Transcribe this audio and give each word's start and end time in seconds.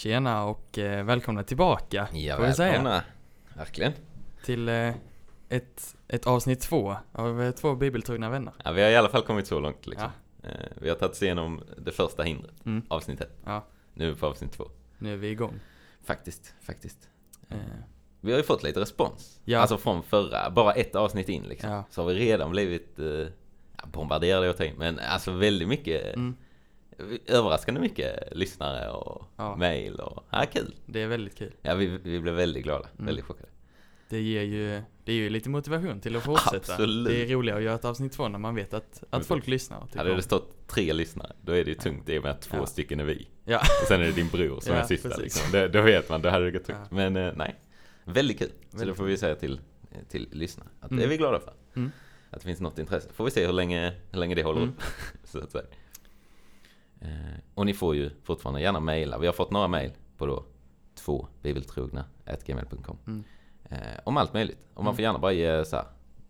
Tjena 0.00 0.44
och 0.44 0.78
eh, 0.78 1.04
välkomna 1.04 1.42
tillbaka 1.42 2.08
Ja, 2.12 2.36
får 2.36 2.46
vi 2.46 2.52
säga. 2.52 2.68
välkomna. 2.70 3.04
Verkligen. 3.54 3.92
till 4.44 4.68
eh, 4.68 4.94
ett, 5.48 5.96
ett 6.08 6.26
avsnitt 6.26 6.60
två 6.60 6.96
av 7.12 7.42
eh, 7.42 7.50
två 7.50 7.74
bibeltrogna 7.74 8.30
vänner. 8.30 8.52
Ja, 8.64 8.72
vi 8.72 8.82
har 8.82 8.90
i 8.90 8.96
alla 8.96 9.08
fall 9.08 9.22
kommit 9.22 9.46
så 9.46 9.60
långt 9.60 9.86
liksom. 9.86 10.10
Ja. 10.42 10.48
Eh, 10.48 10.54
Vi 10.80 10.88
har 10.88 10.96
tagit 10.96 11.12
oss 11.12 11.22
igenom 11.22 11.60
det 11.78 11.92
första 11.92 12.22
hindret, 12.22 12.66
Mm. 12.66 12.82
avsnitt 12.88 13.20
ett. 13.20 13.38
Ja. 13.44 13.66
Nu 13.94 14.06
är 14.06 14.10
vi 14.10 14.16
på 14.16 14.26
avsnitt 14.26 14.52
två. 14.52 14.64
Nu 14.98 15.12
är 15.12 15.16
vi 15.16 15.28
igång. 15.28 15.60
Faktiskt, 16.04 16.54
faktiskt. 16.62 17.08
Eh, 17.48 17.56
Vi 18.20 18.30
har 18.32 18.38
ju 18.38 18.44
fått 18.44 18.62
lite 18.62 18.80
respons. 18.80 19.40
Ja. 19.44 19.58
Alltså 19.58 19.78
från 19.78 20.02
förra, 20.02 20.50
bara 20.50 20.72
ett 20.72 20.94
avsnitt 20.94 21.28
in 21.28 21.42
liksom. 21.42 21.70
Ja. 21.70 21.84
Så 21.90 22.02
har 22.02 22.08
vi 22.08 22.14
redan 22.14 22.50
blivit 22.50 22.98
eh, 22.98 23.26
bombarderade 23.84 24.46
jag 24.46 24.56
tänkt, 24.56 24.78
men 24.78 24.98
alltså 24.98 25.32
väldigt 25.32 25.68
mycket, 25.68 26.14
mm, 26.14 26.36
överraskande 27.26 27.80
mycket 27.80 28.36
lyssnare 28.36 28.90
och 28.90 29.24
Ja. 29.36 29.56
mail 29.56 29.94
och, 30.00 30.24
ja 30.30 30.44
kul. 30.52 30.74
det 30.86 31.02
är 31.02 31.06
väldigt 31.06 31.38
kul. 31.38 31.52
Ja, 31.62 31.74
vi, 31.74 31.86
vi 31.86 32.20
blev 32.20 32.34
väldigt 32.34 32.62
glada, 32.64 32.88
Mm. 32.94 33.06
väldigt 33.06 33.24
chockade. 33.24 33.48
Det 34.08 34.20
ger 34.20 34.42
ju, 34.42 34.82
det 35.04 35.12
är 35.12 35.16
ju 35.16 35.30
lite 35.30 35.48
motivation 35.48 36.00
till 36.00 36.16
att 36.16 36.22
fortsätta. 36.22 36.56
Absolut. 36.72 37.08
Det 37.12 37.22
är 37.22 37.26
roligare 37.28 37.58
att 37.58 37.64
göra 37.64 37.74
ett 37.74 37.84
avsnitt 37.84 38.12
två 38.12 38.28
när 38.28 38.38
man 38.38 38.54
vet 38.54 38.74
att, 38.74 39.04
att 39.10 39.26
folk 39.26 39.46
lyssnar. 39.46 39.86
Hade 39.96 40.14
det 40.16 40.22
stått 40.22 40.68
tre 40.68 40.92
lyssnare, 40.92 41.32
då 41.42 41.52
är 41.52 41.64
det 41.64 41.70
ju 41.70 41.74
tungt 41.74 42.08
i 42.08 42.18
och 42.18 42.22
med 42.22 42.32
att 42.32 42.40
två 42.42 42.56
Ja. 42.56 42.66
stycken 42.66 43.00
är 43.00 43.04
vi. 43.04 43.28
Ja. 43.44 43.58
Och 43.82 43.88
sen 43.88 44.00
är 44.00 44.04
det 44.04 44.12
din 44.12 44.28
bror 44.28 44.60
som 44.60 44.74
Ja, 44.74 44.80
är 44.80 44.86
sista 44.86 45.08
precis. 45.08 45.24
liksom. 45.24 45.52
det, 45.52 45.68
Då 45.68 45.82
vet 45.82 46.08
man, 46.08 46.22
då 46.22 46.28
hade 46.28 46.44
det 46.44 46.50
gått 46.50 46.64
tungt. 46.64 46.90
Men 46.90 47.16
eh, 47.16 47.32
nej, 47.36 47.54
väldigt 48.04 48.38
kul. 48.38 48.50
Så 48.70 48.76
Väldigt 48.78 48.94
det 48.94 48.98
får 48.98 49.04
vi 49.04 49.16
säga 49.16 49.34
till, 49.34 49.60
till 50.08 50.28
lyssnarna. 50.32 50.70
Att 50.80 50.88
det 50.88 50.94
Mm. 50.94 51.04
är 51.04 51.08
vi 51.08 51.16
glada 51.16 51.40
för. 51.40 51.54
Mm. 51.76 51.90
Att 52.30 52.40
det 52.40 52.44
finns 52.46 52.60
något 52.60 52.78
intresse. 52.78 53.08
Får 53.12 53.24
vi 53.24 53.30
se 53.30 53.46
hur 53.46 53.52
länge, 53.52 53.92
hur 54.10 54.18
länge 54.18 54.34
det 54.34 54.42
håller 54.42 54.60
Mm. 54.62 54.70
upp. 54.74 54.82
så 55.24 55.38
att 55.38 55.50
säga. 55.52 55.64
Eh, 57.00 57.08
och 57.54 57.66
ni 57.66 57.74
får 57.74 57.94
ju 57.96 58.10
fortfarande 58.24 58.60
gärna 58.60 58.80
mejla. 58.80 59.18
Vi 59.18 59.26
har 59.26 59.32
fått 59.34 59.50
några 59.50 59.68
mejl 59.68 59.92
på 60.16 60.26
då 60.26 60.44
två 60.94 61.28
bibeltrogna 61.42 62.04
gmail.com. 62.46 62.98
Mm. 63.06 63.24
Eh, 63.64 63.78
om 64.04 64.16
allt 64.16 64.32
möjligt. 64.34 64.58
Och 64.74 64.84
man 64.84 64.90
Mm. 64.90 64.96
får 64.96 65.02
gärna 65.02 65.18
bara 65.18 65.32
ge 65.32 65.64
så 65.64 65.76
här, 65.76 65.86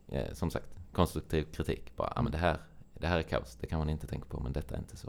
eh, 0.09 0.33
som 0.35 0.51
sagt, 0.51 0.67
konstruktiv 0.93 1.43
kritik. 1.53 1.97
Bara, 1.97 2.13
ja 2.17 2.23
men 2.23 2.33
det 2.33 2.39
här, 2.39 2.57
det 2.95 3.07
här 3.07 3.19
är 3.19 3.23
kaos. 3.23 3.57
Det 3.61 3.67
kan 3.67 3.79
man 3.79 3.89
inte 3.91 4.07
tänka 4.07 4.27
på, 4.29 4.41
men 4.41 4.53
detta 4.53 4.75
är 4.75 4.79
inte 4.79 4.97
så. 4.97 5.09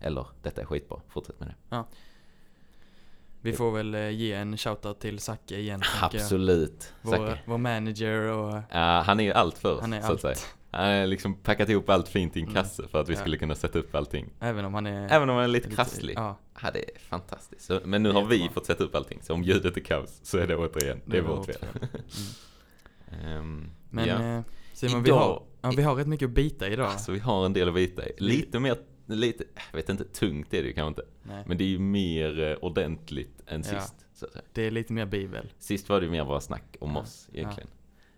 Eller, 0.00 0.26
detta 0.42 0.60
är 0.60 0.64
skitbra. 0.64 1.00
Fortsätt 1.08 1.40
med 1.40 1.54
det. 1.70 1.84
Vi 3.42 3.52
får 3.52 3.70
väl 3.70 3.94
ge 3.94 4.32
en 4.32 4.56
shoutout 4.56 5.00
till 5.00 5.18
Zacke 5.18 5.56
igen. 5.58 5.82
jag. 6.00 6.14
Absolut. 6.14 6.92
Vår, 7.02 7.12
Zacke. 7.16 7.38
vår 7.46 7.58
manager 7.58 8.20
och 8.32 8.62
Ja, 8.70 9.02
han 9.06 9.20
är 9.20 9.24
ju 9.24 9.32
allt 9.32 9.58
för 9.58 9.74
oss, 9.74 9.80
han 9.80 9.92
är 9.92 10.00
så 10.02 10.12
att 10.12 10.20
säga. 10.20 10.36
Han 10.70 10.90
har 10.98 11.06
liksom 11.06 11.34
packat 11.34 11.68
ihop 11.68 11.88
allt 11.88 12.08
fint 12.08 12.36
i 12.36 12.40
en 12.40 12.44
Mm. 12.48 12.54
kasse 12.54 12.88
för 12.88 13.00
att 13.00 13.08
vi 13.08 13.14
Ja. 13.14 13.20
skulle 13.20 13.36
kunna 13.36 13.54
sätta 13.54 13.78
upp 13.78 13.94
allting. 13.94 14.30
Även 14.40 14.64
om 14.64 14.74
han 14.74 14.86
är 14.86 15.08
Även 15.12 15.30
om 15.30 15.34
han 15.36 15.44
är 15.44 15.48
lite 15.48 15.70
krasslig. 15.70 16.14
Ja, 16.16 16.38
Ja, 16.62 16.70
det 16.70 16.78
är 16.94 16.98
fantastiskt. 16.98 17.62
Så, 17.64 17.80
men 17.84 18.02
nu 18.02 18.10
har 18.12 18.24
vi 18.24 18.48
fått 18.54 18.66
sätta 18.66 18.84
upp 18.84 18.94
allting. 18.94 19.18
Så 19.22 19.34
om 19.34 19.42
ljudet 19.42 19.76
är 19.76 19.80
kaos 19.80 20.20
så 20.22 20.38
är 20.38 20.46
det 20.46 20.56
återigen, 20.56 21.00
det 21.06 21.16
är 21.18 21.22
vårt 21.22 21.46
fel. 21.46 21.56
Mm. 23.12 23.38
Ehm, 23.38 23.70
Men 23.90 24.08
ja. 24.08 24.22
eh, 24.22 24.42
Simon, 24.72 25.02
vi 25.02 25.08
Idag- 25.08 25.18
har, 25.18 25.42
ja, 25.62 25.72
vi 25.76 25.82
har 25.82 25.94
rätt 25.94 26.06
mycket 26.06 26.26
att 26.26 26.34
bita 26.34 26.68
idag. 26.68 26.86
Alltså 26.86 27.12
vi 27.12 27.18
har 27.18 27.46
en 27.46 27.52
del 27.52 27.68
att 27.68 27.74
bita 27.74 28.06
i. 28.08 28.12
Lite 28.18 28.60
mer, 28.60 28.76
lite, 29.06 29.44
jag 29.70 29.76
vet 29.76 29.88
inte, 29.88 30.04
tungt 30.04 30.54
är 30.54 30.62
det 30.62 30.68
ju 30.68 30.74
kanske 30.74 30.88
inte. 30.88 31.02
Nej, 31.22 31.44
Men 31.46 31.58
det 31.58 31.64
är 31.64 31.68
ju 31.68 31.78
mer 31.78 32.40
eh, 32.42 32.54
ordentligt 32.56 33.42
än 33.46 33.62
Ja. 33.72 33.80
sist. 33.80 33.94
Så 34.14 34.26
att 34.26 34.32
säga. 34.32 34.44
det 34.52 34.62
är 34.66 34.70
lite 34.70 34.92
mer 34.92 35.06
bibel. 35.06 35.52
Sist 35.58 35.88
var 35.88 36.00
det 36.00 36.04
ju 36.06 36.12
mer 36.12 36.24
bara 36.24 36.40
snack 36.40 36.76
om 36.80 36.90
Ja, 36.94 37.00
oss 37.00 37.28
egentligen. 37.32 37.68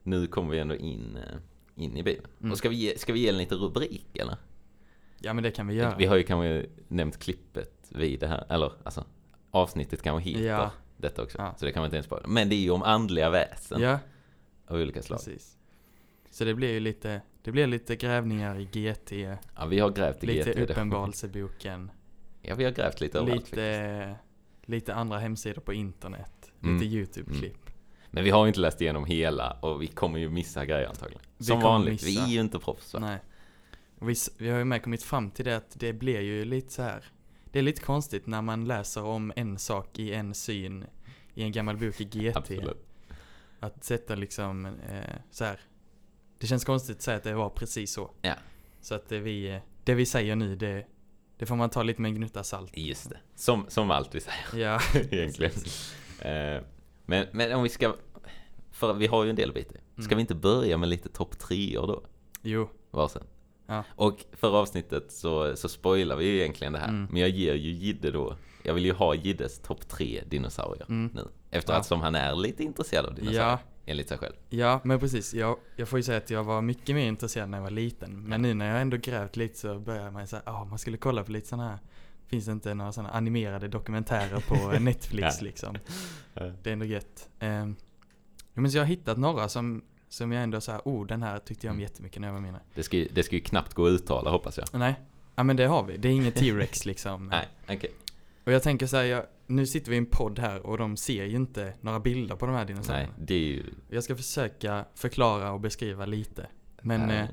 Nu 0.03 0.27
kommer 0.27 0.51
vi 0.53 0.59
ändå 0.59 0.75
in, 0.77 1.17
eh, 1.17 1.39
in 1.75 1.97
i 1.97 2.03
Bibeln. 2.03 2.27
Mm. 2.41 2.53
Och 2.53 2.59
ska 2.59 2.69
vi, 2.69 2.77
ge, 2.77 2.99
ska 2.99 3.13
vi 3.13 3.21
ge 3.21 3.29
en 3.29 3.37
liten 3.39 3.59
rubrik 3.59 4.19
eller? 4.19 4.37
Ja 5.19 5.33
men 5.33 5.45
det 5.45 5.51
kan 5.51 5.67
vi 5.67 5.75
göra. 5.75 5.97
Vi 5.99 6.07
har 6.07 6.17
ju 6.17 6.23
kanske 6.23 6.67
nämnt 6.89 7.19
klippet 7.19 7.87
vid 7.89 8.21
det 8.21 8.27
här, 8.27 8.47
eller 8.49 8.73
alltså 8.85 9.05
avsnittet 9.51 10.03
kanske 10.03 10.31
heter 10.31 10.45
Ja. 10.47 10.71
detta 10.97 11.23
också. 11.23 11.39
Ja. 11.39 11.55
Så 11.59 11.65
det 11.65 11.73
kan 11.73 11.81
man 11.81 11.87
inte 11.87 11.97
ens 11.97 12.07
på. 12.07 12.21
Men 12.27 12.49
det 12.49 12.55
är 12.55 12.61
ju 12.61 12.71
om 12.71 12.83
andliga 12.83 13.31
väsen 13.31 13.81
Ja, 13.81 13.99
av 14.67 14.77
olika 14.77 15.03
slag. 15.03 15.19
precis. 15.19 15.57
Så 16.31 16.45
det 16.45 16.55
blir 16.55 16.73
ju 16.73 16.81
lite, 16.81 17.21
det 17.43 17.53
blir 17.53 17.67
lite 17.67 17.97
grävningar 17.97 18.59
i 18.61 18.65
GT, 18.65 19.13
Ja, 19.57 19.67
vi 19.67 19.79
har 19.79 19.91
grävt 19.91 20.25
i 20.25 20.27
lite 20.27 20.51
GT. 20.51 20.59
det- 20.67 20.73
Uppenbarelseboken, 20.73 21.91
Ja, 22.43 22.55
vi 22.55 22.65
har 22.65 22.71
grävt 22.71 23.01
lite 23.01 23.19
överallt 23.19 23.41
faktiskt. 23.41 23.57
lite, 23.57 24.17
lite 24.65 24.95
andra 24.95 25.19
hemsidor 25.19 25.61
på 25.63 25.73
internet, 25.73 26.53
Mm. 26.63 26.75
lite 26.79 26.97
YouTube-klipp. 26.97 27.71
Men 28.15 28.25
vi 28.25 28.31
har 28.31 28.45
ju 28.45 28.49
inte 28.49 28.61
läst 28.61 28.81
igenom 28.81 29.05
hela 29.05 29.51
och 29.51 29.83
vi 29.83 29.87
kommer 29.87 30.19
ju 30.19 30.31
missa 30.31 30.65
grejer 30.65 30.89
antagligen. 30.89 31.23
Som 31.39 31.61
vanligt, 31.61 32.03
vi 32.03 32.19
är 32.19 32.27
ju 32.27 32.41
inte 32.41 32.59
proffs 32.59 32.95
va? 32.95 33.01
Nej. 33.01 33.19
Och 33.99 34.09
vi, 34.09 34.15
vi 34.39 34.51
har 34.51 34.59
ju 34.59 34.65
med 34.65 34.83
kommit 34.83 35.03
fram 35.03 35.31
till 35.31 35.45
det 35.45 35.57
att 35.57 35.81
det 35.81 35.93
blir 35.93 36.21
ju 36.21 36.45
lite 36.45 36.73
så 36.73 36.83
här. 36.83 37.05
Det 37.53 37.59
är 37.59 37.63
lite 37.63 37.83
konstigt 37.83 38.27
när 38.27 38.43
man 38.43 38.65
läser 38.65 39.05
om 39.05 39.33
en 39.37 39.59
sak 39.59 39.99
i 39.99 40.13
en 40.13 40.35
syn 40.35 40.85
i 41.35 41.43
en 41.43 41.53
gammal 41.53 41.77
bok 41.77 42.01
i 42.01 42.05
GT. 42.05 42.37
Absolut. 42.37 42.87
Att 43.61 43.85
sätta 43.85 44.15
liksom 44.15 44.67
eh, 44.67 45.17
så 45.31 45.45
här. 45.45 45.61
Det 46.39 46.47
känns 46.47 46.65
konstigt 46.65 46.97
att 46.97 47.03
säga 47.03 47.17
att 47.17 47.23
det 47.23 47.35
var 47.35 47.51
precis 47.51 47.93
så. 47.93 48.11
Ja. 48.23 48.35
Så 48.81 48.95
att 48.95 49.09
det 49.09 49.19
vi, 49.19 49.61
det 49.85 49.95
vi 49.95 50.07
säger 50.07 50.37
nu 50.37 50.57
det, 50.57 50.87
det 51.37 51.47
får 51.47 51.57
man 51.57 51.71
ta 51.71 51.83
lite 51.83 52.03
med 52.03 52.09
en 52.09 52.15
gnutta 52.15 52.45
salt. 52.45 52.77
Just 52.77 53.11
det. 53.11 53.19
Som, 53.35 53.67
som 53.69 53.91
allt 53.91 54.15
vi 54.15 54.21
säger 54.21 54.67
Ja, 54.67 54.81
egentligen. 55.11 55.53
Eh, 56.23 56.63
men, 57.07 57.27
men 57.33 57.53
om 57.53 57.63
vi 57.63 57.69
ska, 57.69 57.95
för 58.73 58.93
vi 58.93 59.07
har 59.07 59.25
ju 59.25 59.31
en 59.31 59.37
del 59.37 59.53
bitar. 59.53 59.77
Ska 59.95 60.03
Mm. 60.05 60.17
vi 60.17 60.21
inte 60.21 60.35
börja 60.35 60.77
med 60.79 60.89
lite 60.89 61.09
topp 61.09 61.39
treor 61.39 61.87
då? 61.87 62.03
jo, 62.43 62.69
Varsin. 62.91 63.23
Ja. 63.67 63.85
Och 63.97 64.25
förra 64.33 64.57
avsnittet 64.59 65.13
så, 65.13 65.57
så 65.57 65.69
spoilar 65.69 66.17
vi 66.17 66.25
ju 66.25 66.39
egentligen 66.39 66.73
det 66.73 66.79
här. 66.79 66.89
Mm. 66.89 67.09
Men 67.11 67.21
jag 67.21 67.31
ger 67.31 67.55
ju 67.55 67.71
Jidde 67.71 68.11
då, 68.11 68.37
jag 68.63 68.75
vill 68.75 68.85
ju 68.85 68.93
ha 68.93 69.15
Jiddes 69.15 69.59
topp 69.59 69.89
tre 69.89 70.23
dinosaurier 70.27 70.87
Mm. 70.89 71.11
nu. 71.15 71.29
Efter 71.51 71.73
Ja. 71.73 71.79
att 71.79 71.87
som 71.87 72.01
han 72.01 72.15
är 72.15 72.35
lite 72.35 72.63
intresserad 72.65 73.07
av 73.07 73.15
dinosaurier, 73.15 73.49
Ja. 73.51 73.59
enligt 73.87 74.09
sig 74.09 74.19
själv. 74.19 74.33
ja 74.49 74.81
men 74.85 75.01
precis. 75.01 75.35
Jag, 75.35 75.57
jag 75.77 75.89
får 75.89 75.99
ju 75.99 76.03
säga 76.03 76.19
att 76.19 76.31
jag 76.31 76.45
var 76.45 76.63
mycket 76.63 76.95
mer 76.95 77.09
intresserad 77.09 77.49
när 77.49 77.59
jag 77.59 77.63
var 77.63 77.71
liten. 77.71 78.23
Men 78.29 78.43
nu 78.43 78.55
när 78.55 78.71
jag 78.73 78.81
ändå 78.81 78.97
grävt 78.97 79.37
lite 79.37 79.59
så 79.59 79.79
börjar 79.79 80.11
man 80.11 80.27
säga, 80.27 80.43
ja 80.47 80.65
man 80.65 80.79
skulle 80.79 80.97
kolla 80.97 81.25
på 81.25 81.33
lite 81.33 81.49
sådana 81.49 81.69
här 81.69 81.79
Finns 82.33 82.47
det 82.47 82.53
inte 82.53 82.75
några 82.75 82.93
sådana 82.93 83.11
animerade 83.11 83.69
dokumentärer 83.69 84.41
på 84.41 84.79
Netflix 84.81 85.43
liksom? 85.43 85.77
Det 86.35 86.67
är 86.71 86.73
ändå 86.73 86.85
gött. 86.85 87.29
Um, 87.41 87.77
men 88.55 88.71
så 88.71 88.77
jag 88.79 88.83
har 88.83 88.89
hittat 88.89 89.19
några 89.19 89.49
som, 89.49 89.83
som 90.09 90.33
jag 90.33 90.43
ändå 90.43 90.61
säger, 90.61 90.81
oh 90.85 91.07
den 91.07 91.23
här 91.23 91.39
tyckte 91.39 91.67
jag 91.67 91.71
om 91.73 91.77
Mm. 91.77 91.83
jättemycket 91.83 92.21
när 92.21 92.29
jag 92.29 92.33
var 92.33 92.41
mindre. 92.41 92.61
Det 92.75 92.83
ska, 92.83 92.97
ju, 92.97 93.09
det 93.13 93.23
ska 93.23 93.35
ju 93.37 93.41
knappt 93.43 93.75
gå 93.75 93.87
att 93.87 93.91
uttala 93.93 94.31
hoppas 94.31 94.59
jag. 94.59 94.67
Nej, 94.73 94.95
ja 95.35 95.43
men 95.43 95.57
det 95.57 95.65
har 95.67 95.85
vi. 95.85 95.97
Det 95.97 96.09
är 96.09 96.13
inget 96.13 96.35
T-Rex 96.35 96.87
liksom. 96.87 97.27
Nej, 97.27 97.49
okej. 97.65 97.91
Och 98.45 98.53
jag 98.53 98.63
tänker 98.63 98.87
så 98.87 98.97
här, 98.97 99.05
jag, 99.05 99.25
nu 99.47 99.67
sitter 99.67 99.91
vi 99.91 99.97
i 99.97 99.99
en 99.99 100.07
podd 100.07 100.39
här 100.39 100.67
och 100.67 100.79
de 100.79 100.97
ser 100.97 101.25
ju 101.25 101.37
inte 101.37 101.75
några 101.81 102.01
bilder 102.01 102.37
på 102.37 102.47
de 102.47 102.53
här 102.53 102.59
Nej, 102.59 102.67
dinosaurierna. 102.67 103.13
det 103.19 103.35
är 103.35 103.39
ju... 103.39 103.65
Jag 103.91 104.05
ska 104.05 104.17
försöka 104.17 104.85
förklara 104.95 105.53
och 105.53 105.61
beskriva 105.61 106.07
lite. 106.07 106.47
Men 106.83 107.01
nej. 107.01 107.19
eh, 107.19 107.27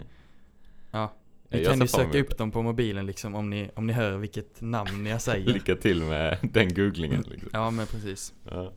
ja, 0.91 0.99
Jag 0.99 1.11
ni 1.49 1.65
kan 1.65 1.79
ju 1.81 1.87
söka 1.87 2.19
upp 2.19 2.37
dem 2.37 2.51
på 2.51 2.61
mobilen 2.61 3.05
liksom 3.05 3.35
om 3.35 3.49
ni, 3.49 3.69
om 3.75 3.87
ni 3.87 3.93
hör 3.93 4.17
vilket 4.17 4.61
namn 4.61 5.05
jag 5.05 5.21
säger. 5.21 5.53
Lycka 5.53 5.75
till 5.75 6.03
med 6.03 6.37
den 6.41 6.73
googlingen 6.73 7.21
liksom. 7.27 7.49
ja 7.53 7.71
men 7.71 7.87
precis. 7.87 8.33
Ja, 8.51 8.73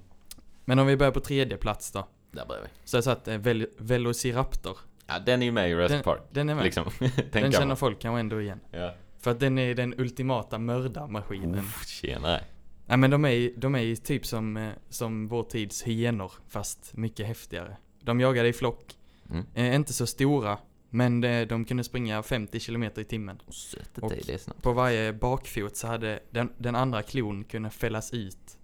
Men 0.65 0.79
om 0.79 0.87
vi 0.87 0.97
börjar 0.97 1.13
på 1.13 1.21
tredje 1.21 1.57
plats 1.57 1.91
då. 1.93 2.09
där 2.33 2.47
börjar 2.47 2.63
vi. 2.63 2.69
Så 2.85 2.97
jag 2.97 3.05
satt 3.05 3.29
eh, 3.29 3.35
Vel- 3.39 3.69
Velociraptor. 3.79 4.77
Ja, 5.07 5.19
den 5.19 5.43
är 5.43 5.47
ju 5.47 5.53
med 5.53 5.67
i 5.67 5.71
Jurassic 5.71 5.95
Den- 5.95 6.03
Park. 6.05 6.21
Den 6.31 6.49
är 6.49 6.55
med. 6.55 6.65
Liksom. 6.65 6.85
den 7.33 7.53
känner 7.53 7.67
man. 7.67 7.77
folk 7.77 8.01
kanske 8.01 8.21
ändå 8.21 8.41
igen. 8.41 8.61
Ja. 8.71 8.95
För 9.21 9.31
att 9.31 9.41
den 9.41 9.59
är 9.59 9.75
den 9.75 9.95
ultimata 10.01 10.59
mördarmaskinen. 10.59 11.59
Uff, 11.59 11.87
tjenare. 11.89 12.45
Nej 12.87 12.97
men 12.99 13.11
de 13.11 13.25
är, 13.25 13.31
ju- 13.31 13.55
de 13.57 13.75
är 13.75 13.95
typ 13.97 14.27
som, 14.27 14.57
eh, 14.57 14.71
som 14.89 15.29
vår 15.29 15.43
tids 15.43 15.83
hyenor, 15.83 16.33
fast 16.49 16.97
mycket 16.97 17.27
häftigare. 17.27 17.77
De 18.01 18.21
jagade 18.21 18.49
i 18.49 18.53
flock, 18.53 18.85
Mm. 19.31 19.45
eh, 19.55 19.75
inte 19.75 19.93
så 19.93 20.07
stora, 20.07 20.59
men 20.95 21.21
de, 21.21 21.45
de 21.45 21.65
kunde 21.65 21.85
springa 21.85 22.23
50 22.23 22.61
km 22.61 22.83
i 22.83 22.91
timmen. 23.05 23.39
Sötet 23.49 23.99
Och- 24.05 24.11
det 24.11 24.29
är 24.35 24.39
snabbt. 24.39 24.63
På 24.63 24.73
varje 24.73 25.13
bakfot 25.13 25.77
så 25.77 25.87
hade 25.87 26.21
den, 26.31 26.53
den 26.59 26.75
andra 26.75 27.03
klon 27.03 27.45
kunnat 27.45 27.75
fällas 27.75 28.13
ut. 28.13 28.59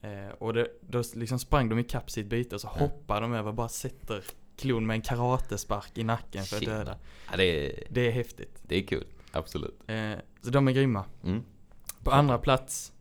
Eh, 0.00 0.28
och 0.38 0.52
det, 0.52 0.68
då 0.80 1.02
liksom 1.14 1.38
sprang 1.38 1.68
de 1.68 1.78
ikapp 1.78 2.10
sitt 2.10 2.26
byte 2.26 2.54
och 2.54 2.60
så 2.60 2.70
Ja. 2.74 2.80
hoppar 2.80 3.20
de 3.20 3.32
över 3.32 3.48
och 3.48 3.54
bara 3.54 3.68
sätter 3.68 4.24
klon 4.56 4.86
med 4.86 4.94
en 4.94 5.02
karatespark 5.02 5.98
i 5.98 6.04
nacken 6.04 6.44
för 6.44 6.56
att 6.56 6.60
Shit. 6.62 6.68
döda. 6.68 6.98
Ja, 7.30 7.36
det 7.36 7.44
är, 7.44 7.84
Det 7.90 8.00
är 8.08 8.10
häftigt. 8.10 8.58
det 8.62 8.76
är 8.76 8.82
kul. 8.86 9.04
Absolut. 9.32 9.78
Eh, 9.86 10.12
så 10.42 10.50
de 10.50 10.68
är 10.68 10.72
grymma. 10.72 11.04
Mm. 11.24 11.42
På 12.04 12.10
andra 12.10 12.38
plats 12.38 12.92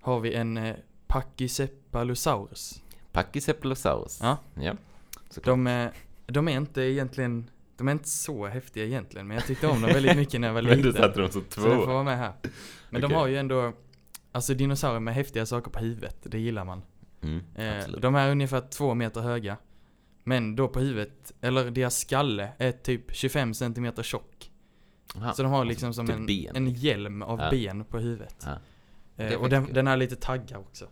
har 0.00 0.20
vi 0.20 0.34
en 0.34 0.56
eh, 0.56 0.76
Pachycephalosaurus. 1.06 2.82
Pachycephalosaurus. 3.12 4.18
Ja. 4.22 4.36
Ja. 4.54 4.74
Såklart. 5.30 5.52
De 5.52 5.66
är, 5.66 5.92
de 6.26 6.48
är 6.48 6.56
inte 6.56 6.82
egentligen, 6.82 7.50
de 7.76 7.88
är 7.88 7.92
inte 7.92 8.08
så 8.08 8.46
häftiga 8.46 8.84
egentligen, 8.84 9.26
men 9.26 9.34
jag 9.34 9.46
tyckte 9.46 9.66
om 9.66 9.80
dem 9.80 9.90
väldigt 9.92 10.16
mycket 10.22 10.40
när 10.40 10.48
jag 10.48 10.54
var 10.54 10.62
Men 10.62 10.70
du 10.70 10.76
liten. 10.76 10.92
satte 11.02 11.20
dem 11.20 11.30
som 11.30 11.44
Så 11.48 11.60
den 11.60 11.76
får 11.78 11.84
två. 11.84 11.92
vara 11.92 12.02
med 12.04 12.18
här. 12.18 12.32
Men 12.90 13.00
de 13.00 13.06
Okej. 13.06 13.16
har 13.18 13.26
ju 13.26 13.36
ändå, 13.36 13.72
alltså 14.32 14.54
dinosaurier 14.54 15.00
med 15.00 15.14
häftiga 15.14 15.46
saker 15.46 15.70
på 15.70 15.78
huvudet, 15.78 16.16
det 16.22 16.38
gillar 16.38 16.64
man. 16.64 16.82
Mm, 17.22 17.40
Eh, 17.54 17.88
de 18.00 18.14
är 18.14 18.30
ungefär 18.30 18.60
två 18.70 18.94
meter 18.94 19.20
höga. 19.20 19.56
Men 20.24 20.56
då 20.56 20.68
på 20.68 20.80
huvudet, 20.80 21.32
eller 21.40 21.70
deras 21.70 21.98
skalle 21.98 22.48
är 22.58 22.72
typ 22.72 23.14
25 23.14 23.54
centimeter 23.54 24.02
tjock. 24.02 24.50
Aha. 25.16 25.32
Så 25.32 25.42
de 25.42 25.52
har 25.52 25.64
liksom 25.64 25.94
som 25.94 26.06
typ 26.06 26.16
en, 26.50 26.56
en 26.56 26.68
hjälm 26.74 27.22
av 27.22 27.40
Ja. 27.40 27.50
ben 27.50 27.84
på 27.84 27.98
huvudet. 27.98 28.46
Ja. 28.46 28.58
Eh, 29.24 29.34
och 29.34 29.48
den, 29.48 29.72
den 29.72 29.86
har 29.86 29.96
lite 29.96 30.16
taggar 30.16 30.58
också. 30.58 30.86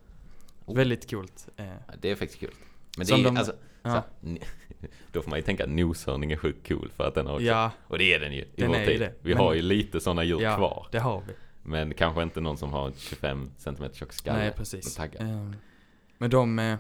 Oh. 0.65 0.77
Väldigt 0.77 1.11
coolt. 1.11 1.49
Eh, 1.57 1.67
Ja, 1.67 1.73
det 2.01 2.11
är 2.11 2.15
faktiskt 2.17 2.41
kul. 2.41 2.51
Men 2.97 3.07
det 3.07 3.07
Som 3.07 3.21
är 3.21 3.25
de- 3.25 3.37
alltså, 3.37 3.53
ja. 3.85 4.03
så, 4.23 4.29
då 5.13 5.23
får 5.23 5.31
man 5.31 5.39
ju 5.39 5.43
tänka 5.43 5.65
att 5.65 5.71
noshörning 5.71 6.33
är 6.33 6.37
sjukt 6.37 6.69
cool 6.69 6.91
för 6.97 7.05
att 7.09 7.15
den 7.15 7.27
har 7.27 7.35
också, 7.35 7.45
ja, 7.47 7.71
och 7.87 7.99
det 7.99 8.15
är 8.15 8.21
den 8.21 8.33
ju 8.33 8.41
i 8.43 8.49
Den 8.57 8.69
vår 8.69 8.77
tid. 8.77 9.01
det. 9.01 9.13
Vi 9.23 9.35
Men- 9.35 9.43
har 9.43 9.55
ju 9.55 9.63
lite 9.63 10.01
sådana 10.01 10.25
djur 10.25 10.41
ja 10.41 10.57
kvar. 10.57 10.87
det 10.93 10.99
har 10.99 11.23
vi. 11.27 11.33
Men 11.63 11.95
kanske 11.95 12.23
inte 12.23 12.41
någon 12.41 12.57
som 12.57 12.73
har 12.73 12.93
25 12.97 13.51
cm 13.59 13.93
tjock 13.93 14.13
skalle. 14.13 14.39
Nej, 14.39 14.47
med 14.47 14.57
precis. 14.57 14.95
taggar. 14.97 15.21
Eh, 15.23 15.51
men 16.19 16.31
de, 16.31 16.59
eh, 16.59 16.77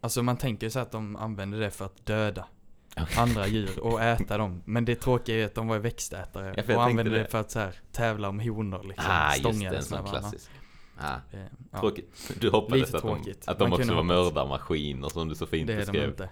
alltså 0.00 0.22
man 0.22 0.36
tänker 0.36 0.66
ju 0.66 0.70
så 0.70 0.78
att 0.78 0.92
de 0.92 1.16
använder 1.16 1.60
det 1.60 1.70
för 1.70 1.84
att 1.84 2.06
döda 2.06 2.46
andra 3.16 3.46
djur 3.46 3.78
och 3.80 4.02
äta 4.02 4.38
dem. 4.38 4.62
Men 4.64 4.84
det 4.84 4.94
tråkiga 4.94 5.36
är 5.42 5.46
att 5.46 5.54
de 5.54 5.68
var 5.68 5.78
växtätare 5.78 6.54
Ja, 6.68 6.76
och 6.76 6.82
använde 6.82 7.10
det 7.12 7.18
det. 7.18 7.26
för 7.26 7.40
att 7.40 7.50
så 7.50 7.58
här, 7.58 7.74
tävla 7.92 8.28
om 8.28 8.40
honor 8.40 8.82
liksom. 8.88 9.06
Ah, 9.08 9.34
just 9.36 9.60
det, 9.60 9.66
en 9.76 9.82
sån 9.82 10.02
med 10.02 10.10
klassisk. 10.10 10.50
Ah, 10.98 11.14
Eh, 11.30 11.40
ja, 11.72 11.80
Tråkigt. 11.80 12.32
Du 12.40 12.50
hoppades 12.50 12.80
Lite 12.86 12.96
att 12.96 13.02
de, 13.02 13.16
tråkigt. 13.16 13.48
att 13.48 13.58
de 13.58 13.70
Man 13.70 13.80
också 13.80 13.94
var 13.94 14.02
mördarmaskiner 14.02 15.08
som 15.08 15.28
du 15.28 15.34
så 15.34 15.46
fint 15.46 15.66
det 15.66 15.72
är 15.72 15.76
de 15.76 15.82
beskrev. 15.84 16.08
inte. 16.08 16.28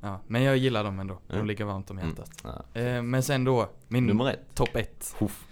Ja, 0.00 0.20
men 0.26 0.42
jag 0.42 0.56
gillar 0.56 0.84
dem 0.84 1.00
ändå. 1.00 1.18
De 1.26 1.34
Mm. 1.34 1.46
ligger 1.46 1.64
varmt 1.64 1.90
om 1.90 1.98
Mm. 1.98 2.10
hjärtat. 2.10 2.30
Ja. 2.74 2.80
Eh, 2.80 3.02
men 3.02 3.22
sen 3.22 3.44
då, 3.44 3.68
min 3.88 4.06
Nummer 4.06 4.30
ett. 4.30 4.54
topp 4.54 4.76
ett. 4.76 5.14
Huff. 5.18 5.44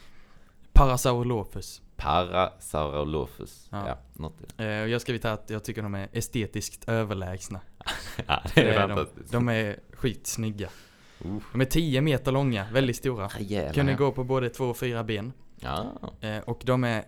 Parasaurolophus. 0.73 1.83
Parasaurolophus. 1.97 3.67
Ja, 3.71 3.89
Ja. 3.89 3.99
något 4.13 4.35
det. 4.57 4.65
Eh, 4.65 4.71
jag 4.71 4.93
har 4.95 4.99
skrivit 4.99 5.25
här 5.25 5.33
att 5.33 5.51
jag 5.51 5.65
tycker 5.65 5.83
de 5.83 5.95
är 5.95 6.09
estetiskt 6.13 6.89
överlägsna. 6.89 7.61
Ja, 8.27 8.43
det 8.55 8.61
är 8.69 8.89
Eh, 8.91 8.97
de, 8.97 9.07
de 9.31 9.49
är 9.49 9.77
skitsnygga. 9.93 10.69
Uff. 11.25 11.43
De 11.53 11.61
är 11.61 11.65
10 11.65 12.01
meter 12.01 12.33
långa, 12.33 12.67
väldigt 12.73 12.97
stora. 12.97 13.27
Rejäla. 13.29 13.73
Kunde 13.73 13.95
gå 13.95 14.13
på 14.13 14.25
både 14.25 14.49
två 14.51 14.65
och 14.65 14.77
fyra 14.77 15.05
ben. 15.05 15.33
Ja. 15.61 15.87
Eh, 16.21 16.39
och 16.39 16.63
de 16.65 16.85
är 16.85 17.05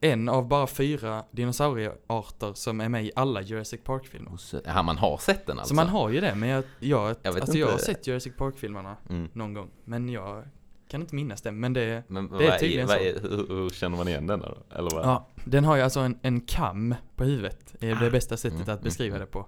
en 0.00 0.28
av 0.28 0.48
bara 0.48 0.66
fyra 0.66 1.24
dinosauriearter 1.30 2.52
som 2.54 2.80
är 2.80 2.88
med 2.88 3.04
i 3.04 3.10
alla 3.16 3.42
Jurassic 3.42 3.80
Park-filmer. 3.84 4.36
Så- 4.36 4.60
Ja, 4.64 4.82
man 4.82 4.98
har 4.98 5.16
sett 5.18 5.46
den 5.46 5.58
alltså. 5.58 5.68
Så 5.68 5.74
man 5.74 5.88
har 5.88 6.10
ju 6.10 6.20
det, 6.20 6.34
men 6.34 6.48
jag, 6.48 6.64
jag, 6.80 7.16
Jag 7.22 7.36
alltså 7.40 7.58
jag 7.58 7.68
har 7.70 7.78
sett 7.78 8.06
Jurassic 8.06 8.36
Park-filmerna 8.36 8.96
Mm. 9.10 9.28
någon 9.32 9.54
gång. 9.54 9.70
Men 9.84 10.08
jag 10.08 10.44
kan 10.88 11.00
inte 11.00 11.14
minnas 11.14 11.42
det. 11.42 11.52
Men 11.52 11.72
det, 11.72 12.02
Men 12.08 12.28
Det 12.38 12.46
är 12.46 12.58
tydligen 12.58 12.88
så. 12.88 12.94
är, 12.94 13.20
hur, 13.22 13.46
hur 13.48 13.68
känner 13.70 13.96
man 13.96 14.08
igen 14.08 14.26
den 14.26 14.40
då? 14.40 14.58
Eller 14.74 14.90
vad? 14.90 15.04
ja, 15.04 15.28
den 15.44 15.64
har 15.64 15.76
ju 15.76 15.82
alltså 15.82 16.00
en, 16.00 16.18
en 16.22 16.40
kam 16.40 16.94
på 17.16 17.24
huvudet. 17.24 17.74
är 17.80 17.94
det 17.94 18.06
Ah. 18.06 18.10
bästa 18.10 18.36
sättet 18.36 18.60
Mm, 18.60 18.74
att 18.74 18.82
beskriva 18.82 19.16
mm, 19.16 19.26
det 19.26 19.32
på. 19.32 19.46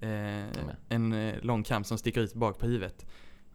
Eh, 0.00 0.66
en 0.88 1.12
eh, 1.12 1.34
lång 1.42 1.62
kam 1.62 1.84
som 1.84 1.98
sticker 1.98 2.20
ut 2.20 2.34
bak 2.34 2.58
på 2.58 2.66
huvudet. 2.66 3.06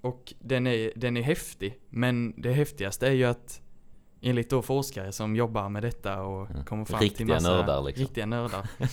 Och 0.02 0.34
den 0.40 0.68
är, 0.68 0.92
den 0.96 1.18
är 1.18 1.22
häftig, 1.22 1.80
men 1.90 2.34
det 2.42 2.52
häftigaste 2.54 3.08
är 3.08 3.12
ju 3.12 3.24
att 3.26 3.62
enligt 4.26 4.50
då 4.50 4.62
forskare 4.62 5.12
som 5.12 5.36
jobbar 5.36 5.70
med 5.70 5.84
detta 5.84 6.22
och 6.22 6.48
Ja. 6.56 6.64
kommer 6.64 6.86
fram 6.86 7.00
Riktiga 7.00 7.18
till 7.18 7.34
massa 7.36 7.50
nördar, 7.50 7.82
liksom. 7.84 8.02
riktiga 8.06 8.26
nördar. 8.26 8.68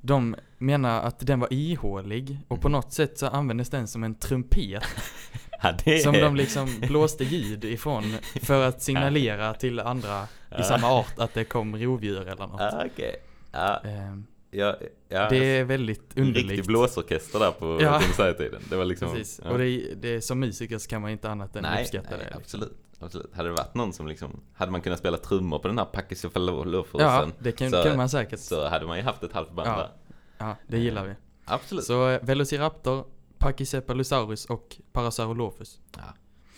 de 0.00 0.36
menar 0.58 1.02
att 1.02 1.26
den 1.26 1.40
var 1.40 1.52
ihålig 1.52 2.38
och 2.48 2.60
på 2.60 2.68
Mm. 2.68 2.72
något 2.78 2.92
sätt 2.92 3.18
så 3.18 3.26
användes 3.26 3.70
den 3.70 3.86
som 3.88 4.04
en 4.04 4.14
trumpet 4.14 4.82
Ja, 5.62 5.72
det 5.84 5.98
som 5.98 6.12
de 6.12 6.36
liksom 6.36 6.68
blåste 6.80 7.24
ljud 7.24 7.64
ifrån 7.64 8.02
för 8.42 8.68
att 8.68 8.82
signalera 8.88 9.54
till 9.54 9.80
andra 9.80 10.26
i 10.58 10.62
samma 10.62 10.86
art 10.92 11.18
att 11.18 11.34
det 11.34 11.44
kom 11.44 11.76
rovdjur 11.76 12.28
eller 12.28 12.46
något. 12.46 12.60
Ja, 12.60 12.82
okej. 12.92 13.16
Ja, 13.52 13.80
Ehm, 13.84 14.26
ja, 14.54 14.76
ja. 15.08 15.28
det 15.28 15.36
är 15.58 15.64
väldigt 15.64 16.00
en 16.16 16.24
riktig 16.26 16.42
underligt. 16.42 16.66
blåsorkester 16.66 17.38
där 17.38 17.50
på 17.52 17.78
Ja. 17.82 17.98
dinosaurietiden. 17.98 18.62
Det 18.70 18.76
var 18.76 18.84
liksom... 18.84 19.10
Precis, 19.12 19.40
ja. 19.44 19.50
och 19.50 19.58
det, 19.58 19.94
det 19.94 20.20
som 20.20 20.40
musiker 20.40 20.78
så 20.78 20.88
kan 20.88 21.02
man 21.02 21.10
inte 21.10 21.30
annat 21.30 21.56
än 21.56 21.62
nej, 21.62 21.82
uppskatta 21.82 22.08
nej, 22.10 22.18
det. 22.18 22.24
liksom. 22.24 22.40
absolut. 22.42 22.72
Absolut. 23.00 23.34
Hade 23.34 23.48
det 23.48 23.52
varit 23.52 23.74
någon 23.74 23.92
som 23.92 24.06
liksom, 24.08 24.40
hade 24.54 24.72
man 24.72 24.80
kunnat 24.80 24.98
spela 24.98 25.16
trummor 25.16 25.58
på 25.58 25.68
den 25.68 25.78
här 25.78 25.86
Ja, 25.92 26.00
Pachycephalosaurus'n 26.00 27.32
det 27.38 27.52
kan, 27.52 27.70
så- 27.70 27.82
kunde 27.82 27.96
man 27.96 28.08
säkert. 28.08 28.40
så 28.40 28.68
hade 28.68 28.86
man 28.86 28.96
ju 28.96 29.02
haft 29.02 29.22
ett 29.22 29.32
halvt 29.32 29.52
band 29.52 29.68
Ja. 29.68 29.76
där. 29.76 29.90
Ja, 30.38 30.56
det 30.66 30.78
gillar 30.78 31.04
vi. 31.06 31.14
Absolut. 31.44 31.84
Så 31.84 32.08
eh, 32.08 32.20
Velociraptor, 32.22 33.04
Pachycephalosaurus 33.38 34.44
och 34.46 34.76
Parasaurolophus. 34.92 35.80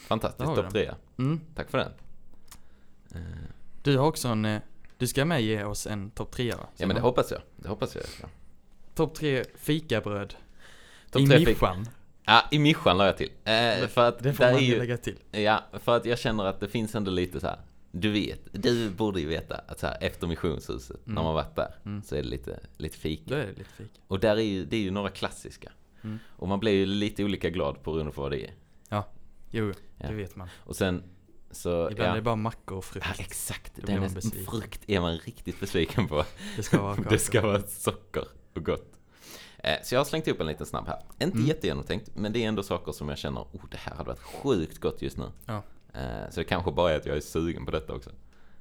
Fantastiskt, 0.08 0.46
har 0.48 0.56
vi 0.56 0.62
topp 0.62 0.70
tre. 0.72 0.90
Mm. 1.18 1.40
Tack 1.54 1.70
för 1.70 1.78
den. 1.78 1.92
Eh, 3.14 3.20
Du 3.82 3.98
har 3.98 4.06
också 4.06 4.28
en, 4.28 4.44
eh, 4.44 4.60
du 4.98 5.06
ska 5.06 5.24
med 5.24 5.42
ge 5.42 5.64
oss 5.64 5.86
en 5.86 6.10
topp 6.10 6.30
tre? 6.32 6.54
Ja 6.76 6.86
men 6.86 6.96
det 6.96 7.00
hoppas 7.02 7.30
jag. 7.30 7.40
Det 7.56 7.68
hoppas 7.68 7.94
jag. 7.94 8.04
Ja. 8.22 8.28
Topp 8.94 9.14
tre 9.14 9.44
fikabröd. 9.56 10.34
Topp 11.10 11.22
I 11.22 11.26
nischan. 11.26 11.88
Ja, 12.24 12.42
i 12.50 12.58
nischan 12.58 12.98
la 12.98 13.06
jag 13.06 13.16
till. 13.16 13.30
Eh, 13.44 13.86
för 13.88 14.08
att 14.08 14.18
Det 14.18 14.32
får 14.34 14.44
man 14.52 14.64
ju 14.64 14.78
lägga 14.78 14.96
till. 14.96 15.16
Ja, 15.32 15.64
för 15.72 15.96
att 15.96 16.04
jag 16.04 16.18
känner 16.18 16.44
att 16.44 16.60
det 16.60 16.68
finns 16.68 16.94
ändå 16.94 17.10
lite 17.10 17.40
så 17.40 17.46
här. 17.46 17.58
Du 17.92 18.10
vet, 18.12 18.40
du 18.52 18.90
borde 18.90 19.20
ju 19.20 19.26
veta 19.26 19.60
att 19.68 19.78
så 19.80 19.86
här, 19.86 19.96
efter 20.00 20.26
missionshuset, 20.26 20.96
när 21.04 21.12
Mm. 21.12 21.24
man 21.24 21.34
varit 21.34 21.56
där, 21.56 21.74
Mm. 21.84 22.02
så 22.02 22.14
är 22.14 22.22
det 22.22 22.28
lite, 22.28 22.60
lite 22.76 22.98
fika. 22.98 23.22
Då 23.26 23.34
är 23.34 23.38
det 23.46 23.48
lite 23.52 23.70
fika. 23.76 24.00
Och 24.08 24.20
där 24.20 24.36
är 24.36 24.40
ju, 24.42 24.64
det 24.64 24.76
är 24.76 24.80
ju 24.80 24.90
några 24.90 25.10
klassiska. 25.10 25.72
Mm. 26.04 26.18
Och 26.36 26.48
man 26.48 26.60
blir 26.60 26.72
ju 26.72 26.86
lite 26.86 27.24
olika 27.24 27.50
glad 27.50 27.82
på 27.82 27.92
beroende 27.92 28.12
på 28.12 28.22
vad 28.22 28.30
det 28.30 28.44
är. 28.46 28.50
Jo, 29.50 29.72
Ja. 29.98 30.08
det 30.08 30.14
vet 30.14 30.36
man. 30.36 30.48
Och 30.58 30.76
sen 30.76 31.02
så, 31.50 31.90
Ibland 31.90 32.08
ja. 32.08 32.12
är 32.12 32.16
det 32.16 32.22
bara 32.22 32.36
mackor 32.36 32.76
och 32.78 32.84
frukt. 32.84 33.06
ja 33.08 33.14
exakt, 33.24 33.72
Då 33.76 33.86
den 33.86 34.02
är, 34.02 34.44
frukt 34.50 34.80
är 34.86 35.00
man 35.00 35.18
riktigt 35.18 35.60
besviken 35.60 36.08
på. 36.08 36.24
Det 36.56 36.62
ska 36.62 36.82
vara 36.82 36.94
kakor. 36.96 37.10
det 37.10 37.18
ska 37.18 37.40
vara 37.42 37.62
socker 37.62 38.24
och 38.54 38.64
gott. 38.64 38.92
Eh, 39.58 39.74
Så 39.84 39.94
jag 39.94 40.00
har 40.00 40.04
slängt 40.04 40.28
upp 40.28 40.40
en 40.40 40.46
liten 40.46 40.66
snabb 40.66 40.86
här. 40.86 40.98
Inte 41.18 41.36
Mm. 41.36 41.46
jättegenomtänkt, 41.48 42.10
men 42.14 42.32
det 42.32 42.44
är 42.44 42.48
ändå 42.48 42.62
saker 42.62 42.92
som 42.92 43.08
jag 43.08 43.18
känner, 43.18 43.40
oh 43.40 43.64
det 43.70 43.76
här 43.76 43.94
hade 43.94 44.08
varit 44.08 44.22
sjukt 44.22 44.78
gott 44.78 45.02
just 45.02 45.16
nu. 45.16 45.30
Ja. 45.46 45.62
Eh, 45.94 46.30
Så 46.30 46.40
det 46.40 46.44
kanske 46.44 46.72
bara 46.72 46.92
är 46.92 46.96
att 46.96 47.06
jag 47.06 47.16
är 47.16 47.20
sugen 47.20 47.64
på 47.64 47.70
detta 47.70 47.92
också. 47.94 48.10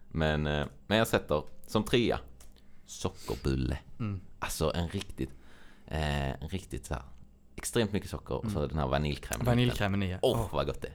Men, 0.10 0.48
eh, 0.48 0.66
men 0.88 0.98
jag 0.98 1.08
sätter 1.08 1.44
som 1.68 1.84
trea, 1.84 2.20
sockerbulle. 2.86 3.78
Mm. 4.00 4.22
Alltså 4.40 4.72
en 4.76 4.88
riktigt, 4.90 5.30
en 5.86 6.48
riktigt 6.50 6.86
så 6.86 6.94
här, 6.94 7.04
extremt 7.56 7.92
mycket 7.92 8.10
socker 8.10 8.36
och 8.36 8.52
så 8.52 8.58
Mm. 8.58 8.70
den 8.70 8.78
här 8.80 8.88
vaniljkrämen. 8.88 9.46
Vaniljkrämen 9.46 10.04
i. 10.04 10.18
Åh, 10.22 10.40
Åh, 10.42 10.50
vad 10.56 10.66
gott 10.66 10.82
det 10.82 10.88
är. 10.88 10.94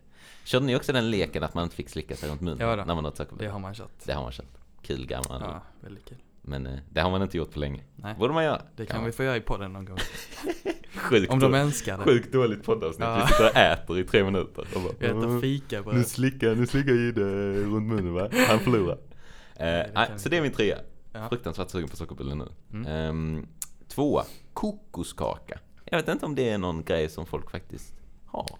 Körde 0.51 0.67
ni 0.67 0.77
också 0.77 0.93
den 0.93 1.11
leken 1.11 1.43
att 1.43 1.55
man 1.55 1.65
inte 1.65 1.77
fick 1.77 1.89
slicka 1.89 2.17
sig 2.17 2.29
runt 2.31 2.41
munnen 2.41 2.59
Ja 2.69 2.77
då. 2.77 2.85
när 2.85 2.95
man 2.95 3.07
åt 3.07 3.17
sockerbulle? 3.17 3.47
det 3.49 3.53
har 3.53 3.59
man 3.61 3.75
kört. 3.75 3.91
Det 4.05 4.13
har 4.13 4.23
man 4.23 4.33
kört. 4.33 4.47
Kul 4.83 5.07
gammal. 5.07 5.41
Ja, 5.41 5.63
väldigt 5.81 6.05
kul. 6.09 6.19
Men 6.43 6.67
eh, 6.67 6.79
det 6.91 7.01
har 7.01 7.11
man 7.11 7.23
inte 7.23 7.37
gjort 7.37 7.53
på 7.53 7.59
länge. 7.59 7.83
Nej, 7.97 8.15
Borde 8.19 8.35
man 8.35 8.45
göra. 8.45 8.63
det 8.77 8.87
kan 8.87 9.05
vi 9.05 9.13
få 9.13 9.25
göra 9.25 9.37
i 9.37 9.41
podden 9.41 9.73
någon 9.73 9.85
gång. 9.85 9.99
Sjukt, 10.95 11.33
Om 11.33 11.39
de 11.41 11.55
önskar 11.55 11.99
det. 11.99 12.05
sjukt 12.05 12.33
dåligt 12.33 12.63
poddavsnitt. 12.65 13.09
Ja. 13.09 13.17
Vi 13.21 13.27
sitter 13.33 13.45
och 13.51 13.57
äter 13.57 13.99
i 13.99 14.05
tre 14.05 14.25
minuter. 14.25 14.67
Och 14.75 14.81
bara, 14.83 14.93
Vi 14.99 15.07
äter 15.07 15.27
"Åh, 15.27 15.33
Nu 15.35 15.41
fikabröd. 15.41 16.07
slickar, 16.07 16.55
nu 16.55 16.67
slickar 16.67 16.93
Jihde 16.93 17.21
runt 17.55 17.87
munnen 17.89 18.15
va? 18.15 18.29
Han 18.49 18.59
förlorar. 18.59 18.99
Eh, 19.57 19.67
det 19.67 19.91
nej, 19.95 20.07
kan 20.09 20.19
så 20.19 20.29
det 20.29 20.37
är 20.37 20.43
min 20.43 20.53
trea. 20.53 20.79
Ja. 21.13 21.29
Fruktansvärt 21.29 21.71
sugen 21.71 21.89
på 21.89 21.97
sockerbulle 21.97 22.35
nu. 22.35 22.49
Mm. 22.73 22.87
Ehm, 22.87 23.47
tvåa, 23.89 24.25
kokoskaka. 24.53 25.59
Jag 25.85 25.99
vet 25.99 26.09
inte 26.09 26.27
om 26.27 26.35
det 26.35 26.49
är 26.51 26.59
någon 26.59 26.85
grej 26.85 27.09
som 27.09 27.27
folk 27.27 27.51
faktiskt 27.51 27.95
har. 28.27 28.59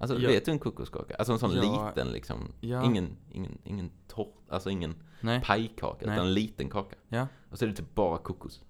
Alltså 0.00 0.18
Ja. 0.18 0.28
vet 0.28 0.44
du 0.44 0.50
en 0.50 0.58
kokoskaka? 0.58 1.14
Alltså 1.14 1.32
en 1.32 1.38
sån 1.38 1.52
Ja. 1.54 1.88
liten 1.88 2.12
liksom. 2.12 2.52
Ja. 2.60 2.84
Ingen, 2.84 3.16
ingen, 3.32 3.58
ingen 3.64 3.90
torr, 4.08 4.32
alltså 4.48 4.70
ingen 4.70 4.94
Nej. 5.20 5.40
pajkaka 5.44 6.06
Nej. 6.06 6.14
utan 6.14 6.26
en 6.26 6.34
liten 6.34 6.70
kaka. 6.70 6.96
Ja. 7.08 7.26
Och 7.50 7.58
så 7.58 7.64
är 7.64 7.68
det 7.68 7.74
typ 7.74 7.94
bara 7.94 8.18
kokos. 8.18 8.62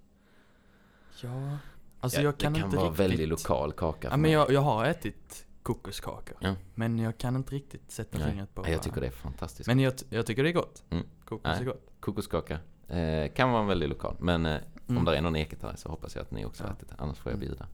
Ja. 1.23 1.57
Alltså 1.99 2.17
Ja, 2.19 2.23
jag 2.23 2.37
kan 2.37 2.53
det 2.53 2.59
kan 2.59 2.65
inte 2.67 2.77
vara 2.77 2.89
riktigt. 2.89 3.05
väldigt 3.05 3.29
lokal 3.29 3.71
kaka 3.73 4.07
Ja, 4.11 4.17
men 4.17 4.31
jag, 4.31 4.51
jag 4.51 4.61
har 4.61 4.85
ätit 4.85 5.45
kokoskakor. 5.63 6.37
Ja. 6.41 6.55
Men 6.75 6.99
jag 6.99 7.17
kan 7.17 7.35
inte 7.35 7.55
riktigt 7.55 7.91
sätta 7.91 8.17
Nej. 8.17 8.29
fingret 8.29 8.55
på 8.55 8.61
Ja, 8.65 8.69
jag 8.69 8.83
tycker 8.83 9.01
det 9.01 9.07
är 9.07 9.11
fantastiskt. 9.11 9.67
Men 9.67 9.79
jag, 9.79 9.93
jag 10.09 10.25
tycker 10.25 10.43
det 10.43 10.49
är 10.49 10.53
gott. 10.53 10.83
Mm. 10.89 11.05
Kokos 11.25 11.43
Nej. 11.43 11.59
är 11.61 11.65
gott. 11.65 11.91
Kokoskaka 11.99 12.59
eh, 12.87 13.31
kan 13.33 13.51
vara 13.51 13.63
väldigt 13.63 13.89
lokal. 13.89 14.15
Men 14.19 14.45
eh, 14.45 14.57
om 14.87 14.95
Mm. 14.97 15.05
det 15.05 15.17
är 15.17 15.21
någon 15.21 15.35
Ekeberg 15.35 15.77
så 15.77 15.89
hoppas 15.89 16.15
jag 16.15 16.21
att 16.21 16.31
ni 16.31 16.45
också 16.45 16.63
har 16.63 16.69
Ja. 16.69 16.73
ätit 16.75 16.89
det. 16.89 16.95
Annars 16.97 17.17
får 17.17 17.31
jag 17.31 17.37
Mm. 17.37 17.47
bjuda. 17.49 17.67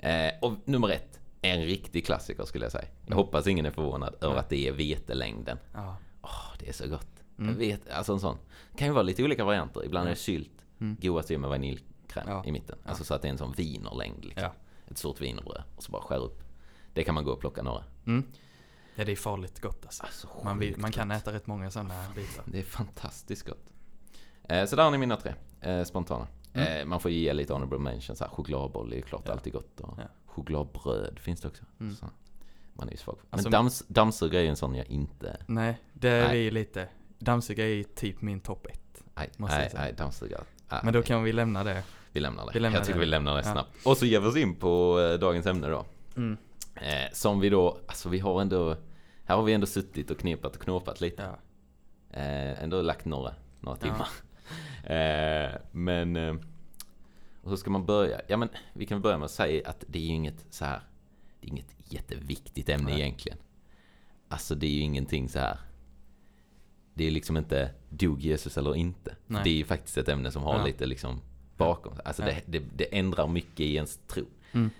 Ja. 0.00 0.08
Eh, 0.08 0.32
och 0.42 0.52
nummer 0.64 0.88
ett. 0.88 1.19
En 1.42 1.62
riktig 1.62 2.06
klassiker 2.06 2.44
skulle 2.44 2.64
jag 2.64 2.72
säga. 2.72 2.84
Jag 3.00 3.06
Mm. 3.06 3.16
hoppas 3.16 3.46
ingen 3.46 3.66
är 3.66 3.70
förvånad 3.70 4.14
över 4.20 4.36
att 4.36 4.48
det 4.48 4.68
är 4.68 4.72
vetelängden. 4.72 5.58
Ja. 5.74 5.96
Åh, 6.22 6.52
det 6.58 6.68
är 6.68 6.72
så 6.72 6.88
gott. 6.88 7.06
Mm. 7.38 7.58
Vet, 7.58 7.88
alltså 7.90 8.12
en 8.12 8.20
sån. 8.20 8.36
Det 8.72 8.78
kan 8.78 8.86
ju 8.88 8.92
vara 8.94 9.02
lite 9.02 9.24
olika 9.24 9.44
varianter. 9.44 9.84
Ibland 9.84 10.06
är 10.06 10.10
det 10.10 10.16
sylt. 10.16 10.66
Mm. 10.80 10.96
Godast 11.00 11.30
är 11.30 11.38
med 11.38 11.50
vaniljkräm 11.50 12.24
Ja. 12.28 12.44
i 12.46 12.52
mitten. 12.52 12.78
Alltså 12.84 13.04
så 13.04 13.14
att 13.14 13.22
det 13.22 13.28
är 13.28 13.32
en 13.32 13.38
sån 13.38 13.52
wienerlängd 13.52 14.24
liksom. 14.24 14.42
Ja. 14.42 14.52
Ett 14.90 14.98
stort 14.98 15.20
wienerbröd. 15.20 15.62
Och 15.76 15.82
så 15.82 15.92
bara 15.92 16.02
skär 16.02 16.18
upp. 16.24 16.42
Det 16.94 17.04
kan 17.04 17.14
man 17.14 17.24
gå 17.24 17.32
och 17.32 17.40
plocka 17.40 17.62
några. 17.62 17.84
Mm. 18.06 18.24
Ja, 18.94 19.04
det 19.04 19.12
är 19.12 19.16
farligt 19.16 19.60
gott 19.60 19.84
alltså. 19.84 20.02
Alltså, 20.02 20.28
Man, 20.44 20.58
vill, 20.58 20.76
man 20.78 20.92
kan 20.92 21.10
äta 21.10 21.32
rätt 21.32 21.46
många 21.46 21.70
sådana 21.70 21.94
bitar. 22.14 22.44
Det 22.46 22.58
är 22.58 22.62
fantastiskt 22.62 23.46
gott. 23.46 23.64
Eh, 24.48 24.64
så 24.66 24.76
där 24.76 24.82
har 24.84 24.90
ni 24.90 24.98
mina 24.98 25.16
tre 25.16 25.34
eh, 25.60 25.84
spontana. 25.84 26.26
Mm. 26.52 26.80
Eh, 26.80 26.84
man 26.86 27.00
får 27.00 27.10
ge 27.10 27.32
lite 27.32 27.52
honorable 27.52 27.78
mention. 27.78 28.16
Så 28.16 28.24
här, 28.24 28.30
chokladboll 28.30 28.92
är 28.92 28.96
ju 28.96 29.02
klart 29.02 29.22
Ja. 29.26 29.32
alltid 29.32 29.52
gott. 29.52 29.80
Och 29.80 29.94
Ja. 29.98 30.04
Chokladbröd 30.30 31.18
finns 31.18 31.40
det 31.40 31.48
också. 31.48 31.64
Mm. 31.80 31.94
Så 31.94 32.06
man 32.74 32.88
är 32.88 32.92
ju 32.92 32.96
svag. 32.98 33.16
Men 33.22 33.28
Alltså- 33.30 33.50
dams, 33.50 33.84
dammsugare 33.88 34.40
är 34.40 34.44
ju 34.44 34.48
en 34.50 34.56
sån 34.56 34.74
jag 34.74 34.86
inte... 34.86 35.36
Nej, 35.46 35.78
det 35.92 36.08
är 36.08 36.32
vi 36.32 36.50
lite. 36.50 36.88
Dammsuga 37.18 37.68
är 37.68 37.82
typ 37.82 38.22
min 38.22 38.40
topp 38.40 38.66
ett. 38.66 39.02
Nej, 39.14 39.30
nej, 39.36 39.70
nej 39.74 39.92
dammsugare. 39.92 40.42
Men 40.82 40.92
då 40.92 41.02
kan 41.02 41.22
vi 41.22 41.32
lämna 41.32 41.64
det. 41.64 41.82
vi 42.12 42.20
lämnar 42.20 42.46
det. 42.46 42.50
vi 42.54 42.60
lämnar 42.60 42.78
jag 42.78 42.86
tycker 42.86 42.98
det. 42.98 43.04
vi 43.04 43.10
lämnar 43.10 43.34
det 43.34 43.42
Ja. 43.46 43.52
snabbt. 43.52 43.86
Och 43.86 43.96
så 43.96 44.06
ger 44.06 44.20
vi 44.20 44.26
oss 44.26 44.36
in 44.36 44.54
på 44.54 45.00
eh, 45.00 45.18
dagens 45.18 45.46
ämne 45.46 45.68
då. 45.68 45.84
Mm. 46.16 46.36
Eh, 46.74 47.12
som 47.12 47.40
vi 47.40 47.48
då, 47.50 47.78
alltså 47.86 48.08
vi 48.08 48.18
har 48.18 48.40
ändå... 48.40 48.76
Här 49.24 49.36
har 49.36 49.42
vi 49.42 49.52
ändå 49.52 49.66
suttit 49.66 50.10
och 50.10 50.18
knepat 50.18 50.56
och 50.56 50.62
knåpat 50.62 51.00
lite. 51.00 51.22
Ja. 51.22 51.38
Eh, 52.20 52.62
ändå 52.62 52.82
lagt 52.82 53.04
några, 53.04 53.34
några 53.60 53.78
Ja. 53.80 53.86
timmar. 53.86 54.08
Eh, 54.84 55.50
men, 55.72 56.16
eh, 56.16 56.34
och 57.42 57.50
hur 57.50 57.56
ska 57.56 57.70
man 57.70 57.86
börja? 57.86 58.20
Ja 58.28 58.36
men 58.36 58.48
vi 58.72 58.86
kan 58.86 59.00
börja 59.02 59.18
med 59.18 59.24
att 59.24 59.30
säga 59.30 59.68
att 59.70 59.84
det 59.88 59.98
är 59.98 60.02
ju 60.02 60.08
inget 60.14 60.46
så 60.50 60.64
här, 60.64 60.80
det 61.40 61.46
är 61.46 61.50
inget 61.50 61.74
jätteviktigt 61.92 62.68
ämne 62.68 62.90
Nej. 62.90 63.00
egentligen. 63.00 63.38
Alltså 64.28 64.54
det 64.54 64.66
är 64.66 64.70
ju 64.70 64.80
ingenting 64.80 65.28
så 65.28 65.38
här. 65.38 65.58
Det 66.94 67.04
är 67.06 67.10
liksom 67.10 67.36
inte, 67.36 67.74
dog 67.88 68.20
Jesus 68.20 68.58
eller 68.58 68.74
inte? 68.76 69.16
Nej. 69.26 69.40
Det 69.44 69.50
är 69.50 69.54
ju 69.54 69.64
faktiskt 69.64 69.98
ett 69.98 70.08
ämne 70.08 70.30
som 70.30 70.42
har 70.42 70.58
Ja. 70.58 70.64
lite 70.66 70.86
liksom 70.86 71.20
bakom. 71.56 71.92
Alltså 72.04 72.22
det, 72.22 72.42
det, 72.46 72.58
det 72.76 72.98
ändrar 72.98 73.26
mycket 73.28 73.60
i 73.60 73.74
ens 73.74 73.96
tro. 74.06 74.24
Mm. 74.52 74.70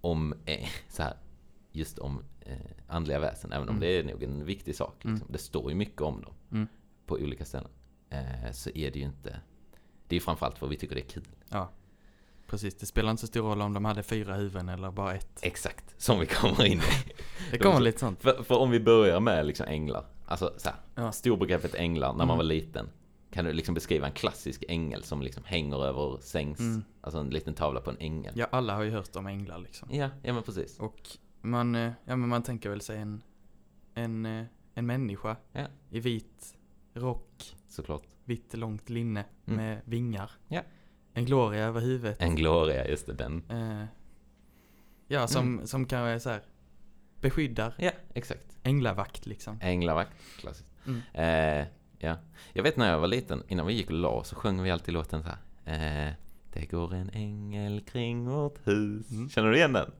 Om, 0.00 0.34
eh, 0.46 0.68
så 0.88 1.02
här, 1.02 1.14
just 1.72 1.98
om 1.98 2.22
eh, 2.40 2.56
andliga 2.88 3.18
väsen, 3.20 3.52
även 3.52 3.68
om 3.68 3.76
Mm. 3.76 3.80
det 3.80 3.98
är 3.98 4.04
nog 4.04 4.22
en 4.22 4.44
viktig 4.44 4.76
sak. 4.76 4.94
Liksom. 4.96 5.10
Mm. 5.16 5.26
Det 5.32 5.38
står 5.38 5.70
ju 5.70 5.76
mycket 5.76 6.00
om 6.00 6.22
dem 6.22 6.34
Mm. 6.50 6.66
på 7.06 7.14
olika 7.14 7.44
ställen. 7.44 7.70
Eh, 8.10 8.52
så 8.52 8.70
är 8.74 8.90
det 8.90 8.98
ju 8.98 9.04
inte, 9.04 9.40
det 10.08 10.16
är 10.16 10.20
framförallt 10.20 10.58
för 10.58 10.66
vi 10.66 10.76
tycker 10.76 10.94
det 10.94 11.00
är 11.00 11.08
kul. 11.08 11.28
Ja. 11.48 11.70
Precis, 12.46 12.74
det 12.74 12.86
spelar 12.86 13.10
inte 13.10 13.20
så 13.20 13.26
stor 13.26 13.42
roll 13.42 13.62
om 13.62 13.72
de 13.74 13.84
hade 13.84 14.02
fyra 14.02 14.34
huvuden 14.34 14.68
eller 14.68 14.90
bara 14.90 15.14
ett. 15.14 15.38
Exakt, 15.42 16.02
som 16.02 16.20
vi 16.20 16.26
kommer 16.26 16.64
in 16.64 16.78
i. 16.78 17.12
Det 17.50 17.58
kommer 17.58 17.80
lite 17.80 17.98
sånt. 18.00 18.22
För, 18.22 18.42
för 18.42 18.54
om 18.58 18.70
vi 18.70 18.80
börjar 18.80 19.20
med 19.20 19.46
liksom 19.46 19.66
änglar. 19.66 20.04
Alltså 20.26 20.54
så 20.56 20.68
här, 20.68 20.78
Ja. 20.94 21.12
storbegreppet 21.12 21.74
änglar 21.74 22.08
när 22.08 22.16
man 22.18 22.24
Mm. 22.28 22.36
var 22.36 22.44
liten. 22.44 22.88
Kan 23.30 23.44
du 23.44 23.52
liksom 23.52 23.74
beskriva 23.74 24.06
en 24.06 24.12
klassisk 24.12 24.64
ängel 24.68 25.02
som 25.02 25.22
liksom 25.22 25.44
hänger 25.46 25.84
över 25.84 26.18
sängs, 26.20 26.58
Mm. 26.60 26.84
alltså 27.00 27.18
en 27.20 27.30
liten 27.30 27.54
tavla 27.54 27.80
på 27.80 27.90
en 27.90 27.96
ängel? 28.00 28.32
Ja, 28.36 28.46
alla 28.50 28.74
har 28.74 28.82
ju 28.82 28.90
hört 28.90 29.16
om 29.16 29.26
änglar 29.26 29.58
liksom. 29.58 29.88
Ja, 29.92 30.10
ja 30.22 30.32
men 30.32 30.42
precis. 30.42 30.78
Och 30.78 31.00
man, 31.40 31.74
eh, 31.74 31.92
ja 32.04 32.16
men 32.16 32.28
man 32.28 32.42
tänker 32.42 32.70
väl 32.70 32.80
sig 32.80 32.98
en, 32.98 33.22
en, 33.94 34.26
eh, 34.26 34.44
en 34.74 34.86
människa 34.86 35.36
Ja. 35.52 35.66
i 35.90 36.00
vit 36.00 36.54
rock, 36.94 37.54
Såklart. 37.68 38.02
vitt 38.24 38.54
långt 38.56 38.90
linne 38.90 39.24
Mm. 39.46 39.56
med 39.56 39.80
vingar. 39.84 40.30
Ja. 40.48 40.62
En 41.14 41.24
gloria 41.24 41.64
över 41.64 41.80
huvudet. 41.80 42.22
En 42.22 42.36
gloria, 42.36 42.88
just 42.88 43.06
det, 43.06 43.12
den. 43.12 43.42
Eh, 43.50 43.84
ja, 45.08 45.26
som, 45.26 45.66
som 45.66 45.86
kanske 45.86 46.20
så 46.20 46.30
här 46.30 46.40
beskyddar 47.20 47.74
Ja, 47.78 47.90
exakt. 48.14 48.46
änglavakt 48.62 49.26
liksom. 49.26 49.58
Änglavakt, 49.62 50.10
klassiskt. 50.40 50.70
Mm. 50.86 51.00
Eh, 51.12 51.66
ja. 51.98 52.16
Jag 52.52 52.62
vet 52.62 52.76
när 52.76 52.90
jag 52.90 52.98
var 52.98 53.08
liten, 53.08 53.42
innan 53.48 53.66
vi 53.66 53.72
gick 53.72 53.86
och 53.86 53.96
la 53.96 54.24
så 54.24 54.36
sjöng 54.36 54.62
vi 54.62 54.70
alltid 54.70 54.94
låten 54.94 55.22
så 55.22 55.28
här. 55.28 56.06
Eh, 56.08 56.12
det 56.52 56.66
går 56.66 56.94
en 56.94 57.10
ängel 57.10 57.80
kring 57.80 58.28
vårt 58.28 58.66
hus. 58.66 59.10
Mm. 59.10 59.28
Känner 59.30 59.50
du 59.50 59.56
igen 59.56 59.72
den? 59.72 59.90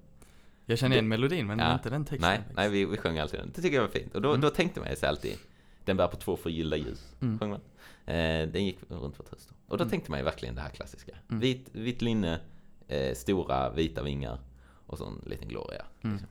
Jag 0.67 0.79
känner 0.79 0.95
igen 0.97 1.09
melodin 1.09 1.47
men 1.47 1.59
Ja. 1.59 1.73
inte 1.75 1.91
den 1.91 2.05
texten. 2.05 2.31
Nej, 2.31 2.41
nej 2.57 2.69
vi, 2.71 2.85
vi 2.85 2.97
sjöng 2.97 3.19
alltid 3.19 3.41
den. 3.41 3.53
Det 3.55 3.63
tycker 3.63 3.77
jag 3.77 3.83
var 3.83 3.89
fint. 3.91 4.15
Och 4.15 4.23
då, 4.23 4.29
Mm. 4.29 4.41
då 4.41 4.51
tänkte 4.51 4.81
man 4.81 4.91
ju 4.91 4.97
sig 4.97 5.09
alltid, 5.09 5.37
den 5.85 5.97
bär 5.97 6.09
på 6.09 6.17
två 6.17 6.37
förgyllda 6.37 6.77
ljus. 6.77 7.15
Mm. 7.21 7.39
Sjöng 7.39 7.51
man. 7.51 7.61
Eh, 8.07 8.49
den 8.49 8.65
gick 8.65 8.79
runt 8.89 9.19
vårt 9.19 9.33
hus 9.33 9.47
då. 9.49 9.55
Och 9.73 9.79
då 9.79 9.83
Mm. 9.85 9.91
tänkte 9.91 10.11
man 10.11 10.21
ju 10.21 10.25
verkligen 10.25 10.55
det 10.55 10.61
här 10.61 10.71
klassiska. 10.71 11.13
Mm. 11.29 11.41
Vit, 11.41 11.69
vitt 11.73 12.03
linne, 12.03 12.41
eh, 12.89 13.15
stora 13.15 13.71
vita 13.71 14.03
vingar 14.03 14.39
och 14.87 14.99
så 14.99 15.07
en 15.07 15.23
liten 15.27 15.49
gloria. 15.49 15.85
Mm. 16.03 16.17
Liksom. 16.17 16.29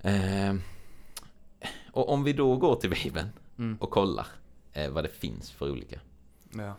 Eh, 0.00 0.54
och 1.92 2.08
om 2.12 2.24
vi 2.24 2.32
då 2.32 2.56
går 2.56 2.74
till 2.76 2.90
Bibeln 2.90 3.28
Mm. 3.58 3.76
och 3.80 3.90
kollar 3.90 4.26
eh, 4.72 4.90
vad 4.90 5.04
det 5.04 5.08
finns 5.08 5.50
för 5.50 5.70
olika. 5.70 6.00
Ja, 6.56 6.74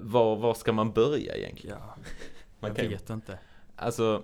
Var, 0.00 0.36
var 0.36 0.54
ska 0.54 0.72
man 0.72 0.92
börja 0.92 1.36
egentligen? 1.36 1.76
ja. 1.80 1.94
Man 2.60 2.68
jag 2.70 2.76
kan, 2.76 2.88
vet 2.88 3.10
inte. 3.10 3.38
alltså, 3.76 4.22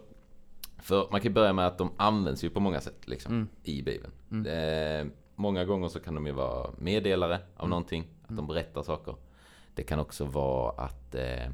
för 0.79 1.09
man 1.11 1.21
kan 1.21 1.33
börja 1.35 1.53
med 1.53 1.67
att 1.67 1.79
de 1.79 1.91
används 1.97 2.45
ju 2.45 2.51
på 2.51 2.61
många 2.61 2.81
sätt 2.81 3.09
liksom, 3.09 3.33
Mm. 3.35 3.49
i 3.65 3.83
Bibeln. 3.83 4.13
Mm. 4.31 4.47
Eh, 5.07 5.13
många 5.41 5.65
gånger 5.65 5.89
så 5.89 6.01
kan 6.01 6.15
de 6.15 6.27
ju 6.27 6.33
vara 6.33 6.71
meddelare 6.79 7.35
av 7.35 7.41
Mm. 7.65 7.71
någonting, 7.71 8.03
att 8.23 8.29
de 8.29 8.35
Mm. 8.35 8.47
berättar 8.47 8.83
saker. 8.83 9.15
Det 9.75 9.83
kan 9.83 9.99
också 10.01 10.25
vara 10.25 10.71
att 10.85 11.15
eh, 11.15 11.51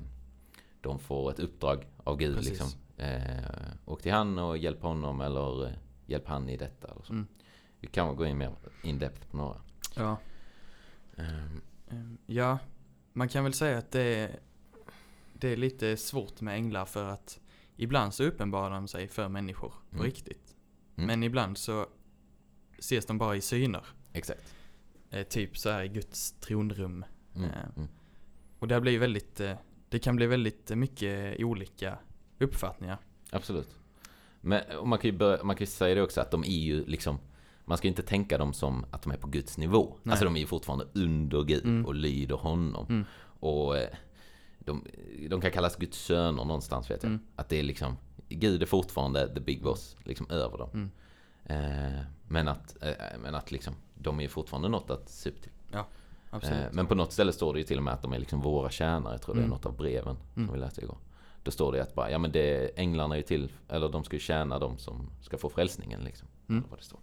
de 0.81 0.99
får 0.99 1.31
ett 1.31 1.38
uppdrag 1.40 1.87
av 2.05 2.16
Gud 2.16 2.37
Precis. 2.37 2.50
liksom. 2.50 2.69
Eh, 2.97 3.73
åk 3.85 4.02
till 4.02 4.12
han 4.12 4.38
och 4.38 4.59
hjälp 4.59 4.83
honom 4.83 5.21
eller 5.21 5.64
eh, 5.66 5.73
hjälp 6.07 6.26
han 6.28 6.49
i 6.49 6.57
detta. 6.57 6.88
Eller 6.88 7.02
så. 7.02 7.12
Mm. 7.12 7.26
Vi 7.81 7.87
kan 7.88 8.16
gå 8.16 8.26
in 8.26 8.38
mer 8.38 8.52
in 8.83 8.99
depth 8.99 9.26
på 9.31 9.37
några. 9.37 9.61
Ja. 9.97 10.16
Ehm, 11.16 11.61
Ja, 12.26 12.59
man 13.12 13.28
kan 13.28 13.45
väl 13.45 13.52
säga 13.52 13.78
att 13.78 13.90
det 13.90 14.00
är, 14.02 14.38
det 15.33 15.49
är 15.49 15.57
lite 15.57 15.97
svårt 15.97 16.40
med 16.40 16.55
änglar 16.55 16.85
för 16.85 17.05
att 17.09 17.40
ibland 17.76 18.14
så 18.14 18.25
uppenbarar 18.25 18.71
de 18.75 18.88
sig 18.88 19.09
för 19.09 19.28
människor 19.28 19.69
på 19.90 19.97
Mm. 19.97 20.05
riktigt. 20.07 20.57
Mm. 20.97 21.07
Men 21.07 21.23
ibland 21.23 21.59
så 21.59 21.87
ses 22.78 23.06
de 23.06 23.18
bara 23.18 23.37
i 23.37 23.40
syner. 23.40 23.87
exakt. 24.12 24.54
Eh, 25.11 25.23
typ 25.23 25.59
så 25.59 25.71
här 25.71 25.83
i 25.83 25.88
Guds 25.88 26.33
tronrum. 26.33 27.04
Mm. 27.35 27.50
Eh. 27.50 27.56
Mm. 27.76 27.88
Och 28.59 28.68
det 28.68 28.80
blir 28.80 28.99
väldigt, 28.99 29.40
eh, 29.40 29.52
det 29.88 29.99
kan 29.99 30.16
bli 30.16 30.26
väldigt 30.26 30.71
mycket 30.71 31.40
olika 31.40 31.99
uppfattningar. 32.38 32.99
Absolut. 33.30 33.68
Men 34.40 34.62
man 34.85 34.99
kan 34.99 35.11
ju 35.11 35.16
börja, 35.16 35.45
man 35.45 35.56
kan 35.56 35.62
ju 35.62 35.71
säga 35.71 35.95
det 35.95 36.02
också 36.02 36.21
att 36.21 36.30
de 36.30 36.45
är 36.45 36.49
ju 36.59 36.85
liksom 36.87 37.18
man 37.64 37.78
ska 37.78 37.88
inte 37.88 38.02
tänka 38.02 38.38
dem 38.38 38.52
som 38.52 38.85
att 38.90 39.02
de 39.02 39.12
är 39.12 39.16
på 39.16 39.26
Guds 39.28 39.59
nivå. 39.59 39.97
Nej. 40.02 40.11
Alltså 40.12 40.25
de 40.25 40.37
är 40.37 40.40
ju 40.40 40.47
fortfarande 40.47 40.87
under 40.95 41.42
Gud 41.42 41.64
Mm. 41.64 41.87
och 41.87 41.95
lyder 41.95 42.35
honom. 42.37 42.87
Mm. 42.88 43.04
Och 43.40 43.76
eh, 43.78 43.88
de, 44.59 44.85
de 45.30 45.40
kan 45.40 45.50
kallas 45.50 45.76
Guds 45.76 45.99
söner 45.99 46.45
någonstans 46.45 46.90
vet 46.90 47.02
jag. 47.02 47.11
Mm. 47.11 47.23
Att 47.37 47.49
det 47.49 47.59
är 47.59 47.62
liksom, 47.62 47.97
Gud 48.28 48.62
är 48.62 48.66
fortfarande 48.66 49.35
the 49.35 49.40
big 49.40 49.62
boss, 49.62 49.97
liksom 50.04 50.30
över 50.30 50.59
dem. 50.59 50.90
Mm. 51.49 51.95
Eh, 51.95 52.00
men 52.29 52.49
att, 52.49 52.76
eh, 52.83 52.93
men 53.23 53.35
att 53.35 53.50
liksom, 53.53 53.75
de 53.95 54.21
är 54.21 54.29
fortfarande 54.29 54.69
något 54.69 54.91
att 54.91 55.09
se 55.09 55.31
upp 55.31 55.43
till. 55.43 55.53
Absolut. 56.31 56.59
Eh, 56.65 56.73
men 56.73 56.87
på 56.87 56.95
något 56.95 57.12
ställe 57.12 57.33
står 57.33 57.53
det 57.55 57.59
ju 57.61 57.65
till 57.65 57.76
och 57.79 57.83
med 57.85 57.95
att 57.95 58.03
de 58.03 58.12
är 58.12 58.19
liksom 58.19 58.41
våra 58.41 58.71
tjänare. 58.71 59.15
Jag 59.15 59.23
tror 59.23 59.35
det 59.35 59.41
är 59.41 59.45
Mm. 59.45 59.50
något 59.50 59.67
av 59.67 59.76
breven 59.76 60.17
Mm. 60.37 60.47
som 60.49 60.55
vi 60.55 60.61
läste 60.61 60.81
igår. 60.83 60.99
Då 61.43 61.50
står 61.50 61.73
det 61.73 61.83
att 61.83 61.95
bara, 61.95 62.11
ja 62.11 62.19
men 62.19 62.33
det, 62.33 62.79
änglarna 62.79 63.15
är 63.15 63.17
ju 63.17 63.23
till, 63.23 63.53
eller 63.69 63.88
de 63.88 64.05
ska 64.05 64.17
ju 64.17 64.21
tjäna 64.21 64.59
de 64.59 64.79
som 64.79 65.11
ska 65.23 65.38
få 65.38 65.49
frälsningen 65.49 66.00
liksom. 66.00 66.29
Mm. 66.49 66.59
Eller 66.59 66.71
vad 66.71 66.79
det 66.79 66.85
står. 66.85 67.00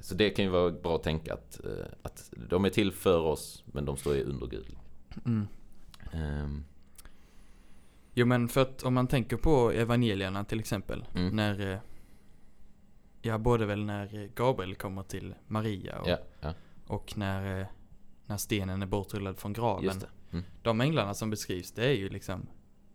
Så 0.00 0.14
det 0.14 0.30
kan 0.30 0.44
ju 0.44 0.50
vara 0.50 0.70
bra 0.70 0.96
att 0.96 1.02
tänka 1.02 1.34
att, 1.34 1.60
att 2.02 2.30
de 2.48 2.64
är 2.64 2.70
till 2.70 2.92
för 2.92 3.18
oss, 3.20 3.64
men 3.66 3.84
de 3.84 3.96
står 3.96 4.14
ju 4.16 4.22
under 4.24 4.46
Gud. 4.46 4.66
Mm. 5.26 5.48
Ehm, 6.12 6.64
Jo 8.14 8.26
men 8.26 8.48
för 8.48 8.62
att 8.62 8.82
om 8.82 8.94
man 8.94 9.06
tänker 9.06 9.36
på 9.36 9.70
evangelierna 9.70 10.44
till 10.44 10.60
exempel. 10.60 11.04
Mm. 11.14 11.36
När, 11.36 11.80
ja 13.26 13.38
både 13.38 13.66
väl 13.66 13.84
när 13.84 14.30
Gabriel 14.34 14.74
kommer 14.74 15.02
till 15.02 15.34
Maria 15.46 15.98
och, 16.00 16.08
ja, 16.08 16.18
ja, 16.40 16.54
och 16.86 17.18
när, 17.18 17.60
eh, 17.60 17.66
när 18.26 18.36
stenen 18.36 18.82
är 18.82 18.86
bortrullad 18.86 19.38
från 19.38 19.52
graven. 19.52 20.02
Mm. 20.32 20.44
De 20.62 20.80
änglarna 20.80 21.14
som 21.14 21.30
beskrivs 21.30 21.72
det 21.72 21.84
är 21.86 21.92
ju 21.94 22.08
liksom 22.08 22.46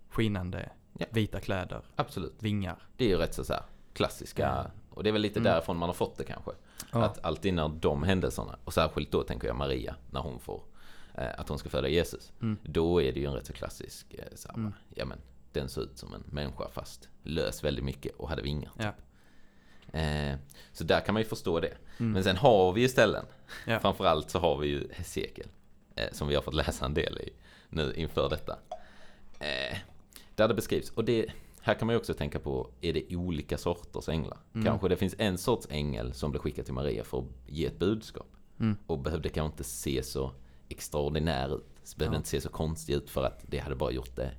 skinande 0.10 0.70
Ja. 0.98 1.06
vita 1.12 1.40
kläder, 1.40 1.82
Absolut. 1.96 2.34
vingar. 2.44 2.80
Det 2.98 3.06
är 3.06 3.10
ju 3.10 3.18
rätt 3.18 3.34
så, 3.34 3.44
så 3.44 3.54
här, 3.54 3.64
klassiska, 3.94 4.72
och 4.90 5.04
det 5.04 5.10
är 5.10 5.12
väl 5.12 5.22
lite 5.22 5.40
Mm. 5.40 5.52
därifrån 5.54 5.78
man 5.78 5.90
har 5.90 5.94
fått 5.94 6.18
det 6.18 6.24
kanske. 6.24 6.52
Att 6.92 7.26
alltid 7.26 7.54
när 7.54 7.70
de 7.70 8.04
händelserna, 8.04 8.56
och 8.66 8.74
särskilt 8.74 9.12
då 9.12 9.24
tänker 9.24 9.48
jag 9.48 9.56
Maria, 9.56 9.96
när 10.12 10.20
hon 10.22 10.40
får 10.40 10.64
eh, 11.14 11.40
att 11.40 11.50
hon 11.50 11.60
ska 11.60 11.70
föda 11.70 11.88
Jesus. 11.88 12.32
Mm. 12.42 12.58
Då 12.64 13.02
är 13.02 13.14
det 13.14 13.20
ju 13.20 13.26
en 13.26 13.34
rätt 13.34 13.46
så 13.46 13.54
klassisk, 13.54 14.14
eh, 14.14 14.26
så 14.36 14.48
här, 14.48 14.56
Mm. 14.56 14.74
ja 14.96 15.06
men 15.06 15.18
den 15.52 15.70
såg 15.70 15.84
ut 15.84 15.98
som 15.98 16.14
en 16.14 16.24
människa 16.26 16.70
fast 16.70 17.10
lös 17.24 17.64
väldigt 17.64 17.86
mycket 17.86 18.16
och 18.16 18.30
hade 18.30 18.42
vingar. 18.42 18.72
Ja. 18.78 18.92
Eh, 19.92 20.36
så 20.74 20.84
där 20.84 21.00
kan 21.00 21.14
man 21.14 21.22
ju 21.22 21.28
förstå 21.30 21.60
det. 21.60 21.74
Mm. 22.00 22.12
Men 22.12 22.24
sen 22.24 22.38
har 22.38 22.74
vi 22.74 22.82
ju 22.82 22.90
ställen, 22.90 23.26
Ja. 23.68 23.80
framförallt 23.80 24.30
så 24.30 24.40
har 24.40 24.58
vi 24.58 24.68
ju 24.68 24.88
Hesekiel, 24.92 25.48
eh, 25.96 26.08
som 26.12 26.28
vi 26.28 26.36
har 26.36 26.42
fått 26.42 26.54
läsa 26.54 26.86
en 26.86 26.94
del 26.94 27.18
i 27.18 27.30
nu 27.70 27.94
inför 27.96 28.30
detta. 28.30 28.60
Eh, 29.40 29.78
där 30.36 30.48
det 30.48 30.54
beskrivs, 30.54 30.90
och 30.90 31.06
det, 31.06 31.26
här 31.62 31.74
kan 31.74 31.86
man 31.86 31.94
ju 31.94 32.00
också 32.00 32.14
tänka 32.14 32.40
på, 32.40 32.70
är 32.82 32.94
det 32.94 33.16
olika 33.16 33.58
sorters 33.58 34.10
änglar? 34.10 34.38
Mm. 34.54 34.66
Kanske 34.66 34.88
det 34.90 34.98
finns 34.98 35.16
en 35.18 35.38
sorts 35.38 35.68
ängel 35.70 36.14
som 36.14 36.32
blev 36.32 36.42
skickad 36.42 36.66
till 36.66 36.74
Maria 36.74 37.04
för 37.04 37.20
att 37.20 37.26
ge 37.48 37.66
ett 37.66 37.80
budskap. 37.80 38.28
Mm. 38.60 38.78
Och 38.88 39.00
behövde 39.00 39.30
kanske 39.30 39.52
inte 39.54 39.64
se 39.64 40.04
så 40.04 40.32
extraordinär 40.70 41.56
ut. 41.56 41.66
Så 41.84 41.98
behövde 41.98 42.16
Ja. 42.16 42.18
inte 42.18 42.30
se 42.30 42.42
så 42.42 42.50
konstig 42.50 42.94
ut 42.94 43.10
för 43.10 43.24
att 43.24 43.46
det 43.48 43.58
hade 43.58 43.76
bara 43.76 43.92
gjort 43.92 44.16
det 44.16 44.32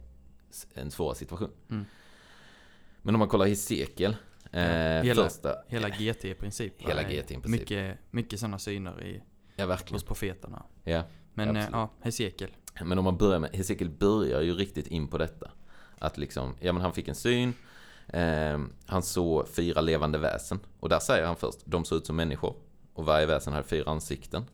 en 0.74 0.90
svår 0.90 1.14
situation. 1.14 1.50
Mm. 1.70 1.84
Men 3.02 3.14
om 3.14 3.18
man 3.18 3.28
kollar 3.28 3.46
Hesekiel, 3.46 4.16
eh, 4.52 4.60
Hela- 5.04 5.22
första, 5.24 5.54
Hela 5.68 5.88
GT 5.88 6.24
i 6.24 6.34
princip. 6.34 6.82
Hela 6.82 7.02
GT 7.02 7.10
i 7.30 7.34
princip. 7.34 7.46
Mycket, 7.46 7.98
mycket 8.10 8.40
sådana 8.40 8.58
syner 8.58 9.02
i, 9.04 9.22
ja 9.56 9.66
verkligen. 9.66 9.94
hos 9.94 10.04
profeterna. 10.04 10.62
Ja. 10.84 11.02
Men 11.34 11.56
eh, 11.56 11.66
ja, 11.72 11.90
Hesekiel. 12.00 12.50
Men 12.84 12.98
om 12.98 13.04
man 13.04 13.16
börjar 13.16 13.38
med, 13.38 13.50
Hesekiel 13.56 13.90
börjar 13.90 14.40
ju 14.40 14.54
riktigt 14.54 14.86
in 14.86 15.08
på 15.08 15.18
detta. 15.18 15.50
Att 15.98 16.18
liksom, 16.18 16.54
ja 16.60 16.72
men 16.72 16.82
han 16.82 16.92
fick 16.92 17.08
en 17.08 17.14
syn, 17.14 17.54
eh, 18.08 18.60
han 18.86 19.02
såg 19.02 19.48
fyra 19.48 19.80
levande 19.80 20.18
väsen. 20.18 20.60
Och 20.80 20.88
där 20.88 20.98
säger 20.98 21.26
han 21.26 21.36
först, 21.36 21.58
de 21.64 21.84
såg 21.84 21.98
ut 21.98 22.06
som 22.06 22.16
människor. 22.16 22.54
Och 22.94 23.04
varje 23.04 23.26
väsen 23.26 23.52
hade 23.52 23.66
fyra 23.68 23.90
ansikten. 23.90 24.44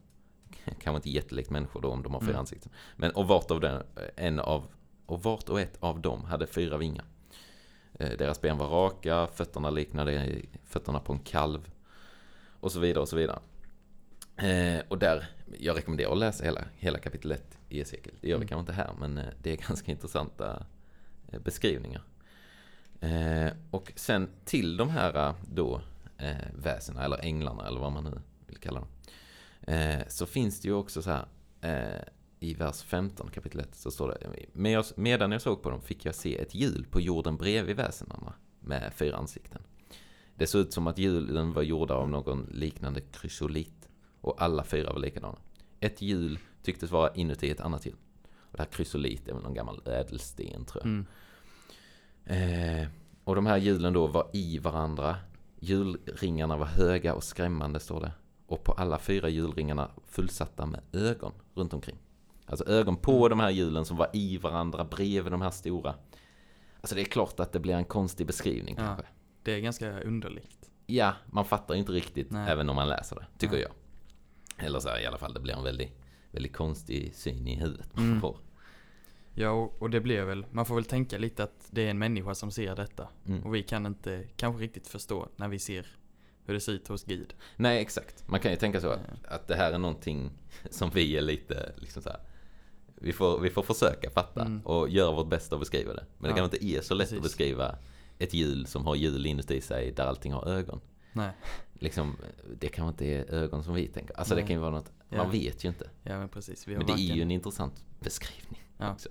Kanske 0.64 0.96
inte 0.96 1.10
jättelikt 1.10 1.50
människor 1.50 1.80
då 1.80 1.88
om 1.88 2.02
de 2.02 2.14
har 2.14 2.20
fyra 2.20 2.30
Mm. 2.30 2.40
ansikten. 2.40 2.72
Men 2.96 3.10
och 3.10 3.28
vart, 3.28 3.50
av 3.50 3.60
den, 3.60 3.82
en 4.16 4.40
av, 4.40 4.64
och 5.06 5.22
vart 5.22 5.48
och 5.48 5.60
ett 5.60 5.76
av 5.80 6.00
dem 6.00 6.24
hade 6.24 6.46
fyra 6.46 6.76
vingar. 6.76 7.04
Eh, 7.98 8.10
deras 8.18 8.40
ben 8.40 8.58
var 8.58 8.68
raka, 8.68 9.26
fötterna 9.26 9.70
liknade 9.70 10.40
fötterna 10.64 11.00
på 11.00 11.12
en 11.12 11.18
kalv. 11.18 11.70
Och 12.60 12.72
så 12.72 12.80
vidare 12.80 13.02
och 13.02 13.08
så 13.08 13.16
vidare. 13.16 13.38
Eh, 14.36 14.82
och 14.88 14.98
där, 14.98 15.26
jag 15.58 15.76
rekommenderar 15.76 16.12
att 16.12 16.18
läsa 16.18 16.44
hela, 16.44 16.64
hela 16.76 16.98
kapitel 16.98 17.32
1 17.32 17.58
i 17.68 17.80
Esekiel. 17.80 18.14
Det 18.20 18.28
gör 18.28 18.36
vi 18.38 18.44
Mm. 18.44 18.48
kanske 18.48 18.60
inte 18.60 18.72
här, 18.72 18.90
men 19.00 19.18
eh, 19.18 19.24
det 19.42 19.52
är 19.52 19.56
ganska 19.68 19.90
intressanta 19.92 20.66
beskrivningar. 21.44 22.02
Eh, 23.00 23.52
och 23.70 23.92
sen 23.96 24.28
till 24.44 24.76
de 24.76 24.90
här 24.90 25.34
då 25.52 25.80
eh, 26.18 26.36
väsena, 26.54 27.04
eller 27.04 27.24
änglarna, 27.24 27.66
eller 27.66 27.80
vad 27.80 27.92
man 27.92 28.04
nu 28.04 28.20
vill 28.46 28.56
kalla 28.58 28.80
dem. 28.80 28.88
Eh, 29.74 30.00
så 30.08 30.26
finns 30.26 30.60
det 30.60 30.68
ju 30.68 30.74
också 30.74 31.02
så 31.02 31.10
här, 31.10 31.26
i 32.40 32.54
vers 32.54 32.82
15 32.82 33.30
kapitel 33.30 33.60
1 33.60 33.74
så 33.74 33.90
står 33.90 34.08
det, 34.08 34.46
"Med 34.52 34.72
jag, 34.72 34.84
medan 34.96 35.32
jag 35.32 35.42
såg 35.42 35.62
på 35.62 35.70
dem 35.70 35.82
fick 35.82 36.04
jag 36.04 36.14
se 36.14 36.40
ett 36.40 36.54
hjul 36.54 36.86
på 36.90 37.00
jorden 37.00 37.36
bredvid 37.36 37.76
väsendena 37.76 38.34
med 38.60 38.92
fyra 38.94 39.16
ansikten. 39.16 39.62
Det 40.34 40.46
såg 40.46 40.60
ut 40.60 40.72
som 40.72 40.86
att 40.86 40.98
hjulen 40.98 41.52
var 41.52 41.62
gjorda 41.62 41.94
av 41.94 42.10
någon 42.10 42.46
liknande 42.52 43.00
krysolit 43.00 43.88
och 44.20 44.42
alla 44.42 44.64
fyra 44.64 44.92
var 44.92 45.00
likadana. 45.00 45.38
Ett 45.80 46.02
hjul 46.02 46.38
tycktes 46.62 46.90
vara 46.90 47.14
inuti 47.14 47.50
ett 47.50 47.60
annat 47.60 47.86
hjul. 47.86 47.96
Och 48.36 48.56
det 48.56 48.62
här 48.62 48.70
krysolit 48.70 49.28
är 49.28 49.32
väl 49.32 49.42
någon 49.42 49.54
gammal 49.54 49.82
ädelsten 49.84 50.64
tror 50.64 50.82
jag. 50.84 50.86
Mm. 50.86 51.06
Eh, 52.24 52.88
och 53.24 53.34
de 53.34 53.46
här 53.46 53.56
hjulen 53.56 53.92
då 53.92 54.06
var 54.06 54.30
i 54.32 54.58
varandra. 54.58 55.16
Hjulringarna 55.60 56.56
var 56.56 56.66
höga 56.66 57.14
och 57.14 57.24
skrämmande 57.24 57.80
står 57.80 58.00
det. 58.00 58.12
Och 58.46 58.64
på 58.64 58.72
alla 58.72 58.98
fyra 58.98 59.28
hjulringarna 59.28 59.90
fullsatta 60.06 60.66
med 60.66 60.80
ögon 60.92 61.32
runt 61.54 61.74
omkring. 61.74 61.98
Alltså 62.48 62.68
ögon 62.68 62.96
på 62.96 63.16
Mm. 63.16 63.30
de 63.30 63.40
här 63.40 63.50
hjulen 63.50 63.84
som 63.84 63.96
var 63.96 64.10
i 64.12 64.38
varandra 64.38 64.84
bredvid 64.84 65.32
de 65.32 65.42
här 65.42 65.50
stora. 65.50 65.94
Alltså 66.80 66.94
det 66.94 67.00
är 67.00 67.04
klart 67.04 67.40
att 67.40 67.52
det 67.52 67.60
blir 67.60 67.74
en 67.74 67.84
konstig 67.84 68.26
beskrivning 68.26 68.74
Ja. 68.78 68.84
kanske. 68.86 69.06
Det 69.42 69.52
är 69.52 69.60
ganska 69.60 70.00
underligt. 70.00 70.70
Ja, 70.86 71.14
man 71.26 71.44
fattar 71.44 71.74
inte 71.74 71.92
riktigt 71.92 72.30
Nej. 72.30 72.50
även 72.50 72.68
om 72.68 72.76
man 72.76 72.88
läser 72.88 73.16
det, 73.16 73.26
tycker 73.38 73.54
Nej. 73.54 73.62
jag. 73.62 74.66
Eller 74.66 74.80
så 74.80 74.88
här, 74.88 75.00
i 75.02 75.06
alla 75.06 75.18
fall, 75.18 75.34
det 75.34 75.40
blir 75.40 75.54
en 75.54 75.64
väldigt, 75.64 75.92
väldigt 76.30 76.56
konstig 76.56 77.14
syn 77.14 77.46
i 77.48 77.54
huvudet 77.56 77.96
man 77.96 78.04
Mm. 78.04 78.20
får. 78.20 78.38
Ja, 79.34 79.50
och, 79.50 79.82
och 79.82 79.90
det 79.90 80.00
blir 80.00 80.22
väl, 80.22 80.46
man 80.50 80.66
får 80.66 80.74
väl 80.74 80.84
tänka 80.84 81.18
lite 81.18 81.42
att 81.44 81.68
det 81.70 81.82
är 81.86 81.90
en 81.90 81.98
människa 81.98 82.34
som 82.34 82.50
ser 82.50 82.76
detta. 82.76 83.08
Mm. 83.26 83.42
Och 83.42 83.54
vi 83.54 83.62
kan 83.62 83.86
inte 83.86 84.24
kanske 84.36 84.62
riktigt 84.62 84.88
förstå 84.88 85.28
när 85.36 85.48
vi 85.48 85.58
ser 85.58 85.86
hur 86.44 86.54
det 86.54 86.60
ser 86.60 86.72
ut 86.72 86.88
hos 86.88 87.04
Gud. 87.04 87.34
Nej, 87.56 87.80
exakt. 87.82 88.28
Man 88.28 88.40
kan 88.40 88.50
ju 88.50 88.56
tänka 88.56 88.80
så 88.80 88.88
att, 88.90 89.00
att 89.28 89.48
det 89.48 89.54
här 89.56 89.72
är 89.72 89.78
någonting 89.78 90.30
som 90.70 90.90
vi 90.90 91.16
är 91.16 91.20
lite, 91.22 91.72
liksom 91.76 92.02
så 92.02 92.08
här. 92.08 92.20
Vi 93.00 93.12
får, 93.12 93.40
vi 93.40 93.50
får 93.50 93.62
försöka 93.62 94.10
fatta 94.10 94.40
Mm. 94.40 94.60
och 94.60 94.88
göra 94.88 95.10
vårt 95.12 95.28
bästa 95.28 95.54
att 95.56 95.60
beskriva 95.60 95.94
det. 95.94 96.04
Men 96.18 96.22
det 96.22 96.28
Ja, 96.28 96.36
kanske 96.36 96.56
inte 96.56 96.78
är 96.78 96.80
så 96.82 96.94
lätt 96.94 97.04
att 97.04 97.10
precis. 97.10 97.22
beskriva 97.22 97.76
ett 98.18 98.34
hjul 98.34 98.66
som 98.66 98.86
har 98.86 98.94
hjul 98.96 99.26
inuti 99.26 99.60
sig 99.60 99.92
där 99.92 100.04
allting 100.06 100.32
har 100.32 100.46
ögon. 100.46 100.80
Nej, 101.12 101.30
Liksom, 101.80 102.16
det 102.60 102.68
kanske 102.68 102.88
inte 102.88 103.06
är 103.06 103.34
ögon 103.34 103.64
som 103.64 103.74
vi 103.74 103.86
tänker. 103.88 104.18
Alltså 104.18 104.34
det 104.34 104.40
Nej. 104.40 104.48
kan 104.48 104.56
ju 104.56 104.60
vara 104.60 104.70
något, 104.70 104.92
Ja. 105.08 105.16
man 105.16 105.30
vet 105.30 105.64
ju 105.64 105.68
inte. 105.68 105.90
ja 106.02 106.18
men 106.18 106.28
precis. 106.28 106.68
Vi 106.68 106.74
har, 106.74 106.78
Men 106.78 106.86
det 106.86 106.92
är 106.92 106.94
varken, 106.94 107.16
ju 107.16 107.22
en 107.22 107.30
intressant 107.30 107.84
beskrivning 108.00 108.62
Ja. 108.78 108.92
också. 108.92 109.08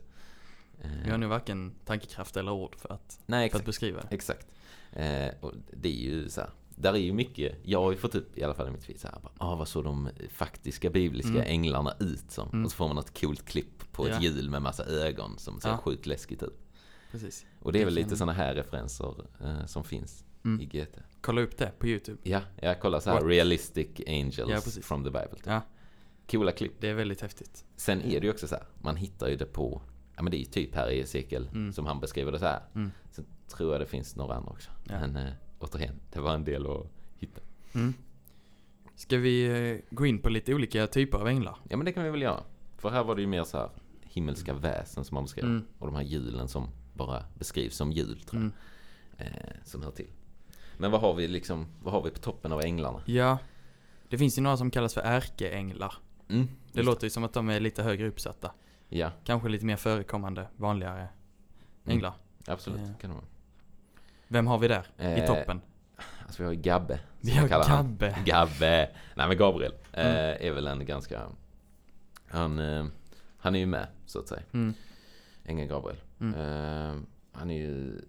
Eh, 0.82 0.89
vi 1.06 1.10
har 1.12 1.17
nu 1.17 1.27
varken 1.27 1.74
tankekraft 1.86 2.38
eller 2.38 2.51
ord 2.51 2.75
för 2.75 2.94
att, 2.94 3.20
Nej, 3.25 3.50
för 3.50 3.58
att 3.60 3.65
beskriva 3.65 4.01
det. 4.01 4.08
Exakt. 4.15 4.48
Eh, 4.91 5.27
och 5.41 5.53
det 5.74 5.89
är 5.89 6.01
ju 6.12 6.29
så 6.29 6.41
här, 6.41 6.50
där 6.79 6.93
är 6.93 6.98
ju 6.98 7.13
mycket, 7.13 7.55
jag 7.63 7.81
har 7.81 7.91
ju 7.91 7.98
fått 7.98 8.15
upp 8.15 8.38
i 8.38 8.43
alla 8.43 8.53
fall 8.53 8.67
i 8.67 8.72
mitt 8.72 8.84
feed 8.84 9.00
så 9.00 9.07
här, 9.07 9.19
bara, 9.24 9.31
ah, 9.38 9.55
vad 9.55 9.67
såg 9.67 9.84
de 9.84 10.10
faktiska 10.29 10.89
bibliska 10.89 11.29
Mm. 11.31 11.48
änglarna 11.48 11.93
ut 12.00 12.31
som? 12.31 12.50
Mm. 12.50 12.65
Och 12.65 12.72
så 12.72 12.75
får 12.77 12.88
man 12.88 12.96
något 12.96 13.19
coolt 13.22 13.46
klipp 13.46 13.91
på 13.91 14.07
ett 14.07 14.24
hjul 14.24 14.50
med 14.50 14.62
massa 14.62 14.86
ögon 14.86 15.38
som 15.38 15.60
ser 15.62 15.69
Ja. 15.69 15.77
sjukt 15.77 16.05
läskigt 16.05 16.43
ut. 16.43 16.60
Precis. 17.12 17.46
Och 17.60 17.74
det 17.74 17.81
är 17.81 17.86
väl 17.86 17.93
lite 17.93 18.15
sådana 18.17 18.34
här 18.34 18.55
referenser 18.55 19.15
eh, 19.43 19.65
som 19.65 19.84
finns 19.84 20.24
i 20.43 20.48
Mm. 20.48 20.67
GT. 20.69 21.00
Kolla 21.22 21.41
upp 21.41 21.57
det 21.57 21.72
på 21.79 21.88
YouTube. 21.88 22.17
Ja, 22.24 22.41
jag 22.62 22.79
kollar 22.81 23.00
så 23.00 23.10
här, 23.10 23.17
What? 23.22 23.29
realistic 23.29 23.88
angels 24.07 24.38
Ja, 24.38 24.62
from 24.81 25.03
the 25.03 25.10
Bible. 25.10 25.29
Typ. 25.36 25.46
Ja. 25.46 25.62
Coola 26.31 26.51
klipp. 26.51 26.74
Det 26.79 26.89
är 26.89 26.93
väldigt 26.93 27.22
häftigt. 27.22 27.65
Sen 27.75 28.01
är 28.01 28.19
det 28.19 28.25
ju 28.27 28.31
också 28.31 28.48
så 28.48 28.55
här, 28.55 28.63
man 28.81 28.96
hittar 28.96 29.27
ju 29.27 29.36
det 29.36 29.46
på, 29.46 29.81
ja 30.15 30.22
men 30.24 30.31
det 30.31 30.38
är 30.38 30.39
ju 30.39 30.46
typ 30.46 30.75
här 30.75 30.89
i 30.89 31.00
Ezekiel 31.01 31.48
Mm. 31.53 31.74
som 31.74 31.86
han 31.86 32.00
beskriver 32.00 32.31
det 32.31 32.39
så 32.39 32.46
här. 32.46 32.62
Mm. 32.75 32.91
Sen 33.12 33.25
tror 33.48 33.71
jag 33.71 33.82
det 33.82 33.86
finns 33.86 34.15
några 34.15 34.36
andra 34.36 34.51
också. 34.51 34.69
Ja. 34.84 34.99
Men 34.99 35.15
eh, 35.15 35.34
återigen, 35.60 36.00
det 36.13 36.20
var 36.20 36.34
en 36.34 36.43
del 36.43 36.67
att 36.72 36.88
hitta. 37.17 37.41
Mm. 37.74 37.93
Ska 38.96 39.17
vi 39.17 39.46
eh, 39.72 39.96
gå 39.96 40.06
in 40.06 40.20
på 40.20 40.30
lite 40.30 40.54
olika 40.54 40.88
typer 40.88 41.17
av 41.17 41.28
änglar? 41.28 41.58
Ja 41.70 41.78
men 41.78 41.86
det 41.86 41.91
kan 41.93 42.04
vi 42.04 42.10
väl 42.10 42.22
göra. 42.22 42.43
För 42.78 42.89
här 42.89 43.04
var 43.04 43.15
det 43.15 43.22
ju 43.22 43.28
mer 43.28 43.43
så 43.43 43.58
här 43.58 43.70
himmelska 44.04 44.54
väsen 44.54 45.06
som 45.06 45.15
man 45.15 45.24
beskrev. 45.24 45.46
Mm. 45.46 45.65
Och 45.80 45.88
de 45.88 45.96
här 45.96 46.04
hjulen 46.04 46.48
som 46.48 46.70
bara 46.93 47.24
beskrivs 47.38 47.76
som 47.76 47.91
hjul 47.91 48.20
tror 48.22 48.41
jag. 48.41 48.52
Mm. 49.28 49.34
Eh, 49.43 49.50
som 49.63 49.84
hör 49.84 49.91
till. 49.91 50.08
Men 50.78 50.91
vad 50.91 51.02
har 51.02 51.13
vi 51.13 51.28
liksom, 51.28 51.65
vad 51.84 51.93
har 51.93 52.02
vi 52.04 52.10
på 52.10 52.20
toppen 52.20 52.52
av 52.52 52.62
änglarna? 52.62 53.02
Ja, 53.06 53.38
det 54.10 54.17
finns 54.17 54.38
ju 54.38 54.41
några 54.41 54.58
som 54.58 54.72
kallas 54.72 54.93
för 54.93 55.02
ärkeänglar. 55.02 55.93
Mm, 56.30 56.48
Det 56.72 56.84
låter 56.84 57.04
ju 57.04 57.10
som 57.10 57.24
att 57.24 57.34
de 57.34 57.50
är 57.50 57.60
lite 57.60 57.84
högre 57.84 58.08
uppsatta. 58.08 58.52
Ja, 58.89 59.12
Kanske 59.24 59.50
lite 59.50 59.65
mer 59.65 59.76
förekommande, 59.76 60.48
vanligare 60.56 61.00
Mm. 61.00 61.10
änglar. 61.86 62.13
absolut. 62.48 62.80
Ja. 62.80 62.93
Kan 63.02 63.10
det 63.10 63.15
vara. 63.15 63.26
Vem 64.27 64.47
har 64.47 64.57
vi 64.57 64.67
där 64.67 64.85
Eh, 64.97 65.23
i 65.23 65.27
toppen? 65.27 65.61
Alltså 66.25 66.41
vi 66.41 66.45
har 66.45 66.53
ju 66.53 66.59
Gabbe. 66.61 66.99
Vi 67.21 67.31
har 67.31 67.47
kallar 67.47 67.65
han. 67.67 67.85
Gabbe. 67.87 68.15
Gabbe! 68.25 68.89
Nej 69.15 69.27
men 69.27 69.37
Gabriel 69.37 69.73
eh, 69.93 70.05
Mm. 70.05 70.37
är 70.47 70.51
väl 70.51 70.67
en 70.67 70.85
ganska... 70.85 71.21
Han, 72.27 72.59
eh, 72.59 72.85
han 73.37 73.55
är 73.55 73.59
ju 73.59 73.65
med 73.65 73.87
så 74.05 74.19
att 74.19 74.27
säga. 74.27 74.41
Mm. 74.53 74.73
Ängeln 75.45 75.69
Gabriel. 75.69 75.97
Mm. 76.19 76.33
Eh, 76.39 77.01
han 77.31 77.49
är 77.51 77.57
ju... 77.57 78.01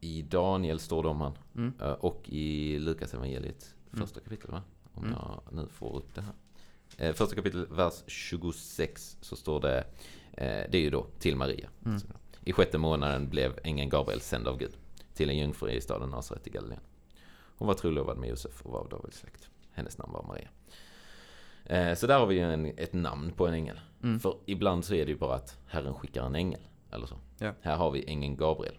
I 0.00 0.22
Daniel 0.22 0.78
står 0.80 1.02
det 1.02 1.08
om 1.08 1.20
han. 1.20 1.32
Mm. 1.56 1.72
Eh, 1.80 1.92
och 1.92 2.22
i 2.28 2.78
Lukas 2.78 3.14
evangeliet 3.14 3.74
Mm. 3.92 4.06
första 4.06 4.20
kapitlet 4.20 4.50
va? 4.52 4.62
Om 4.94 5.04
Mm. 5.04 5.16
jag 5.18 5.40
nu 5.52 5.66
får 5.68 5.96
upp 5.96 6.14
det 6.14 6.20
här. 6.22 6.34
Eh, 7.08 7.14
första 7.14 7.34
kapitlet, 7.34 7.70
vers 7.70 8.02
26 8.06 9.16
så 9.20 9.36
står 9.36 9.60
det, 9.60 9.78
eh, 10.32 10.70
det 10.70 10.74
är 10.74 10.80
ju 10.80 10.90
då 10.90 11.06
till 11.18 11.36
Maria. 11.36 11.68
Mm. 11.86 12.00
I 12.44 12.52
sjätte 12.52 12.78
månaden 12.78 13.28
blev 13.28 13.58
ängeln 13.64 13.88
Gabriel 13.90 14.20
sänd 14.20 14.48
av 14.48 14.58
Gud 14.58 14.76
till 15.20 15.30
en 15.30 15.38
jungfru 15.38 15.70
i 15.70 15.80
staden 15.80 16.10
Nasaret 16.10 16.46
i 16.46 16.50
Galileen. 16.50 16.80
Hon 17.56 17.68
var 17.68 17.74
trolovad 17.74 18.18
med 18.18 18.28
Josef 18.28 18.62
och 18.66 18.72
var 18.72 18.80
av 18.80 18.88
Davids 18.88 19.18
släkt. 19.18 19.50
Hennes 19.72 19.98
namn 19.98 20.12
var 20.12 20.22
Maria. 20.22 20.48
Eh, 21.64 21.94
så 21.94 22.06
där 22.06 22.18
har 22.18 22.26
vi 22.26 22.34
ju 22.34 22.40
en, 22.52 22.66
ett 22.66 22.92
namn 22.92 23.32
på 23.32 23.46
en 23.46 23.54
ängel. 23.54 23.80
Mm. 24.02 24.20
För 24.20 24.36
ibland 24.46 24.84
så 24.84 24.94
är 24.94 25.04
det 25.06 25.12
ju 25.12 25.18
bara 25.18 25.34
att 25.34 25.58
Herren 25.66 25.94
skickar 25.94 26.24
en 26.26 26.34
ängel. 26.34 26.60
Eller 26.90 27.06
så. 27.06 27.16
Ja. 27.38 27.52
Här 27.60 27.76
har 27.76 27.90
vi 27.90 28.04
ängeln 28.08 28.36
Gabriel. 28.36 28.78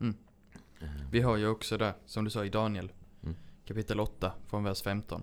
Mm. 0.00 0.16
Eh, 0.80 0.88
Vi 1.10 1.20
har 1.20 1.36
ju 1.36 1.48
också 1.48 1.76
där, 1.78 1.92
som 2.06 2.24
du 2.24 2.30
sa 2.30 2.44
i 2.44 2.48
Daniel, 2.48 2.92
Mm. 3.22 3.36
kapitel 3.64 4.00
8 4.00 4.32
från 4.46 4.64
vers 4.64 4.82
15. 4.82 5.22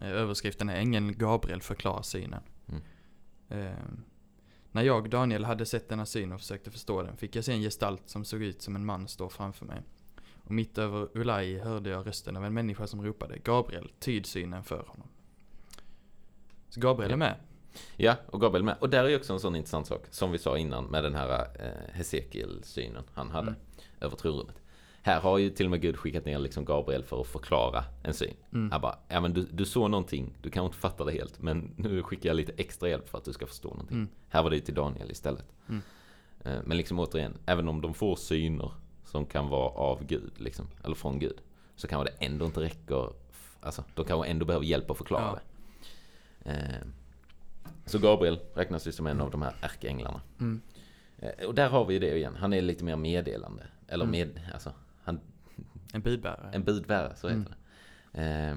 Eh, 0.00 0.08
Överskriften 0.08 0.68
är 0.68 0.76
Ängeln 0.76 1.18
Gabriel 1.18 1.62
förklarar 1.62 2.02
synen. 2.02 2.42
Eh, 3.48 3.72
när 4.74 4.82
jag, 4.82 5.10
Daniel, 5.10 5.44
hade 5.44 5.66
sett 5.66 5.88
denna 5.88 6.06
syn 6.06 6.32
och 6.32 6.40
försökte 6.40 6.70
förstå 6.70 7.02
den 7.02 7.16
fick 7.16 7.36
jag 7.36 7.44
se 7.44 7.52
en 7.52 7.62
gestalt 7.62 8.02
som 8.06 8.24
såg 8.24 8.42
ut 8.42 8.62
som 8.62 8.76
en 8.76 8.84
man 8.84 9.08
stå 9.08 9.28
framför 9.28 9.66
mig. 9.66 9.82
Och 10.44 10.50
mitt 10.50 10.78
över 10.78 11.08
Ulai 11.14 11.58
hörde 11.58 11.90
jag 11.90 12.06
rösten 12.06 12.36
av 12.36 12.44
en 12.44 12.54
människa 12.54 12.86
som 12.86 13.04
ropade 13.04 13.38
Gabriel, 13.38 13.92
tyd 13.98 14.26
synen 14.26 14.64
för 14.64 14.84
honom. 14.86 15.08
Så 16.68 16.80
Gabriel 16.80 17.12
är 17.12 17.16
med. 17.16 17.36
Ja, 17.96 18.16
och 18.26 18.40
Gabriel 18.40 18.64
med. 18.64 18.76
Och 18.80 18.90
där 18.90 19.04
är 19.04 19.16
också 19.16 19.32
en 19.32 19.40
sån 19.40 19.56
intressant 19.56 19.86
sak, 19.86 20.02
som 20.10 20.32
vi 20.32 20.38
sa 20.38 20.58
innan 20.58 20.84
med 20.84 21.04
den 21.04 21.14
här 21.14 21.46
eh, 21.60 21.94
Hesekiel-synen 21.94 23.04
han 23.14 23.30
hade 23.30 23.48
Mm. 23.48 23.60
över 24.00 24.16
tronrummet. 24.16 24.56
Här 25.06 25.20
har 25.20 25.38
ju 25.38 25.50
till 25.50 25.66
och 25.66 25.70
med 25.70 25.80
Gud 25.80 25.96
skickat 25.96 26.24
ner 26.24 26.38
liksom 26.38 26.64
Gabriel 26.64 27.04
för 27.04 27.20
att 27.20 27.26
förklara 27.26 27.84
en 28.02 28.14
syn. 28.14 28.34
Mm. 28.52 28.70
Han 28.72 28.80
bara, 28.80 28.98
ja 29.08 29.20
men 29.20 29.32
du, 29.32 29.42
du 29.52 29.64
såg 29.64 29.90
någonting, 29.90 30.36
du 30.42 30.50
kanske 30.50 30.66
inte 30.66 30.78
fattar 30.78 31.04
det 31.04 31.12
helt, 31.12 31.42
men 31.42 31.74
nu 31.76 32.02
skickar 32.02 32.30
jag 32.30 32.36
lite 32.36 32.52
extra 32.56 32.88
hjälp 32.88 33.08
för 33.08 33.18
att 33.18 33.24
du 33.24 33.32
ska 33.32 33.46
förstå 33.46 33.68
någonting. 33.68 33.96
Mm. 33.96 34.08
Här 34.28 34.42
var 34.42 34.50
det 34.50 34.56
ju 34.56 34.62
till 34.62 34.74
Daniel 34.74 35.10
istället. 35.10 35.44
Mm. 35.68 35.82
Eh, 36.44 36.58
Men 36.64 36.76
liksom 36.76 36.98
återigen, 36.98 37.34
även 37.46 37.68
om 37.68 37.80
de 37.80 37.94
får 37.94 38.16
syner 38.16 38.70
som 39.04 39.26
kan 39.26 39.48
vara 39.48 39.68
av 39.70 40.04
Gud, 40.06 40.32
liksom, 40.36 40.66
eller 40.84 40.94
från 40.94 41.18
Gud, 41.18 41.36
så 41.76 41.86
kanske 41.88 42.10
det 42.10 42.24
ändå 42.26 42.44
inte 42.46 42.60
räcker. 42.60 43.10
Alltså, 43.60 43.84
de 43.94 44.04
kanske 44.04 44.30
ändå 44.30 44.44
behöver 44.46 44.66
hjälp 44.66 44.90
att 44.90 44.96
förklara 44.98 45.22
Ja. 45.24 45.38
det. 46.44 46.50
Eh, 46.50 46.86
Så 47.86 47.98
Gabriel 47.98 48.38
räknas 48.54 48.86
ju 48.88 48.92
som 48.92 49.06
en 49.06 49.20
av 49.20 49.30
de 49.30 49.42
här 49.42 49.54
ärkeänglarna. 49.60 50.20
Mm. 50.40 50.60
Eh, 51.18 51.46
Och 51.46 51.54
där 51.54 51.68
har 51.68 51.84
vi 51.84 51.98
det 51.98 52.16
igen, 52.16 52.36
han 52.38 52.52
är 52.52 52.62
lite 52.62 52.84
mer 52.84 52.96
meddelande. 52.96 53.62
Eller 53.88 54.04
Mm. 54.04 54.10
med, 54.18 54.40
alltså, 54.54 54.70
han, 54.70 54.78
En 55.94 56.00
budbärare. 56.00 56.50
en 56.52 56.64
budbärare, 56.64 57.16
så 57.16 57.28
heter 57.28 57.40
Mm. 57.40 57.52
det. 58.12 58.50
Eh, 58.50 58.56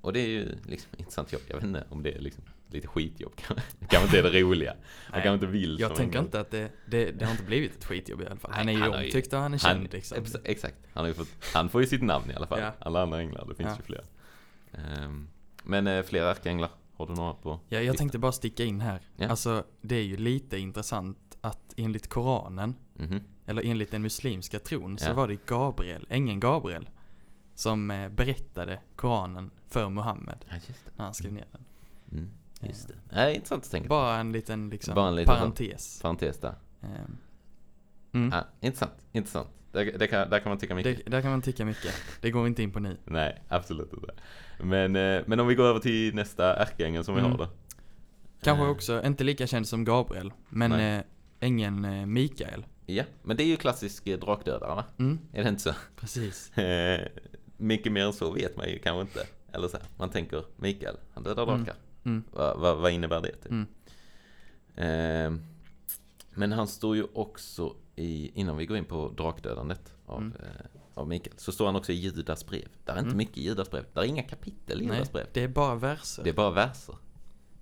och 0.00 0.12
det 0.12 0.20
är 0.20 0.28
ju 0.28 0.56
liksom 0.66 0.90
intressant 0.96 1.32
jobb. 1.32 1.42
Jag 1.48 1.54
vet 1.54 1.64
inte 1.64 1.84
om 1.90 2.02
det 2.02 2.12
är 2.14 2.18
liksom 2.20 2.44
lite 2.70 2.86
skitjobb. 2.88 3.32
kanske 3.88 4.02
inte 4.02 4.18
är 4.18 4.22
det 4.32 4.40
roliga. 4.42 4.70
Man 4.74 4.82
Nej, 5.12 5.22
kanske 5.22 5.34
inte 5.34 5.46
vill 5.46 5.76
Jag 5.80 5.94
tänker 5.96 6.18
inte 6.18 6.40
att 6.40 6.50
det, 6.50 6.70
det, 6.86 7.10
det 7.10 7.24
har 7.24 7.32
inte 7.32 7.44
blivit 7.44 7.76
ett 7.76 7.84
skitjobb 7.84 8.20
i 8.22 8.26
alla 8.26 8.36
fall. 8.36 8.50
Han 8.54 8.66
Nej, 8.66 8.74
är 8.74 8.78
ju 8.78 8.84
han 8.84 9.00
ju- 9.00 9.06
omtyckt 9.06 9.32
och 9.32 9.38
han 9.38 9.54
är 9.54 9.58
Han, 9.64 9.76
känd 9.76 9.92
liksom. 9.92 10.18
ex- 10.18 10.36
exakt. 10.44 10.76
Han, 10.92 11.14
fått, 11.14 11.28
han 11.54 11.68
får 11.68 11.80
ju 11.80 11.86
sitt 11.86 12.02
namn 12.02 12.30
i 12.30 12.34
alla 12.34 12.46
fall. 12.46 12.60
Ja. 12.60 12.72
Alla 12.78 13.02
andra 13.02 13.20
änglar, 13.20 13.46
det 13.48 13.54
finns 13.54 13.68
Ja. 13.70 13.76
ju 13.76 13.82
fler. 13.82 14.04
Ehm, 14.72 15.28
men 15.64 15.86
eh, 15.86 16.02
fler 16.02 16.22
ärkeänglar, 16.22 16.70
har 16.96 17.06
du 17.06 17.14
några 17.14 17.34
på? 17.34 17.50
Ja, 17.50 17.58
jag 17.68 17.80
listan? 17.80 17.96
tänkte 17.96 18.18
bara 18.18 18.32
sticka 18.32 18.64
in 18.64 18.80
här. 18.80 19.00
Ja. 19.16 19.28
Alltså, 19.28 19.64
det 19.80 19.96
är 19.96 20.02
ju 20.04 20.16
lite 20.16 20.58
intressant 20.58 21.38
att 21.40 21.74
enligt 21.76 22.08
Koranen, 22.08 22.74
Mhm. 22.94 23.20
Eller 23.48 23.62
enligt 23.64 23.90
den 23.90 24.02
muslimska 24.02 24.58
tron, 24.58 24.98
så 24.98 25.08
Ja. 25.08 25.14
var 25.14 25.28
det 25.28 25.46
Gabriel, 25.46 26.06
ängeln 26.10 26.40
Gabriel, 26.40 26.88
som 27.54 27.90
eh, 27.90 28.08
berättade 28.08 28.80
Koranen 28.96 29.50
för 29.68 29.88
Muhammed 29.88 30.44
Ja, 30.48 30.54
när 30.96 31.04
han 31.04 31.14
skrev 31.14 31.32
ner 31.32 31.44
den. 31.52 31.64
Mm, 32.12 32.30
just 32.60 32.88
det. 32.88 32.94
Nej, 33.12 33.34
intressant 33.34 33.64
att 33.64 33.70
tänka. 33.70 33.88
Bara 33.88 34.16
en 34.16 34.32
liten 34.32 34.70
liksom, 34.70 34.94
Bara 34.94 35.08
en 35.08 35.14
liten 35.16 35.34
parentes. 35.36 36.00
Parentes 36.02 36.38
där. 36.40 36.54
Ehm, 36.82 37.16
Mm. 38.12 38.30
Ja, 38.32 38.44
intressant, 38.60 38.92
intressant. 39.12 39.48
Det, 39.72 39.84
det 39.84 40.06
kan, 40.06 40.30
där 40.30 40.38
kan 40.40 40.48
man 40.50 40.58
tycka 40.58 40.74
mycket. 40.74 41.04
Det, 41.04 41.10
där 41.10 41.22
kan 41.22 41.30
man 41.30 41.42
tycka 41.42 41.64
mycket. 41.64 41.94
Det 42.20 42.30
går 42.30 42.42
vi 42.42 42.48
inte 42.48 42.62
in 42.62 42.70
på 42.72 42.80
nu. 42.80 42.96
Nej, 43.04 43.42
absolut 43.48 43.92
inte. 43.92 44.14
Men, 44.60 44.96
eh, 44.96 45.22
men 45.26 45.40
om 45.40 45.46
vi 45.46 45.54
går 45.54 45.64
över 45.64 45.80
till 45.80 46.14
nästa 46.14 46.56
ärkeängel 46.56 47.04
som 47.04 47.14
vi 47.14 47.20
Mm. 47.20 47.32
har 47.32 47.38
då. 47.38 47.48
Kanske 48.42 48.64
Eh, 48.64 48.70
också, 48.70 49.02
inte 49.06 49.24
lika 49.24 49.46
känd 49.46 49.68
som 49.68 49.84
Gabriel, 49.84 50.32
men 50.48 50.70
Nej. 50.70 50.96
eh, 50.96 51.02
ängeln 51.40 51.84
eh, 51.84 52.06
Mikael. 52.06 52.66
Ja, 52.90 53.04
men 53.22 53.36
det 53.36 53.42
är 53.42 53.46
ju 53.46 53.56
klassisk 53.56 54.06
eh, 54.06 54.18
drakdödare 54.18 54.74
va? 54.74 54.84
Mm, 54.98 55.18
Är 55.32 55.42
det 55.42 55.48
inte 55.48 55.62
så? 55.62 55.72
precis. 55.96 56.52
Eh, 56.58 57.00
mycket 57.56 57.92
mer 57.92 58.04
än 58.06 58.12
så 58.12 58.30
vet 58.30 58.56
man 58.56 58.68
ju 58.68 58.78
kanske 58.78 59.00
inte. 59.00 59.26
Eller 59.52 59.68
så 59.68 59.76
här, 59.76 59.86
man 59.96 60.10
tänker 60.10 60.44
Mikael, 60.56 60.96
han 61.14 61.22
dödar 61.22 61.42
Mm. 61.42 61.56
drakar. 61.64 61.74
Mm, 62.04 62.24
Vad 62.32 62.58
vad- 62.58 62.78
vad 62.78 62.92
innebär 62.92 63.20
det? 63.20 63.32
Typ? 63.32 63.50
mm, 63.50 63.66
Eh, 64.76 65.32
men 66.34 66.52
han 66.52 66.68
står 66.68 66.96
ju 66.96 67.04
också 67.14 67.76
i, 67.96 68.30
innan 68.40 68.56
vi 68.56 68.66
går 68.66 68.76
in 68.76 68.84
på 68.84 69.08
drakdödandet 69.16 69.94
av, 70.06 70.18
Mm. 70.22 70.32
eh, 70.32 70.66
av 70.94 71.08
Mikael, 71.08 71.34
så 71.38 71.52
står 71.52 71.66
han 71.66 71.76
också 71.76 71.92
i 71.92 71.94
Judas 71.94 72.46
brev. 72.46 72.68
Där 72.84 72.92
är 72.92 72.98
inte 72.98 73.06
Mm. 73.06 73.16
mycket 73.16 73.36
i 73.38 73.42
Judas 73.44 73.70
brev. 73.70 73.84
Där 73.94 74.02
är 74.02 74.06
inga 74.06 74.22
kapitel 74.22 74.82
i 74.82 74.86
Nej, 74.86 74.94
Judas 74.96 75.12
brev. 75.12 75.26
det 75.32 75.42
är 75.44 75.48
bara 75.48 75.74
verser. 75.74 76.24
Det 76.24 76.30
är 76.30 76.34
bara 76.34 76.50
verser. 76.50 76.94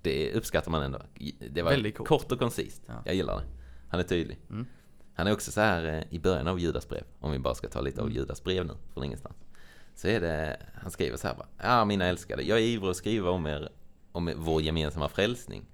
Det 0.02 0.32
uppskattar 0.34 0.70
man 0.70 0.82
ändå. 0.82 1.02
Det 1.50 1.62
var 1.62 1.70
Väldigt 1.70 1.96
kort. 1.96 2.08
kort 2.08 2.32
och 2.32 2.38
koncist. 2.38 2.82
Ja. 2.86 3.02
Jag 3.04 3.14
gillar 3.14 3.36
det. 3.36 3.44
Han 3.88 4.00
är 4.00 4.04
tydlig. 4.04 4.38
Mm. 4.50 4.66
Han 5.16 5.26
är 5.26 5.32
också 5.32 5.52
så 5.52 5.60
här 5.60 5.84
eh, 5.84 6.14
i 6.16 6.18
början 6.18 6.48
av 6.48 6.60
Judas 6.60 6.88
brev, 6.88 7.04
om 7.20 7.32
vi 7.32 7.38
bara 7.38 7.54
ska 7.54 7.68
ta 7.68 7.80
lite 7.80 8.00
av 8.00 8.06
Mm. 8.06 8.16
Judas 8.16 8.44
brev 8.44 8.66
nu, 8.66 8.74
från 8.94 9.04
ingenstans. 9.04 9.36
Så 9.94 10.08
är 10.08 10.20
det, 10.20 10.56
han 10.82 10.90
skriver 10.90 11.16
så 11.16 11.28
här 11.28 11.34
bara, 11.34 11.48
ja 11.62 11.84
mina 11.84 12.04
älskade, 12.06 12.42
jag 12.42 12.58
är 12.58 12.62
ivrig 12.62 12.90
att 12.90 12.96
skriva 12.96 13.30
om 13.30 13.46
er, 13.46 13.68
om 14.12 14.32
vår 14.36 14.62
gemensamma 14.62 15.08
frälsning. 15.08 15.64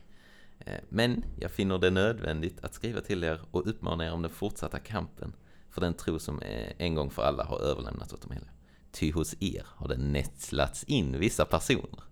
Eh, 0.58 0.80
Men 0.88 1.24
jag 1.40 1.50
finner 1.50 1.78
det 1.78 1.90
nödvändigt 1.90 2.64
att 2.64 2.74
skriva 2.74 3.00
till 3.00 3.24
er 3.24 3.40
och 3.50 3.68
uppmana 3.68 4.06
er 4.06 4.12
om 4.12 4.22
den 4.22 4.30
fortsatta 4.30 4.78
kampen 4.78 5.32
för 5.70 5.80
den 5.80 5.94
tro 5.94 6.18
som 6.18 6.42
eh, 6.42 6.72
en 6.78 6.94
gång 6.94 7.10
för 7.10 7.22
alla 7.22 7.44
har 7.44 7.58
överlämnats 7.60 8.12
åt 8.12 8.22
de 8.22 8.30
heliga. 8.32 8.50
Ty 8.92 9.12
hos 9.12 9.34
er 9.40 9.66
har 9.68 9.88
det 9.88 9.96
nätslats 9.96 10.84
in 10.84 11.18
vissa 11.18 11.44
personer. 11.44 12.02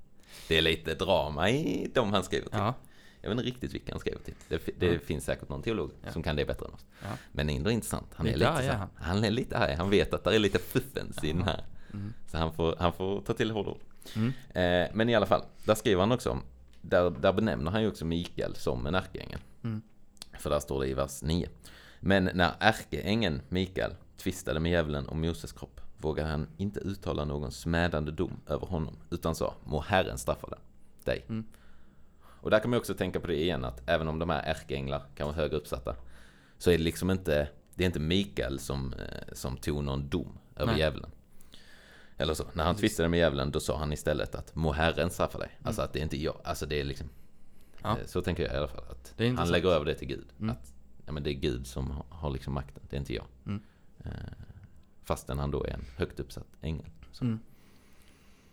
Det 0.49 0.59
är 0.59 0.63
lite 0.63 0.95
drama 0.95 1.51
i 1.51 1.91
de 1.95 2.13
han 2.13 2.23
skriver 2.25 2.49
till. 2.49 2.59
Ja, 2.59 2.75
Jag 3.23 3.31
vet 3.31 3.39
inte 3.39 3.47
riktigt 3.51 3.75
vilka 3.75 3.93
han 3.93 4.01
skriver 4.01 4.19
till. 4.19 4.35
Det, 4.49 4.61
det 4.79 4.87
Ja. 4.93 4.99
finns 5.05 5.25
säkert 5.25 5.49
någon 5.49 5.63
teolog 5.63 5.91
Ja. 6.05 6.13
som 6.13 6.23
kan 6.23 6.37
det 6.37 6.45
bättre 6.47 6.67
än 6.67 6.73
oss. 6.75 6.85
ja. 7.03 7.09
Men 7.33 7.51
ändå 7.51 7.71
intressant. 7.71 8.07
Han 8.15 8.27
är 8.27 8.33
Lite 8.33 8.49
arg 8.51 8.67
så 8.67 8.89
han. 9.05 9.25
är 9.25 9.31
lite 9.31 9.59
arg. 9.59 9.75
Han 9.75 9.91
vet 9.91 10.15
att 10.15 10.25
det 10.25 10.35
är 10.35 10.39
lite 10.39 10.59
fuffens 10.59 11.25
i 11.25 11.33
den 11.33 11.43
här. 11.43 11.65
Mm. 11.93 12.13
Så 12.27 12.39
han 12.39 12.53
får, 12.53 12.77
han 12.79 12.93
får 12.93 13.21
ta 13.21 13.33
till 13.33 13.51
hårdord. 13.51 13.79
Mm. 14.17 14.33
Eh, 14.49 14.91
men 14.95 15.09
i 15.09 15.15
alla 15.15 15.27
fall, 15.27 15.43
där 15.65 15.75
skriver 15.75 16.01
han 16.01 16.13
också 16.13 16.31
om, 16.31 16.43
där, 16.83 17.11
där 17.11 17.33
benämner 17.33 17.71
han 17.71 17.83
ju 17.83 17.89
också 17.89 18.05
Mikael 18.05 18.55
som 18.57 18.87
en 18.87 18.95
ärkeängel. 18.95 19.39
Mm. 19.65 19.83
För 20.39 20.51
där 20.51 20.61
står 20.61 20.81
det 20.81 20.89
i 20.89 20.95
vers 20.95 21.23
9. 21.23 21.49
Men 22.01 22.31
när 22.35 22.53
ärkeängeln 22.61 23.41
Mikael 23.49 23.93
tvistade 24.17 24.61
med 24.61 24.73
djävulen 24.73 25.09
om 25.09 25.21
Moses 25.21 25.53
kropp 25.53 25.81
vågade 25.99 26.29
han 26.29 26.47
inte 26.57 26.81
uttala 26.81 27.25
någon 27.25 27.53
smädande 27.53 28.11
dom 28.13 28.41
över 28.47 28.67
honom 28.67 28.97
utan 29.11 29.35
sa 29.35 29.55
må 29.65 29.81
Herren 29.81 30.19
straffa 30.19 30.47
dig. 30.47 30.59
dig. 31.05 31.25
Mm. 31.29 31.45
Och 32.43 32.51
där 32.51 32.59
kan 32.59 32.71
man 32.71 32.79
också 32.79 32.95
tänka 32.95 33.21
på 33.21 33.27
det 33.27 33.43
igen 33.43 33.65
att 33.65 33.83
även 33.87 34.09
om 34.09 34.19
de 34.19 34.31
är 34.31 34.43
ärkeänglar 34.43 35.03
kan 35.15 35.27
vara 35.27 35.37
högre 35.37 35.57
uppsatta 35.57 35.97
så 36.59 36.71
är 36.71 36.79
det 36.79 36.85
liksom 36.85 37.11
inte, 37.11 37.49
det 37.75 37.85
är 37.85 37.87
inte 37.87 38.01
Mikael 38.01 38.59
som, 38.59 38.93
eh, 38.93 39.33
som 39.33 39.57
tog 39.57 39.85
någon 39.85 40.09
dom 40.09 40.39
över 40.57 40.73
Nej. 40.73 40.81
djävulen. 40.81 41.11
Eller 42.17 42.35
så, 42.35 42.45
när 42.53 42.65
han 42.65 42.77
tvistade 42.77 43.09
med 43.09 43.19
djävulen 43.19 43.51
då 43.51 43.61
sa 43.61 43.79
han 43.79 43.93
istället 43.93 44.35
att 44.35 44.55
må 44.55 44.73
Herren 44.73 45.11
straffa 45.11 45.39
dig. 45.39 45.59
Alltså 45.63 45.83
att 45.83 45.93
det 45.93 45.99
är 45.99 46.03
inte 46.03 46.17
jag, 46.23 46.41
alltså 46.45 46.67
det 46.67 46.81
är 46.81 46.85
liksom 46.85 47.09
Ja. 47.83 47.99
Eh, 47.99 48.07
Så 48.07 48.23
tänker 48.23 48.43
jag 48.43 48.55
i 48.55 48.57
alla 48.57 48.69
fall. 48.69 48.85
Att 48.91 49.15
han 49.37 49.49
lägger 49.51 49.69
över 49.69 49.85
det 49.85 49.95
till 49.95 50.09
Gud. 50.09 50.27
Mm. 50.39 50.51
Att 50.51 50.75
ja, 51.07 51.13
men 51.13 51.23
det 51.23 51.31
är 51.31 51.35
Gud 51.35 51.67
som 51.67 51.91
har, 51.91 52.05
har 52.09 52.31
liksom 52.31 52.55
makten. 52.55 52.83
Det 52.91 52.97
är 52.97 53.01
inte 53.01 53.15
jag. 53.15 53.25
Mm. 53.47 53.63
Eh, 54.05 54.11
fastän 55.05 55.39
han 55.39 55.51
då 55.51 55.65
är 55.65 55.71
en 55.71 55.85
högt 55.97 56.21
uppsatt 56.21 56.47
ängel. 56.61 56.87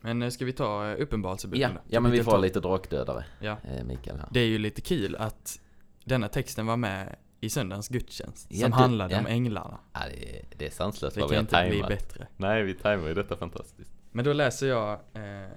Mm. 0.08 0.18
Men 0.20 0.28
eh, 0.28 0.32
ska 0.32 0.46
vi 0.46 0.54
ta 0.54 0.88
eh, 0.92 1.02
uppenbarelseboken 1.02 1.72
Ja, 1.74 1.82
ja, 1.88 2.00
men 2.00 2.12
vi 2.12 2.24
får 2.24 2.32
12. 2.32 2.44
lite 2.44 2.60
drakdödare, 2.60 3.26
Ja, 3.40 3.58
eh, 3.64 3.84
Mikael 3.84 4.18
här. 4.20 4.28
det 4.32 4.40
är 4.40 4.46
ju 4.48 4.58
lite 4.58 4.82
kul 4.82 5.16
att 5.16 5.60
denna 6.04 6.28
texten 6.28 6.66
var 6.66 6.78
med 6.78 7.16
i 7.42 7.50
söndagens 7.50 7.88
gudstjänst. 7.90 8.48
Ja, 8.50 8.62
som 8.62 8.72
det- 8.72 8.78
handlade 8.78 9.14
ja. 9.14 9.20
om 9.20 9.26
änglarna. 9.28 9.80
Ja, 9.94 10.00
det, 10.10 10.38
är, 10.40 10.46
det 10.58 10.66
är 10.66 10.70
sanslöst 10.72 11.16
Det 11.16 11.22
vad 11.22 11.30
vi 11.30 11.36
kan 11.36 11.48
har 11.52 11.64
inte 11.66 11.70
bli 11.70 11.82
tajmat. 11.82 11.90
bättre. 12.00 12.28
Nej, 12.38 12.64
vi 12.64 12.74
tajmar 12.74 13.08
ju 13.08 13.14
detta 13.14 13.38
fantastiskt. 13.38 13.92
Men 14.12 14.26
då 14.26 14.34
läser 14.34 14.68
jag 14.68 14.92
eh, 15.14 15.50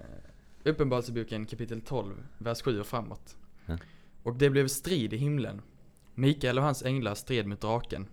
Uppenbarelseboken 0.64 1.46
kapitel 1.46 1.80
12, 1.80 2.14
vers 2.38 2.62
7 2.62 2.80
och 2.80 2.86
framåt. 2.86 3.36
Ja. 3.66 3.78
Och 4.22 4.34
det 4.36 4.50
blev 4.50 4.68
strid 4.68 5.12
i 5.12 5.16
himlen. 5.16 5.62
Mikael 6.14 6.58
och 6.58 6.64
hans 6.64 6.82
änglar 6.82 7.14
stred 7.14 7.46
mot 7.46 7.60
draken. 7.60 8.06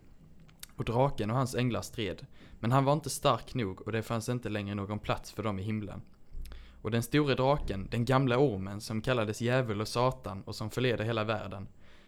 Och 0.76 0.86
draken 0.86 1.30
och 1.32 1.38
hans 1.38 1.56
änglar 1.56 1.82
stred. 1.82 2.26
Men 2.60 2.71
han 2.71 2.86
var 2.86 2.93
inte 2.93 3.10
stark 3.10 3.54
nog 3.54 3.82
och 3.82 3.91
det 3.91 4.02
fanns 4.04 4.30
inte 4.30 4.50
längre 4.50 4.76
någon 4.76 5.00
plats 5.00 5.32
för 5.32 5.43
dem 5.43 5.60
i 5.60 5.63
himlen. 5.63 6.02
Och 6.81 6.91
den 6.91 7.03
store 7.03 7.35
draken, 7.35 7.87
den 7.91 8.05
gamla 8.05 8.37
ormen 8.37 8.81
som 8.81 9.01
kallades 9.01 9.41
djävul 9.41 9.81
och 9.81 9.87
satan 9.87 10.41
och 10.43 10.55
som 10.55 10.69
förleder 10.69 11.03
hela 11.05 11.23
världen, 11.23 11.67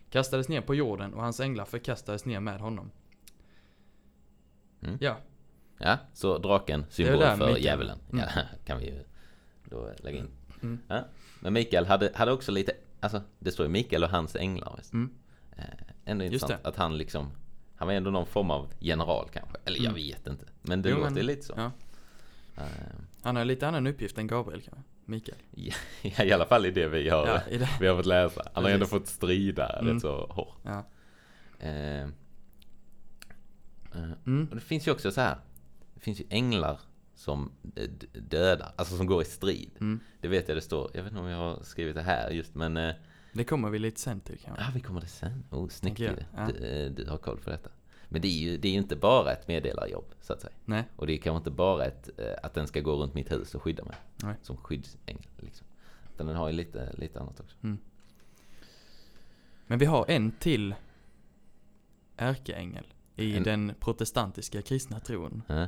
kastades 0.10 0.50
ner 0.50 0.62
på 0.62 0.76
jorden 0.76 1.14
och 1.14 1.22
hans 1.22 1.40
änglar 1.40 1.66
förkastades 1.66 2.26
ner 2.26 2.40
med 2.40 2.60
honom. 2.60 2.92
Mm. 4.82 4.98
Ja, 5.02 5.18
Ja, 5.82 5.98
så 6.14 6.38
draken, 6.38 6.86
symbol 6.90 7.20
där 7.20 7.36
för 7.38 7.46
Mikael. 7.48 7.64
djävulen. 7.66 8.00
Mm. 8.14 8.26
Ja, 8.36 8.42
kan 8.66 8.80
vi 8.80 8.86
ju 8.86 9.04
då 9.66 9.92
lägga 9.98 10.18
in. 10.20 10.30
Mm. 10.62 10.80
Ja. 10.88 11.04
Men 11.40 11.54
Mikael 11.54 11.86
hade, 11.86 12.12
hade 12.16 12.32
också 12.32 12.52
lite, 12.52 12.72
alltså 13.00 13.22
det 13.40 13.52
står 13.52 13.66
ju 13.66 13.72
Mikael 13.72 14.04
och 14.04 14.10
hans 14.10 14.36
änglar. 14.36 14.74
Visst? 14.78 14.94
mm, 14.94 15.10
Eh, 15.58 15.64
ändå 16.06 16.26
intressant 16.26 16.66
att 16.66 16.76
han 16.76 16.98
liksom 16.98 17.32
Han 17.76 17.88
var 17.88 17.96
ändå 17.96 18.12
någon 18.12 18.26
form 18.26 18.52
av 18.52 18.68
general 18.80 19.30
kanske 19.34 19.58
Eller 19.66 19.78
jag 19.78 19.86
Mm. 19.86 19.96
vet 19.96 20.28
inte 20.28 20.46
Men 20.62 20.82
det 20.82 20.90
Jo, 20.90 20.98
låter 20.98 21.12
men- 21.12 21.26
lite 21.26 21.42
så 21.46 21.54
ja. 21.58 21.72
Eh, 22.60 22.66
Han 23.24 23.36
har 23.36 23.46
lite 23.46 23.68
annan 23.68 23.88
uppgift 23.88 24.18
än 24.18 24.28
Gabriel 24.28 24.62
kanske. 24.62 24.84
Mikael. 25.06 25.38
ja, 26.02 26.24
I 26.24 26.32
alla 26.32 26.46
fall 26.46 26.66
i 26.66 26.72
det 26.72 26.88
vi 26.88 27.10
har, 27.10 27.28
Ja, 27.28 27.42
det. 27.58 27.70
vi 27.80 27.88
har 27.88 27.96
fått 27.96 28.06
läsa 28.06 28.52
Han 28.54 28.64
har 28.64 28.72
ändå 28.72 28.86
fått 28.86 29.08
strida 29.08 29.80
Mm. 29.80 29.94
rätt 29.94 30.02
så 30.02 30.26
hårt 30.26 30.58
Ja. 30.64 30.86
eh, 31.60 32.02
eh, 32.02 32.08
Mm. 34.26 34.48
Och 34.50 34.56
det 34.56 34.62
finns 34.62 34.88
ju 34.88 34.92
också 34.92 35.12
så 35.12 35.22
här 35.22 35.38
Det 35.94 36.00
finns 36.00 36.20
ju 36.22 36.26
änglar 36.30 36.80
som 37.16 37.52
eh, 37.76 37.90
dödar 38.22 38.74
Alltså 38.76 38.98
som 38.98 39.06
går 39.06 39.22
i 39.22 39.26
strid 39.26 39.72
Mm. 39.80 40.00
Det 40.22 40.28
vet 40.28 40.48
jag 40.48 40.58
det 40.58 40.62
står 40.62 40.92
Jag 40.94 41.04
vet 41.04 41.12
inte 41.12 41.22
om 41.24 41.28
jag 41.30 41.38
har 41.38 41.64
skrivit 41.64 41.96
det 41.96 42.02
här 42.02 42.30
just 42.30 42.56
men 42.56 42.78
eh, 42.78 42.94
Det 43.34 43.44
kommer 43.44 43.70
vi 43.70 43.80
lite 43.80 44.00
sen 44.02 44.20
till 44.20 44.38
kanske. 44.40 44.64
Ja, 44.64 44.70
vi 44.74 44.80
kommer 44.80 45.02
det 45.02 45.08
sen. 45.08 45.44
Oh, 45.52 45.68
snyggt. 45.70 46.00
Ja. 46.00 46.48
Du, 46.48 46.90
du 46.90 47.10
har 47.10 47.18
koll 47.18 47.38
på 47.40 47.50
detta. 47.50 47.70
Men 48.10 48.22
det 48.22 48.28
är 48.28 48.40
ju 48.40 48.58
det 48.58 48.68
är 48.68 48.72
ju 48.72 48.78
inte 48.78 48.96
bara 48.96 49.32
ett 49.32 49.48
meddelarjobb, 49.48 50.06
så 50.22 50.34
att 50.34 50.42
säga. 50.42 50.54
Nej. 50.66 50.84
Och 50.96 51.08
det 51.08 51.14
är 51.14 51.18
kanske 51.18 51.38
inte 51.38 51.52
bara 51.52 51.86
ett, 51.86 52.10
eh, 52.18 52.26
att 52.44 52.54
den 52.54 52.68
ska 52.68 52.80
gå 52.82 52.92
runt 52.96 53.14
mitt 53.14 53.32
hus 53.32 53.56
och 53.56 53.62
skydda 53.64 53.84
mig. 53.84 53.96
Nej. 54.24 54.36
Som 54.42 54.58
skyddsängel, 54.58 55.28
liksom. 55.38 55.68
Utan 56.14 56.28
den 56.28 56.36
har 56.36 56.48
ju 56.50 56.54
lite, 56.54 56.94
lite 56.98 57.20
annat 57.20 57.40
också. 57.40 57.56
Men 59.68 59.80
vi 59.80 59.86
har 59.86 60.06
en 60.08 60.32
till 60.32 60.76
ärkeängel 62.18 62.86
i 63.16 63.38
En- 63.38 63.44
den 63.44 63.74
protestantiska 63.80 64.62
kristna 64.62 65.00
tron. 65.00 65.44
Ja. 65.48 65.68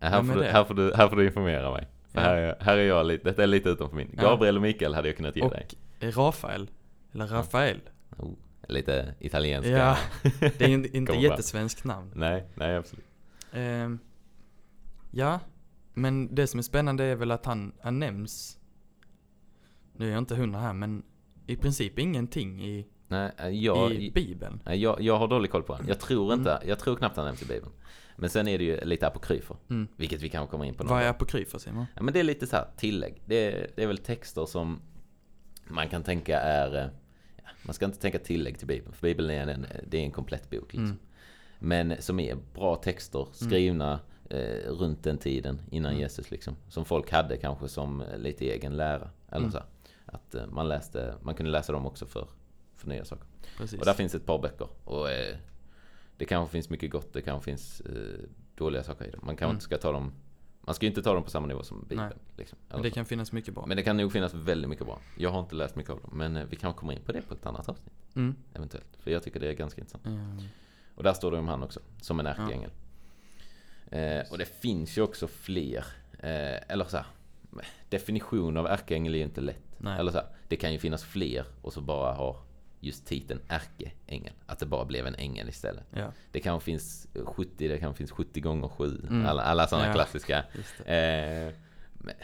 Ja, 0.00 0.08
här, 0.08 0.22
får 0.22 0.34
du, 0.34 0.44
här, 0.44 0.64
får 0.64 0.74
du, 0.74 0.94
här 0.94 1.08
får 1.08 1.16
du 1.16 1.26
informera 1.26 1.70
mig. 1.70 1.86
För 2.08 2.20
Ja. 2.20 2.26
här, 2.26 2.36
är, 2.36 2.56
här 2.60 2.76
är 2.76 2.82
jag 2.86 3.06
lite, 3.06 3.24
detta 3.24 3.42
är 3.42 3.46
lite 3.46 3.68
utanför 3.68 3.96
min. 3.96 4.14
Ja. 4.16 4.22
Gabriel 4.22 4.56
och 4.56 4.62
Mikael 4.62 4.94
hade 4.94 5.08
jag 5.08 5.16
kunnat 5.16 5.36
ge 5.36 5.48
dig. 5.48 5.66
Och 6.00 6.16
Rafael, 6.16 6.70
eller 7.12 7.26
Rafael. 7.26 7.80
Oh, 8.16 8.32
lite 8.68 9.14
italienska. 9.20 9.70
Ja, 9.70 9.96
det 10.40 10.60
är 10.64 10.94
inte, 10.96 11.12
jättesvenskt 11.12 11.84
namn. 11.84 12.12
Nej, 12.14 12.44
nej 12.54 12.76
absolut. 12.76 13.04
Ehm, 13.52 13.98
ja, 15.10 15.40
men 15.94 16.34
det 16.34 16.46
som 16.46 16.58
är 16.58 16.62
spännande 16.62 17.04
är 17.04 17.16
väl 17.16 17.30
att 17.30 17.46
han, 17.46 17.72
han 17.80 17.98
nämns, 17.98 18.58
nu 19.96 20.06
är 20.06 20.10
jag 20.10 20.18
inte 20.18 20.34
hundra 20.34 20.60
här, 20.60 20.72
men 20.72 21.02
i 21.46 21.56
princip 21.56 21.98
ingenting 21.98 22.64
i, 22.64 22.86
Nej, 23.08 23.30
eh, 23.38 23.48
jag, 23.48 23.92
i 23.92 24.10
Bibeln. 24.10 24.62
nej, 24.66 24.82
jag, 24.82 25.00
jag 25.00 25.18
har 25.18 25.28
dålig 25.28 25.50
koll 25.50 25.62
på 25.62 25.76
den. 25.76 25.88
Jag 25.88 26.00
tror 26.00 26.32
inte, 26.34 26.50
Mm. 26.52 26.68
jag 26.68 26.78
tror 26.78 26.96
knappt 26.96 27.16
han 27.16 27.26
nämns 27.26 27.42
i 27.42 27.46
Bibeln. 27.46 27.72
Men 28.16 28.30
sen 28.30 28.48
är 28.48 28.58
det 28.58 28.64
ju 28.64 28.80
lite 28.84 29.06
apokryfer. 29.06 29.56
Mm. 29.70 29.88
Vilket 29.96 30.22
vi 30.22 30.28
kanske 30.28 30.50
kommer 30.50 30.64
in 30.64 30.74
på 30.74 30.84
Vad 30.84 31.02
är 31.02 31.08
apokryfer 31.08 31.58
Simon? 31.58 31.86
Ja, 31.94 32.02
men 32.02 32.14
det 32.14 32.20
är 32.20 32.24
lite 32.24 32.46
så 32.46 32.56
här 32.56 32.66
tillägg. 32.76 33.22
Det 33.26 33.34
är, 33.36 33.70
det 33.76 33.82
är 33.82 33.86
väl 33.86 33.98
texter 33.98 34.46
som 34.46 34.80
man 35.68 35.88
kan 35.88 36.02
tänka 36.02 36.40
är... 36.40 36.90
man 37.62 37.74
ska 37.74 37.84
inte 37.84 37.98
tänka 37.98 38.18
tillägg 38.18 38.58
till 38.58 38.66
Bibeln, 38.66 38.92
för 38.92 39.02
Bibeln 39.02 39.30
är 39.30 39.46
en, 39.46 39.66
det 39.86 39.98
är 39.98 40.02
en 40.02 40.10
komplett 40.10 40.50
bok. 40.50 40.72
Liksom. 40.72 40.84
Mm. 40.84 40.98
Men 41.58 42.02
som 42.02 42.20
är 42.20 42.36
bra 42.54 42.76
texter, 42.76 43.26
skrivna 43.32 44.00
eh, 44.30 44.70
runt 44.72 45.02
den 45.04 45.18
tiden 45.18 45.60
innan 45.70 45.90
Mm. 45.92 46.00
Jesus. 46.02 46.30
Liksom. 46.30 46.56
Som 46.68 46.84
folk 46.84 47.10
hade 47.12 47.36
kanske 47.36 47.68
som 47.68 48.00
eh, 48.00 48.18
lite 48.18 48.44
egen 48.50 48.76
lära. 48.76 49.10
Eller 49.28 49.38
Mm. 49.38 49.52
så. 49.52 49.62
Att 50.06 50.34
eh, 50.34 50.46
man, 50.46 50.68
läste, 50.68 51.14
man 51.22 51.34
kunde 51.34 51.52
läsa 51.52 51.72
dem 51.72 51.86
också 51.86 52.06
för, 52.06 52.28
för 52.76 52.88
nya 52.88 53.04
saker. 53.04 53.24
Precis. 53.58 53.78
Och 53.80 53.86
där 53.86 53.94
finns 53.94 54.14
ett 54.14 54.26
par 54.26 54.38
böcker. 54.38 54.68
Och 54.84 55.10
eh, 55.10 55.36
det 56.16 56.24
kanske 56.24 56.52
finns 56.52 56.70
mycket 56.70 56.90
gott, 56.90 57.12
det 57.12 57.22
kanske 57.22 57.44
finns 57.44 57.80
eh, 57.80 58.20
dåliga 58.54 58.82
saker 58.82 59.04
i 59.06 59.10
dem. 59.10 59.20
Man 59.22 59.36
kanske 59.36 59.44
Mm. 59.44 59.54
inte 59.54 59.64
ska 59.64 59.78
ta 59.78 59.92
dem 59.92 60.12
Man 60.68 60.74
ska 60.74 60.86
ju 60.86 60.88
inte 60.90 61.02
ta 61.02 61.14
dem 61.14 61.22
på 61.22 61.30
samma 61.30 61.46
nivå 61.46 61.62
som 61.62 61.84
Bibeln. 61.88 62.12
Liksom. 62.36 62.58
Men 62.68 62.82
det 62.82 62.90
kan 62.90 63.04
finnas 63.04 63.32
mycket 63.32 63.54
bra. 63.54 63.66
men 63.66 63.76
det 63.76 63.82
kan 63.82 63.96
nog 63.96 64.12
finnas 64.12 64.34
väldigt 64.34 64.70
mycket 64.70 64.86
bra. 64.86 64.98
Jag 65.16 65.30
har 65.30 65.40
inte 65.40 65.54
läst 65.54 65.76
mycket 65.76 65.90
av 65.92 66.00
dem, 66.00 66.10
men 66.12 66.36
eh, 66.36 66.44
vi 66.50 66.56
kan 66.56 66.74
komma 66.74 66.92
in 66.92 67.00
på 67.06 67.12
det 67.12 67.22
på 67.22 67.34
ett 67.34 67.46
annat 67.46 67.68
avsnitt. 67.68 67.92
Mm. 68.14 68.34
Eventuellt. 68.54 68.96
För 68.98 69.10
jag 69.10 69.22
tycker 69.22 69.40
det 69.40 69.48
är 69.48 69.52
ganska 69.52 69.80
intressant. 69.80 70.06
Ehm, 70.06 70.38
Och 70.94 71.02
där 71.02 71.12
står 71.12 71.30
det 71.30 71.38
om 71.38 71.48
han 71.48 71.62
också, 71.62 71.80
som 72.00 72.20
en 72.20 72.26
ärkeängel. 72.26 72.70
Eh, 73.90 74.30
och 74.30 74.38
det 74.38 74.44
finns 74.60 74.98
ju 74.98 75.02
också 75.02 75.26
fler, 75.26 75.84
eh, 76.18 76.72
eller 76.72 76.84
så 76.84 76.96
här, 76.96 77.06
definition 77.88 78.56
av 78.56 78.66
ärkeängel 78.66 79.14
är 79.14 79.18
ju 79.18 79.24
inte 79.24 79.40
lätt. 79.40 79.76
Nej. 79.78 79.98
Eller 79.98 80.12
så 80.12 80.18
här, 80.18 80.26
det 80.48 80.56
kan 80.56 80.72
ju 80.72 80.78
finnas 80.78 81.04
fler 81.04 81.44
och 81.62 81.72
så 81.72 81.80
bara 81.80 82.14
har 82.14 82.36
just 82.80 83.06
titeln 83.06 83.40
ärkeängel. 83.48 84.32
Att 84.46 84.58
det 84.58 84.66
bara 84.66 84.84
blev 84.84 85.06
en 85.06 85.14
ängel 85.14 85.48
istället. 85.48 85.84
ja, 85.90 86.12
Det 86.32 86.40
kan 86.40 86.60
finnas 86.60 87.08
70, 87.24 87.68
det 87.68 87.78
kan 87.78 87.94
finnas 87.94 88.10
70 88.10 88.40
gånger 88.40 88.68
7. 88.68 89.00
Mm. 89.08 89.26
Alla, 89.26 89.42
alla 89.42 89.66
sådana 89.66 89.86
Ja. 89.86 89.92
klassiska. 89.94 90.44
Eh, 90.84 91.52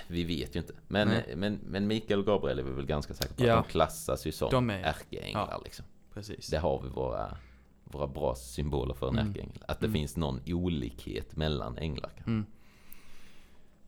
vi 0.08 0.24
vet 0.24 0.56
ju 0.56 0.60
inte. 0.60 0.72
Men, 0.88 1.08
Nej. 1.08 1.32
men, 1.36 1.60
men 1.66 1.86
Mikael 1.86 2.20
och 2.20 2.26
Gabriel 2.26 2.58
är 2.58 2.62
vi 2.62 2.70
väl 2.72 2.86
ganska 2.86 3.14
säkra 3.14 3.34
på 3.36 3.44
Ja. 3.46 3.56
att 3.58 3.64
de 3.66 3.70
klassas 3.70 4.26
ju 4.26 4.32
som 4.32 4.70
ärkeänglar. 4.70 5.48
ja. 5.50 5.60
Liksom. 5.64 5.84
Precis. 6.14 6.46
Det 6.48 6.58
har 6.58 6.82
vi 6.82 6.88
våra, 6.88 7.36
våra 7.84 8.06
bra 8.06 8.34
symboler 8.34 8.94
för 8.94 9.08
en 9.08 9.18
Mm. 9.18 9.28
ärkeängel. 9.30 9.64
Att 9.68 9.80
det 9.80 9.86
Mm. 9.86 9.94
finns 9.94 10.16
någon 10.16 10.40
olikhet 10.46 11.36
mellan 11.36 11.78
änglar. 11.78 12.10
kanske. 12.14 12.30
Mm. 12.30 12.46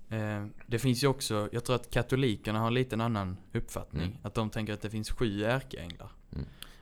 Eh, 0.09 0.47
det 0.67 0.79
finns 0.79 1.05
ju 1.05 1.07
också, 1.09 1.49
jag 1.53 1.65
tror 1.65 1.77
att 1.77 1.91
katolikerna 1.91 2.59
har 2.59 2.67
en 2.67 2.75
liten 2.75 3.01
annan 3.01 3.37
uppfattning. 3.55 4.03
Mm. 4.03 4.17
Att 4.23 4.35
de 4.35 4.51
tänker 4.51 4.73
att 4.73 4.83
det 4.83 4.91
finns 4.91 5.11
sju 5.11 5.45
ärkeänglar. 5.45 6.09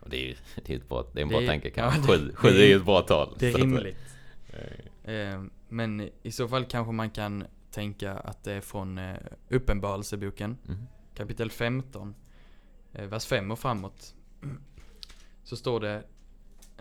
Och 0.01 0.11
det 0.11 0.17
är 0.17 0.27
ju 0.29 0.35
det 0.65 0.73
är 0.73 0.77
ett 0.77 0.89
bra, 0.89 1.07
det 1.13 1.21
är 1.21 1.23
en 1.23 1.29
Det 1.29 1.33
bra 1.35 1.43
är- 1.43 1.47
tanke 1.47 1.69
ja, 1.69 1.75
kanske. 1.75 2.01
det- 2.01 2.19
Sju, 2.19 2.33
sju 2.35 2.49
det 2.49 2.65
är 2.65 2.69
ju 2.69 2.77
ett 2.77 2.85
bra 2.85 3.01
tal. 3.01 3.37
Det 3.39 3.49
är 3.53 3.59
rimligt. 3.59 3.97
Eh, 4.49 4.61
Eh, 5.15 5.43
men 5.69 6.11
i 6.23 6.33
så 6.33 6.49
fall 6.49 6.65
kanske 6.65 6.93
man 6.93 7.11
kan 7.11 7.45
tänka 7.71 8.13
att 8.13 8.45
det 8.45 8.53
är 8.53 8.61
från 8.61 8.99
eh, 8.99 9.17
Uppenbarelseboken, 9.49 10.57
mm. 10.69 10.79
kapitel 11.15 11.51
15, 11.51 12.15
eh, 12.93 13.07
vers 13.07 13.27
5 13.27 13.51
och 13.51 13.59
framåt. 13.59 14.15
Så 15.43 15.57
står 15.57 15.81
det 15.81 16.03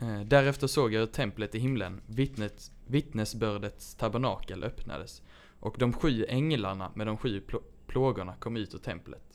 eh, 0.01 0.21
Därefter 0.21 0.67
såg 0.67 0.93
jag 0.93 0.99
hur 0.99 1.07
templet 1.07 1.55
i 1.55 1.59
himlen, 1.59 2.01
vittnet, 2.07 2.71
vittnesbördets 2.87 3.95
tabernakel 3.95 4.63
öppnades. 4.63 5.21
Och 5.59 5.75
de 5.79 5.93
sju 5.93 6.25
änglarna 6.29 6.91
med 6.95 7.07
de 7.07 7.17
sju 7.17 7.41
plå- 7.47 7.63
plågorna 7.87 8.35
kom 8.39 8.57
ut 8.57 8.73
ur 8.73 8.79
templet. 8.79 9.32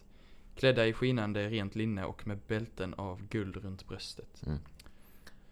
Klädda 0.59 0.87
i 0.87 0.93
skinande 0.93 1.49
rent 1.49 1.75
linne 1.75 2.05
och 2.05 2.27
med 2.27 2.39
bälten 2.49 2.95
av 2.95 3.23
guld 3.29 3.57
runt 3.57 3.89
bröstet. 3.89 4.43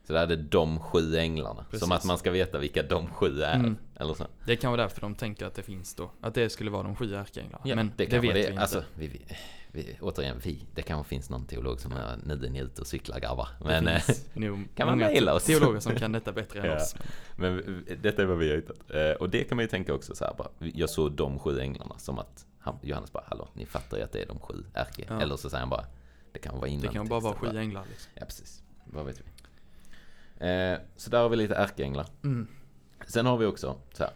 Så 0.07 0.13
det 0.13 0.19
är 0.21 0.27
det 0.27 0.37
de 0.37 0.81
sju 0.81 1.17
änglarna. 1.17 1.65
Precis. 1.65 1.81
Som 1.81 1.93
att 1.93 2.05
man 2.05 2.19
ska 2.19 2.31
veta 2.31 2.59
vilka 2.59 2.83
de 2.83 3.07
sju 3.07 3.41
är. 3.43 3.55
Mm. 3.55 3.77
Eller 3.97 4.15
så. 4.15 4.27
Det 4.47 4.57
kan 4.57 4.71
vara 4.73 4.83
därför 4.83 5.01
de 5.01 5.15
tänker 5.15 5.47
att 5.47 5.55
det 5.55 5.63
finns 5.63 5.95
då. 5.95 6.11
Att 6.21 6.35
det 6.35 6.51
skulle 6.51 6.71
vara 6.71 6.83
de 6.83 6.97
sju 6.97 7.15
ärkeänglarna. 7.15 7.63
Ja, 7.65 7.77
Men 7.77 7.93
det, 7.97 8.07
kan 8.07 8.21
vet 8.21 8.29
vara 8.31 8.35
vi 8.35 8.47
inte. 8.49 8.61
Alltså, 8.61 8.85
vi, 8.95 9.07
vi, 9.09 9.21
vi, 9.73 9.97
återigen, 10.01 10.41
vi. 10.45 10.67
Det 10.75 10.83
kanske 10.83 11.09
finns 11.09 11.31
någon 11.31 11.47
teolog 11.47 11.81
som 11.81 11.93
är 11.93 12.17
nu 12.25 12.47
är 12.47 12.51
ni 12.51 12.59
ute 12.61 12.81
och 12.81 12.87
cyklar 12.87 13.21
grabbar. 13.21 13.49
Men, 13.65 13.85
det 13.85 13.93
eh, 13.93 13.99
finns 14.01 14.35
nog 14.35 14.69
kan 14.75 14.87
man 14.89 14.99
mejla 14.99 15.35
oss? 15.35 15.45
teologer 15.45 15.81
som 15.81 15.95
kan 15.97 16.13
detta 16.13 16.33
bättre 16.33 16.61
än 16.61 16.67
Ja. 16.67 16.77
oss. 16.77 16.97
men 17.37 17.85
detta 18.03 18.23
är 18.23 18.27
vad 18.27 18.39
vi 18.39 18.49
har 18.51 18.57
hittat. 18.57 18.91
Eh, 18.91 19.11
Och 19.11 19.31
det 19.31 19.45
kan 19.45 19.57
man 19.57 19.65
ju 19.65 19.69
tänka 19.69 19.95
också 19.95 20.15
så 20.15 20.25
här 20.25 20.35
bara. 20.39 20.49
Jag 20.59 20.91
såg 20.91 21.13
de 21.13 21.39
sju 21.39 21.61
änglarna 21.61 21.99
som 21.99 22.19
att 22.19 22.47
han, 22.67 22.79
Johannes 22.83 23.13
bara, 23.13 23.25
hallå, 23.27 23.49
ni 23.55 23.67
fattar 23.67 23.97
ju 23.97 24.03
att 24.03 24.13
det 24.13 24.23
är 24.23 24.27
de 24.27 24.39
sju 24.41 24.65
ärke. 24.75 25.05
Ja. 25.09 25.21
Eller 25.21 25.37
så 25.37 25.51
säger 25.51 25.61
han 25.61 25.71
bara, 25.71 25.85
det 26.33 26.39
kan 26.39 26.55
vara 26.57 26.69
innan 26.69 26.83
Det 26.87 26.89
kan 26.93 27.09
bara 27.09 27.21
vara 27.21 27.35
sju 27.35 27.59
änglar 27.59 27.85
liksom. 27.91 28.13
Ja, 28.15 28.25
precis. 28.27 28.63
Vad 28.85 29.07
vet 29.07 29.21
vi. 29.21 29.25
Eh, 30.47 30.79
så 30.97 31.11
där 31.11 31.23
har 31.23 31.29
vi 31.29 31.37
lite 31.37 31.55
ärkeänglar. 31.55 32.07
Mm. 32.25 32.47
Sen 33.07 33.27
har 33.27 33.37
vi 33.37 33.47
också 33.47 33.77
så 33.93 34.03
här. 34.05 34.13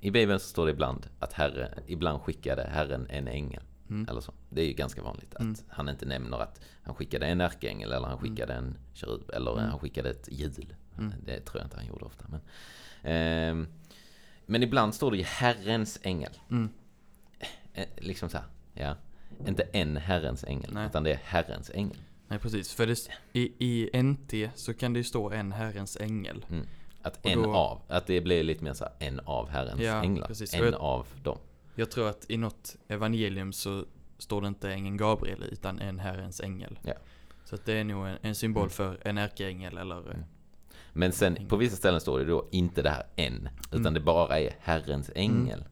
I 0.00 0.10
Bibeln 0.10 0.40
så 0.40 0.48
står 0.48 0.66
det 0.66 0.72
ibland 0.72 1.06
att 1.18 1.32
Herre, 1.32 1.74
ibland 1.86 2.20
skickade 2.22 2.62
Herren 2.62 3.06
en 3.10 3.28
ängel. 3.28 3.62
Mm. 3.90 4.08
Eller 4.10 4.20
så. 4.20 4.32
Det 4.50 4.60
är 4.62 4.66
ju 4.66 4.72
ganska 4.72 5.02
vanligt 5.02 5.34
att 5.34 5.40
Mm. 5.40 5.56
han 5.68 5.88
inte 5.88 6.06
nämner 6.06 6.38
att 6.38 6.60
han 6.82 6.94
skickade 6.94 7.26
en 7.26 7.40
ärkeängel 7.40 7.92
eller 7.92 8.06
han 8.08 8.18
skickade 8.18 8.52
en 8.54 8.76
kerub 8.94 9.30
eller 9.30 9.52
Mm. 9.52 9.70
han 9.70 9.78
skickade 9.78 10.10
ett 10.10 10.28
hjul. 10.32 10.74
Mm. 10.98 11.12
Det 11.24 11.40
tror 11.40 11.60
jag 11.60 11.66
inte 11.66 11.76
han 11.76 11.86
gjorde 11.86 12.04
ofta. 12.04 12.24
Men, 12.28 12.40
ehm, 13.02 13.66
men 14.46 14.62
ibland 14.62 14.94
står 14.94 15.10
det 15.10 15.16
ju 15.16 15.22
Herrens 15.24 15.98
ängel. 16.02 16.32
Mm. 17.74 17.88
Eh, 17.96 18.04
liksom 18.04 18.28
så 18.30 18.36
här, 18.38 18.46
ja. 18.74 18.94
Inte 19.48 19.62
en 19.62 19.96
Herrens 19.96 20.44
ängel, 20.44 20.70
Nej. 20.74 20.86
utan 20.86 21.04
det 21.04 21.12
är 21.12 21.20
Herrens 21.24 21.70
ängel. 21.74 21.96
Nej 22.28 22.38
precis, 22.38 22.74
för 22.74 22.86
det, 22.86 23.08
i, 23.32 23.52
i 23.58 24.02
NT 24.02 24.34
så 24.54 24.74
kan 24.74 24.92
det 24.92 24.98
ju 24.98 25.04
stå 25.04 25.30
en 25.30 25.52
Herrens 25.52 25.96
ängel. 26.00 26.46
Mm. 26.50 26.66
Att 27.02 27.24
Och 27.24 27.30
en 27.30 27.42
då- 27.42 27.54
av, 27.54 27.80
att 27.88 28.06
det 28.06 28.20
blir 28.20 28.42
lite 28.42 28.64
mer 28.64 28.72
så 28.74 28.84
här, 28.84 28.92
en 28.98 29.20
av 29.20 29.48
Herrens 29.48 29.80
Ja, 29.80 30.02
änglar. 30.02 30.26
precis. 30.26 30.54
En 30.54 30.64
jag- 30.64 30.74
av 30.74 31.06
dem. 31.22 31.38
Jag 31.74 31.90
tror 31.90 32.08
att 32.08 32.24
i 32.30 32.36
något 32.36 32.76
evangelium 32.88 33.52
så 33.52 33.84
står 34.18 34.40
det 34.42 34.48
inte 34.48 34.72
ängeln 34.72 34.96
Gabriel 34.96 35.42
utan 35.52 35.78
en 35.78 35.98
Herrens 35.98 36.40
ängel. 36.40 36.78
Ja. 36.82 36.92
Så 37.44 37.56
det 37.64 37.72
är 37.72 37.84
nog 37.84 38.06
en, 38.06 38.18
en 38.22 38.34
symbol 38.34 38.62
Mm. 38.62 38.70
för 38.70 38.98
en 39.02 39.18
ärkeängel 39.18 39.78
eller... 39.78 40.00
Mm. 40.00 40.24
Men 40.92 41.12
sen 41.12 41.46
på 41.48 41.56
vissa 41.56 41.76
ställen 41.76 42.00
står 42.00 42.18
det 42.18 42.24
då 42.24 42.48
inte 42.50 42.82
det 42.82 42.90
här 42.90 43.06
en, 43.16 43.48
utan 43.66 43.80
Mm. 43.80 43.94
det 43.94 44.00
bara 44.00 44.38
är 44.40 44.56
Herrens 44.60 45.10
ängel. 45.14 45.64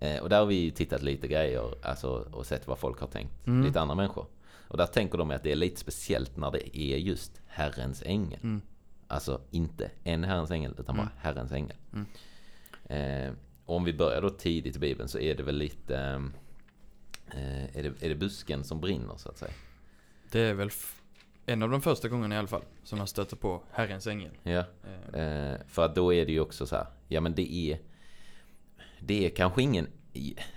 Eh, 0.00 0.22
och 0.22 0.28
där 0.28 0.38
har 0.38 0.46
vi 0.46 0.54
ju 0.54 0.70
tittat 0.70 1.02
lite 1.02 1.28
grejer, 1.28 1.74
alltså 1.82 2.08
och 2.32 2.46
sett 2.46 2.66
vad 2.66 2.78
folk 2.78 3.00
har 3.00 3.06
tänkt. 3.06 3.46
Mm. 3.46 3.66
Lite 3.66 3.80
andra 3.80 3.94
människor. 3.94 4.26
Och 4.68 4.76
där 4.76 4.86
tänker 4.86 5.18
de 5.18 5.30
att 5.30 5.42
det 5.42 5.52
är 5.52 5.56
lite 5.56 5.80
speciellt 5.80 6.36
när 6.36 6.50
det 6.50 6.78
är 6.78 6.96
just 6.96 7.40
Herrens 7.46 8.02
ängel. 8.06 8.40
Mm. 8.42 8.60
Alltså 9.06 9.40
inte 9.50 9.90
en 10.04 10.24
Herrens 10.24 10.50
ängel, 10.50 10.74
utan 10.78 10.96
bara 10.96 11.02
Mm. 11.02 11.14
Herrens 11.18 11.52
ängel. 11.52 11.76
Mm. 11.92 12.06
Eh, 13.28 13.32
och 13.64 13.76
om 13.76 13.84
vi 13.84 13.92
börjar 13.92 14.22
då 14.22 14.30
tidigt 14.30 14.76
i 14.76 14.78
Bibeln 14.78 15.08
så 15.08 15.18
är 15.18 15.34
det 15.34 15.42
väl 15.42 15.56
lite... 15.56 15.96
Eh, 17.30 17.76
är, 17.78 17.82
det, 17.82 18.02
är 18.04 18.08
det 18.08 18.14
busken 18.14 18.64
som 18.64 18.80
brinner 18.80 19.16
så 19.16 19.28
att 19.28 19.38
säga? 19.38 19.52
Det 20.30 20.40
är 20.40 20.54
väl 20.54 20.70
en 21.46 21.62
av 21.62 21.70
de 21.70 21.80
första 21.82 22.08
gångerna 22.08 22.34
i 22.34 22.38
alla 22.38 22.48
fall 22.48 22.62
som 22.84 22.98
man 22.98 23.06
stöter 23.06 23.36
på 23.36 23.62
Herrens 23.70 24.06
ängel. 24.06 24.30
Ja. 24.42 24.50
Eh, 24.52 24.64
Eh, 25.20 25.56
för 25.68 25.84
att 25.84 25.94
då 25.94 26.14
är 26.14 26.26
det 26.26 26.32
ju 26.32 26.40
också 26.40 26.66
så 26.66 26.76
här, 26.76 26.86
ja 27.08 27.20
men 27.20 27.34
det 27.34 27.52
är 27.54 27.78
Det 29.00 29.26
är 29.26 29.30
kanske 29.30 29.62
ingen 29.62 29.86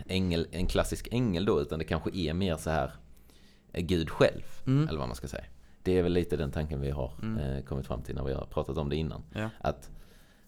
ängel, 0.07 0.47
en 0.51 0.67
klassisk 0.67 1.07
ängel 1.11 1.45
då, 1.45 1.61
utan 1.61 1.79
det 1.79 1.85
kanske 1.85 2.09
är 2.17 2.33
mer 2.33 2.57
så 2.57 2.69
här 2.69 2.91
eh, 3.73 3.83
Gud 3.85 4.09
själv, 4.09 4.41
Mm. 4.67 4.87
eller 4.87 4.99
vad 4.99 5.07
man 5.07 5.15
ska 5.15 5.27
säga. 5.27 5.43
Det 5.83 5.97
är 5.97 6.03
väl 6.03 6.13
lite 6.13 6.37
den 6.37 6.51
tanken 6.51 6.81
vi 6.81 6.89
har 6.91 7.13
Mm. 7.21 7.37
eh, 7.37 7.63
kommit 7.63 7.85
fram 7.87 8.01
till 8.01 8.15
när 8.15 8.23
vi 8.23 8.33
har 8.33 8.45
pratat 8.45 8.77
om 8.77 8.89
det 8.89 8.95
innan. 8.95 9.23
Ja. 9.35 9.49
Att, 9.59 9.89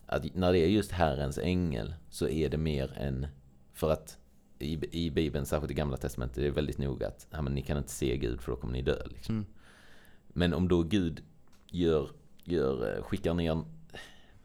att 0.05 0.35
när 0.35 0.53
det 0.53 0.59
är 0.59 0.67
just 0.67 0.91
Herrens 0.91 1.37
ängel 1.37 1.93
så 2.09 2.27
är 2.27 2.49
det 2.49 2.57
mer 2.57 2.93
än, 2.97 3.27
för 3.73 3.91
att 3.91 4.17
i, 4.59 4.79
i 5.05 5.11
Bibeln, 5.11 5.45
särskilt 5.45 5.71
i 5.71 5.73
Gamla 5.73 5.97
Testamentet, 5.97 6.37
är 6.37 6.41
det 6.41 6.51
väldigt 6.51 6.77
noga 6.77 7.07
att 7.07 7.27
ja, 7.31 7.41
men 7.41 7.53
ni 7.53 7.61
kan 7.61 7.77
inte 7.77 7.89
se 7.91 8.17
Gud 8.17 8.41
för 8.41 8.51
då 8.51 8.55
kommer 8.57 8.73
ni 8.73 8.81
dö. 8.81 8.97
Liksom. 9.05 9.35
Mm. 9.35 9.45
Men 10.27 10.53
om 10.53 10.67
då 10.67 10.83
Gud 10.83 11.23
gör, 11.67 12.09
gör, 12.43 12.97
eh, 12.97 13.03
skickar 13.03 13.33
ner 13.33 13.63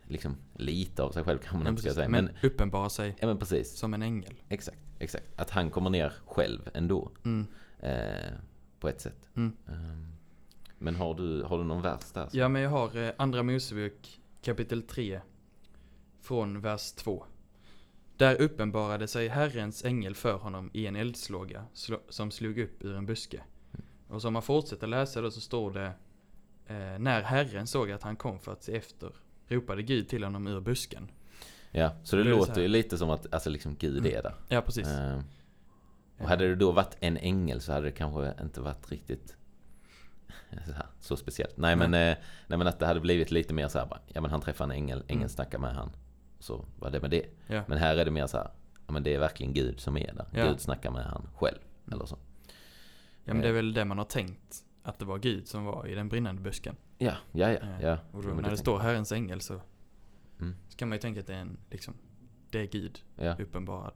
liksom 0.08 0.36
lite 0.54 1.02
av 1.02 1.12
sig 1.12 1.24
själv 1.24 1.38
kan 1.38 1.54
man 1.54 1.62
Men, 1.64 1.70
inte 1.70 1.82
precis, 1.82 1.94
säga. 1.96 2.08
men, 2.08 2.24
Men, 2.24 2.34
uppenbara 2.42 2.90
sig 2.90 3.16
ja, 3.20 3.26
men 3.26 3.38
precis. 3.38 3.76
som 3.78 3.94
en 3.94 4.02
ängel. 4.02 4.34
Exakt, 4.48 4.78
exakt. 4.98 5.24
Att 5.36 5.50
han 5.50 5.70
kommer 5.70 5.90
ner 5.90 6.12
själv 6.26 6.70
ändå. 6.74 7.10
Mm. 7.24 7.46
Eh, 7.80 8.32
på 8.80 8.88
ett 8.88 9.00
sätt. 9.00 9.28
Mm. 9.34 9.56
Ehm, 9.68 10.12
men 10.78 10.96
har 10.96 11.14
du, 11.14 11.42
har 11.42 11.58
du 11.58 11.64
någon 11.64 11.82
vers 11.82 12.12
där? 12.12 12.28
Ja, 12.32 12.48
men 12.48 12.62
jag 12.62 12.70
har 12.70 12.96
eh, 12.96 13.10
Andra 13.16 13.42
Mosebok 13.42 14.20
kapitel 14.42 14.82
3 14.82 15.20
från 16.20 16.60
vers 16.60 16.92
2. 16.92 17.24
Där 18.16 18.40
uppenbarade 18.40 19.08
sig 19.08 19.28
Herrens 19.28 19.84
ängel 19.84 20.14
för 20.14 20.36
honom 20.36 20.70
i 20.74 20.86
en 20.86 20.96
eldslåga 20.96 21.64
slo- 21.74 22.00
som 22.08 22.30
slog 22.30 22.58
upp 22.58 22.84
ur 22.84 22.94
en 22.96 23.06
buske. 23.06 23.42
Och 24.08 24.22
som 24.22 24.32
man 24.32 24.42
fortsätter 24.42 24.86
läsa 24.86 25.20
då 25.20 25.30
så 25.30 25.40
står 25.40 25.70
det 25.70 25.86
eh, 26.66 26.98
När 26.98 27.22
Herren 27.22 27.66
såg 27.66 27.90
att 27.90 28.02
han 28.02 28.16
kom 28.16 28.38
för 28.38 28.52
att 28.52 28.62
se 28.62 28.76
efter 28.76 29.12
ropade 29.48 29.82
Gud 29.82 30.08
till 30.08 30.24
honom 30.24 30.46
ur 30.46 30.60
busken. 30.60 31.10
Ja, 31.70 31.92
så 32.04 32.16
det 32.16 32.24
det 32.24 32.30
låter 32.30 32.60
ju 32.62 32.68
lite 32.68 32.98
som 32.98 33.10
att 33.10 33.34
alltså 33.34 33.50
liksom 33.50 33.76
Gud 33.76 33.98
Mm. 34.06 34.18
är 34.18 34.22
där. 34.22 34.34
Ja, 34.48 34.60
precis. 34.60 34.88
Ehm, 34.88 35.22
och 36.18 36.28
hade 36.28 36.48
det 36.48 36.56
då 36.56 36.72
varit 36.72 36.96
en 37.00 37.16
ängel 37.16 37.60
så 37.60 37.72
hade 37.72 37.86
det 37.86 37.92
kanske 37.92 38.34
inte 38.42 38.60
varit 38.60 38.90
riktigt 38.90 39.36
så, 40.66 40.72
här, 40.72 40.86
så 41.00 41.16
speciellt. 41.16 41.56
Nej 41.56 41.76
men, 41.76 41.94
eh, 41.94 42.16
nej 42.46 42.58
men 42.58 42.66
att 42.66 42.78
det 42.78 42.86
hade 42.86 43.00
blivit 43.00 43.30
lite 43.30 43.54
mer 43.54 43.68
så 43.68 43.78
här 43.78 43.86
bara, 43.86 44.00
ja 44.06 44.20
men 44.20 44.30
han 44.30 44.40
träffar 44.40 44.64
en 44.64 44.70
ängel, 44.70 44.98
ängeln 44.98 45.18
Mm. 45.20 45.28
snackar 45.28 45.58
med 45.58 45.74
han. 45.74 45.90
Så 46.38 46.64
var 46.78 46.90
det 46.90 47.00
med 47.00 47.10
det. 47.10 47.26
Ja. 47.46 47.62
Men 47.66 47.78
här 47.78 47.96
är 47.96 48.04
det 48.04 48.10
mer 48.10 48.26
så 48.26 48.36
här, 48.36 48.50
ja 48.86 48.92
men 48.92 49.02
det 49.02 49.14
är 49.14 49.18
verkligen 49.18 49.52
Gud 49.52 49.80
som 49.80 49.96
är 49.96 50.12
där. 50.14 50.26
Ja. 50.32 50.48
Gud 50.48 50.60
snackar 50.60 50.90
med 50.90 51.04
han 51.04 51.28
själv. 51.36 51.58
Eller 51.92 52.04
så. 52.06 52.18
ja, 53.24 53.32
men 53.34 53.42
det 53.42 53.48
är 53.48 53.52
väl 53.52 53.72
det 53.74 53.84
man 53.84 53.98
har 53.98 54.04
tänkt. 54.04 54.64
Att 54.88 54.98
det 54.98 55.04
var 55.04 55.18
Gud 55.18 55.48
som 55.48 55.64
var 55.64 55.86
i 55.86 55.94
den 55.94 56.08
brinnande 56.08 56.42
busken. 56.42 56.76
Ja, 56.98 57.12
ja, 57.32 57.48
ja. 57.50 57.56
Eh, 57.58 57.80
ja. 57.82 57.98
Och 58.12 58.22
då, 58.22 58.28
när 58.28 58.50
det 58.50 58.56
står 58.56 58.78
Herrens 58.78 59.12
ängel 59.12 59.40
så 59.40 59.60
Mm. 60.40 60.54
ska 60.68 60.86
man 60.86 60.96
ju 60.96 61.00
tänka 61.00 61.20
att 61.20 61.26
det 61.26 61.34
är 61.34 61.38
en, 61.40 61.58
liksom, 61.70 61.94
det 62.50 62.60
är 62.60 62.66
Gud. 62.66 62.98
Ja. 63.16 63.36
uppenbarad 63.38 63.92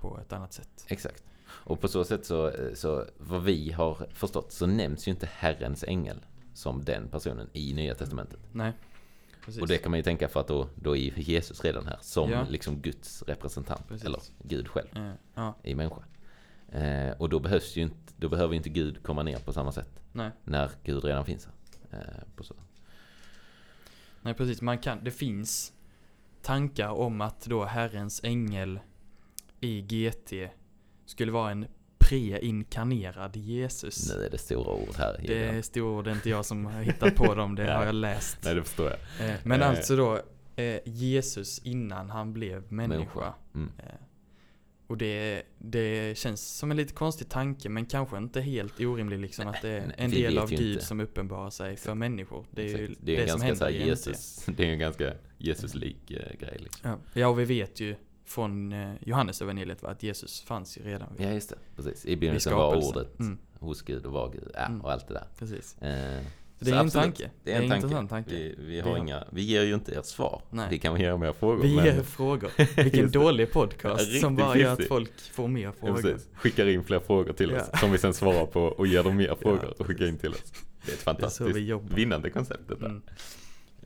på 0.00 0.18
ett 0.20 0.32
annat 0.32 0.52
sätt. 0.52 0.84
Exakt. 0.88 1.24
Och 1.48 1.80
på 1.80 1.88
så 1.88 2.04
sätt 2.04 2.26
så, 2.26 2.52
så, 2.74 3.04
vad 3.18 3.42
vi 3.42 3.72
har 3.72 4.06
förstått 4.14 4.52
så 4.52 4.66
nämns 4.66 5.08
ju 5.08 5.10
inte 5.10 5.28
Herrens 5.32 5.84
ängel 5.84 6.20
som 6.54 6.84
den 6.84 7.08
personen 7.08 7.48
i 7.52 7.74
Nya 7.74 7.94
Testamentet. 7.94 8.40
Nej. 8.52 8.72
precis. 9.44 9.62
Och 9.62 9.68
det 9.68 9.78
kan 9.78 9.90
man 9.90 9.98
ju 9.98 10.02
tänka 10.02 10.28
för 10.28 10.40
att 10.40 10.48
då, 10.48 10.68
då 10.74 10.96
är 10.96 11.18
Jesus 11.18 11.64
redan 11.64 11.86
här 11.86 11.98
som 12.00 12.30
Ja. 12.30 12.46
liksom 12.48 12.76
Guds 12.80 13.22
representant. 13.22 13.88
Precis. 13.88 14.06
Eller 14.06 14.20
Gud 14.42 14.68
själv 14.68 14.88
Eh, 14.96 15.12
ja, 15.34 15.54
i 15.62 15.74
människa. 15.74 16.02
Eh, 16.72 17.10
och 17.18 17.28
då 17.28 17.38
behövs 17.40 17.76
ju 17.76 17.82
inte, 17.82 18.12
då 18.16 18.28
behöver 18.28 18.52
ju 18.52 18.56
inte 18.56 18.68
Gud 18.68 19.02
komma 19.02 19.22
ner 19.22 19.36
på 19.38 19.52
samma 19.52 19.72
sätt. 19.72 20.00
nej. 20.12 20.30
När 20.44 20.70
Gud 20.84 21.04
redan 21.04 21.24
finns 21.24 21.48
här. 21.90 21.98
Eh, 21.98 22.24
på 22.36 22.44
så. 22.44 22.54
Nej 24.22 24.34
precis, 24.34 24.62
man 24.62 24.78
kan, 24.78 25.04
det 25.04 25.10
finns 25.10 25.72
tankar 26.42 26.88
om 26.88 27.20
att 27.20 27.44
då 27.44 27.64
Herrens 27.64 28.20
ängel 28.24 28.80
i 29.60 29.80
GT 29.82 30.32
skulle 31.06 31.32
vara 31.32 31.50
en 31.50 31.66
preinkarnerad 31.98 33.36
Jesus. 33.36 34.14
Nu 34.16 34.24
är 34.24 34.30
det 34.30 34.38
stora 34.38 34.72
ord 34.74 34.94
här. 34.98 35.16
Det 35.26 35.44
är 35.44 35.62
stora, 35.62 36.02
det 36.02 36.10
är 36.10 36.14
inte 36.14 36.30
jag 36.30 36.44
som 36.44 36.66
har 36.66 36.82
hittat 36.82 37.14
på 37.16 37.34
dem, 37.34 37.54
det 37.54 37.62
Ja. 37.66 37.76
har 37.76 37.84
jag 37.86 37.94
läst. 37.94 38.38
Nej, 38.44 38.54
det 38.54 38.62
förstår 38.64 38.90
jag. 38.90 39.28
Eh, 39.30 39.36
Men 39.44 39.62
Eh. 39.62 39.68
alltså 39.68 39.96
då, 39.96 40.20
eh, 40.56 40.78
Jesus 40.84 41.58
innan 41.58 42.10
han 42.10 42.32
blev 42.32 42.72
människa. 42.72 43.34
Mm. 43.54 43.70
Och 44.92 44.98
det, 44.98 45.42
det 45.58 46.18
känns 46.18 46.56
som 46.58 46.70
en 46.70 46.76
lite 46.76 46.92
konstig 46.94 47.28
tanke 47.28 47.68
men 47.68 47.86
kanske 47.86 48.16
inte 48.18 48.40
helt 48.40 48.80
orimlig 48.80 49.18
liksom 49.18 49.48
att 49.48 49.62
det 49.62 49.68
är 49.70 49.86
Nej, 49.86 49.94
en 49.98 50.10
del 50.10 50.38
av 50.38 50.50
ju 50.52 50.56
Gud 50.56 50.72
inte. 50.72 50.84
som 50.84 51.00
uppenbarar 51.00 51.50
sig 51.50 51.76
för 51.76 51.94
människor. 51.94 52.46
Det 52.50 52.62
är 52.62 52.78
ju 52.78 52.84
Exakt. 52.84 52.98
det, 53.00 53.12
det 53.16 53.18
är 53.18 53.22
en 53.22 53.28
som 53.28 53.40
händer 53.40 53.64
här. 53.66 53.70
Jesus, 53.72 54.44
det 54.56 54.64
är 54.64 54.72
en 54.72 54.78
ganska 54.78 55.12
Jesus-lik 55.38 56.10
eh, 56.10 56.16
grej 56.40 56.56
liksom. 56.58 56.90
Ja. 56.90 56.98
ja, 57.20 57.28
och 57.28 57.38
vi 57.40 57.44
vet 57.44 57.80
ju 57.80 57.96
från 58.24 58.72
eh, 58.72 58.94
Johannes 59.00 59.42
evangeliet 59.42 59.84
att 59.84 60.02
Jesus 60.02 60.40
fanns 60.42 60.78
ju 60.78 60.82
redan 60.82 61.08
vid, 61.16 61.26
Ja, 61.26 61.32
just 61.32 61.50
det. 61.50 61.56
Precis. 61.76 62.06
I 62.06 62.16
begynnelsen 62.16 62.54
var 62.54 62.76
ordet 62.88 63.18
Mm, 63.20 63.38
hos 63.58 63.82
Gud 63.82 64.06
och 64.06 64.12
var 64.12 64.32
Gud. 64.32 64.50
Ja, 64.54 64.66
Mm. 64.66 64.80
och 64.80 64.92
allt 64.92 65.08
det 65.08 65.14
där. 65.14 65.26
precis. 65.38 65.76
Så 65.80 65.84
det 66.64 66.70
är 66.70 66.80
en 66.80 66.90
tanke. 66.90 67.30
Det 67.44 67.52
är 67.52 67.56
en, 67.62 67.68
tanke. 67.68 67.76
intressant 67.76 68.10
tanke. 68.10 68.30
Vi, 68.30 68.54
vi, 68.58 68.64
Vi 68.66 68.80
har 68.80 68.90
har- 68.90 68.98
inga, 68.98 69.24
vi 69.30 69.42
ger 69.42 69.62
ju 69.62 69.74
inte 69.74 69.92
ert 69.98 70.04
svar. 70.04 70.42
Nej. 70.50 70.66
Vi 70.70 70.78
kan 70.78 70.96
er 71.00 71.16
mer 71.16 71.32
frågor. 71.32 71.62
Vi 71.62 71.76
men- 71.76 71.84
ger 71.84 72.02
frågor. 72.02 72.50
Vilken 72.82 73.04
det. 73.06 73.12
dålig 73.12 73.52
podcast 73.52 74.20
som 74.20 74.36
bara 74.36 74.56
gör 74.56 74.72
att 74.72 74.84
folk 74.84 75.20
får 75.20 75.48
mer 75.48 75.62
Ja, 75.62 75.72
frågor. 75.80 75.94
precis. 76.02 76.28
Skickar 76.34 76.66
in 76.66 76.84
fler 76.84 77.00
frågor 77.00 77.32
till 77.32 77.54
oss 77.54 77.62
Ja. 77.72 77.78
som 77.78 77.92
vi 77.92 77.98
sen 77.98 78.14
svarar 78.14 78.46
på 78.46 78.60
och 78.62 78.86
ger 78.86 79.02
dem 79.02 79.16
mer 79.16 79.34
frågor 79.42 79.60
Ja, 79.62 79.74
och 79.78 79.86
skickar 79.86 80.06
in 80.06 80.18
till 80.18 80.30
oss. 80.30 80.42
Det 80.52 80.58
är 80.58 80.60
ett 80.60 80.86
Det 80.86 80.92
är 80.92 80.96
fantastiskt 80.96 81.56
vi 81.56 81.60
jobbar. 81.66 81.96
vinnande 81.96 82.30
koncept 82.30 82.68
detta. 82.68 82.86
Mm. 82.86 83.02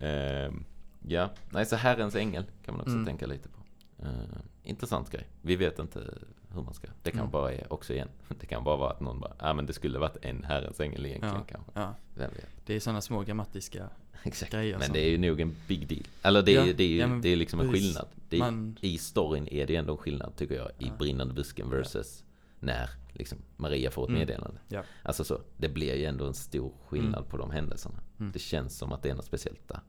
Ehm, 0.00 0.64
ja, 1.08 1.30
nej 1.50 1.66
så 1.66 1.76
Herrens 1.76 2.14
ängel 2.16 2.44
kan 2.64 2.74
man 2.74 2.80
också 2.80 2.92
Mm. 2.94 3.06
tänka 3.06 3.26
lite 3.26 3.48
på. 3.48 3.58
Ehm, 4.02 4.42
intressant 4.62 5.10
grej. 5.10 5.26
Vi 5.42 5.56
vet 5.56 5.78
inte 5.78 6.14
hur 6.54 6.62
man 6.62 6.74
ska. 6.74 6.88
Det 7.02 7.10
kan 7.10 7.20
Mm. 7.20 7.30
bara 7.30 7.52
är 7.52 7.72
också 7.72 7.92
igen. 7.92 8.08
Det 8.40 8.46
kan 8.46 8.64
bara 8.64 8.76
vara 8.76 8.90
att 8.90 9.00
någon 9.00 9.20
bara, 9.20 9.32
ja 9.38 9.50
ah, 9.50 9.54
men 9.54 9.66
det 9.66 9.72
skulle 9.72 9.98
varit 9.98 10.16
en 10.22 10.44
Herrens 10.44 10.80
ängel 10.80 11.06
egentligen 11.06 11.34
Ja. 11.36 11.44
kanske. 11.48 11.70
Ja, 11.74 11.94
Vem 12.14 12.30
vet. 12.30 12.46
det 12.66 12.74
är 12.74 12.80
sådana 12.80 13.00
små 13.00 13.20
grammatiska 13.22 13.88
Exakt. 14.24 14.52
grejer 14.52 14.78
Men 14.78 14.86
som 14.86 14.92
det 14.92 15.00
är 15.00 15.10
ju 15.10 15.18
nog 15.18 15.40
en 15.40 15.56
big 15.68 15.88
deal. 15.88 16.02
Eller 16.22 16.42
det 16.42 16.56
är, 16.56 16.66
Ja, 16.66 16.72
det 16.76 16.84
är, 16.84 16.96
ja, 17.00 17.06
men 17.06 17.20
det 17.20 17.28
är 17.28 17.36
liksom 17.36 17.60
en 17.60 17.68
precis. 17.70 17.86
skillnad. 17.86 18.06
Det 18.28 18.36
är, 18.36 18.40
man... 18.40 18.76
I 18.80 18.98
storyn 18.98 19.48
är 19.48 19.66
det 19.66 19.76
ändå 19.76 19.92
en 19.92 19.98
skillnad 19.98 20.36
tycker 20.36 20.54
jag. 20.54 20.70
I 20.78 20.92
brinnande 20.98 21.34
busken 21.34 21.70
versus 21.70 22.24
när 22.60 22.90
liksom 23.12 23.38
Maria 23.56 23.90
får 23.90 24.02
ett 24.02 24.08
Mm. 24.08 24.18
meddelande. 24.18 24.60
Ja. 24.68 24.82
Alltså 25.02 25.24
så, 25.24 25.40
det 25.56 25.68
blir 25.68 25.94
ju 25.94 26.04
ändå 26.04 26.26
en 26.26 26.34
stor 26.34 26.72
skillnad 26.88 27.28
på 27.28 27.36
de 27.36 27.50
händelserna. 27.50 28.00
Mm. 28.20 28.32
Det 28.32 28.38
känns 28.38 28.78
som 28.78 28.92
att 28.92 29.02
det 29.02 29.10
är 29.10 29.14
något 29.14 29.24
speciellt 29.24 29.68
där. 29.68 29.80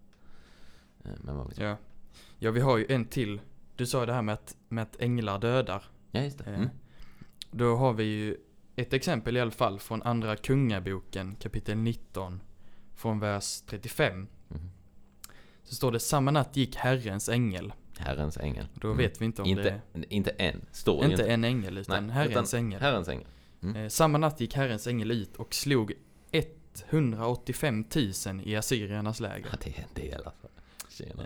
Eh, 1.06 1.12
Men 1.22 1.38
vad 1.38 1.48
vet 1.48 1.58
jag? 1.58 1.70
Ja. 1.70 1.78
ja, 2.40 2.52
vi 2.52 2.60
har 2.60 2.78
ju 2.78 2.86
en 2.90 3.06
till. 3.06 3.42
Du 3.78 3.86
sa 3.86 4.06
det 4.06 4.14
här 4.14 4.22
med 4.22 4.34
att, 4.34 4.56
med 4.70 4.82
att 4.82 5.02
änglar 5.02 5.40
dödar. 5.40 5.84
Ja, 6.12 6.22
just 6.22 6.38
det. 6.38 6.44
Eh, 6.44 6.54
Mm. 6.56 6.70
Då 7.52 7.76
har 7.76 7.94
vi 7.94 8.04
ju 8.04 8.38
ett 8.76 8.94
exempel 8.94 9.38
i 9.38 9.40
alla 9.42 9.52
fall 9.52 9.80
från 9.80 10.04
Andra 10.04 10.36
Kungaboken 10.36 11.36
kapitel 11.36 11.78
19 11.78 12.42
från 12.96 13.20
vers 13.20 13.62
35. 13.62 14.28
Mhm. 14.48 14.70
Så 15.64 15.76
står 15.76 15.92
det 15.92 16.00
samma 16.00 16.32
natt 16.32 16.58
gick 16.58 16.76
Herrens 16.76 17.30
ängel. 17.30 17.74
Herrens 17.98 18.38
ängel. 18.38 18.68
Då 18.74 18.88
Mm. 18.88 18.98
vet 18.98 19.22
vi 19.22 19.26
inte 19.26 19.42
om 19.42 19.48
Inte, 19.48 19.82
det 19.94 20.06
inte 20.14 20.30
en, 20.30 20.62
står 20.72 21.04
är 21.04 21.06
ju 21.06 21.12
inte 21.12 21.26
en 21.28 21.44
ängel 21.44 21.78
utan 21.78 22.08
Nej, 22.08 22.16
Herrens 22.16 22.54
utan 22.54 22.60
ängel. 22.66 22.82
Herrens 22.82 23.08
ängel. 23.10 23.28
Mm. 23.62 23.76
Eh, 23.76 23.90
samma 23.90 24.18
natt 24.18 24.40
gick 24.40 24.56
Herrens 24.56 24.88
ängel 24.88 25.12
ut 25.12 25.36
och 25.36 25.54
slog 25.54 25.94
185 26.90 27.86
000 27.96 28.42
i 28.44 28.56
assyriernas 28.56 29.20
läger. 29.20 29.48
Ja, 29.52 29.58
det 29.64 29.70
är 29.78 29.82
en 29.84 29.94
del 30.10 30.24
alltså. 30.26 30.48
Tjena. 30.90 31.24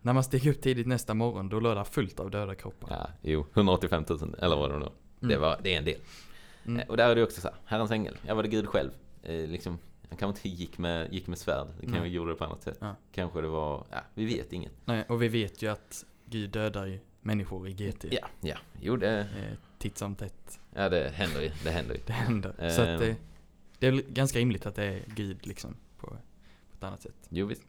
Eh, 0.00 0.04
när 0.04 0.12
man 0.12 0.24
steg 0.24 0.46
upp 0.46 0.60
tidigt 0.60 0.86
nästa 0.86 1.14
morgon 1.14 1.48
då 1.48 1.60
låg 1.60 1.76
där 1.76 1.84
fullt 1.84 2.20
av 2.20 2.30
döda 2.30 2.54
kroppar. 2.54 2.88
Ja, 2.90 3.10
jo, 3.22 3.46
185 3.54 4.04
000, 4.08 4.34
eller 4.38 4.56
vad 4.56 4.70
det 4.70 4.78
nu 4.78 4.84
var. 4.84 4.92
Det, 5.20 5.26
Mm. 5.26 5.40
var, 5.40 5.60
det 5.62 5.74
är 5.74 5.78
en 5.78 5.84
del. 5.84 6.00
Mm. 6.66 6.80
Eh, 6.80 6.88
Och 6.88 6.96
där 6.96 7.10
är 7.10 7.14
det 7.16 7.22
också 7.22 7.40
så 7.40 7.48
här, 7.48 7.56
Herrens 7.64 7.90
ängel, 7.90 8.16
ja 8.26 8.34
var 8.34 8.42
det 8.42 8.48
Gud 8.48 8.66
själv? 8.68 8.90
Eh, 9.22 9.34
liksom, 9.48 9.78
han 10.08 10.18
kanske 10.18 10.48
inte 10.48 10.62
gick 10.62 10.78
med, 10.78 11.12
gick 11.14 11.26
med 11.26 11.38
svärd, 11.38 11.66
det 11.66 11.82
kanske 11.86 12.00
Nej. 12.00 12.10
gjorde 12.10 12.30
det 12.32 12.36
på 12.36 12.44
annat 12.44 12.62
sätt. 12.62 12.78
Ja. 12.80 12.94
Kanske 13.12 13.40
det 13.40 13.48
var, 13.48 13.84
ja, 13.90 13.98
vi 14.14 14.24
vet 14.24 14.52
inget. 14.52 14.72
Nej, 14.84 15.04
och 15.08 15.22
vi 15.22 15.28
vet 15.28 15.62
ju 15.62 15.68
att 15.72 16.04
Gud 16.26 16.50
dödar 16.50 16.86
ju 16.86 16.98
människor 17.20 17.68
i 17.68 17.72
GT. 17.72 18.04
Ja, 18.10 18.26
ja, 18.40 18.56
jo 18.80 18.96
det, 18.96 19.18
Eh, 19.20 19.56
titt 19.78 19.98
som 19.98 20.14
tätt. 20.14 20.60
ja, 20.74 20.88
det 20.88 21.08
händer 21.14 21.40
ju, 21.40 21.50
det 21.64 21.70
händer 21.70 21.94
ju. 21.94 22.00
Det 22.06 22.12
händer. 22.12 22.70
Så 22.70 22.82
att 22.82 22.88
Eh. 22.88 22.98
det, 22.98 23.16
det 23.78 23.86
är 23.86 23.92
ganska 23.92 24.38
rimligt 24.38 24.66
att 24.66 24.74
det 24.74 24.84
är 24.84 25.02
Gud 25.06 25.46
liksom 25.46 25.76
på, 25.98 26.06
på 26.06 26.16
ett 26.76 26.84
annat 26.84 27.02
sätt. 27.02 27.14
Jo 27.28 27.46
visst. 27.46 27.62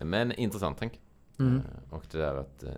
Men 0.00 0.32
intressant 0.32 0.78
tanke. 0.78 0.98
Mm. 1.38 1.56
Eh, 1.56 1.62
Och 1.94 2.04
det 2.10 2.18
där 2.18 2.34
att 2.34 2.62
eh, 2.62 2.70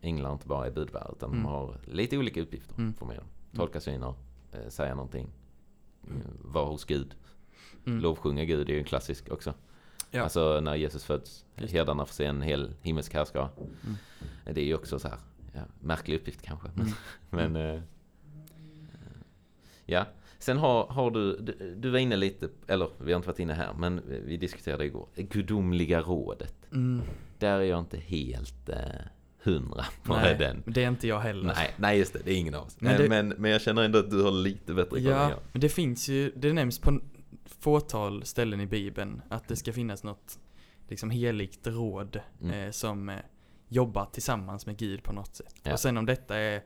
änglar 0.00 0.32
inte 0.32 0.48
bara 0.48 0.66
är 0.66 0.70
budbärare 0.70 1.12
utan 1.16 1.30
Mm. 1.30 1.42
de 1.42 1.48
har 1.48 1.76
lite 1.84 2.18
olika 2.18 2.40
uppgifter. 2.42 2.74
Mm. 2.78 2.94
Får 2.94 3.06
med 3.06 3.16
dem. 3.16 3.26
Tolka 3.56 3.80
syner, 3.80 4.14
eh, 4.52 4.68
säga 4.68 4.94
någonting, 4.94 5.28
mm. 6.06 6.22
vara 6.44 6.64
hos 6.66 6.84
Gud, 6.84 7.14
Mm. 7.86 8.00
lovsjunga 8.00 8.44
Gud 8.44 8.68
är 8.68 8.72
ju 8.72 8.78
en 8.78 8.84
klassisk 8.84 9.32
också. 9.32 9.54
Ja. 10.10 10.22
Alltså 10.22 10.60
när 10.60 10.74
Jesus 10.74 11.04
föds, 11.04 11.44
herdarna 11.56 12.06
får 12.06 12.14
se 12.14 12.24
en 12.24 12.42
hel 12.42 12.74
himmelsk 12.82 13.14
härskara. 13.14 13.48
Mm. 13.56 13.96
Det 14.54 14.60
är 14.60 14.64
ju 14.64 14.74
också 14.74 14.98
så 14.98 15.08
här, 15.08 15.18
ja, 15.54 15.60
märklig 15.80 16.16
uppgift 16.16 16.42
kanske. 16.42 16.68
Mm. 16.68 16.88
Men, 17.30 17.56
eh, 17.56 17.80
ja. 19.86 20.06
Sen 20.38 20.58
har, 20.58 20.86
har 20.86 21.10
du, 21.10 21.36
du, 21.38 21.74
du 21.78 21.90
var 21.90 21.98
inne 21.98 22.16
lite, 22.16 22.48
eller 22.66 22.88
vi 22.98 23.12
har 23.12 23.16
inte 23.16 23.28
varit 23.28 23.38
inne 23.38 23.52
här, 23.52 23.74
men 23.78 24.00
vi 24.26 24.36
diskuterade 24.36 24.84
igår, 24.84 25.06
gudomliga 25.16 26.00
rådet. 26.00 26.65
Mm. 26.76 27.02
Där 27.38 27.58
är 27.58 27.62
jag 27.64 27.78
inte 27.78 27.96
helt 27.98 28.68
eh, 28.68 28.76
hundra 29.42 29.84
på 30.02 30.14
Nej, 30.16 30.36
den. 30.38 30.62
det 30.66 30.84
är 30.84 30.88
inte 30.88 31.08
jag 31.08 31.20
heller. 31.20 31.54
Nej, 31.54 31.74
nej 31.76 31.98
just 31.98 32.12
det, 32.12 32.18
det 32.24 32.32
är 32.32 32.36
ingen 32.36 32.54
av 32.54 32.66
oss. 32.66 32.76
Men 32.80 33.00
det- 33.02 33.08
men, 33.08 33.28
men 33.28 33.50
jag 33.50 33.60
känner 33.60 33.82
ändå 33.82 33.98
att 33.98 34.10
du 34.10 34.22
har 34.22 34.30
lite 34.32 34.74
bättre 34.74 34.90
koll 34.90 34.98
än 34.98 35.04
Ja, 35.04 35.30
jag. 35.30 35.38
men 35.52 35.60
det 35.60 35.68
finns 35.68 36.08
ju, 36.08 36.32
det 36.36 36.52
nämns 36.52 36.78
på 36.78 37.00
fåtal 37.60 38.24
ställen 38.24 38.60
i 38.60 38.66
Bibeln 38.66 39.22
att 39.28 39.48
det 39.48 39.56
ska 39.56 39.72
finnas 39.72 40.02
något 40.04 40.38
liksom 40.88 41.10
heligt 41.10 41.66
råd 41.66 42.20
Mm. 42.42 42.60
eh, 42.66 42.70
som 42.70 43.08
eh, 43.08 43.16
jobbar 43.68 44.04
tillsammans 44.12 44.66
med 44.66 44.76
Gud 44.76 45.02
på 45.02 45.12
något 45.12 45.36
sätt. 45.36 45.54
Ja. 45.62 45.72
Och 45.72 45.80
sen 45.80 45.96
om 45.96 46.06
detta 46.06 46.36
är 46.36 46.62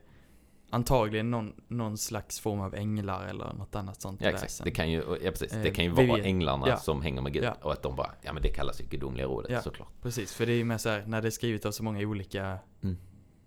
antagligen 0.71 1.31
någon, 1.31 1.53
någon 1.67 1.97
slags 1.97 2.39
form 2.39 2.59
av 2.59 2.75
änglar 2.75 3.25
eller 3.27 3.53
något 3.53 3.75
annat 3.75 4.01
sånt 4.01 4.21
Ja 4.21 4.29
exakt, 4.29 4.63
det 4.63 4.71
kan 4.71 4.91
ju, 4.91 4.97
ja, 4.97 5.31
precis. 5.31 5.51
det 5.51 5.67
Eh, 5.67 5.73
kan 5.73 5.85
ju 5.85 5.91
vara 5.91 6.05
vet- 6.17 6.25
änglarna 6.25 6.67
ja. 6.67 6.77
som 6.77 7.01
hänger 7.01 7.21
med 7.21 7.33
Gud. 7.33 7.43
Ja. 7.43 7.55
Och 7.61 7.71
att 7.73 7.81
de 7.83 7.95
bara, 7.95 8.11
ja 8.21 8.33
men 8.33 8.43
det 8.43 8.49
kallas 8.49 8.81
ju 8.81 8.85
gudomliga 8.85 9.25
rådet 9.27 9.51
Ja. 9.51 9.61
såklart. 9.61 9.89
Precis, 10.01 10.33
för 10.33 10.45
det 10.45 10.51
är 10.51 10.57
ju 10.57 10.65
med 10.65 10.81
så 10.81 10.89
här, 10.89 11.03
när 11.07 11.21
det 11.21 11.27
är 11.27 11.31
skrivet 11.31 11.65
av 11.65 11.71
så 11.71 11.83
många 11.83 11.99
olika 12.07 12.59
Mm. 12.83 12.97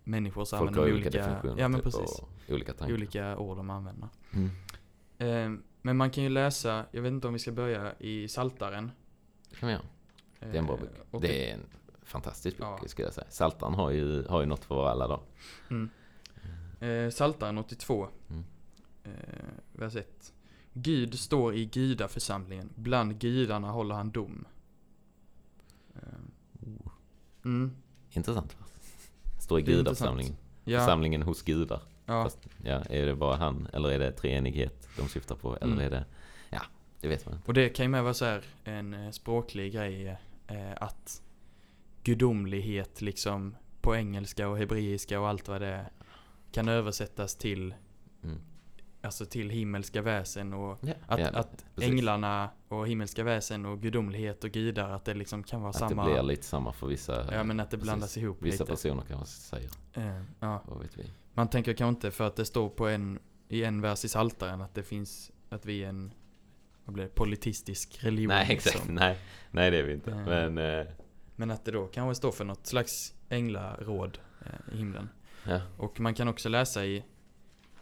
människor 0.03 0.45
så 0.45 0.57
Folk 0.57 0.69
använder 0.69 0.87
de 0.89 0.93
olika, 0.93 1.07
olika, 1.09 1.19
definitioner 1.27 1.61
ja 1.61 1.67
men 1.67 1.81
typ, 1.81 1.83
precis, 1.83 2.19
och 2.19 2.29
olika 2.49 2.73
tankar. 2.73 2.93
olika 2.95 3.37
ord 3.37 3.57
de 3.57 3.69
använder. 3.69 4.09
Mm. 4.33 4.49
Eh, 5.17 5.59
men 5.81 5.97
man 5.97 6.09
kan 6.09 6.23
ju 6.23 6.29
läsa, 6.29 6.85
jag 6.91 7.01
vet 7.01 7.09
inte 7.11 7.27
om 7.27 7.33
vi 7.33 7.39
ska 7.39 7.51
börja 7.51 7.93
i 7.99 8.27
Saltaren. 8.27 8.91
Det 9.49 9.55
kan 9.55 9.67
vi 9.67 9.73
göra. 9.73 9.83
Det 10.39 10.45
är 10.45 10.55
en 10.55 10.65
bra 10.65 10.77
bok. 10.77 10.89
och 11.11 11.21
Det 11.21 11.49
är 11.49 11.53
en 11.53 11.65
fantastisk 12.03 12.57
bok 12.57 12.79
Ja. 12.81 12.87
skulle 12.87 13.07
jag 13.07 13.13
säga. 13.13 13.27
Saltan 13.29 13.73
har 13.73 13.91
ju, 13.91 14.25
har 14.27 14.39
ju 14.39 14.45
något 14.45 14.65
för 14.65 14.87
alla 14.87 15.07
dagar. 15.07 15.23
Mm. 15.69 15.89
Eh, 16.87 17.09
Saltaren 17.09 17.57
82, 17.57 18.07
Mm. 18.29 18.43
eh, 19.03 19.11
vers 19.73 19.95
1. 19.95 20.33
Gud 20.73 21.19
står 21.19 21.55
i 21.55 21.65
gudaförsamlingen, 21.65 22.69
bland 22.75 23.19
gudarna 23.19 23.71
håller 23.71 23.95
han 23.95 24.11
dom. 24.11 24.45
Eh, 25.95 26.01
mm, 27.45 27.71
Intressant? 28.11 28.57
Står 29.39 29.59
i 29.59 29.61
gudaförsamlingen. 29.61 30.35
ja, 30.63 30.79
Församlingen 30.79 31.21
hos 31.21 31.41
gudar. 31.41 31.81
ja, 32.05 32.23
Fast, 32.23 32.39
ja, 32.63 32.83
är 32.89 33.05
det 33.05 33.15
bara 33.15 33.35
han 33.35 33.67
eller 33.73 33.89
är 33.89 33.99
det 33.99 34.11
treenighet 34.11 34.87
de 34.97 35.07
syftar 35.07 35.35
på? 35.35 35.57
Eller 35.57 35.73
Mm. 35.73 35.85
är 35.85 35.89
det, 35.89 36.05
ja, 36.49 36.61
det 37.01 37.07
vet 37.07 37.25
man 37.25 37.35
inte. 37.35 37.47
och 37.47 37.53
det 37.53 37.69
kan 37.69 37.85
ju 37.85 37.89
med 37.89 38.03
vara 38.03 38.13
så 38.13 38.25
här 38.25 38.43
en 38.63 38.93
eh, 38.93 39.11
språklig 39.11 39.73
grej 39.73 40.07
eh, 40.47 40.71
att 40.77 41.21
gudomlighet 42.03 43.01
liksom 43.01 43.55
på 43.81 43.95
engelska 43.95 44.47
och 44.49 44.57
hebreiska 44.57 45.19
och 45.19 45.27
allt 45.29 45.47
vad 45.47 45.61
det 45.61 45.67
är 45.67 45.89
kan 46.55 46.67
översättas 46.69 47.35
till 47.35 47.73
Mm. 48.23 48.39
Alltså 49.01 49.25
till 49.25 49.49
himmelska 49.49 50.01
väsen 50.01 50.53
och 50.53 50.77
Ja, 50.81 50.93
att, 51.07 51.19
ja, 51.19 51.27
att 51.29 51.65
precis. 51.75 51.91
änglarna 51.91 52.49
och 52.67 52.87
himmelska 52.87 53.23
väsen 53.23 53.65
och 53.65 53.81
gudomlighet 53.81 54.43
och 54.43 54.51
gudar 54.51 54.89
att 54.89 55.05
det 55.05 55.13
liksom 55.13 55.43
kan 55.43 55.61
vara 55.61 55.69
Att 55.69 55.75
samma 55.75 56.05
det 56.07 56.13
blir 56.13 56.23
lite 56.23 56.43
samma 56.43 56.73
för 56.73 56.87
vissa, 56.87 57.33
Ja 57.33 57.43
men 57.43 57.59
att 57.59 57.71
det 57.71 57.77
precis. 57.77 57.83
blandas 57.89 58.17
ihop 58.17 58.37
vissa 58.41 58.63
lite. 58.63 58.71
personer 58.73 59.03
kanske 59.07 59.25
säger. 59.25 59.69
Eh, 59.93 60.21
ja. 60.39 60.61
Vad 60.67 60.79
vet 60.81 60.97
vi? 60.97 61.03
Man 61.33 61.47
tänker 61.49 61.73
kanske 61.73 61.89
inte 61.97 62.11
för 62.11 62.27
att 62.27 62.35
det 62.35 62.45
står 62.45 62.69
på 62.69 62.87
en, 62.87 63.19
i 63.49 63.63
en 63.63 63.81
vers 63.81 64.05
i 64.05 64.09
Saltaren 64.09 64.61
att 64.61 64.73
det 64.75 64.83
finns, 64.83 65.31
att 65.49 65.65
vi 65.65 65.83
är 65.83 65.89
en, 65.89 66.13
vad 66.85 66.93
blir 66.93 67.03
det, 67.03 67.09
politistisk 67.15 67.97
religion. 68.03 68.27
Nej 68.27 68.47
exakt, 68.49 68.75
liksom. 68.75 68.95
nej, 68.95 69.17
nej 69.51 69.71
det 69.71 69.77
är 69.77 69.83
vi 69.83 69.93
inte. 69.93 70.11
Eh. 70.11 70.25
Men, 70.25 70.57
eh, 70.57 70.85
Men 71.35 71.51
att 71.51 71.65
det 71.65 71.71
då 71.71 71.87
kanske 71.87 72.15
står 72.15 72.31
för 72.31 72.45
något 72.45 72.67
slags 72.67 73.13
änglaråd 73.29 74.17
eh, 74.41 74.73
i 74.73 74.77
himlen. 74.77 75.09
Ja. 75.47 75.61
Och 75.77 75.99
man 75.99 76.13
kan 76.13 76.27
också 76.27 76.49
läsa 76.49 76.85
i, 76.85 77.03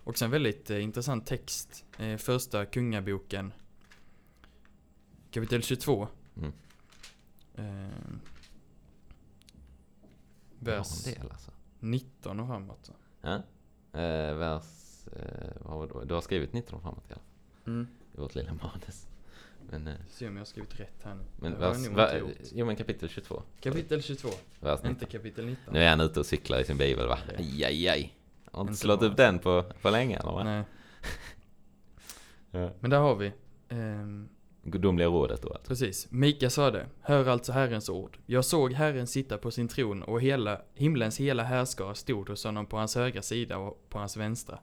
också 0.03 0.25
en 0.25 0.31
väldigt 0.31 0.69
eh, 0.69 0.83
intressant 0.83 1.25
text, 1.27 1.85
eh, 1.97 2.17
första 2.17 2.65
kungaboken, 2.65 3.53
kapitel 5.31 5.63
22. 5.63 6.07
Mm. 6.37 6.53
Eh, 7.55 7.97
vers 10.59 11.03
del 11.03 11.31
alltså. 11.31 11.51
19 11.79 12.39
och 12.39 12.47
framåt. 12.47 12.91
Ja. 13.21 13.35
Eh, 13.99 14.35
vers, 14.35 15.07
eh, 15.07 15.51
vad 15.61 15.77
var 15.77 15.87
det? 15.87 15.93
då? 15.93 16.03
Du 16.03 16.13
har 16.13 16.21
skrivit 16.21 16.53
19 16.53 16.81
framåt 16.81 17.09
i 17.09 17.13
alla 17.13 17.21
fall. 17.21 17.73
Mm. 17.73 17.87
I 18.13 18.17
vårt 18.17 18.35
lilla 18.35 18.53
manus. 18.53 19.07
Men, 19.69 19.87
eh, 19.87 19.93
Se 20.09 20.27
om 20.27 20.33
jag 20.33 20.41
har 20.41 20.45
skrivit 20.45 20.79
rätt 20.79 21.03
här 21.03 21.15
nu. 21.15 21.23
men 21.37 21.59
vers, 21.59 21.77
gjort. 22.19 22.31
jo 22.53 22.65
men 22.65 22.75
kapitel 22.75 23.09
22. 23.09 23.41
Kapitel 23.61 24.01
22, 24.01 24.29
Vers 24.59 24.79
19. 24.83 24.89
inte 24.89 25.05
kapitel 25.05 25.45
19. 25.45 25.73
Nu 25.73 25.79
är 25.83 25.89
han 25.89 26.01
ute 26.01 26.19
och 26.19 26.25
cyklar 26.25 26.59
i 26.59 26.63
sin 26.63 26.77
bibel 26.77 27.07
va? 27.07 27.19
Det- 27.27 27.35
Aj, 27.37 27.63
aj, 27.65 27.87
aj. 27.89 28.13
Har 28.51 28.61
inte 28.61 28.73
slått 28.75 29.01
upp 29.01 29.17
den 29.17 29.39
på, 29.39 29.63
på 29.81 29.89
länge 29.89 30.17
eller 30.17 30.31
va? 30.31 30.43
Nej, 30.43 30.63
Ja. 32.51 32.69
men 32.79 32.89
där 32.91 32.97
har 32.99 33.15
vi. 33.15 33.31
ehm, 33.69 34.29
Gudomliga 34.65 35.07
rådet 35.07 35.41
då 35.41 35.49
alltså. 35.49 35.67
Precis. 35.67 36.07
Mika 36.11 36.49
sade, 36.49 36.85
hör 37.01 37.25
alltså 37.27 37.51
Herrens 37.51 37.89
ord. 37.89 38.17
Jag 38.25 38.45
såg 38.45 38.73
Herren 38.73 39.07
sitta 39.07 39.37
på 39.37 39.51
sin 39.51 39.67
tron 39.67 40.03
och 40.03 40.21
hela, 40.21 40.61
himlens 40.73 41.19
hela 41.19 41.43
härskara 41.43 41.95
stod 41.95 42.29
hos 42.29 42.43
honom 42.43 42.65
på 42.65 42.77
hans 42.77 42.95
högra 42.95 43.21
sida 43.21 43.57
och 43.57 43.85
på 43.89 43.99
hans 43.99 44.17
vänstra. 44.17 44.59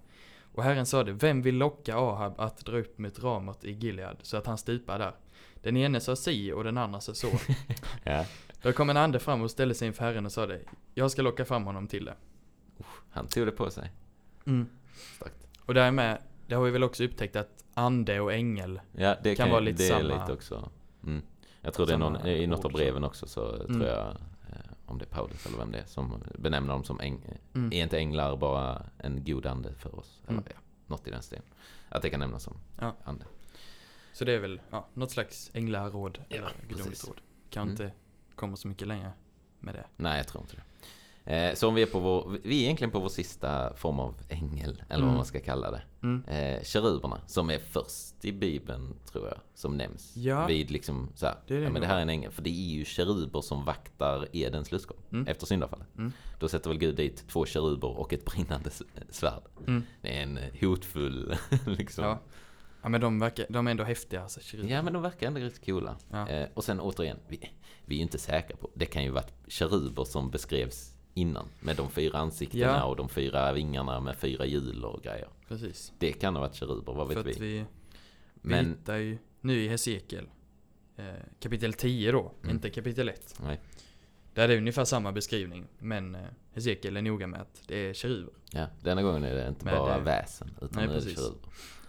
Och 0.54 0.62
Herren 0.62 0.86
sade, 0.86 1.12
vem 1.12 1.42
vill 1.42 1.56
locka 1.56 1.96
Ahab 1.96 2.40
att 2.40 2.58
dra 2.66 2.78
upp 2.78 2.98
mot 2.98 3.18
Ramot 3.18 3.64
i 3.64 3.72
Gilead 3.72 4.16
så 4.22 4.36
att 4.36 4.46
han 4.46 4.58
stupar 4.58 4.98
där? 4.98 5.14
Den 5.62 5.76
ene 5.76 6.00
sa 6.00 6.16
si 6.16 6.52
och 6.52 6.64
den 6.64 6.78
andra 6.78 7.00
sa 7.00 7.14
så. 7.14 7.28
Ja. 8.04 8.24
Då 8.62 8.72
kom 8.72 8.90
en 8.90 8.96
ande 8.96 9.18
fram 9.18 9.42
och 9.42 9.50
ställde 9.50 9.74
sig 9.74 9.88
inför 9.88 10.04
Herren 10.04 10.26
och 10.26 10.32
sade, 10.32 10.60
jag 10.94 11.10
ska 11.10 11.22
locka 11.22 11.44
fram 11.44 11.64
honom 11.64 11.86
till 11.88 12.04
det. 12.04 12.14
Han 13.10 13.26
tog 13.26 13.46
det 13.46 13.52
på 13.52 13.70
sig. 13.70 13.90
Starkt. 15.16 15.46
Och 15.66 15.74
därmed, 15.74 16.18
det 16.46 16.54
har 16.54 16.64
vi 16.64 16.70
väl 16.70 16.82
också 16.84 17.04
upptäckt 17.04 17.36
att 17.36 17.64
ande 17.74 18.20
och 18.20 18.32
ängel, 18.32 18.80
Ja, 18.92 19.16
det 19.22 19.34
Kan 19.34 19.44
kan, 19.46 19.50
vara 19.50 19.60
det 19.60 19.70
lite 19.70 19.84
är 19.84 19.88
samma- 19.88 20.20
lite 20.20 20.32
också. 20.32 20.70
Mm. 21.04 21.22
Jag 21.60 21.74
tror 21.74 21.86
det 21.86 21.92
är 21.92 21.98
någon, 21.98 22.26
i 22.26 22.46
något 22.46 22.64
av 22.64 22.72
breven 22.72 23.04
också 23.04 23.26
så 23.26 23.54
Mm. 23.54 23.66
tror 23.66 23.86
jag, 23.86 24.16
om 24.90 24.98
det 24.98 25.04
är 25.04 25.08
Paulus 25.10 25.46
eller 25.46 25.58
vem 25.58 25.72
det 25.72 25.78
är, 25.78 25.84
som 25.86 26.22
benämner 26.38 26.72
dem 26.72 26.84
som 26.84 27.00
äng, 27.00 27.20
Mm. 27.54 27.72
är 27.72 27.82
inte 27.82 27.98
änglar 27.98 28.36
bara 28.36 28.86
en 28.98 29.24
god 29.24 29.46
ande 29.46 29.74
för 29.74 29.98
oss? 29.98 30.20
Eller 30.22 30.32
Mm. 30.38 30.44
ja, 30.54 30.60
något 30.86 31.06
i 31.06 31.10
den 31.10 31.22
stilen. 31.22 31.44
Att 31.88 32.02
det 32.02 32.10
kan 32.10 32.20
nämnas 32.20 32.42
som 32.42 32.56
Ja. 32.80 32.94
ande. 33.04 33.24
så 34.12 34.24
det 34.24 34.32
är 34.32 34.38
väl, 34.38 34.60
ja, 34.70 34.86
något 34.94 35.10
slags 35.10 35.50
änglaråd, 35.54 36.18
Ja, 36.28 36.36
eller 36.36 36.52
gudomligt 36.68 37.08
råd. 37.08 37.20
Kan 37.50 37.62
Mm. 37.62 37.70
inte 37.72 37.92
komma 38.34 38.56
så 38.56 38.68
mycket 38.68 38.88
längre 38.88 39.12
med 39.60 39.74
det. 39.74 39.86
Nej, 39.96 40.16
jag 40.16 40.28
tror 40.28 40.42
inte 40.42 40.56
det. 40.56 40.62
Eh, 41.24 41.54
så 41.54 41.68
om 41.68 41.74
vi 41.74 41.82
är 41.82 41.86
på 41.86 42.00
vår, 42.00 42.38
vi 42.42 42.58
är 42.60 42.62
egentligen 42.64 42.90
på 42.90 43.00
vår 43.00 43.08
sista 43.08 43.76
form 43.76 44.00
av 44.00 44.14
ängel, 44.28 44.82
eller 44.88 44.96
Mm. 44.98 45.06
vad 45.06 45.16
man 45.16 45.24
ska 45.24 45.40
kalla 45.40 45.70
det. 45.70 45.82
Mm. 46.02 46.24
Eh, 46.24 46.62
keruberna, 46.64 47.20
som 47.26 47.50
är 47.50 47.58
först 47.58 48.24
i 48.24 48.32
Bibeln, 48.32 48.94
tror 49.12 49.28
jag, 49.28 49.38
som 49.54 49.76
nämns. 49.76 50.16
Ja. 50.16 50.46
Vid 50.46 50.70
liksom 50.70 51.08
så 51.14 51.26
här, 51.26 51.34
Det 51.46 51.54
är 51.54 51.58
det 51.58 51.64
ja 51.64 51.70
men 51.70 51.80
det 51.82 51.86
här 51.88 51.96
är 51.96 52.02
en 52.02 52.08
ängel. 52.08 52.30
För 52.32 52.42
det 52.42 52.50
är 52.50 52.70
ju 52.74 52.84
keruber 52.84 53.40
som 53.40 53.64
vaktar 53.64 54.28
Edens 54.32 54.72
lustgård 54.72 54.98
Mm. 55.12 55.26
efter 55.26 55.46
syndafallet. 55.46 55.86
Mm. 55.98 56.12
Då 56.38 56.48
sätter 56.48 56.70
väl 56.70 56.78
Gud 56.78 56.96
dit 56.96 57.24
två 57.28 57.46
keruber 57.46 57.98
och 57.98 58.12
ett 58.12 58.24
brinnande 58.24 58.70
svärd. 59.10 59.42
Mm. 59.66 59.82
Det 60.02 60.18
är 60.18 60.22
en 60.22 60.38
eh, 60.38 60.44
hotfull, 60.60 61.34
liksom. 61.66 62.04
Ja. 62.04 62.10
Ja. 62.10 62.18
Ja 62.82 62.88
men 62.88 63.00
de 63.00 63.18
verkar, 63.18 63.46
de 63.48 63.66
är 63.66 63.70
ändå 63.70 63.84
häftiga 63.84 64.22
alltså, 64.22 64.40
keruber. 64.40 64.82
men 64.82 64.92
de 64.92 65.02
verkar 65.02 65.26
ändå 65.26 65.40
riktigt 65.40 65.66
coola. 65.66 65.96
Ja. 66.10 66.28
Eh, 66.28 66.48
och 66.54 66.64
sen 66.64 66.80
återigen, 66.80 67.18
vi, 67.28 67.50
vi 67.84 67.94
är 67.94 67.96
ju 67.96 68.02
inte 68.02 68.18
säkra 68.18 68.56
på. 68.56 68.70
Det 68.74 68.86
kan 68.86 69.04
ju 69.04 69.10
varit 69.10 69.32
keruber 69.48 70.04
som 70.04 70.30
beskrevs 70.30 70.94
innan. 71.14 71.46
Med 71.60 71.76
de 71.76 71.90
fyra 71.90 72.18
ansiktena 72.18 72.64
Ja. 72.64 72.84
och 72.84 72.96
de 72.96 73.08
fyra 73.08 73.52
vingarna 73.52 74.00
med 74.00 74.16
fyra 74.16 74.46
hjul 74.46 74.84
och 74.84 75.02
grejer. 75.02 75.28
Precis. 75.48 75.92
Det 75.98 76.12
kan 76.12 76.34
ha 76.34 76.40
varit 76.40 76.54
keruber, 76.54 76.92
vad 76.92 77.08
vet 77.08 77.26
vi. 77.26 77.32
vi, 77.40 77.64
Men, 78.34 78.66
hittar 78.68 78.96
ju 78.96 79.18
nu 79.40 79.64
i 79.64 79.68
Hesekiel, 79.68 80.28
eh, 80.96 81.04
kapitel 81.40 81.72
10 81.72 82.12
då, 82.12 82.32
Mm. 82.42 82.54
inte 82.54 82.70
kapitel 82.70 83.08
1. 83.08 83.34
nej. 83.44 83.60
Där 84.34 84.44
är 84.44 84.48
det 84.48 84.56
ungefär 84.58 84.84
samma 84.84 85.12
beskrivning, 85.12 85.66
men 85.78 86.14
eh, 86.14 86.20
Hesekiel 86.54 86.96
är 86.96 87.02
noga 87.02 87.26
med 87.26 87.40
att 87.40 87.62
det 87.66 87.76
är 87.76 87.92
keruber. 87.94 88.32
Ja, 88.52 88.66
denna 88.82 89.02
gången 89.02 89.24
är 89.24 89.34
det 89.34 89.48
inte 89.48 89.64
Men 89.64 89.74
bara 89.74 89.98
det- 89.98 90.04
väsen, 90.04 90.50
utan 90.62 90.86
Nej, 90.86 90.88
precis. 90.94 91.14
keruber. 91.18 91.48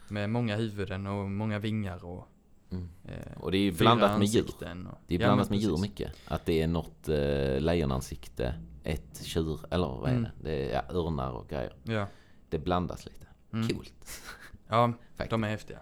Med 0.10 0.30
många 0.30 0.56
huvuden 0.56 1.08
och 1.08 1.32
många 1.32 1.60
vingar 1.60 2.06
och 2.06 2.28
Mm. 2.72 2.90
eh, 3.06 3.38
Och 3.42 3.52
det 3.52 3.58
är 3.58 3.62
ju 3.62 3.72
blandat 3.72 4.20
med 4.20 4.28
djur. 4.28 4.44
Och, 4.44 4.54
Det 4.60 4.66
är 4.66 4.92
Ja, 5.08 5.18
blandat 5.18 5.50
men 5.50 5.58
med 5.60 5.64
djur 5.68 5.78
mycket. 5.78 6.12
Att 6.28 6.46
det 6.46 6.62
är 6.62 6.68
något 6.68 7.10
eh, 7.10 7.60
lejonansikte, 7.60 8.54
ett 8.84 9.24
tjur, 9.26 9.60
eller 9.70 9.88
vad 9.88 10.10
är 10.10 10.14
Mm. 10.16 10.24
det? 10.24 10.32
Det 10.50 10.70
är 10.72 10.74
ja, 10.74 10.96
örnar 10.96 11.32
och 11.32 11.50
grejer. 11.50 11.74
Ja. 11.84 12.08
Det 12.50 12.58
blandas 12.60 13.06
lite. 13.06 13.28
Mm. 13.54 13.68
Coolt. 13.70 14.22
Ja, 14.68 14.88
Faktiskt. 15.16 15.30
de 15.30 15.44
är 15.44 15.50
häftiga. 15.50 15.80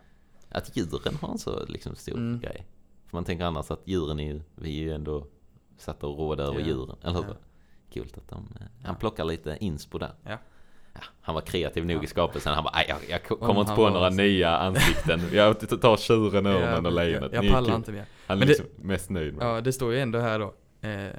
Att 0.50 0.78
djuren 0.78 1.16
har 1.22 1.30
en 1.32 1.38
så 1.38 1.66
liksom 1.66 1.96
stor 1.96 2.18
Mm. 2.18 2.40
grej. 2.40 2.66
För 3.08 3.18
man 3.18 3.24
tänker 3.26 3.46
annars 3.46 3.72
att 3.72 3.82
djuren 3.86 4.20
är 4.20 4.34
ju, 4.34 4.42
vi 4.56 4.70
är 4.80 4.84
ju 4.84 4.94
ändå 4.94 5.28
satta 5.78 6.08
och 6.08 6.18
råda 6.18 6.44
över 6.44 6.60
Ja. 6.60 6.66
djuren. 6.66 6.96
Eller 7.04 7.14
hur? 7.16 7.24
Ja. 7.30 7.36
Coolt 7.94 8.18
att 8.18 8.28
de, 8.30 8.38
eh, 8.60 8.66
Ja. 8.80 8.86
han 8.88 8.96
plockar 8.96 9.24
lite 9.26 9.58
inspo 9.60 9.98
där. 9.98 10.12
Ja. 10.24 10.38
Ja, 10.94 11.00
han 11.22 11.36
var 11.36 11.42
kreativ 11.42 11.86
nog 11.86 11.98
Ja. 11.98 12.04
i 12.04 12.08
skapelsen. 12.08 12.54
Han 12.54 12.64
bara, 12.64 12.74
"Aj, 12.74 12.86
jag, 12.90 12.98
jag 13.10 13.24
ko- 13.24 13.36
Om 13.36 13.48
kommer 13.48 13.62
inte 13.62 13.76
på 13.76 13.90
några 13.90 14.10
så." 14.12 14.18
nya 14.18 14.58
ansikten. 14.58 15.22
Jag 15.34 15.82
tar 15.82 15.98
tjuren, 15.98 16.46
örnen 16.46 16.86
och 16.86 16.92
lejonet. 16.92 17.34
Jag, 17.34 17.44
jag 17.46 17.52
pallar 17.52 17.68
kul." 17.68 17.76
inte 17.76 17.92
mer. 17.92 18.06
Han 18.28 18.38
är 18.38 18.40
Men 18.40 18.48
det- 18.48 18.54
liksom 18.54 18.66
mest 18.88 19.10
nöjd 19.10 19.34
med 19.34 19.46
Ja, 19.48 19.62
det 19.62 19.74
står 19.74 19.94
ju 19.94 20.00
ändå 20.00 20.20
här 20.20 20.40
då. 20.40 20.54
Eh, 20.88 21.10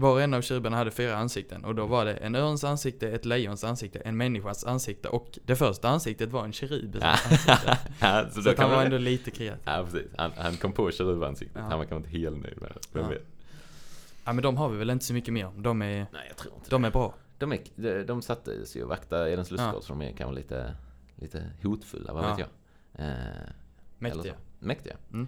var 0.00 0.12
och 0.12 0.22
en 0.22 0.34
av 0.34 0.42
keruberna 0.42 0.76
hade 0.76 0.90
fyra 0.90 1.16
ansikten 1.16 1.64
och 1.64 1.74
då 1.74 1.86
var 1.86 2.04
det 2.04 2.12
en 2.14 2.34
örns 2.34 2.64
ansikte, 2.64 3.08
ett 3.10 3.24
lejons 3.24 3.64
ansikte, 3.64 3.98
en 3.98 4.16
människas 4.16 4.64
ansikte 4.64 5.08
och 5.08 5.38
det 5.46 5.56
första 5.56 5.88
ansiktet 5.88 6.30
var 6.30 6.44
en 6.44 6.52
kerub. 6.52 6.96
Ja. 7.00 7.16
ja, 8.00 8.26
så 8.30 8.42
Så 8.42 8.50
att 8.50 8.58
han 8.58 8.70
var 8.70 8.84
ändå 8.84 8.98
lite 8.98 9.30
kreativ. 9.30 9.62
ja, 9.64 9.84
precis. 9.84 10.10
Han, 10.16 10.30
han 10.36 10.56
kom 10.56 10.72
på 10.72 10.90
kerubansiktet. 10.90 11.56
Ja. 11.56 11.68
Han 11.68 11.78
var 11.78 11.84
kanske 11.86 11.96
inte 12.08 12.18
helt 12.18 12.42
nöjd 12.42 12.60
med 12.60 12.70
det. 12.70 12.78
Vem 12.92 13.02
Ja. 13.04 13.08
vet? 13.10 13.26
Ja 14.24 14.32
men 14.32 14.42
de 14.42 14.56
har 14.56 14.68
vi 14.68 14.76
väl 14.78 14.90
inte 14.90 15.04
så 15.04 15.12
mycket 15.14 15.34
mer 15.34 15.46
om. 15.46 15.62
De 15.62 15.82
är, 15.82 15.86
Nej, 15.86 16.24
jag 16.28 16.36
tror 16.36 16.54
inte 16.54 16.70
de 16.70 16.84
är 16.84 16.90
bra. 16.90 17.14
De, 17.38 17.52
är, 17.52 17.58
de, 17.76 18.02
de 18.04 18.22
satte 18.22 18.66
sig 18.66 18.82
och 18.82 18.88
vaktade 18.88 19.32
Edens 19.32 19.50
lustgård 19.50 19.74
Ja. 19.74 19.80
så 19.80 19.92
de 19.92 20.02
är 20.02 20.12
kanske 20.12 20.34
lite, 20.34 20.74
lite 21.16 21.50
hotfulla, 21.62 22.12
vad 22.12 22.24
Ja. 22.24 22.28
vet 22.36 22.38
jag. 22.38 23.06
Eh, 23.08 23.14
Mäktiga. 23.98 24.34
Mäktiga. 24.58 24.96
Mm. 25.12 25.26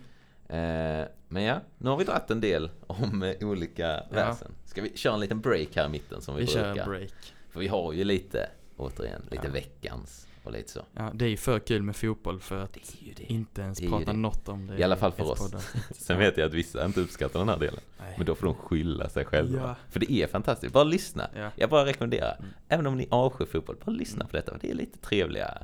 Eh, 0.52 1.06
men 1.28 1.42
ja, 1.42 1.60
nu 1.78 1.90
har 1.90 1.96
vi 1.96 2.04
dragit 2.04 2.30
en 2.30 2.40
del 2.40 2.70
om 2.86 3.22
eh, 3.22 3.34
olika 3.48 4.02
väsen. 4.10 4.52
Ska 4.64 4.82
vi 4.82 4.96
köra 4.96 5.14
en 5.14 5.20
liten 5.20 5.40
break 5.40 5.68
här 5.76 5.86
i 5.86 5.88
mitten 5.88 6.20
som 6.22 6.34
vi, 6.34 6.40
Vi 6.40 6.46
kör 6.46 6.64
brukar? 6.72 6.82
en 6.82 6.88
break. 6.90 7.12
För 7.50 7.60
vi 7.60 7.68
har 7.68 7.92
ju 7.92 8.04
lite, 8.04 8.48
återigen, 8.76 9.22
lite 9.30 9.46
Ja. 9.46 9.52
veckans 9.52 10.26
och 10.44 10.52
lite 10.52 10.70
så. 10.70 10.80
Ja, 10.94 11.10
det 11.14 11.24
är 11.24 11.28
ju 11.28 11.36
för 11.36 11.58
kul 11.58 11.82
med 11.82 11.96
fotboll 11.96 12.40
för 12.40 12.58
att 12.58 12.76
inte 13.18 13.62
ens 13.62 13.80
prata 13.80 14.12
något 14.12 14.48
om 14.48 14.66
det. 14.66 14.78
I 14.78 14.82
alla 14.82 14.96
fall 14.96 15.12
för 15.12 15.30
oss. 15.30 15.54
Sen 15.90 16.18
vet 16.18 16.36
jag 16.36 16.46
att 16.46 16.54
vissa 16.54 16.84
inte 16.84 17.00
uppskattar 17.00 17.38
den 17.40 17.48
här 17.48 17.58
delen. 17.58 17.80
Nej. 18.00 18.14
Men 18.16 18.26
då 18.26 18.34
får 18.34 18.46
de 18.46 18.54
skylla 18.54 19.08
sig 19.08 19.24
själva. 19.24 19.60
Ja. 19.62 19.74
För 19.90 20.00
det 20.00 20.12
är 20.12 20.26
fantastiskt. 20.26 20.72
Bara 20.72 20.84
lyssna. 20.84 21.30
Ja. 21.36 21.50
Jag 21.56 21.70
bara 21.70 21.86
rekommenderar. 21.86 22.36
Mm. 22.38 22.50
Även 22.68 22.86
om 22.86 22.96
ni 22.96 23.06
avskyr 23.10 23.46
fotboll, 23.46 23.76
bara 23.84 23.90
lyssna 23.92 24.16
Mm. 24.20 24.26
på 24.28 24.36
detta. 24.36 24.56
Det 24.60 24.70
är 24.70 24.74
lite 24.74 24.98
trevliga. 24.98 25.58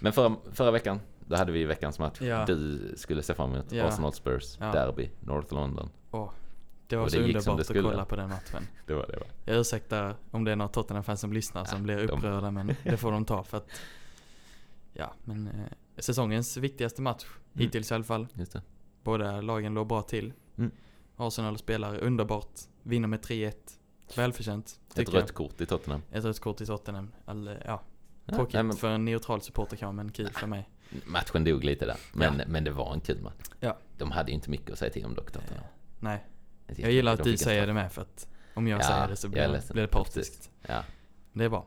Men 0.00 0.12
förra, 0.12 0.36
förra 0.52 0.70
veckan, 0.70 1.00
då 1.26 1.36
hade 1.36 1.52
vi 1.52 1.64
veckans 1.64 1.98
match. 1.98 2.20
Ja. 2.20 2.44
Du 2.46 2.92
skulle 2.96 3.22
se 3.22 3.34
fram 3.34 3.52
emot 3.54 3.72
Ja. 3.72 3.84
Arsenal 3.84 4.12
Spurs, 4.12 4.56
Ja. 4.60 4.72
Derby, 4.72 5.10
North 5.20 5.54
London. 5.54 5.88
Åh, 6.10 6.30
det 6.86 6.96
var 6.96 7.04
Och 7.04 7.10
så 7.10 7.16
det 7.18 7.24
underbart 7.24 7.60
att 7.60 7.66
kolla 7.68 8.04
på 8.04 8.16
den 8.16 8.28
matchen. 8.28 8.66
Det 8.86 8.94
var 8.94 9.06
det 9.06 9.16
va? 9.16 9.26
Jag 9.44 9.56
ursäktar 9.56 10.16
om 10.30 10.44
det 10.44 10.52
är 10.52 10.56
några 10.56 10.68
Tottenham-fans 10.68 11.20
som 11.20 11.32
lyssnar 11.32 11.64
som 11.64 11.82
blir 11.82 11.96
de- 11.96 12.02
upprörda 12.08 12.50
men 12.50 12.66
det 12.84 12.96
får 12.96 13.12
de 13.12 13.24
ta 13.24 13.42
för 13.44 13.56
att 13.56 13.68
Ja 14.92 15.12
men 15.24 15.46
eh, 15.46 15.52
säsongens 15.98 16.56
viktigaste 16.56 17.02
match 17.02 17.24
Mm. 17.54 17.66
hittills 17.66 17.90
i 17.90 17.94
alla 17.94 18.04
fall. 18.04 18.26
Just 18.34 18.52
det. 18.52 18.62
Båda 19.02 19.40
lagen 19.40 19.74
låg 19.74 19.86
bra 19.86 20.02
till. 20.02 20.32
Mm. 20.58 20.70
Arsenal 21.16 21.58
spelar 21.58 21.98
underbart, 21.98 22.60
vinner 22.82 23.08
med 23.08 23.20
3-1. 23.20 23.52
Välförtjänt. 24.16 24.80
Ett 24.96 24.98
rött 25.08 25.14
jag. 25.14 25.34
kort 25.34 25.60
i 25.60 25.66
Tottenham. 25.66 26.02
Ett 26.12 26.24
rött 26.24 26.40
kort 26.40 26.60
i 26.60 26.66
Tottenham. 26.66 27.10
All, 27.24 27.46
ja, 27.66 27.82
Ja, 28.24 28.34
tråkigt 28.34 28.54
nej, 28.54 28.62
men 28.62 28.76
för 28.76 28.88
en 28.90 29.04
neutral 29.04 29.40
supporter 29.40 29.76
kanske 29.76 29.94
men 29.96 30.12
kul 30.12 30.28
för 30.30 30.46
mig. 30.46 30.68
Matchen 31.04 31.44
dog 31.44 31.64
lite 31.64 31.86
där. 31.86 31.96
Men, 32.12 32.38
Ja. 32.38 32.44
men 32.48 32.64
det 32.64 32.70
var 32.70 32.92
en 32.94 33.00
kul 33.00 33.20
match. 33.22 33.44
Ja. 33.60 33.78
De 33.98 34.10
hade 34.10 34.30
ju 34.30 34.34
inte 34.34 34.50
mycket 34.50 34.70
att 34.70 34.78
säga 34.78 34.90
till 34.92 35.04
om 35.04 35.14
dock 35.14 35.32
Tottenham. 35.32 35.64
Eh, 35.64 35.70
nej, 36.00 36.24
jag 36.76 36.92
gillar 36.92 37.12
att 37.14 37.24
du 37.24 37.36
säger 37.36 37.66
det 37.66 37.72
med 37.72 37.92
för 37.92 38.02
att 38.02 38.28
om 38.54 38.66
jag 38.68 38.80
Ja, 38.80 38.84
säger 38.84 39.08
det 39.08 39.16
så 39.16 39.28
blir, 39.28 39.48
det- 39.48 39.72
blir 39.72 39.82
det 39.82 39.88
partiskt. 39.88 40.50
Ja. 40.66 40.82
Det 41.32 41.44
är 41.44 41.48
bra. 41.48 41.66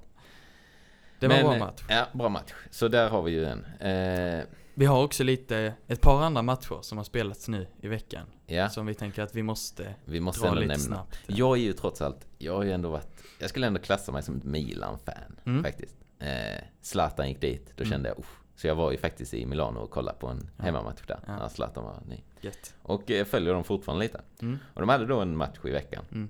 Det 1.19 1.27
var 1.27 1.35
Men, 1.35 1.45
en 1.45 1.59
bra 1.59 1.67
match. 1.67 1.81
Ja, 1.89 2.07
bra 2.13 2.29
match. 2.29 2.53
Så 2.71 2.87
där 2.87 3.09
har 3.09 3.21
vi 3.21 3.31
ju 3.31 3.45
en. 3.45 3.65
Eh, 3.65 4.43
Vi 4.73 4.85
har 4.85 5.03
också 5.03 5.23
lite, 5.23 5.73
ett 5.87 6.01
par 6.01 6.21
andra 6.23 6.41
matcher 6.41 6.77
som 6.81 6.97
har 6.97 7.05
spelats 7.05 7.47
nu 7.47 7.67
i 7.81 7.87
veckan. 7.87 8.27
ja, 8.45 8.69
Som 8.69 8.85
vi 8.85 8.93
tänker 8.93 9.21
att 9.23 9.35
vi 9.35 9.43
måste 9.43 9.95
vi 10.05 10.19
måste 10.19 10.41
dra 10.41 10.47
ändå 10.47 10.61
lite 10.61 10.67
nämna. 10.73 10.83
snabbt. 10.95 11.17
Jag 11.27 11.57
är 11.57 11.61
ju 11.61 11.73
trots 11.73 12.01
allt, 12.01 12.27
jag 12.37 12.55
har 12.55 12.63
ju 12.63 12.71
ändå 12.71 12.89
varit, 12.89 13.23
jag 13.39 13.49
skulle 13.49 13.67
ändå 13.67 13.79
klassa 13.79 14.11
mig 14.11 14.23
som 14.23 14.37
ett 14.37 14.43
Milan-fan 14.43 15.39
Mm. 15.45 15.63
faktiskt. 15.63 15.95
Eh, 16.19 16.63
Zlatan 16.81 17.27
gick 17.29 17.41
dit, 17.41 17.71
då 17.75 17.83
Mm. 17.83 17.91
kände 17.91 18.09
jag, 18.09 18.19
uff, 18.19 18.39
Så 18.57 18.67
jag 18.67 18.75
var 18.75 18.91
ju 18.91 18.97
faktiskt 18.97 19.33
i 19.33 19.45
Milano 19.45 19.79
och 19.79 19.91
kollade 19.91 20.17
på 20.19 20.27
en 20.27 20.49
Ja. 20.57 20.63
hemmamatch 20.63 21.01
där, 21.07 21.19
Ja. 21.27 21.37
när 21.37 21.47
Zlatan 21.49 21.83
var 21.83 21.99
ny. 22.09 22.21
Gött. 22.41 22.73
Och 22.81 23.11
eh, 23.11 23.25
följer 23.25 23.53
dem 23.53 23.63
fortfarande 23.63 24.03
lite. 24.05 24.21
Mm. 24.41 24.57
Och 24.73 24.81
de 24.81 24.89
hade 24.89 25.05
då 25.05 25.19
en 25.19 25.37
match 25.37 25.57
i 25.65 25.69
veckan. 25.69 26.05
Mm. 26.11 26.29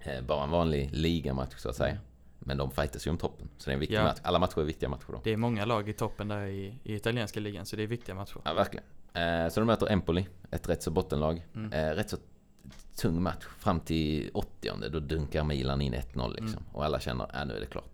Eh, 0.00 0.22
bara 0.24 0.44
en 0.44 0.50
vanlig 0.50 0.90
ligamatch 0.92 1.54
så 1.56 1.68
att 1.68 1.76
säga. 1.76 1.98
Men 2.38 2.56
de 2.56 2.70
fightas 2.70 3.06
ju 3.06 3.10
om 3.10 3.18
toppen. 3.18 3.48
Så 3.58 3.64
det 3.70 3.72
är 3.72 3.74
en 3.74 3.80
viktig 3.80 3.96
Ja. 3.96 4.02
match. 4.02 4.18
Alla 4.22 4.38
matcher 4.38 4.60
är 4.60 4.64
viktiga 4.64 4.88
matcher 4.88 5.06
då. 5.12 5.20
Det 5.24 5.32
är 5.32 5.36
många 5.36 5.64
lag 5.64 5.88
i 5.88 5.92
toppen 5.92 6.28
där 6.28 6.46
i, 6.46 6.78
i 6.84 6.94
italienska 6.94 7.40
ligan, 7.40 7.66
så 7.66 7.76
det 7.76 7.82
är 7.82 7.86
viktiga 7.86 8.14
matcher. 8.14 8.40
Ja, 8.44 8.54
verkligen. 8.54 8.84
Eh, 9.14 9.48
så 9.48 9.60
de 9.60 9.66
möter 9.66 9.92
Empoli, 9.92 10.26
ett 10.50 10.68
rätt 10.68 10.82
så 10.82 10.90
bottenlag. 10.90 11.46
Mm. 11.54 11.72
Eh, 11.72 11.94
rätt 11.94 12.10
så 12.10 12.16
tung 12.96 13.22
match. 13.22 13.44
Fram 13.58 13.80
till 13.80 14.30
80 14.34 14.88
då 14.92 15.00
dunkar 15.00 15.44
Milan 15.44 15.80
in 15.80 15.94
1-0 15.94 16.30
liksom. 16.30 16.48
Mm. 16.48 16.64
Och 16.72 16.84
alla 16.84 17.00
känner, 17.00 17.30
ja 17.32 17.44
nu 17.44 17.56
är 17.56 17.60
det 17.60 17.66
klart. 17.66 17.90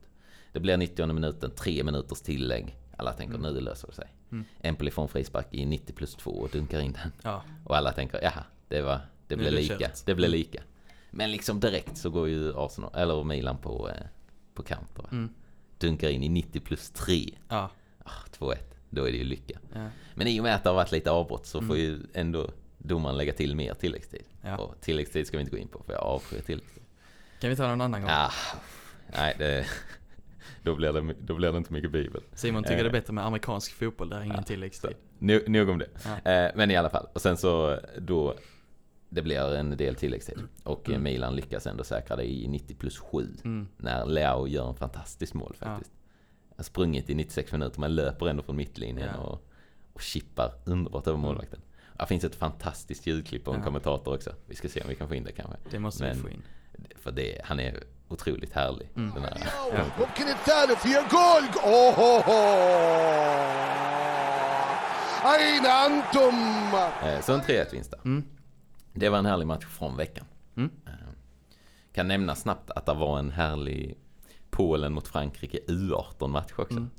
Det 0.52 0.60
blir 0.60 0.76
90 0.76 1.06
minuten, 1.12 1.50
tre 1.50 1.84
minuters 1.84 2.20
tillägg. 2.20 2.76
Alla 3.00 3.12
tänker, 3.12 3.34
Mm. 3.34 3.54
nu 3.54 3.60
löser 3.60 3.88
det 3.88 3.94
sig. 3.94 4.08
Mm. 4.32 4.44
Empoli 4.60 4.90
får 4.90 5.02
en 5.02 5.08
frispark 5.08 5.46
i 5.50 5.66
90 5.66 5.92
plus 5.92 6.14
2 6.14 6.30
och 6.30 6.48
dunkar 6.50 6.80
in 6.80 6.92
den. 6.92 7.12
Ja, 7.22 7.42
Och 7.64 7.76
alla 7.76 7.92
tänker, 7.92 8.20
jaha, 8.22 8.44
det 8.68 8.82
var, 8.82 9.00
det 9.26 9.36
blev 9.36 9.52
lika. 9.52 9.78
kört. 9.78 10.06
Det 10.06 10.14
blev 10.14 10.28
Mm. 10.28 10.38
lika. 10.38 10.62
Men 11.10 11.30
liksom 11.30 11.60
direkt 11.60 11.96
så 11.96 12.10
går 12.10 12.28
ju 12.28 12.52
Arsenal, 12.56 12.90
eller 12.94 13.24
Milan 13.24 13.58
på, 13.58 13.88
eh, 13.88 13.94
på 14.54 14.62
counter. 14.62 15.04
mm. 15.12 15.28
Dunkar 15.78 16.08
in 16.08 16.22
i 16.22 16.28
90 16.28 16.60
plus 16.60 16.90
3. 16.90 17.30
ja, 17.48 17.70
Ah, 18.04 18.10
2-1. 18.32 18.56
Då 18.90 19.04
är 19.08 19.12
det 19.12 19.18
ju 19.18 19.24
lycka. 19.24 19.58
ja. 19.74 19.88
Men 20.14 20.26
i 20.26 20.40
och 20.40 20.44
med 20.44 20.54
att 20.54 20.62
det 20.64 20.70
har 20.70 20.74
varit 20.76 20.92
lite 20.92 21.10
avbrott 21.10 21.46
så 21.46 21.58
Mm. 21.58 21.68
får 21.68 21.76
ju 21.76 22.00
ändå 22.14 22.50
domaren 22.78 23.16
lägga 23.16 23.32
till 23.32 23.56
mer 23.56 23.74
tilläggstid. 23.74 24.24
Ja. 24.42 24.56
Och 24.56 24.80
tilläggstid 24.80 25.26
ska 25.26 25.36
vi 25.36 25.40
inte 25.40 25.50
gå 25.50 25.58
in 25.58 25.68
på 25.68 25.82
för 25.82 25.92
jag 25.92 26.02
avskyr 26.02 26.40
tilläggstid. 26.40 26.82
Kan 27.40 27.50
vi 27.50 27.56
ta 27.56 27.66
någon 27.68 27.80
annan 27.80 28.00
gång? 28.00 28.10
Ah, 28.10 28.30
nej, 29.12 29.34
det, 29.38 29.66
då, 30.62 30.74
blir 30.74 30.92
det, 30.92 31.14
då 31.20 31.34
blir 31.34 31.52
det 31.52 31.58
inte 31.58 31.72
mycket 31.72 31.92
bibel. 31.92 32.22
Simon 32.34 32.62
tycker 32.62 32.76
Eh. 32.76 32.82
det 32.82 32.88
är 32.88 32.92
bättre 32.92 33.12
med 33.12 33.26
amerikansk 33.26 33.72
fotboll, 33.72 34.08
där 34.08 34.16
är 34.16 34.22
ingen 34.22 34.36
Ja, 34.36 34.42
tilläggstid. 34.42 34.94
Nog, 35.18 35.48
nog 35.48 35.68
om 35.68 35.78
det. 35.78 35.88
Ja. 36.24 36.30
Eh, 36.32 36.50
men 36.54 36.70
i 36.70 36.76
alla 36.76 36.90
fall. 36.90 37.06
Och 37.12 37.20
sen 37.20 37.36
så 37.36 37.78
då, 37.98 38.34
det 39.08 39.22
blir 39.22 39.54
en 39.54 39.76
del 39.76 39.94
tilläggstid. 39.94 40.38
Och 40.64 40.88
eh, 40.88 40.94
Mm. 40.94 41.02
Milan 41.02 41.36
lyckas 41.36 41.66
ändå 41.66 41.84
säkra 41.84 42.16
det 42.16 42.24
i 42.30 42.48
90 42.48 42.74
plus 42.76 42.98
7. 42.98 43.26
Mm. 43.44 43.68
När 43.76 44.06
Leao 44.06 44.46
gör 44.48 44.68
en 44.68 44.74
fantastisk 44.74 45.34
mål 45.34 45.54
faktiskt. 45.58 45.92
har 46.56 46.64
sprungit 46.64 47.10
i 47.10 47.14
96 47.14 47.52
minuter 47.52 47.80
men 47.80 47.94
löper 47.94 48.26
ändå 48.28 48.42
från 48.42 48.56
mittlinjen 48.56 49.08
Ja. 49.14 49.20
och, 49.20 49.46
och 49.92 50.00
chippar 50.02 50.52
underbart 50.64 51.06
över 51.06 51.18
målvakten. 51.18 51.60
Det 51.98 52.06
finns 52.06 52.24
ett 52.24 52.34
fantastiskt 52.34 53.06
ljudklipp 53.06 53.44
på 53.44 53.50
en 53.52 53.58
Ja. 53.58 53.64
kommentator 53.64 54.14
också. 54.14 54.30
Vi 54.46 54.54
ska 54.54 54.68
se 54.68 54.82
om 54.82 54.88
vi 54.88 54.94
kan 54.94 55.08
få 55.08 55.14
in 55.14 55.24
det 55.24 55.32
kanske. 55.32 55.56
Det 55.70 55.78
måste 55.78 56.02
Men- 56.04 56.16
vi 56.16 56.22
få 56.22 56.28
in 56.28 56.42
För 56.95 57.11
det, 57.11 57.41
han 57.43 57.59
är 57.59 57.83
otroligt 58.07 58.53
härlig. 58.53 58.89
Mm. 58.95 59.13
Den 59.13 59.23
här. 59.23 59.37
Ja. 59.73 59.83
ممكن 59.99 60.27
الثالث 60.27 60.85
هي 60.85 61.03
جول 61.11 61.59
اوه 61.63 62.23
اين 65.35 65.65
انتم 65.65 66.35
Eh, 67.03 67.21
Så 67.21 67.33
en 67.33 67.41
3-1 67.41 67.71
vinst 67.71 67.91
där. 67.91 67.99
Mm. 68.05 68.23
Det 68.93 69.09
var 69.09 69.17
en 69.17 69.25
härlig 69.25 69.47
match 69.47 69.65
från 69.65 69.97
veckan. 69.97 70.25
Mm. 70.57 70.69
Eh, 70.87 70.91
Kan 71.93 72.07
nämna 72.07 72.35
snabbt 72.35 72.71
att 72.71 72.85
det 72.85 72.93
var 72.93 73.19
en 73.19 73.31
härlig 73.31 73.97
Polen 74.49 74.93
mot 74.93 75.07
Frankrike 75.07 75.59
U18-match 75.67 76.51
också. 76.57 76.77
Mm. 76.77 76.89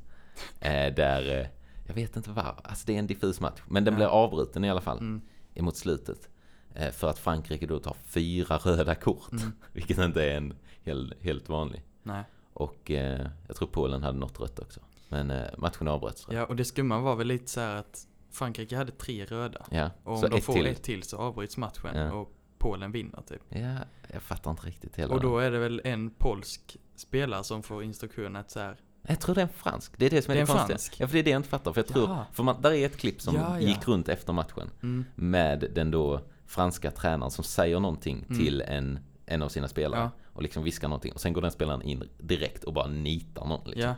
Eh, 0.60 0.94
Där, 0.94 1.40
eh, 1.40 1.46
jag 1.86 1.94
vet 1.94 2.16
inte 2.16 2.30
var, 2.30 2.54
alltså 2.64 2.86
det 2.86 2.94
är 2.94 2.98
en 2.98 3.06
diffus 3.06 3.40
match. 3.40 3.60
Men 3.68 3.84
den 3.84 3.94
Ja. 3.94 3.96
blev 3.96 4.08
avbruten 4.08 4.64
i 4.64 4.70
alla 4.70 4.80
fall. 4.80 4.98
Mm. 4.98 5.20
emot 5.54 5.76
slutet. 5.76 6.28
Eh, 6.75 6.91
För 6.91 7.09
att 7.09 7.19
Frankrike 7.19 7.65
då 7.67 7.79
tar 7.79 7.95
fyra 8.05 8.57
röda 8.57 8.95
kort. 8.95 9.31
Mm. 9.31 9.51
Vilket 9.73 9.97
inte 9.97 10.23
är 10.23 10.37
en 10.37 10.53
helt, 10.83 11.23
helt 11.23 11.49
vanlig. 11.49 11.83
Nej. 12.03 12.23
Och 12.53 12.91
eh, 12.91 13.27
jag 13.47 13.55
tror 13.55 13.67
Polen 13.67 14.03
hade 14.03 14.17
något 14.17 14.39
rött 14.39 14.59
också. 14.59 14.79
Men 15.09 15.31
eh, 15.31 15.45
matchen 15.57 15.87
avbröts. 15.87 16.27
Ja, 16.31 16.45
och 16.45 16.55
det 16.55 16.65
skumma 16.65 16.99
var 16.99 17.15
väl 17.15 17.27
lite 17.27 17.47
så 17.51 17.59
här 17.59 17.75
att 17.75 18.07
Frankrike 18.31 18.75
hade 18.77 18.91
tre 18.91 19.25
röda. 19.25 19.65
Ja, 19.71 19.89
Och 20.03 20.23
om 20.23 20.29
de 20.29 20.41
får 20.41 20.53
till. 20.53 20.65
ett 20.65 20.83
till 20.83 21.03
så 21.03 21.17
avbryts 21.17 21.57
matchen 21.57 21.95
Ja. 21.97 22.11
och 22.13 22.31
Polen 22.57 22.91
vinner 22.91 23.21
typ. 23.21 23.41
Ja, 23.49 23.75
jag 24.13 24.21
fattar 24.21 24.51
inte 24.51 24.67
riktigt 24.67 24.95
hela 24.99 25.13
Och 25.13 25.21
då 25.21 25.39
är 25.39 25.51
det 25.51 25.59
väl 25.59 25.81
en 25.83 26.09
polsk 26.09 26.77
spelare 26.95 27.43
som 27.43 27.63
får 27.63 27.83
instruktionen 27.83 28.35
att 28.35 28.51
så 28.51 28.59
här. 28.59 28.75
Jag 29.07 29.19
tror 29.19 29.35
det 29.35 29.41
är 29.41 29.45
en 29.45 29.53
fransk. 29.53 29.93
Det 29.97 30.05
är 30.05 30.09
det 30.09 30.21
som 30.21 30.31
är 30.31 30.35
Det 30.35 30.41
det, 30.45 30.51
är 30.51 30.53
en 30.53 30.57
konstiga. 30.57 30.67
fransk? 30.77 30.99
Ja, 30.99 31.07
för 31.07 31.13
det 31.13 31.19
är 31.19 31.23
det 31.23 31.29
jag 31.29 31.39
inte 31.39 31.49
fattar. 31.49 31.73
För 31.73 31.79
jag 31.81 31.87
tror, 31.87 32.03
Jaha. 32.09 32.25
för 32.33 32.43
man, 32.43 32.61
där 32.61 32.71
är 32.71 32.85
ett 32.85 32.97
klipp 32.97 33.21
som 33.21 33.35
Ja, 33.35 33.41
ja. 33.61 33.67
gick 33.67 33.87
runt 33.87 34.09
efter 34.09 34.33
matchen. 34.33 34.69
Mm, 34.83 35.05
Med 35.15 35.71
den 35.75 35.91
då 35.91 36.21
franska 36.51 36.91
tränaren 36.91 37.31
som 37.31 37.43
säger 37.43 37.79
någonting 37.79 38.25
Mm. 38.29 38.37
till 38.43 38.61
en, 38.61 38.99
en 39.25 39.41
av 39.41 39.49
sina 39.49 39.67
spelare. 39.67 40.01
Ja. 40.01 40.11
Och 40.33 40.41
liksom 40.43 40.63
viskar 40.63 40.87
någonting. 40.87 41.13
Och 41.13 41.21
sen 41.21 41.33
går 41.33 41.41
den 41.41 41.51
spelaren 41.51 41.81
in 41.81 42.03
direkt 42.17 42.63
och 42.63 42.73
bara 42.73 42.87
nitar 42.87 43.45
någon. 43.45 43.69
Liksom. 43.69 43.81
ja. 43.89 43.95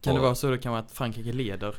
Kan 0.00 0.14
det 0.14 0.20
Och- 0.20 0.24
vara 0.24 0.34
så 0.34 0.50
det 0.50 0.58
kan 0.58 0.72
vara 0.72 0.82
att 0.82 0.90
Frankrike 0.92 1.32
leder 1.32 1.74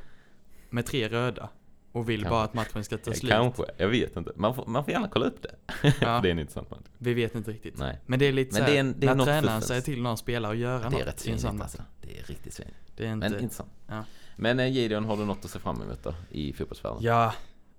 med 0.69 0.85
tre 0.85 1.09
röda 1.09 1.49
och 1.91 2.09
vill 2.09 2.19
Kanske. 2.21 2.29
bara 2.29 2.43
att 2.43 2.53
matchen 2.53 2.83
ska 2.83 2.97
ta 2.97 3.13
slut? 3.13 3.31
Kanske, 3.31 3.63
jag 3.77 3.87
vet 3.87 4.17
inte. 4.17 4.31
Man 4.35 4.55
får, 4.55 4.65
man 4.65 4.83
får 4.83 4.91
gärna 4.93 5.07
kolla 5.07 5.25
upp 5.25 5.41
det. 5.43 5.55
Ja. 6.01 6.19
det 6.23 6.27
är 6.27 6.31
en 6.31 6.39
intressant 6.39 6.71
match. 6.71 6.79
Vi 6.97 7.13
vet 7.13 7.35
inte 7.35 7.51
riktigt. 7.51 7.77
Nej. 7.77 7.99
Men 8.05 8.19
det 8.19 8.25
är 8.25 8.31
lite 8.33 8.51
Men 8.53 8.57
så 8.57 8.63
här, 8.63 8.71
det 8.71 8.77
är 8.77 8.79
en- 8.79 8.95
det 8.99 9.05
är 9.05 9.09
när 9.09 9.15
något 9.15 9.25
tränaren 9.25 9.43
fuffens. 9.45 9.67
säger 9.67 9.81
till 9.81 10.01
någon 10.01 10.17
spelare 10.17 10.51
att 10.51 10.57
göra 10.57 10.79
Det 10.79 10.85
är 10.85 10.89
något 10.91 11.07
rätt 11.07 11.19
svinigt 11.19 11.45
alltså. 11.45 11.81
Det 12.01 12.19
är 12.19 12.23
riktigt 12.23 12.53
svinigt. 12.53 12.77
Det 12.95 13.05
är 13.07 13.13
inte... 13.13 13.29
Men 13.29 13.39
intressant. 13.39 13.69
Ja. 13.87 14.03
Men 14.35 14.59
eh, 14.59 14.67
Gideon, 14.67 15.05
har 15.05 15.17
du 15.17 15.25
något 15.25 15.45
att 15.45 15.51
se 15.51 15.59
fram 15.59 15.81
emot 15.81 16.03
då? 16.03 16.13
I 16.29 16.53
fotbollsvärlden? 16.53 16.99
Ja, 17.03 17.33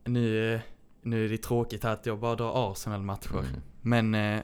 nu, 0.05 0.55
eh, 0.55 0.61
nu 1.05 1.25
är 1.25 1.29
det 1.29 1.39
tråkigt 1.39 1.85
att 1.85 2.07
jag 2.07 2.19
bara 2.19 2.35
drar 2.35 2.73
Arsenal-matcher. 2.73 3.39
Mm. 3.39 3.61
Men 3.81 4.15
eh, 4.15 4.43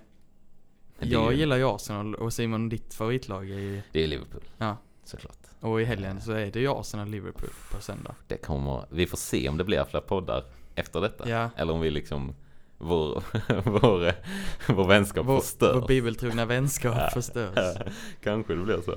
jag 0.98 1.32
ju- 1.32 1.38
gillar 1.38 1.56
ju 1.56 1.64
Arsenal 1.64 2.14
och 2.14 2.32
Simon, 2.32 2.68
ditt 2.68 2.94
favoritlag 2.94 3.50
är 3.50 3.58
ju... 3.58 3.82
Det 3.92 4.04
är 4.04 4.06
Liverpool. 4.06 4.42
Ja. 4.58 4.76
Såklart. 5.04 5.36
Och 5.60 5.80
i 5.80 5.84
helgen 5.84 6.20
så 6.20 6.32
är 6.32 6.50
det 6.50 6.60
ju 6.60 6.68
Arsenal-Liverpool 6.68 7.48
på 7.72 7.80
söndag. 7.82 8.14
Det 8.26 8.36
kommer, 8.36 8.84
vi 8.90 9.06
får 9.06 9.16
se 9.16 9.48
om 9.48 9.56
det 9.56 9.64
blir 9.64 9.84
fler 9.84 10.00
poddar 10.00 10.44
efter 10.74 11.00
detta. 11.00 11.28
Ja. 11.28 11.50
Eller 11.56 11.72
om 11.72 11.80
vi 11.80 11.90
liksom, 11.90 12.34
vår, 12.78 13.22
vår, 13.64 14.12
vår 14.72 14.86
vänskap 14.88 15.26
Vår, 15.26 15.40
förstörs. 15.40 15.76
vår 15.82 15.88
bibeltrogna 15.88 16.44
vänskap 16.44 17.12
förstörs. 17.12 17.76
Kanske 18.22 18.54
det 18.54 18.64
blir 18.64 18.80
så. 18.80 18.92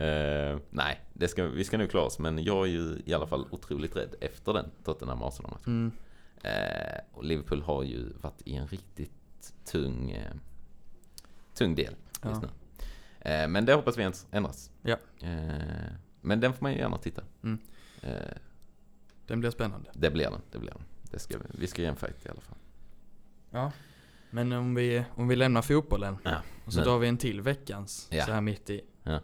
Eh, 0.00 0.58
nej, 0.70 1.00
det 1.12 1.28
ska, 1.28 1.44
vi 1.44 1.64
ska 1.64 1.78
nu 1.78 1.86
klara 1.86 2.04
oss. 2.04 2.18
Men 2.18 2.44
jag 2.44 2.66
är 2.66 2.70
ju 2.70 3.02
i 3.06 3.14
alla 3.14 3.26
fall 3.26 3.46
otroligt 3.50 3.96
rädd 3.96 4.14
efter 4.20 4.52
den 4.52 4.70
Tottenham 4.84 5.22
arsenal 5.22 5.50
matchen 5.50 5.62
Mm. 5.66 5.92
Eh, 6.44 7.00
Och 7.12 7.24
Liverpool 7.24 7.62
har 7.62 7.82
ju 7.82 8.12
varit 8.20 8.42
i 8.44 8.54
en 8.54 8.66
riktigt 8.66 9.54
tung, 9.64 10.10
eh, 10.10 10.32
tung 11.54 11.74
del 11.74 11.94
just 11.94 12.22
Ja. 12.22 12.40
nu. 12.40 12.48
Eh, 13.30 13.48
men 13.48 13.64
det 13.64 13.74
hoppas 13.74 13.96
vi 13.98 14.02
ändras-. 14.30 14.70
Ja. 14.82 14.96
Men 16.20 16.40
den 16.40 16.52
får 16.52 16.62
man 16.62 16.72
ju 16.72 16.78
gärna 16.78 16.98
titta. 16.98 17.22
Mm. 17.42 17.58
Den 19.26 19.40
blir 19.40 19.50
spännande. 19.50 19.90
det 19.94 20.10
blir 20.10 20.30
den, 20.30 20.40
det 20.52 20.58
blir 20.58 20.70
den. 20.70 20.82
Det 21.10 21.18
ska, 21.18 21.38
vi 21.38 21.44
vi 21.58 21.66
ska 21.66 21.82
ge 21.82 21.88
en 21.88 21.96
fight 21.96 22.26
i 22.26 22.28
alla 22.28 22.40
fall. 22.40 22.56
Ja. 23.50 23.72
Men 24.30 24.52
om 24.52 24.74
vi, 24.74 25.04
om 25.14 25.28
vi 25.28 25.36
lämnar 25.36 25.62
fotbollen 25.62 26.16
Ja, 26.24 26.36
och 26.64 26.72
så 26.72 26.78
nu. 26.78 26.84
drar 26.84 26.98
vi 26.98 27.08
en 27.08 27.16
till 27.18 27.40
veckans 27.40 28.08
Ja. 28.10 28.26
så 28.26 28.32
här 28.32 28.40
mitt 28.40 28.70
i. 28.70 28.80
Ja. 29.02 29.20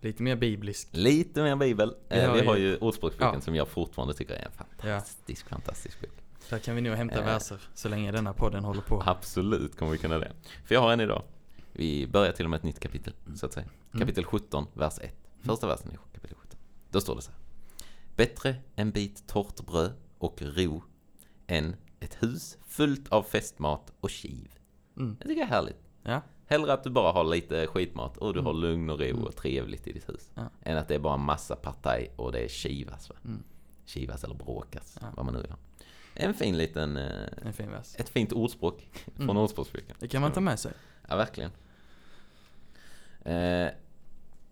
Lite 0.00 0.22
mer 0.22 0.36
biblisk. 0.36 0.88
Lite 0.90 1.42
mer 1.42 1.56
bibel. 1.56 1.94
Vi 2.08 2.20
har 2.20 2.34
vi 2.34 2.46
har 2.46 2.56
ju- 2.56 2.62
ju 2.62 2.76
Ordspråksboken 2.76 3.40
som 3.40 3.54
jag 3.54 3.68
fortfarande 3.68 4.14
tycker 4.14 4.34
är 4.34 4.44
en 4.44 4.52
fantastisk, 4.52 5.48
fantastisk 5.48 6.00
bok. 6.00 6.19
Där 6.50 6.58
kan 6.58 6.74
vi 6.74 6.80
nog 6.80 6.94
hämta 6.94 7.18
Eh. 7.18 7.24
verser 7.24 7.58
så 7.74 7.88
länge 7.88 8.12
denna 8.12 8.32
podden 8.32 8.64
håller 8.64 8.80
på. 8.82 9.02
Absolut 9.06 9.76
kommer 9.76 9.92
vi 9.92 9.98
kunna 9.98 10.18
det. 10.18 10.32
För 10.64 10.74
jag 10.74 10.82
har 10.82 10.92
en 10.92 11.00
idag. 11.00 11.22
Vi 11.72 12.06
börjar 12.06 12.32
till 12.32 12.44
och 12.46 12.50
med 12.50 12.56
ett 12.58 12.62
nytt 12.64 12.80
kapitel, 12.80 13.12
så 13.34 13.46
att 13.46 13.52
säga. 13.52 13.66
Mm. 13.92 14.00
Kapitel 14.00 14.24
17, 14.24 14.66
vers 14.74 14.98
1. 15.02 15.14
Första 15.42 15.66
versen 15.66 15.92
i 15.92 15.96
kapitel 16.14 16.36
17. 16.36 16.58
Då 16.90 17.00
står 17.00 17.16
det 17.16 17.22
så 17.22 17.30
här. 17.30 17.40
Bättre 18.16 18.56
en 18.76 18.90
bit 18.90 19.26
torrt 19.28 19.60
bröd 19.66 19.92
och 20.18 20.42
ro 20.42 20.82
än 21.46 21.76
ett 22.00 22.22
hus 22.22 22.58
fullt 22.66 23.08
av 23.08 23.22
festmat 23.22 23.92
och 24.00 24.10
kiv. 24.10 24.48
Mm. 24.96 25.16
Jag 25.20 25.28
tycker 25.28 25.40
det 25.42 25.46
är 25.46 25.54
härligt. 25.56 25.80
Ja. 26.02 26.20
Hellre 26.46 26.72
att 26.72 26.84
du 26.84 26.90
bara 26.90 27.12
har 27.12 27.24
lite 27.24 27.66
skitmat 27.66 28.16
och 28.16 28.32
du 28.32 28.38
Mm. 28.40 28.46
har 28.46 28.52
lugn 28.54 28.90
och 28.90 28.98
ro 29.00 29.04
Mm. 29.06 29.24
och 29.24 29.36
trevligt 29.36 29.86
i 29.86 29.92
ditt 29.92 30.08
hus. 30.08 30.30
Ja. 30.34 30.50
Än 30.62 30.76
att 30.78 30.88
det 30.88 30.94
är 30.94 30.98
bara 30.98 31.16
massa 31.16 31.56
partaj 31.56 32.12
och 32.16 32.32
det 32.32 32.38
är 32.44 32.48
kivas. 32.48 33.08
Va? 33.08 33.16
Mm. 33.24 33.42
Kivas 33.84 34.24
eller 34.24 34.34
bråkas, 34.34 34.98
Ja. 35.00 35.06
vad 35.16 35.24
man 35.24 35.34
nu 35.34 35.46
ha. 35.50 35.56
En 36.20 36.34
fin 36.34 36.56
liten, 36.58 36.96
eh, 36.96 37.26
En 37.42 37.52
fin 37.52 37.70
vers. 37.70 37.94
ett 37.98 38.08
fint 38.08 38.32
ordspråk 38.32 38.88
från 39.16 39.24
Mm. 39.30 39.36
Ordspråksboken. 39.36 39.96
Det 39.98 40.08
kan 40.08 40.20
man 40.22 40.32
ta 40.32 40.40
med 40.40 40.58
sig. 40.58 40.72
Ja, 41.08 41.16
verkligen. 41.16 41.50
Eh, 43.24 43.68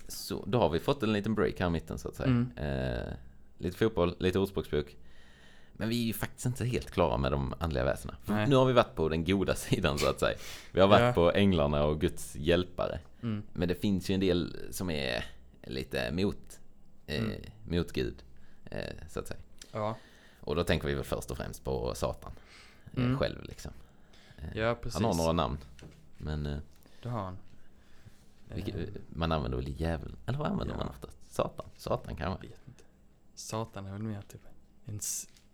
så 0.09 0.45
då 0.47 0.59
har 0.59 0.69
vi 0.71 0.79
fått 0.81 1.03
en 1.03 1.13
liten 1.13 1.35
break 1.35 1.61
här 1.61 1.67
i 1.67 1.71
mitten 1.71 1.99
så 1.99 2.09
att 2.09 2.15
säga. 2.15 2.27
Mm. 2.29 2.51
Eh, 2.57 3.13
lite 3.59 3.77
fotboll, 3.79 4.17
lite 4.19 4.39
ordspråksbok. 4.39 4.97
Men 5.73 5.89
vi 5.89 6.03
är 6.03 6.07
ju 6.07 6.13
faktiskt 6.13 6.47
inte 6.47 6.65
helt 6.65 6.91
klara 6.91 7.17
med 7.17 7.33
de 7.33 7.55
andliga 7.59 7.85
väsena. 7.85 8.17
Nu 8.49 8.57
har 8.57 8.67
vi 8.67 8.73
varit 8.73 8.95
på 8.95 9.09
den 9.09 9.25
goda 9.25 9.55
sidan 9.55 9.99
så 9.99 10.11
att 10.11 10.21
säga. 10.21 10.37
Vi 10.73 10.81
har 10.81 10.89
varit 10.89 11.01
Ja. 11.03 11.13
på 11.13 11.33
änglarna 11.33 11.85
och 11.85 12.01
Guds 12.01 12.37
hjälpare. 12.37 13.01
Mm. 13.23 13.43
Men 13.53 13.69
det 13.69 13.75
finns 13.75 14.11
ju 14.11 14.15
en 14.15 14.21
del 14.21 14.57
som 14.71 14.91
är 14.91 15.25
lite 15.63 16.13
mot, 16.13 16.61
eh, 17.07 17.19
Mm. 17.25 17.41
mot 17.69 17.93
Gud. 17.93 18.23
Eh, 18.71 18.95
så 19.09 19.21
att 19.21 19.29
säga. 19.29 19.41
Ja. 19.73 19.97
Och 20.49 20.57
då 20.57 20.65
tänker 20.65 20.89
vi 20.89 20.95
väl 20.95 21.05
först 21.05 21.31
och 21.31 21.37
främst 21.37 21.65
på 21.65 21.95
Satan. 21.95 22.33
Eh, 22.97 23.03
Mm. 23.05 23.19
Själv 23.19 23.43
liksom. 23.43 23.73
Eh, 24.39 24.59
Ja, 24.59 24.75
precis. 24.75 24.95
han 24.95 25.05
har 25.05 25.15
några 25.15 25.33
namn. 25.33 25.59
Men 26.19 26.47
eh, 26.47 26.59
Det 27.03 27.09
har 27.09 27.23
han. 27.23 27.37
vilket, 28.55 28.77
man 29.09 29.33
använder 29.33 29.59
väl 29.59 29.81
djävulen? 29.81 30.17
Eller 30.27 30.39
vad 30.39 30.47
använder 30.47 30.75
Ja. 30.75 30.79
man 30.79 30.89
oftast? 30.89 31.35
Satan? 31.35 31.67
Satan 31.77 32.17
kan 32.17 32.29
man. 32.31 32.39
Satan 33.35 33.87
är 33.87 33.93
väl 33.93 34.03
mer 34.03 34.23
typ 34.29 34.41
en 34.85 35.01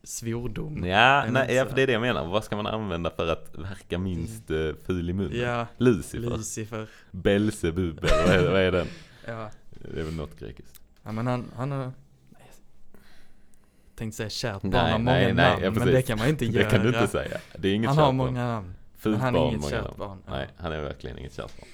svordom. 0.02 0.84
Ja, 0.86 1.24
nej, 1.30 1.54
ja, 1.54 1.66
för 1.66 1.76
det 1.76 1.82
är 1.82 1.86
det 1.86 1.92
jag 1.92 2.02
menar. 2.02 2.26
Vad 2.26 2.44
ska 2.44 2.56
man 2.56 2.66
använda 2.66 3.10
för 3.10 3.28
att 3.32 3.54
verka 3.58 3.98
minst 3.98 4.50
eh, 4.50 4.72
ful 4.86 5.10
i 5.10 5.12
munnen? 5.12 5.38
Ja, 5.40 5.66
Lucifer, 5.78 6.18
Lucifer. 6.30 6.88
Belzebub, 7.10 7.98
eller 8.04 8.26
vad 8.26 8.34
är, 8.36 8.50
vad 8.50 8.60
är 8.60 8.72
den? 8.72 8.86
Ja. 9.26 9.50
Det 9.92 10.00
är 10.00 10.04
väl 10.04 10.14
något 10.14 10.38
grekiskt. 10.38 10.80
ja, 11.02 11.12
men 11.12 11.26
han, 11.26 11.50
han 11.56 11.70
har... 11.70 11.92
Tänkte 13.96 14.16
säga 14.16 14.28
kärt 14.30 14.62
barn 14.62 14.70
Nej, 14.70 14.90
har 14.92 14.98
många 14.98 15.12
nej, 15.12 15.24
nej, 15.34 15.34
namn, 15.50 15.64
ja, 15.64 15.70
men 15.70 15.86
det 15.86 16.02
kan 16.02 16.18
man 16.18 16.28
inte 16.28 16.44
Det 16.46 16.52
göra. 16.52 16.70
kan 16.70 16.80
du 16.82 16.88
inte 16.88 17.06
säga. 17.08 17.38
Det 17.58 17.68
är 17.68 17.74
inget 17.74 17.88
Han 17.88 17.98
har 17.98 18.04
barn. 18.04 18.16
många 18.16 18.46
namn. 18.46 18.74
Fult 18.96 19.18
han 19.20 19.34
är 19.34 19.38
barn, 19.38 19.48
inget 19.48 19.60
många 19.60 19.70
kärt 19.70 19.96
barn. 19.96 20.18
Ja. 20.26 20.32
Nej, 20.32 20.48
han 20.56 20.72
är 20.72 20.80
verkligen 20.80 21.18
inget 21.18 21.32
kärt 21.34 21.56
barn. 21.60 21.68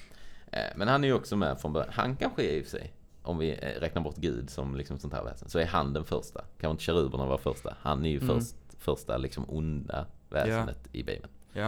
Eh, 0.51 0.59
Men 0.75 0.87
han 0.87 1.03
är 1.03 1.07
ju 1.07 1.13
också 1.13 1.35
med 1.35 1.59
från 1.61 1.73
början. 1.73 1.89
Han 1.93 2.15
kanske 2.15 2.43
är 2.43 2.49
i 2.55 2.63
sig, 2.65 2.93
om 3.21 3.37
vi 3.37 3.51
eh, 3.51 3.79
räknar 3.79 4.01
bort 4.01 4.15
Gud 4.17 4.49
som 4.49 4.75
liksom 4.75 4.99
sånt 4.99 5.13
här 5.13 5.23
väsen, 5.23 5.49
så 5.49 5.59
är 5.59 5.65
han 5.65 5.93
den 5.93 6.03
första. 6.05 6.41
Kan 6.59 6.71
inte 6.71 6.83
keruberna 6.83 7.25
vara 7.25 7.37
första? 7.37 7.75
Han 7.81 8.05
är 8.05 8.09
ju 8.09 8.19
Mm. 8.21 8.27
först, 8.39 8.55
första 8.77 9.17
liksom 9.17 9.45
onda 9.49 10.05
väsendet 10.29 10.79
i 10.91 11.03
Bibeln. 11.03 11.31
Ja. 11.53 11.65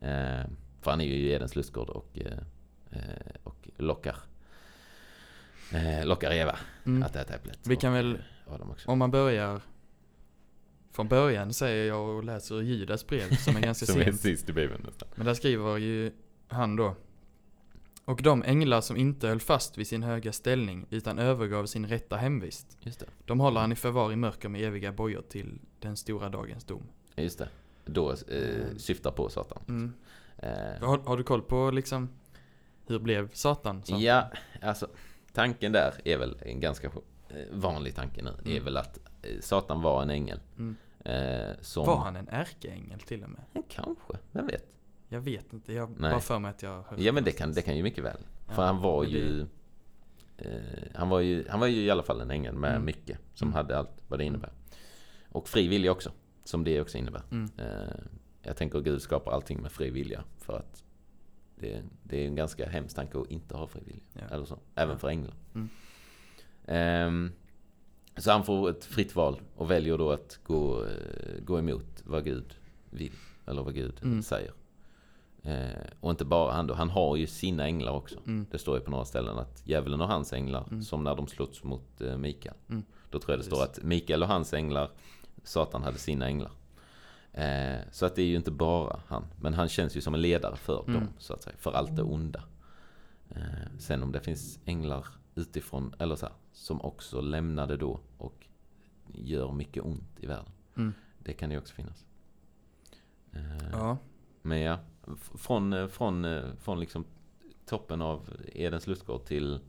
Eh, 0.00 0.44
för 0.80 0.90
han 0.90 1.00
är 1.00 1.04
ju 1.04 1.14
i 1.14 1.32
Edens 1.32 1.56
lustgård 1.56 1.88
och, 1.90 2.18
och 3.44 3.68
lockar, 3.76 4.16
lockar 6.04 6.32
Eva 6.32 6.56
Mm. 6.86 7.02
att 7.02 7.16
äta 7.16 7.34
äpplet. 7.34 7.58
Vi 7.66 7.76
kan 7.76 7.92
väl, 7.92 8.18
om 8.86 8.98
man 8.98 9.10
börjar 9.10 9.60
från 10.98 11.08
början 11.08 11.52
säger 11.52 11.88
jag 11.88 12.08
och 12.08 12.24
läser 12.24 12.54
ur 12.54 12.62
Judas 12.62 13.06
brev 13.06 13.36
som 13.36 13.56
är 13.56 13.60
ganska 13.60 13.86
Som 13.92 14.00
är 14.00 14.12
sist 14.12 14.48
i 14.48 14.52
Bibeln 14.52 14.82
nästan. 14.86 15.08
Men 15.14 15.26
där 15.26 15.34
skriver 15.34 15.76
ju 15.76 16.12
han 16.48 16.76
då. 16.76 16.94
Och 18.04 18.22
de 18.22 18.42
änglar 18.42 18.80
som 18.80 18.96
inte 18.96 19.28
höll 19.28 19.40
fast 19.40 19.78
vid 19.78 19.86
sin 19.86 20.02
höga 20.02 20.32
ställning 20.32 20.86
utan 20.90 21.18
övergav 21.18 21.66
sin 21.66 21.86
rätta 21.86 22.16
hemvist. 22.16 22.76
Just 22.80 23.00
det. 23.00 23.06
De 23.26 23.40
håller 23.40 23.60
han 23.60 23.72
i 23.72 23.74
förvar 23.76 24.12
i 24.12 24.16
mörker 24.16 24.48
med 24.48 24.62
eviga 24.62 24.92
bojor 24.92 25.22
till 25.28 25.58
den 25.80 25.96
stora 25.96 26.28
dagens 26.28 26.64
dom. 26.64 26.82
Just 27.16 27.38
det. 27.38 27.48
Då 27.84 28.10
eh, 28.12 28.76
syftar 28.76 29.10
på 29.10 29.28
Satan. 29.28 29.62
Mm. 29.68 29.92
Eh, 30.38 30.86
Har, 30.88 30.98
har 30.98 31.16
du 31.16 31.22
koll 31.22 31.42
på 31.42 31.70
liksom 31.70 32.08
hur 32.86 32.98
blev 32.98 33.30
Satan? 33.32 33.82
som- 33.84 34.00
Ja, 34.00 34.30
alltså 34.62 34.88
tanken 35.32 35.72
där 35.72 35.94
är 36.04 36.18
väl 36.18 36.36
en 36.42 36.60
ganska 36.60 36.86
eh, 36.86 36.92
vanlig 37.52 37.94
tanke 37.94 38.22
nu. 38.22 38.30
Det 38.42 38.48
är 38.50 38.52
Mm. 38.52 38.64
väl 38.64 38.76
att 38.76 38.98
eh, 39.22 39.40
Satan 39.40 39.82
var 39.82 40.02
en 40.02 40.10
ängel. 40.10 40.40
Mm. 40.58 40.76
Eh, 41.04 41.56
som... 41.60 41.86
Var 41.86 41.96
han 41.96 42.16
en 42.16 42.28
ärkeängel 42.28 43.00
till 43.00 43.22
och 43.24 43.30
med? 43.30 43.64
Kanske, 43.68 44.18
vem 44.32 44.46
vet? 44.46 44.64
Jag 45.08 45.20
vet 45.20 45.52
inte, 45.52 45.72
jag 45.72 45.90
Nej. 46.00 46.10
bara 46.10 46.20
för 46.20 46.38
mig 46.38 46.50
att 46.50 46.62
jag 46.62 46.82
hört 46.82 46.98
Ja 46.98 47.12
men 47.12 47.24
det 47.24 47.32
kan, 47.32 47.52
det 47.52 47.62
kan 47.62 47.76
ju 47.76 47.82
mycket 47.82 48.04
väl. 48.04 48.18
För 48.48 48.62
Ja, 48.62 48.66
han 48.66 48.80
var 48.82 49.04
det- 49.04 49.10
ju... 49.10 49.46
Eh, 50.38 50.50
han, 50.94 51.08
var 51.08 51.20
ju 51.20 51.48
han 51.48 51.60
var 51.60 51.66
ju 51.66 51.82
i 51.84 51.90
alla 51.90 52.02
fall 52.02 52.20
en 52.20 52.30
ängel 52.30 52.54
med 52.54 52.70
Mm. 52.70 52.84
mycket. 52.84 53.18
Som 53.34 53.48
Mm. 53.48 53.56
hade 53.56 53.78
allt 53.78 54.02
vad 54.08 54.18
det 54.18 54.24
innebär. 54.24 54.52
Och 55.28 55.48
fri 55.48 55.68
vilja 55.68 55.92
också. 55.92 56.12
Som 56.44 56.64
det 56.64 56.80
också 56.80 56.98
innebär. 56.98 57.22
Mm. 57.30 57.50
Eh, 57.58 57.94
jag 58.42 58.56
tänker 58.56 58.78
att 58.78 58.84
Gud 58.84 59.02
skapar 59.02 59.32
allting 59.32 59.60
med 59.62 59.72
fri 59.72 59.90
vilja. 59.90 60.24
För 60.38 60.56
att 60.56 60.84
det, 61.56 61.82
det 62.02 62.22
är 62.22 62.26
en 62.26 62.34
ganska 62.34 62.68
hemsk 62.68 62.96
tanke 62.96 63.18
att 63.18 63.30
inte 63.30 63.56
ha 63.56 63.66
fri 63.66 63.80
vilja. 63.86 64.02
Ja. 64.12 64.34
Eller 64.34 64.44
så. 64.44 64.58
Även 64.74 64.92
Ja. 64.92 64.98
för 64.98 65.08
änglar. 65.08 65.34
Mm. 65.54 65.68
Ehm, 66.66 67.32
så 68.20 68.30
han 68.30 68.44
får 68.44 68.70
ett 68.70 68.84
fritt 68.84 69.16
val 69.16 69.40
och 69.56 69.70
väljer 69.70 69.98
då 69.98 70.10
att 70.12 70.38
gå, 70.46 70.84
eh, 70.84 71.40
gå 71.44 71.58
emot 71.58 72.02
vad 72.04 72.24
Gud 72.24 72.54
vill. 72.90 73.12
Eller 73.46 73.62
vad 73.62 73.74
Gud 73.74 73.94
Mm. 74.02 74.22
säger. 74.22 74.52
Eh, 75.42 75.82
och 76.00 76.10
inte 76.10 76.24
bara 76.24 76.52
han 76.52 76.66
då, 76.66 76.74
han 76.74 76.90
har 76.90 77.16
ju 77.16 77.26
sina 77.26 77.64
änglar 77.66 77.92
också. 77.92 78.18
Mm. 78.26 78.46
Det 78.50 78.58
står 78.58 78.76
ju 78.78 78.84
på 78.84 78.90
några 78.90 79.04
ställen 79.04 79.38
att 79.38 79.62
djävulen 79.66 80.00
och 80.00 80.08
hans 80.08 80.32
änglar, 80.32 80.64
Mm. 80.70 80.82
som 80.82 81.04
när 81.04 81.14
de 81.14 81.26
slogs 81.26 81.64
mot 81.64 82.00
eh, 82.00 82.16
Mikael. 82.16 82.54
Mm. 82.68 82.82
Då 83.10 83.18
tror 83.18 83.32
jag 83.32 83.38
det 83.38 83.42
Precis. 83.50 83.52
står 83.58 83.64
att 83.64 83.82
Mikael 83.82 84.22
och 84.22 84.28
hans 84.28 84.54
änglar, 84.54 84.90
Satan 85.44 85.82
hade 85.82 85.98
sina 85.98 86.26
änglar. 86.26 86.50
Eh, 87.32 87.78
så 87.92 88.06
att 88.06 88.14
det 88.16 88.22
är 88.22 88.26
ju 88.26 88.36
inte 88.36 88.50
bara 88.50 89.00
han, 89.06 89.24
men 89.40 89.54
han 89.54 89.68
känns 89.68 89.96
ju 89.96 90.00
som 90.00 90.14
en 90.14 90.20
ledare 90.20 90.56
för 90.56 90.82
Mm. 90.86 90.94
dem, 90.94 91.08
så 91.18 91.32
att 91.34 91.42
säga. 91.42 91.56
För 91.58 91.72
allt 91.72 91.96
det 91.96 92.02
onda. 92.02 92.42
Eh, 93.30 93.36
sen 93.78 94.02
om 94.02 94.12
det 94.12 94.20
finns 94.20 94.58
änglar 94.64 95.06
utifrån, 95.38 95.94
eller 95.98 96.16
så 96.16 96.26
här, 96.26 96.34
som 96.52 96.80
också 96.82 97.20
lämnade 97.20 97.76
då 97.76 98.00
och 98.18 98.46
gör 99.14 99.52
mycket 99.52 99.82
ont 99.82 100.10
i 100.20 100.26
världen. 100.26 100.52
Mm. 100.76 100.94
Det 101.18 101.32
kan 101.32 101.50
ju 101.50 101.58
också 101.58 101.74
finnas. 101.74 102.04
Eh, 103.32 103.68
Ja. 103.72 103.98
men 104.42 104.60
ja, 104.60 104.78
från, 105.34 105.72
eh, 105.72 105.86
från, 105.88 106.24
eh, 106.24 106.42
från 106.60 106.80
liksom 106.80 107.04
toppen 107.66 108.02
av 108.02 108.28
Edens 108.54 108.86
lustgård 108.86 109.24
till, 109.24 109.60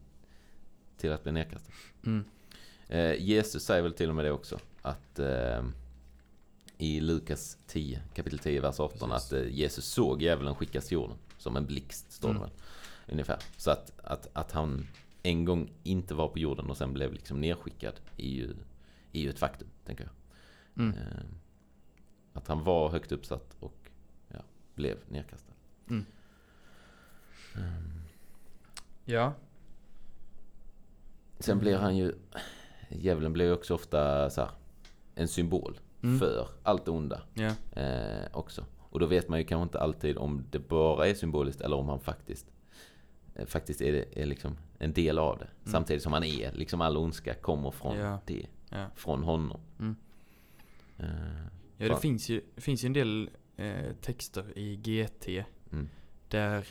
till 0.98 1.12
att 1.12 1.24
bli 1.24 1.32
nedkastad. 1.32 1.72
Mm. 2.06 2.24
Eh, 2.88 3.14
Jesus 3.22 3.64
säger 3.64 3.82
väl 3.82 3.94
till 3.94 4.10
och 4.10 4.16
med 4.16 4.26
det 4.26 4.32
också. 4.32 4.60
Att 4.82 5.20
eh, 5.20 5.64
i 6.78 7.00
Lukas 7.00 7.58
10, 7.68 8.02
kapitel 8.14 8.40
10, 8.40 8.62
vers 8.62 8.80
18. 8.80 9.10
Precis. 9.10 9.26
Att 9.34 9.40
eh, 9.40 9.48
Jesus 9.48 9.86
såg 9.86 10.22
djävulen 10.22 10.56
skickas 10.56 10.88
till 10.88 10.96
jorden. 10.96 11.18
Som 11.38 11.56
en 11.56 11.66
blixt, 11.66 12.12
står 12.12 12.30
det 12.30 12.36
Mm. 12.36 12.42
väl. 12.50 12.52
Ungefär. 13.12 13.38
Så 13.58 13.72
att, 13.72 14.00
att, 14.04 14.28
att 14.34 14.52
han 14.52 14.88
en 15.24 15.46
gång 15.46 15.72
inte 15.84 16.14
var 16.14 16.28
på 16.28 16.40
jorden 16.40 16.70
och 16.70 16.78
sen 16.78 16.94
blev 16.94 17.14
liksom 17.14 17.42
nedskickad 17.42 18.00
är 18.18 18.28
ju, 18.30 18.56
är 19.14 19.22
ju 19.22 19.30
ett 19.30 19.40
faktum, 19.40 19.68
tänker 19.86 20.04
jag. 20.04 20.14
Mm. 20.86 20.98
Eh, 20.98 21.24
att 22.34 22.48
han 22.48 22.64
var 22.64 22.90
högt 22.90 23.12
uppsatt 23.12 23.56
och 23.60 23.92
ja, 24.28 24.40
blev 24.76 24.98
nedkastad. 25.10 25.54
Mm. 25.90 26.06
Ehm, 27.56 28.02
Ja. 29.06 29.34
Sen 31.40 31.60
blir 31.60 31.78
han 31.78 31.98
ju, 31.98 32.14
djävulen 32.90 33.34
blir 33.34 33.46
ju 33.46 33.54
också 33.54 33.74
ofta 33.74 34.30
så 34.30 34.42
här, 34.42 34.50
en 35.16 35.28
symbol 35.28 35.80
Mm. 36.04 36.20
för 36.20 36.48
allt 36.64 36.86
det 36.86 36.92
onda 36.92 37.22
Ja. 37.34 37.82
eh, 37.82 38.26
också. 38.34 38.66
Och 38.80 39.00
då 39.00 39.06
vet 39.06 39.30
man 39.30 39.40
ju 39.40 39.46
kanske 39.46 39.64
inte 39.64 39.80
alltid 39.80 40.18
om 40.18 40.44
det 40.52 40.60
bara 40.60 41.08
är 41.08 41.14
symboliskt 41.14 41.62
eller 41.62 41.76
om 41.78 41.90
han 41.90 42.00
faktiskt 42.00 42.46
eh, 43.36 43.46
faktiskt 43.46 43.82
är, 43.82 43.92
det, 43.92 44.22
är 44.22 44.26
liksom 44.26 44.58
en 44.80 44.94
del 44.94 45.20
av 45.20 45.38
det. 45.38 45.48
Samtidigt 45.70 46.04
som 46.04 46.14
han 46.14 46.24
är, 46.24 46.52
liksom 46.52 46.82
all 46.82 46.98
ondska 46.98 47.34
kommer 47.34 47.72
från 47.72 47.94
Mm. 47.96 48.06
Ja. 48.06 48.20
det. 48.26 48.48
Ja. 48.70 48.86
Från 48.96 49.24
honom. 49.24 49.62
Mm. 49.80 49.96
Eh, 50.98 51.06
Ja, 51.78 51.86
det 51.86 51.92
Fan. 51.92 52.02
finns 52.02 52.30
ju, 52.30 52.42
finns 52.58 52.84
ju 52.84 52.88
en 52.88 52.94
del 52.94 53.30
eh, 53.58 53.94
texter 54.02 54.58
i 54.58 54.76
GT 54.76 55.44
Mm. 55.72 55.90
där 56.28 56.68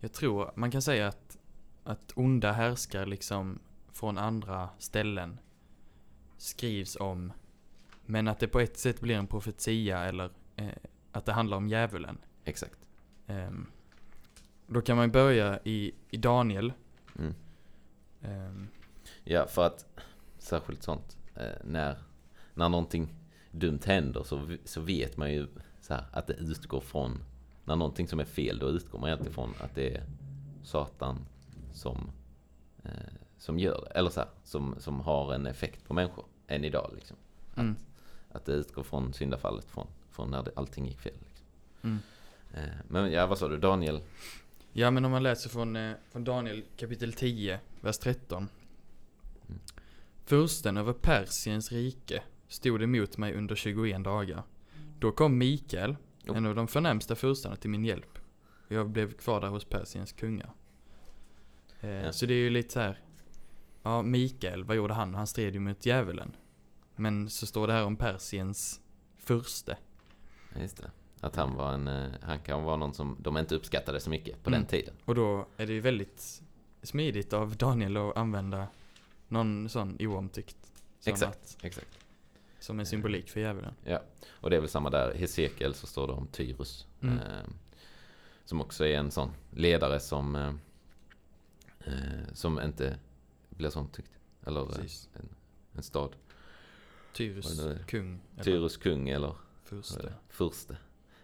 jag 0.00 0.12
tror 0.12 0.50
man 0.56 0.70
kan 0.70 0.82
säga 0.82 1.08
att, 1.08 1.38
att 1.84 2.12
onda 2.16 2.52
härskar 2.52 3.06
liksom 3.06 3.58
från 3.92 4.18
andra 4.18 4.68
ställen 4.78 5.38
skrivs 6.36 6.96
om 6.96 7.32
men 8.06 8.28
att 8.28 8.38
det 8.38 8.48
på 8.48 8.60
ett 8.60 8.78
sätt 8.78 9.00
blir 9.00 9.14
en 9.16 9.26
profetia 9.26 10.04
eller 10.04 10.30
eh, 10.56 10.68
att 11.12 11.24
det 11.26 11.32
handlar 11.32 11.56
om 11.56 11.68
djävulen. 11.68 12.18
exakt. 12.44 12.78
Ehm, 13.26 13.66
då 14.66 14.80
kan 14.80 14.96
man 14.96 15.10
börja 15.10 15.58
i, 15.64 15.92
i 16.10 16.16
Daniel. 16.16 16.72
Mm. 17.18 17.34
Ehm, 18.22 18.68
Ja, 19.24 19.46
för 19.46 19.66
att 19.66 19.86
särskilt 20.38 20.82
sånt. 20.82 21.16
Eh, 21.34 21.64
när, 21.64 21.96
när 22.54 22.68
någonting 22.68 23.14
dumt 23.50 23.80
händer 23.84 24.22
så, 24.22 24.56
så 24.64 24.80
vet 24.80 25.16
man 25.16 25.32
ju 25.32 25.46
så 25.80 25.94
här, 25.94 26.04
att 26.12 26.26
det 26.26 26.32
utgår 26.34 26.80
från 26.80 27.22
när 27.64 27.76
någonting 27.76 28.08
som 28.08 28.20
är 28.20 28.24
fel, 28.24 28.58
då 28.58 28.68
utgår 28.68 28.98
man 28.98 29.10
alltid 29.10 29.32
från 29.32 29.54
att 29.60 29.74
det 29.74 29.94
är 29.96 30.04
Satan 30.62 31.26
som, 31.72 32.10
eh, 32.84 32.90
som 33.38 33.58
gör 33.58 33.80
det. 33.80 33.98
Eller 33.98 34.10
så 34.10 34.20
här, 34.20 34.28
som, 34.44 34.74
som 34.78 35.00
har 35.00 35.34
en 35.34 35.46
effekt 35.46 35.84
på 35.84 35.94
människor 35.94 36.24
än 36.46 36.64
idag. 36.64 36.90
Liksom. 36.94 37.16
Att, 37.52 37.58
Mm. 37.58 37.76
att 38.32 38.44
det 38.44 38.52
utgår 38.52 38.82
från 38.82 39.12
syndafallet, 39.12 39.64
från, 39.64 39.86
från 40.10 40.30
när 40.30 40.42
det, 40.42 40.50
allting 40.56 40.86
gick 40.86 41.00
fel. 41.00 41.14
Liksom. 41.28 41.46
mm. 41.82 41.98
Eh, 42.54 42.74
men 42.88 43.12
ja, 43.12 43.26
vad 43.26 43.38
sa 43.38 43.48
du? 43.48 43.58
Daniel? 43.58 44.00
Ja 44.78 44.90
men 44.90 45.04
om 45.04 45.10
man 45.10 45.22
läser 45.22 45.50
från, 45.50 45.76
eh, 45.76 45.94
från 46.10 46.24
Daniel 46.24 46.64
kapitel 46.76 47.12
10, 47.12 47.60
vers 47.80 47.98
13. 47.98 48.48
Mm. 49.48 49.60
Fursten 50.24 50.76
över 50.76 50.92
Persiens 50.92 51.72
rike 51.72 52.22
stod 52.48 52.82
emot 52.82 53.18
mig 53.18 53.34
under 53.34 53.54
21 53.54 54.04
dagar. 54.04 54.42
Då 54.98 55.12
kom 55.12 55.38
Mikael, 55.38 55.96
Jo. 56.24 56.34
en 56.34 56.46
av 56.46 56.54
de 56.54 56.68
förnämsta 56.68 57.14
furstarna 57.14 57.56
till 57.56 57.70
min 57.70 57.84
hjälp. 57.84 58.18
Jag 58.68 58.90
blev 58.90 59.12
kvar 59.12 59.40
där 59.40 59.48
hos 59.48 59.64
Persiens 59.64 60.12
kungar. 60.12 60.50
Eh, 61.80 61.90
Ja. 61.90 62.12
Så 62.12 62.26
det 62.26 62.34
är 62.34 62.38
ju 62.38 62.50
lite 62.50 62.72
så 62.72 62.80
här. 62.80 63.00
Ja, 63.82 64.02
Mikael, 64.02 64.64
vad 64.64 64.76
gjorde 64.76 64.94
han? 64.94 65.14
Han 65.14 65.26
stred 65.26 65.54
ju 65.54 65.60
mot 65.60 65.86
djävulen. 65.86 66.36
Men 66.96 67.30
så 67.30 67.46
står 67.46 67.66
det 67.66 67.72
här 67.72 67.84
om 67.84 67.96
Persiens 67.96 68.80
furste. 69.18 69.76
Just 70.60 70.76
det. 70.76 70.90
Att 71.20 71.36
han 71.36 71.54
var 71.54 71.72
en, 71.72 71.88
eh, 71.88 72.10
han 72.22 72.38
kan 72.38 72.62
vara 72.62 72.76
någon 72.76 72.94
som 72.94 73.16
de 73.20 73.36
inte 73.38 73.54
uppskattade 73.54 74.00
så 74.00 74.10
mycket 74.10 74.42
på 74.42 74.50
Mm. 74.50 74.60
den 74.60 74.66
tiden. 74.68 74.94
Och 75.04 75.14
då 75.14 75.46
är 75.56 75.66
det 75.66 75.72
ju 75.72 75.80
väldigt 75.80 76.42
smidigt 76.82 77.32
av 77.32 77.56
Daniel 77.56 77.96
att 77.96 78.16
använda 78.16 78.66
någon 79.28 79.68
sån 79.68 79.96
oomtyckt. 80.00 80.56
Som, 81.00 81.12
Exakt, 81.12 81.36
att, 81.56 81.64
exakt. 81.64 81.98
som 82.60 82.80
en 82.80 82.86
symbolik 82.86 83.28
för 83.30 83.40
djävulen. 83.40 83.74
Ja, 83.84 84.02
och 84.28 84.50
det 84.50 84.56
är 84.56 84.60
väl 84.60 84.68
samma 84.68 84.90
där. 84.90 85.14
Hesekiel 85.14 85.74
så 85.74 85.86
står 85.86 86.06
det 86.06 86.12
om 86.12 86.26
Tyrus. 86.26 86.86
Mm. 87.00 87.18
Eh, 87.18 87.22
som 88.44 88.60
också 88.60 88.86
är 88.86 88.98
en 88.98 89.10
sån 89.10 89.30
ledare 89.50 90.00
som, 90.00 90.36
eh, 90.36 90.54
eh, 91.80 92.32
som 92.32 92.60
inte 92.60 92.98
blir 93.48 93.70
så 93.70 93.80
omtyckt. 93.80 94.10
Eller 94.46 94.60
eh, 94.60 94.66
Precis. 94.68 95.08
en, 95.14 95.28
en 95.76 95.82
stad. 95.82 96.16
Tyrus 97.12 97.60
kung. 97.86 98.20
Tyrus 98.42 98.76
kung 98.76 99.08
eller 99.08 99.34
Furste. 99.64 100.12
furste. 100.28 100.76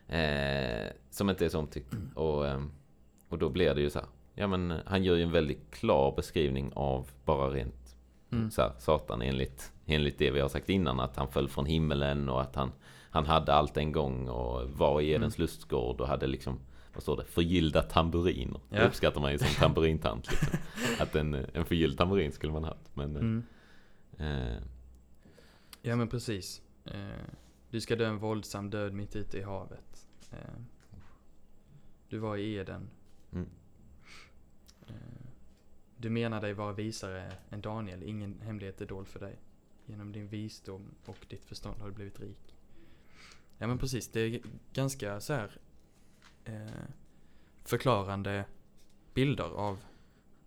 Eh, 0.09 0.93
som 1.11 1.31
inte 1.31 1.45
är 1.45 1.49
så 1.49 1.59
omtyckt. 1.59 1.95
Och, 2.15 2.47
ehm, 2.49 2.71
och 3.29 3.39
då 3.39 3.49
blir 3.49 3.75
det 3.75 3.81
ju 3.81 3.91
så 3.91 3.99
här. 3.99 4.09
Ja 4.35 4.47
men 4.47 4.71
eh, 4.71 4.79
han 4.87 5.05
gör 5.05 5.17
ju 5.17 5.23
en 5.23 5.31
väldigt 5.33 5.71
klar 5.71 6.15
beskrivning 6.17 6.73
av 6.75 7.11
bara 7.25 7.51
rent 7.51 7.75
Mm. 8.33 8.51
så 8.51 8.63
här, 8.63 8.73
Satan 8.79 9.23
enligt, 9.23 9.73
enligt 9.87 10.19
det 10.19 10.31
vi 10.31 10.41
har 10.41 10.49
sagt 10.49 10.69
innan. 10.69 11.01
Att 11.01 11.17
han 11.17 11.29
föll 11.29 11.49
från 11.49 11.67
himmelen 11.67 12.29
och 12.29 12.41
att 12.43 12.55
han, 12.57 12.73
han 13.11 13.27
hade 13.27 13.55
allt 13.55 13.77
en 13.77 13.93
gång 13.93 14.29
och 14.29 14.71
var 14.71 15.01
i 15.01 15.11
Edens 15.11 15.37
Mm. 15.37 15.43
lustgård 15.43 16.01
och 16.01 16.09
hade 16.09 16.27
liksom 16.27 16.59
vad 16.95 17.03
står 17.03 17.17
det? 17.17 17.25
Förgyllda 17.25 17.83
tamburiner. 17.83 18.61
Det 18.71 18.77
Ja. 18.77 18.87
uppskattar 18.87 19.21
man 19.21 19.33
ju 19.33 19.39
som 19.39 19.49
tamburintant. 19.61 20.31
Liksom. 20.31 20.59
Att 20.99 21.15
en, 21.17 21.35
en 21.55 21.65
förgylld 21.65 21.99
tamburin 21.99 22.33
skulle 22.33 22.53
man 22.53 22.65
haft. 22.65 22.91
Men, 22.97 23.17
Mm. 23.17 23.43
eh, 24.19 24.63
Ja 25.83 25.97
men 25.97 26.09
precis. 26.09 26.63
Eh, 26.85 26.93
du 27.73 27.81
ska 27.81 27.97
dö 27.97 28.07
en 28.07 28.19
våldsam 28.19 28.71
död 28.71 28.93
mitt 28.93 29.17
ute 29.17 29.39
i 29.39 29.43
havet. 29.43 30.09
Eh, 30.31 30.39
du 32.09 32.19
var 32.19 32.37
i 32.37 32.57
Eden. 32.57 32.91
Mm. 33.33 33.49
Eh, 34.87 34.95
du 35.97 36.11
menar 36.11 36.41
dig 36.41 36.55
vara 36.55 36.73
visare 36.73 37.33
än 37.51 37.61
Daniel. 37.61 38.03
Ingen 38.03 38.41
hemlighet 38.41 38.81
är 38.81 38.87
dold 38.87 39.09
för 39.09 39.21
dig. 39.21 39.41
Genom 39.87 40.13
din 40.13 40.29
visdom 40.29 40.95
och 41.05 41.27
ditt 41.29 41.45
förstånd 41.45 41.81
har 41.81 41.87
du 41.87 41.95
blivit 41.95 42.21
rik. 42.21 42.57
Ja 43.59 43.67
men 43.67 43.79
precis. 43.79 44.09
Det 44.09 44.21
är 44.21 44.41
ganska 44.73 45.21
så 45.21 45.33
här 45.33 45.61
eh, 46.45 46.85
förklarande 47.65 48.45
bilder 49.15 49.51
av 49.51 49.85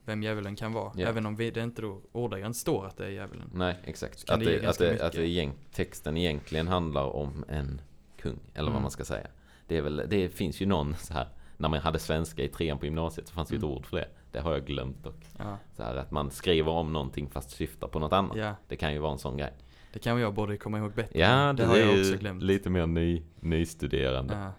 vem 0.06 0.24
djävulen 0.24 0.56
kan 0.56 0.74
vara. 0.74 0.92
Ja. 0.96 1.08
Även 1.08 1.26
om 1.26 1.36
vi, 1.36 1.52
det 1.52 1.64
inte 1.64 1.82
då 1.82 2.02
ordagrant 2.12 2.58
står 2.58 2.86
att 2.86 2.98
det 2.98 3.06
är 3.06 3.10
djävulen. 3.10 3.50
Nej, 3.54 3.76
exakt. 3.84 4.30
Att 4.30 4.40
det 4.40 4.60
det, 4.60 4.68
att 4.70 4.78
det, 4.78 5.02
att 5.06 5.14
det 5.14 5.28
egent, 5.28 5.56
texten 5.72 6.18
egentligen 6.18 6.68
handlar 6.68 7.16
om 7.16 7.46
en 7.50 7.82
kung, 8.18 8.40
eller 8.54 8.64
vad 8.64 8.72
Mm. 8.72 8.82
man 8.82 8.92
ska 8.92 9.06
säga. 9.06 9.28
Det, 9.68 9.78
är 9.78 9.82
väl, 9.82 10.04
det 10.08 10.30
finns 10.30 10.62
ju 10.62 10.66
någon 10.66 10.96
så 10.96 11.14
här, 11.14 11.28
när 11.58 11.70
man 11.70 11.80
hade 11.80 12.00
svenska 12.00 12.44
i 12.44 12.48
trean 12.48 12.78
på 12.78 12.86
gymnasiet 12.86 13.28
så 13.28 13.34
fanns 13.34 13.52
ett 13.52 13.58
Mm. 13.58 13.70
ord 13.70 13.86
för 13.86 13.98
det. 13.98 14.08
Det 14.32 14.40
har 14.40 14.52
jag 14.54 14.66
glömt 14.66 15.04
dock. 15.04 15.26
Ja. 15.38 15.58
Så 15.78 15.84
här 15.84 15.96
att 15.96 16.12
man 16.12 16.32
skriver 16.32 16.72
om 16.72 16.94
någonting 16.94 17.30
fast 17.30 17.50
syftar 17.52 17.88
på 17.88 18.00
något 18.00 18.14
annat. 18.14 18.38
ja. 18.38 18.56
Det 18.68 18.76
kan 18.76 18.94
ju 18.94 19.00
vara 19.00 19.12
en 19.12 19.18
sån 19.20 19.38
grej. 19.38 19.54
Det 19.94 20.00
kan 20.00 20.20
jag 20.20 20.34
borde 20.34 20.58
komma 20.58 20.78
ihåg 20.78 20.94
bättre. 20.94 21.20
Ja, 21.20 21.46
men 21.46 21.56
det, 21.56 21.66
har 21.66 21.78
jag 21.78 22.00
också 22.00 22.18
glömt. 22.18 22.44
lite 22.44 22.70
mer 22.70 22.86
ny, 22.88 23.24
nystuderande. 23.40 24.34
Ja. 24.34 24.52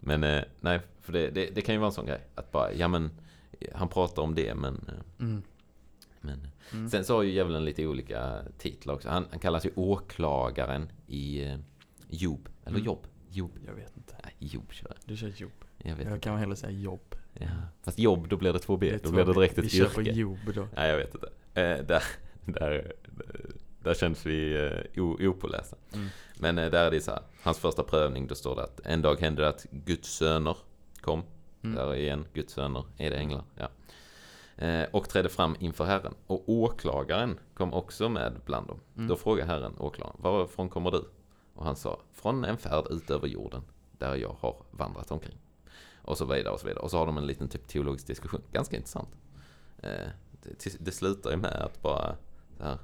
Men 0.00 0.24
eh, 0.24 0.42
nej, 0.60 0.80
för 1.00 1.12
det, 1.12 1.30
det, 1.30 1.54
det 1.54 1.60
kan 1.60 1.74
ju 1.74 1.78
vara 1.78 1.88
en 1.88 1.92
sån 1.94 2.06
grej. 2.06 2.20
Att 2.34 2.52
bara, 2.52 2.72
ja 2.72 2.88
men, 2.88 3.10
han 3.74 3.88
pratar 3.88 4.22
om 4.22 4.34
det 4.34 4.54
men, 4.54 4.74
eh, 4.88 5.24
Mm. 5.24 5.42
men 6.20 6.46
Mm. 6.72 6.90
Sen 6.90 7.04
så 7.04 7.14
har 7.16 7.22
ju 7.22 7.30
djävulen 7.32 7.64
lite 7.64 7.86
olika 7.86 8.42
titlar 8.58 8.94
också. 8.94 9.08
Han, 9.08 9.26
han 9.30 9.38
kallas 9.38 9.66
ju 9.66 9.70
åklagaren 9.74 10.88
i 11.06 11.44
eh, 11.44 11.56
Job. 12.08 12.48
Eller 12.64 12.76
Mm. 12.76 12.86
Jobb. 12.86 13.06
Jobb. 13.30 13.50
Jag 13.66 13.74
vet 13.74 13.96
inte. 13.96 14.14
Nej, 14.24 14.34
Jobb 14.38 14.72
kör 14.72 14.86
jag. 14.88 14.96
Du 15.04 15.16
kör 15.16 15.28
jobb. 15.28 15.50
Jag 15.78 15.96
vet 15.96 16.04
Jag 16.06 16.14
inte. 16.14 16.20
kan 16.24 16.38
hellre 16.38 16.56
säga 16.56 16.70
jobb. 16.72 17.14
Ja. 17.32 17.46
Fast 17.82 17.98
jobb, 17.98 18.28
då 18.28 18.36
blir 18.36 18.52
det 18.52 18.58
två 18.58 18.76
B. 18.76 18.90
är 18.90 18.98
då 19.02 19.10
blir 19.10 19.24
det 19.24 19.32
direkt 19.32 19.58
ett 19.58 19.64
Vi 19.64 19.68
kör 19.68 19.88
på 19.88 20.00
yrke. 20.00 20.10
jobb 20.12 20.38
då. 20.54 20.68
Nej, 20.76 20.90
jag 20.90 20.96
vet 20.96 21.14
inte. 21.14 21.26
Eh, 21.54 21.86
där, 21.86 22.02
där, 22.44 22.92
där 23.82 23.94
känns 23.94 24.26
vi 24.26 24.54
eh, 24.96 25.02
opålästa. 25.04 25.76
Mm. 25.94 26.06
Men 26.38 26.58
eh, 26.58 26.70
där 26.70 26.86
är 26.86 26.90
det 26.90 27.00
så 27.00 27.10
här. 27.10 27.22
Hans 27.42 27.58
första 27.58 27.82
prövning, 27.82 28.26
då 28.26 28.34
står 28.34 28.56
det 28.56 28.64
att 28.64 28.80
en 28.84 29.02
dag 29.02 29.20
hände 29.20 29.42
det 29.42 29.48
att 29.48 29.66
Guds 29.70 30.08
söner 30.16 30.56
kom. 31.00 31.22
Mm. 31.64 31.76
Där 31.76 31.94
igen, 31.94 32.26
Guds 32.32 32.52
söner. 32.52 32.84
Är 32.96 33.10
det 33.10 33.16
änglar? 33.16 33.44
Ja. 33.56 33.68
Eh, 34.56 34.86
och 34.90 35.08
trädde 35.08 35.28
fram 35.28 35.56
inför 35.58 35.84
Herren. 35.84 36.14
Och 36.26 36.48
åklagaren 36.48 37.38
kom 37.54 37.74
också 37.74 38.08
med 38.08 38.32
bland 38.44 38.66
dem. 38.66 38.80
Mm. 38.96 39.08
Då 39.08 39.16
frågade 39.16 39.48
Herren 39.50 39.74
åklagaren, 39.78 40.16
varifrån 40.22 40.68
kommer 40.68 40.90
du? 40.90 41.04
Och 41.54 41.64
han 41.64 41.76
sa, 41.76 42.00
från 42.12 42.44
en 42.44 42.56
färd 42.56 42.86
ut 42.90 43.10
över 43.10 43.28
jorden, 43.28 43.62
där 43.98 44.14
jag 44.14 44.36
har 44.40 44.56
vandrat 44.70 45.10
omkring. 45.10 45.38
Och 46.02 46.18
så 46.18 46.24
vidare 46.24 46.54
och 46.54 46.60
så 46.60 46.66
vidare. 46.66 46.82
Och 46.82 46.90
så 46.90 46.98
har 46.98 47.06
de 47.06 47.18
en 47.18 47.26
liten 47.26 47.48
typ 47.48 47.68
teologisk 47.68 48.06
diskussion. 48.06 48.42
Ganska 48.52 48.76
intressant. 48.76 49.08
Eh, 49.78 50.08
det, 50.42 50.76
det 50.80 50.92
slutar 50.92 51.30
ju 51.30 51.36
med 51.36 51.62
att 51.62 51.82
bara 51.82 52.16
så 52.58 52.64
här. 52.64 52.78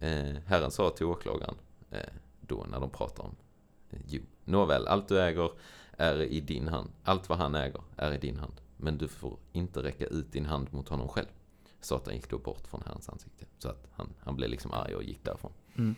Eh, 0.00 0.36
Herren 0.46 0.70
sa 0.70 0.90
till 0.90 1.06
åklagaren, 1.06 1.54
eh, 1.90 2.12
då 2.40 2.66
när 2.70 2.80
de 2.80 2.90
pratar 2.90 3.24
om 3.24 3.36
eh, 3.90 3.98
Jo, 4.06 4.22
nåväl, 4.44 4.86
allt 4.86 5.08
du 5.08 5.20
äger 5.20 5.50
är 5.96 6.22
i 6.22 6.40
din 6.40 6.68
hand. 6.68 6.90
Allt 7.04 7.28
vad 7.28 7.38
han 7.38 7.54
äger 7.54 7.82
är 7.96 8.12
i 8.12 8.18
din 8.18 8.36
hand. 8.38 8.54
Men 8.76 8.98
du 8.98 9.08
får 9.08 9.36
inte 9.52 9.82
räcka 9.82 10.06
ut 10.06 10.32
din 10.32 10.46
hand 10.46 10.72
mot 10.72 10.88
honom 10.88 11.08
själv. 11.08 11.26
Satan 11.80 12.14
gick 12.14 12.30
då 12.30 12.38
bort 12.38 12.66
från 12.66 12.82
Herrens 12.86 13.08
ansikte. 13.08 13.44
Så 13.58 13.68
att 13.68 13.86
han, 13.92 14.08
han 14.20 14.36
blev 14.36 14.50
liksom 14.50 14.72
arg 14.72 14.94
och 14.94 15.02
gick 15.02 15.24
därifrån. 15.24 15.52
Mm. 15.76 15.94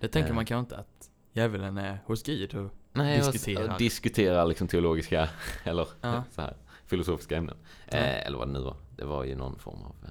Det 0.00 0.08
tänker 0.08 0.30
Eh. 0.30 0.34
man 0.34 0.44
kanske 0.46 0.60
inte 0.60 0.76
att 0.76 1.10
djävulen 1.32 1.78
är 1.78 1.98
hos 2.06 2.22
Gud 2.22 2.54
och 2.54 2.70
Nej, 2.92 3.18
jag 3.18 3.32
Diskuterar. 3.32 3.72
s- 3.72 3.78
diskuterar 3.78 4.46
liksom 4.46 4.68
teologiska, 4.68 5.28
eller 5.64 5.88
Ja. 6.00 6.24
så 6.30 6.40
här, 6.40 6.56
filosofiska 6.86 7.36
ämnen. 7.36 7.56
Ja. 7.90 7.96
Eh, 7.98 8.26
eller 8.26 8.38
vad 8.38 8.48
det 8.48 8.52
nu 8.52 8.60
var. 8.60 8.76
Det 8.96 9.04
var 9.04 9.24
ju 9.24 9.34
någon 9.34 9.58
form 9.58 9.82
av 9.82 9.94
eh, 10.04 10.10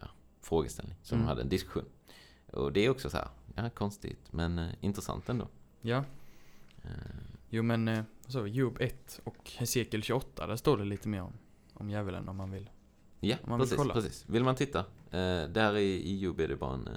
ja, 0.00 0.06
frågeställning 0.40 0.96
som 1.02 1.14
Mm. 1.16 1.26
de 1.26 1.28
hade 1.28 1.42
en 1.42 1.48
diskussion. 1.48 1.84
Och 2.52 2.72
det 2.72 2.84
är 2.86 2.90
också 2.90 3.10
så 3.10 3.16
här, 3.16 3.28
ja 3.54 3.70
konstigt, 3.70 4.20
men 4.32 4.58
eh, 4.58 4.68
intressant 4.80 5.28
ändå. 5.28 5.48
ja. 5.80 6.04
Jo 7.54 7.62
men 7.62 7.88
eh, 7.88 8.02
så, 8.26 8.46
Job 8.46 8.76
1 8.80 9.20
och 9.24 9.50
Hesekiel 9.56 10.02
28, 10.02 10.46
där 10.46 10.56
står 10.56 10.76
det 10.78 10.84
lite 10.84 11.08
mer 11.08 11.22
om, 11.22 11.32
om 11.74 11.90
djävulen 11.90 12.28
om 12.28 12.36
man 12.36 12.50
vill. 12.50 12.70
ja, 13.20 13.36
man 13.44 13.58
vill 13.58 13.64
precis, 13.64 13.76
kolla. 13.78 13.94
precis. 13.94 14.24
Vill 14.28 14.44
man 14.44 14.54
titta? 14.54 14.78
Eh, 15.10 15.48
där 15.48 15.76
i, 15.76 16.10
i 16.10 16.18
Job 16.18 16.40
är 16.40 16.48
det 16.48 16.56
bara 16.56 16.74
en, 16.74 16.86
eh, 16.88 16.94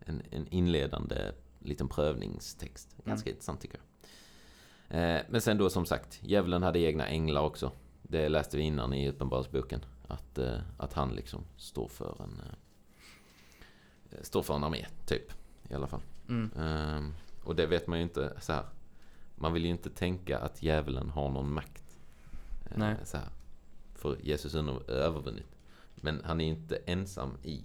en, 0.00 0.22
en 0.30 0.46
inledande 0.48 1.32
liten 1.58 1.88
prövningstext. 1.88 2.96
Ganska 3.04 3.28
Mm. 3.30 3.34
intressant 3.36 3.60
tycker 3.60 3.78
jag. 3.78 3.86
Eh, 5.16 5.22
men 5.28 5.40
sen 5.40 5.58
då 5.58 5.70
som 5.70 5.86
sagt, 5.86 6.18
djävulen 6.22 6.62
hade 6.62 6.78
egna 6.78 7.06
änglar 7.06 7.42
också. 7.42 7.72
Det 8.02 8.28
läste 8.28 8.56
vi 8.56 8.62
innan 8.62 8.94
i 8.94 9.08
Uppenbarelseboken. 9.08 9.80
Att, 10.08 10.38
eh, 10.38 10.58
att 10.78 10.92
han 10.92 11.14
liksom 11.14 11.44
står 11.56 11.88
för 11.88 12.22
en 12.22 12.40
eh, 14.10 14.22
står 14.22 14.42
för 14.42 14.54
en 14.54 14.64
armé, 14.64 14.86
typ. 15.06 15.32
I 15.70 15.74
alla 15.74 15.86
fall. 15.86 16.02
Mm. 16.28 16.50
Ehm, 16.58 17.14
och 17.44 17.56
det 17.56 17.66
vet 17.66 17.86
man 17.86 17.98
ju 17.98 18.02
inte 18.02 18.36
så 18.40 18.52
här. 18.52 18.64
Man 19.40 19.52
vill 19.52 19.64
ju 19.64 19.70
inte 19.70 19.90
tänka 19.90 20.38
att 20.38 20.62
djävulen 20.62 21.10
har 21.10 21.30
någon 21.30 21.52
makt. 21.52 21.98
Eh, 22.64 22.72
Nej. 22.76 22.96
Så 23.04 23.16
här. 23.16 23.28
För 23.94 24.16
Jesus 24.22 24.54
är 24.54 24.90
övervunnit. 24.90 25.56
Men 25.94 26.20
han 26.24 26.40
är 26.40 26.44
ju 26.44 26.50
inte 26.50 26.76
ensam 26.76 27.36
i... 27.42 27.64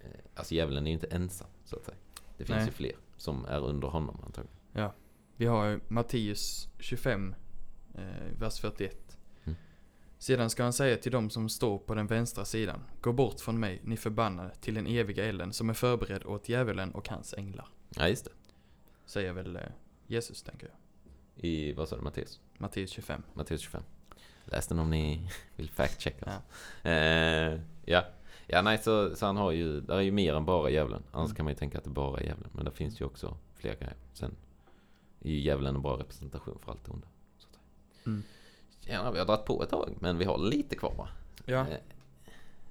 Eh, 0.00 0.10
alltså 0.34 0.54
djävulen 0.54 0.86
är 0.86 0.90
ju 0.90 0.94
inte 0.94 1.06
ensam, 1.06 1.48
så 1.64 1.76
att 1.76 1.84
säga. 1.84 1.96
Det 2.36 2.44
finns 2.44 2.56
Nej. 2.56 2.66
ju 2.66 2.72
fler 2.72 2.92
som 3.16 3.44
är 3.44 3.64
under 3.64 3.88
honom 3.88 4.20
antagligen. 4.24 4.56
Vi 5.38 5.46
har 5.46 5.66
ju 5.66 5.80
Matteus 5.88 6.68
25, 6.78 7.34
eh, 7.94 8.02
vers 8.38 8.60
41. 8.60 9.18
Mm. 9.44 9.56
Sedan 10.18 10.50
ska 10.50 10.62
han 10.62 10.72
säga 10.72 10.96
till 10.96 11.12
dem 11.12 11.30
som 11.30 11.48
står 11.48 11.78
på 11.78 11.94
den 11.94 12.06
vänstra 12.06 12.44
sidan, 12.44 12.80
gå 13.00 13.12
bort 13.12 13.40
från 13.40 13.60
mig, 13.60 13.80
ni 13.84 13.96
förbannade, 13.96 14.54
till 14.60 14.74
den 14.74 14.86
eviga 14.86 15.24
elden 15.24 15.52
som 15.52 15.70
är 15.70 15.74
förberedd 15.74 16.24
åt 16.24 16.48
djävulen 16.48 16.90
och 16.90 17.08
hans 17.08 17.34
änglar. 17.34 17.68
Ja, 17.88 18.08
just 18.08 18.24
det. 18.24 18.30
Säger 19.06 19.32
väl 19.32 19.58
Jesus, 20.06 20.42
tänker 20.42 20.66
jag. 20.66 20.76
I, 21.36 21.72
vad 21.72 21.88
sa 21.88 21.96
du, 21.96 22.02
Matteus? 22.02 22.40
Matteus 22.58 22.90
25. 22.90 23.22
Matteus 23.34 23.60
25. 23.60 23.82
Läs 24.44 24.66
den 24.66 24.78
om 24.78 24.90
ni 24.90 25.28
vill 25.56 25.70
fact-checka. 25.70 26.32
Ja. 26.82 26.90
Eh, 26.90 27.60
ja. 27.84 28.04
Ja, 28.46 28.62
nej, 28.62 28.78
så, 28.78 29.16
så 29.16 29.26
han 29.26 29.36
har 29.36 29.50
ju, 29.52 29.80
där 29.80 29.94
är 29.96 30.00
ju 30.00 30.12
mer 30.12 30.34
än 30.34 30.44
bara 30.44 30.70
djävulen. 30.70 31.02
Annars 31.12 31.26
Mm. 31.28 31.36
kan 31.36 31.44
man 31.44 31.52
ju 31.52 31.58
tänka 31.58 31.78
att 31.78 31.84
det 31.84 31.90
bara 31.90 32.20
är 32.20 32.24
djävulen. 32.24 32.50
Men 32.52 32.64
det 32.64 32.70
finns 32.70 33.00
ju 33.00 33.04
också 33.04 33.36
fler 33.54 33.74
grejer. 33.74 33.94
Sen 34.12 34.36
är 35.20 35.30
ju 35.30 35.38
djävulen 35.40 35.76
en 35.76 35.82
bra 35.82 35.98
representation 35.98 36.58
för 36.64 36.72
allt 36.72 36.84
det 36.84 36.90
onda. 36.90 37.06
Så. 37.38 37.46
Mm. 38.06 38.22
Ja, 38.80 39.10
vi 39.10 39.18
har 39.18 39.26
dragit 39.26 39.44
på 39.44 39.62
ett 39.62 39.70
tag, 39.70 39.94
men 40.00 40.18
vi 40.18 40.24
har 40.24 40.38
lite 40.38 40.76
kvar 40.76 40.94
va? 40.98 41.08
Ja, 41.44 41.60
Eh, 41.68 41.78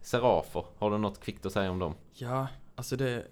Serafer, 0.01 0.66
har 0.78 0.91
du 0.91 0.97
något 0.97 1.20
kvickt 1.20 1.45
att 1.45 1.53
säga 1.53 1.72
om 1.72 1.80
dem? 1.80 1.95
ja, 2.13 2.47
alltså 2.76 2.95
det... 2.95 3.28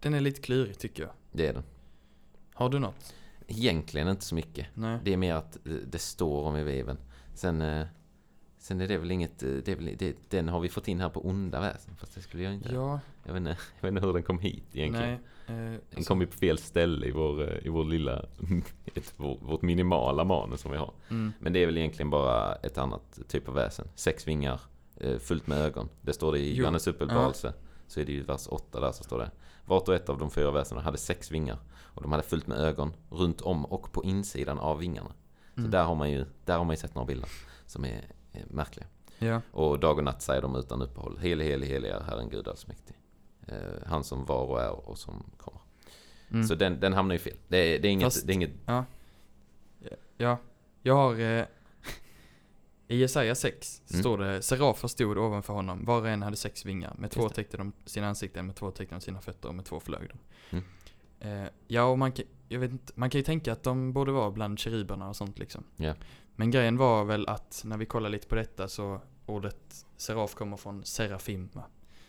Den 0.00 0.14
är 0.14 0.20
lite 0.20 0.40
klurig 0.40 0.78
tycker 0.78 1.02
jag. 1.02 1.12
Det 1.32 1.46
är 1.46 1.52
den. 1.52 1.62
Har 2.54 2.68
du 2.68 2.78
något? 2.78 3.14
Egentligen 3.46 4.08
inte 4.08 4.24
så 4.24 4.34
mycket. 4.34 4.66
Nej. 4.74 4.98
Det 5.04 5.12
är 5.12 5.16
mer 5.16 5.34
att 5.34 5.58
det 5.86 5.98
står 5.98 6.42
om 6.44 6.56
i 6.56 6.64
Bibeln. 6.64 6.98
Sen, 7.34 7.62
eh, 7.62 7.86
sen 8.58 8.80
är 8.80 8.88
det 8.88 8.98
väl 8.98 9.10
inget, 9.10 9.42
eh, 9.42 9.48
det 9.64 9.72
är 9.72 9.76
väl, 9.76 9.90
det, 9.98 10.16
den 10.30 10.48
har 10.48 10.60
vi 10.60 10.68
fått 10.68 10.88
in 10.88 11.00
här 11.00 11.08
på 11.08 11.26
onda 11.26 11.60
väsen. 11.60 11.94
Fast 11.96 12.14
det 12.14 12.20
skulle 12.20 12.42
jag 12.42 12.54
inte. 12.54 12.74
Ja, 12.74 13.00
Jag, 13.24 13.32
vet 13.32 13.40
inte 13.40 13.50
jag 13.80 13.82
vet 13.82 13.88
inte 13.96 14.06
hur 14.06 14.12
den 14.12 14.22
kom 14.22 14.38
hit 14.38 14.64
egentligen. 14.72 15.08
nej. 15.46 15.56
Eh, 15.56 15.70
Den 15.70 15.80
alltså, 15.96 16.08
kom 16.08 16.20
ju 16.20 16.26
på 16.26 16.36
fel 16.36 16.58
ställe 16.58 17.06
i 17.06 17.10
vår, 17.10 17.60
i 17.66 17.68
vår 17.68 17.84
lilla, 17.84 18.24
ett, 18.94 19.14
vår, 19.16 19.38
vårt 19.42 19.62
minimala 19.62 20.24
manus 20.24 20.60
som 20.60 20.70
vi 20.70 20.76
har. 20.78 20.92
mm, 21.10 21.32
Men 21.40 21.52
det 21.52 21.62
är 21.62 21.66
väl 21.66 21.78
egentligen 21.78 22.10
bara 22.10 22.54
ett 22.54 22.78
annat 22.78 23.18
typ 23.28 23.48
av 23.48 23.54
väsen. 23.54 23.88
Sex 23.94 24.28
vingar, 24.28 24.60
fullt 25.18 25.46
med 25.46 25.58
ögon. 25.58 25.88
Det 26.02 26.12
står 26.12 26.32
det 26.32 26.38
i 26.38 26.50
Jo, 26.54 26.56
Johannes 26.60 26.86
uppenbarelse. 26.86 27.52
Så 27.86 28.00
är 28.00 28.04
det 28.04 28.12
ju 28.12 28.22
vers 28.22 28.46
8 28.50 28.80
där 28.80 28.92
så 28.92 29.04
står 29.04 29.18
det. 29.18 29.30
Vart 29.66 29.88
och 29.88 29.94
ett 29.94 30.08
av 30.08 30.18
de 30.18 30.30
fyra 30.30 30.50
väsena 30.50 30.80
hade 30.80 30.98
sex 30.98 31.30
vingar. 31.30 31.58
Och 31.96 32.02
de 32.02 32.12
hade 32.12 32.22
fullt 32.24 32.46
med 32.46 32.58
ögon 32.58 32.92
runt 33.10 33.40
om 33.40 33.64
och 33.64 33.92
på 33.92 34.04
insidan 34.04 34.58
av 34.58 34.78
vingarna. 34.78 35.12
Så 35.54 35.60
Mm. 35.60 35.70
där 35.70 35.84
har 35.84 35.94
man 35.94 36.10
ju 36.10 36.26
där 36.44 36.58
har 36.58 36.64
man 36.64 36.72
ju 36.72 36.76
sett 36.80 36.94
några 36.94 37.06
bilder 37.06 37.30
som 37.66 37.84
är, 37.84 38.04
är 38.32 38.44
märkliga. 38.50 38.86
ja, 39.18 39.40
Och 39.52 39.78
dag 39.78 39.98
och 39.98 40.04
natt 40.04 40.22
säger 40.22 40.42
de 40.42 40.56
utan 40.56 40.82
uppehåll. 40.82 41.18
Helig, 41.18 41.44
helig, 41.44 41.66
helig 41.66 41.88
är 41.90 42.00
Herren 42.00 42.28
Gud 42.28 42.48
allsmäktig. 42.48 42.96
Eh, 43.48 43.56
han 43.86 44.04
som 44.04 44.24
var 44.24 44.44
och 44.44 44.60
är 44.62 44.88
och 44.88 44.98
som 44.98 45.24
kommer. 45.36 45.60
Mm. 46.30 46.44
Så 46.46 46.54
den, 46.54 46.80
den 46.80 46.92
hamnar 46.92 47.14
ju 47.14 47.18
fel. 47.18 47.36
Det 47.48 47.56
är, 47.56 47.78
det 47.78 47.88
är 47.88 47.92
inget, 47.92 48.04
Fast- 48.04 48.26
det 48.26 48.32
är 48.32 48.34
inget 48.34 48.50
Ja, 50.16 50.38
jag 50.82 50.94
har... 50.94 51.20
Eh, 51.20 51.44
I 52.88 52.96
Jesaja 52.96 53.34
6 53.34 53.82
Mm. 53.90 54.02
står 54.02 54.18
det 54.18 54.42
Serafer 54.42 54.88
stod 54.88 55.18
ovanför 55.18 55.52
honom, 55.54 55.84
var 55.84 56.00
och 56.00 56.08
en 56.08 56.22
hade 56.22 56.36
sex 56.36 56.64
vingar. 56.64 56.94
Med 56.98 57.10
två 57.10 57.22
Just 57.22 57.34
täckte 57.34 57.56
de 57.56 57.72
sina 57.84 58.08
ansikten, 58.08 58.46
med 58.46 58.56
två 58.56 58.70
täckte 58.70 58.94
de 58.94 59.00
sina 59.00 59.20
fötter 59.20 59.48
och 59.48 59.54
med 59.54 59.64
två 59.64 59.80
flög 59.80 60.08
de. 60.50 60.62
Eh, 61.20 61.44
ja, 61.68 61.84
och 61.84 61.98
man 61.98 62.12
kan, 62.12 62.24
jag 62.48 62.60
vet 62.60 62.70
inte, 62.70 62.92
man 62.96 63.10
kan 63.10 63.18
ju 63.18 63.22
tänka 63.24 63.52
att 63.52 63.62
de 63.62 63.92
borde 63.92 64.12
vara 64.12 64.30
bland 64.30 64.58
keruberna 64.58 65.08
och 65.08 65.16
sånt 65.16 65.38
liksom. 65.38 65.64
Ja. 65.76 65.94
Men 66.36 66.50
grejen 66.50 66.76
var 66.76 67.04
väl 67.04 67.28
att 67.28 67.62
när 67.64 67.76
vi 67.76 67.86
kollar 67.86 68.08
lite 68.10 68.28
på 68.28 68.34
detta 68.34 68.68
så 68.68 69.00
ordet 69.26 69.86
seraf 69.96 70.34
kommer 70.34 70.56
från 70.56 70.84
serafim? 70.84 71.48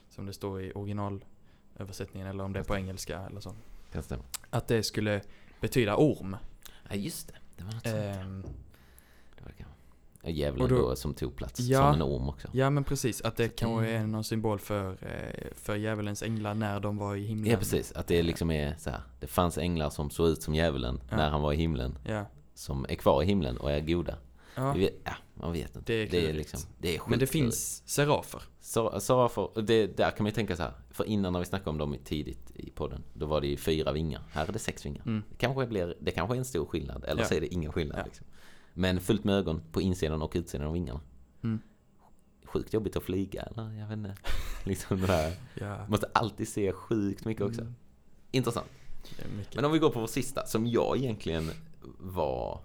Som 0.10 0.26
det 0.26 0.34
står 0.34 0.62
i 0.62 0.72
originalöversättningen 0.76 2.28
eller 2.28 2.44
om 2.44 2.54
det 2.54 2.60
är 2.60 2.64
på 2.64 2.76
engelska 2.76 3.20
eller 3.20 3.40
så. 3.40 3.56
kan 3.92 4.04
stämma. 4.04 4.24
Att 4.50 4.68
det 4.68 4.84
skulle 4.84 5.22
betyda 5.62 5.96
orm. 5.96 6.36
Ja, 6.90 6.96
just 6.96 7.28
det. 7.28 7.34
Det 7.58 7.64
var 7.64 7.72
något 7.74 7.84
sånt. 7.84 7.96
Ehm, 7.96 8.42
Det 9.38 9.44
var 9.44 9.50
det 9.52 9.58
kan- 9.58 9.68
Ja, 10.14 10.17
Djävulen 10.30 10.70
då- 10.70 10.76
då, 10.90 10.96
som 10.96 11.14
tog 11.14 11.36
plats 11.36 11.60
Ja. 11.60 11.80
som 11.80 12.02
en 12.02 12.08
orm 12.08 12.30
också. 12.30 12.48
Ja 12.52 12.70
men 12.70 12.84
precis, 12.84 13.22
att 13.22 13.36
det 13.36 13.48
kanske 13.56 13.86
det- 13.86 13.92
är 13.92 14.08
någon 14.08 14.24
symbol 14.24 14.60
för, 14.60 14.92
eh, 14.92 15.48
för 15.56 15.76
djävulens 15.76 16.24
änglar 16.24 16.54
när 16.54 16.80
de 16.80 16.98
var 16.98 17.16
i 17.16 17.24
himlen. 17.26 17.52
Ja, 17.52 17.58
precis. 17.58 17.92
Att 17.92 18.08
det 18.08 18.24
liksom 18.24 18.52
är 18.52 18.76
så 18.80 18.90
här. 18.90 19.02
Det 19.20 19.28
fanns 19.28 19.58
änglar 19.58 19.90
som 19.90 20.10
såg 20.10 20.28
ut 20.30 20.42
som 20.42 20.56
djävulen 20.56 21.00
Ja. 21.10 21.18
när 21.18 21.30
han 21.30 21.42
var 21.42 21.54
i 21.54 21.56
himlen. 21.56 21.98
Ja, 22.06 22.26
Som 22.54 22.86
är 22.90 22.96
kvar 22.96 23.24
i 23.24 23.26
himlen 23.26 23.58
och 23.58 23.72
är 23.72 23.80
goda. 23.82 24.16
ja. 24.56 24.74
Vet, 24.74 24.94
ja 25.04 25.12
man 25.34 25.54
vet 25.54 25.76
inte. 25.76 25.82
Det 25.86 25.94
är 25.94 26.08
det 26.08 26.18
är 26.18 26.22
klurigt. 26.22 26.38
liksom, 26.38 26.60
det 26.78 26.96
är 26.96 27.02
men 27.08 27.20
det 27.20 27.28
finns 27.28 27.84
serafer. 27.86 28.42
Så, 28.62 29.00
för, 29.30 29.62
det, 29.62 29.98
där 29.98 30.12
kan 30.12 30.24
man 30.24 30.26
ju 30.26 30.32
tänka 30.36 30.56
så 30.56 30.64
här. 30.64 30.72
För 30.92 31.04
innan 31.04 31.34
när 31.34 31.40
vi 31.40 31.46
snackade 31.46 31.70
om 31.70 31.78
dem 31.78 31.96
tidigt 32.04 32.52
i 32.56 32.70
podden. 32.70 33.04
Då 33.14 33.26
var 33.26 33.42
det 33.42 33.48
ju 33.48 33.58
fyra 33.58 33.92
vingar. 33.92 34.22
Här 34.32 34.48
är 34.48 34.52
det 34.52 34.60
sex 34.60 34.86
vingar. 34.86 35.02
Mm. 35.06 35.24
Det, 35.30 35.36
kanske 35.38 35.66
blir, 35.68 35.96
det 36.00 36.12
kanske 36.12 36.36
är 36.36 36.38
en 36.38 36.46
stor 36.46 36.66
skillnad. 36.66 37.04
Eller 37.08 37.22
Ja. 37.22 37.28
så 37.28 37.34
är 37.36 37.42
det 37.42 37.54
ingen 37.54 37.72
skillnad. 37.72 38.00
Ja. 38.00 38.04
Liksom. 38.06 38.26
Men 38.80 39.00
fullt 39.00 39.24
med 39.24 39.36
ögon 39.36 39.62
på 39.72 39.82
insidan 39.82 40.22
och 40.22 40.32
utsidan 40.36 40.68
av 40.68 40.74
vingarna. 40.74 41.00
Mm. 41.44 41.60
Sjukt 42.46 42.74
jobbigt 42.74 42.96
att 42.96 43.04
flyga 43.04 43.42
eller 43.42 43.72
jag 43.72 43.88
vet 43.88 43.98
inte. 43.98 44.16
liksom 44.64 45.02
det 45.02 45.08
här. 45.08 45.34
Ja, 45.54 45.88
Måste 45.88 46.08
alltid 46.14 46.48
se 46.48 46.72
sjukt 46.72 47.26
mycket 47.26 47.44
också. 47.44 47.62
Mm. 47.62 47.76
Intressant. 48.32 48.68
mycket. 49.38 49.56
Men 49.56 49.66
om 49.66 49.72
vi 49.72 49.80
går 49.80 49.90
på 49.90 50.00
vår 50.00 50.08
sista, 50.08 50.46
som 50.46 50.68
jag 50.68 50.98
egentligen 50.98 51.52
var... 52.00 52.62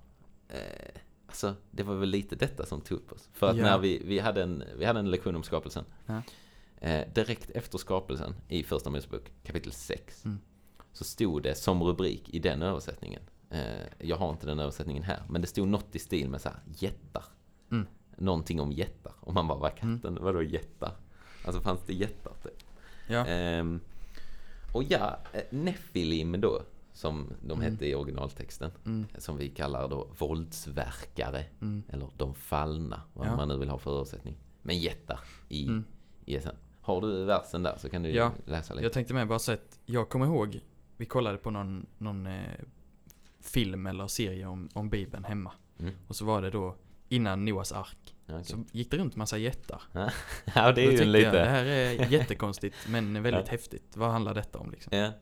Eh, 0.48 1.00
alltså, 1.26 1.54
det 1.70 1.82
var 1.82 1.94
väl 1.94 2.08
lite 2.08 2.36
detta 2.36 2.66
som 2.66 2.80
tog 2.80 2.98
upp 2.98 3.12
oss. 3.12 3.28
För 3.32 3.50
att 3.50 3.56
Ja. 3.56 3.62
när 3.62 3.78
vi, 3.78 4.02
vi, 4.04 4.18
hade 4.18 4.42
en, 4.42 4.64
vi 4.78 4.84
hade 4.84 4.98
en 5.00 5.10
lektion 5.10 5.36
om 5.36 5.42
skapelsen. 5.42 5.84
Ja. 6.06 6.22
Eh, 6.80 7.12
direkt 7.14 7.50
efter 7.50 7.78
skapelsen 7.78 8.34
i 8.48 8.62
första 8.62 8.90
Mosebok, 8.90 9.32
kapitel 9.42 9.72
6. 9.72 10.24
Mm. 10.24 10.38
Så 10.92 11.04
stod 11.04 11.42
det 11.42 11.54
som 11.54 11.82
rubrik 11.82 12.28
i 12.28 12.38
den 12.38 12.62
översättningen. 12.62 13.22
Eh, 13.52 13.86
jag 13.98 14.16
har 14.16 14.30
inte 14.30 14.46
den 14.46 14.58
översättningen 14.58 15.02
här. 15.02 15.22
Men 15.28 15.40
det 15.40 15.46
stod 15.46 15.68
något 15.68 15.96
i 15.96 15.98
stil 15.98 16.28
med 16.28 16.40
så 16.40 16.48
här, 16.48 16.58
jättar. 16.78 17.24
Mm. 17.70 17.86
Någonting 18.16 18.60
om 18.60 18.72
jättar. 18.72 19.12
Och 19.20 19.34
man 19.34 19.48
bara, 19.48 19.58
vad 19.58 19.74
katten, 19.74 20.18
vadå 20.20 20.42
jättar? 20.42 20.92
Alltså 21.46 21.60
fanns 21.62 21.80
det 21.86 21.92
jättar 21.94 22.32
typ? 22.42 22.64
Ja, 23.08 23.26
Ehm, 23.26 23.80
och 24.74 24.82
ja, 24.82 25.18
eh, 25.32 25.42
Nephilim 25.50 26.40
då, 26.40 26.62
som 26.92 27.32
de 27.46 27.60
Mm. 27.60 27.72
hette 27.72 27.86
i 27.88 27.94
originaltexten, 27.94 28.70
mm, 28.86 29.06
som 29.18 29.36
vi 29.36 29.48
kallar 29.48 29.88
då 29.88 30.08
våldsverkare, 30.18 31.44
mm. 31.60 31.82
eller 31.88 32.08
de 32.16 32.34
fallna, 32.34 33.00
vad 33.14 33.26
Ja. 33.26 33.36
man 33.36 33.48
nu 33.48 33.56
vill 33.58 33.68
ha 33.68 33.78
för 33.78 33.94
översättning. 33.96 34.36
Men 34.62 34.78
jättar 34.78 35.20
i 35.48 35.66
Mm. 35.66 35.84
ESN. 36.26 36.56
Har 36.80 37.00
du 37.00 37.24
versen 37.24 37.62
där 37.62 37.76
så 37.78 37.88
kan 37.88 38.02
du 38.02 38.10
Ja, 38.10 38.32
läsa 38.44 38.74
lite. 38.74 38.84
Jag 38.84 38.92
tänkte 38.92 39.14
med 39.14 39.28
bara 39.28 39.38
säga 39.38 39.58
att 39.66 39.78
jag 39.86 40.08
kommer 40.08 40.26
ihåg, 40.26 40.60
vi 40.96 41.06
kollade 41.06 41.38
på 41.38 41.50
någon, 41.50 41.86
någon 41.98 42.26
eh, 42.26 42.42
film 43.42 43.86
eller 43.86 44.06
serie 44.06 44.46
om, 44.46 44.68
om 44.72 44.88
Bibeln 44.90 45.24
hemma. 45.24 45.52
Mm. 45.80 45.92
Och 46.08 46.16
så 46.16 46.24
var 46.24 46.42
det 46.42 46.50
då 46.50 46.76
innan 47.08 47.44
Noas 47.44 47.72
ark. 47.72 48.14
Okej. 48.28 48.44
Så 48.44 48.64
gick 48.72 48.90
det 48.90 48.96
runt 48.96 49.16
massa 49.16 49.38
jättar. 49.38 49.82
ja, 50.54 50.72
det 50.72 50.82
är 50.84 50.90
ju 50.90 50.90
en 50.90 50.96
Jag, 50.98 51.06
lite... 51.06 51.30
det 51.30 51.44
här 51.44 51.64
är 51.64 52.06
jättekonstigt 52.12 52.76
men 52.88 53.12
väldigt 53.22 53.46
Ja. 53.46 53.50
häftigt. 53.50 53.96
Vad 53.96 54.10
handlar 54.10 54.34
detta 54.34 54.58
om 54.58 54.70
liksom? 54.70 54.98
Ja. 54.98 55.12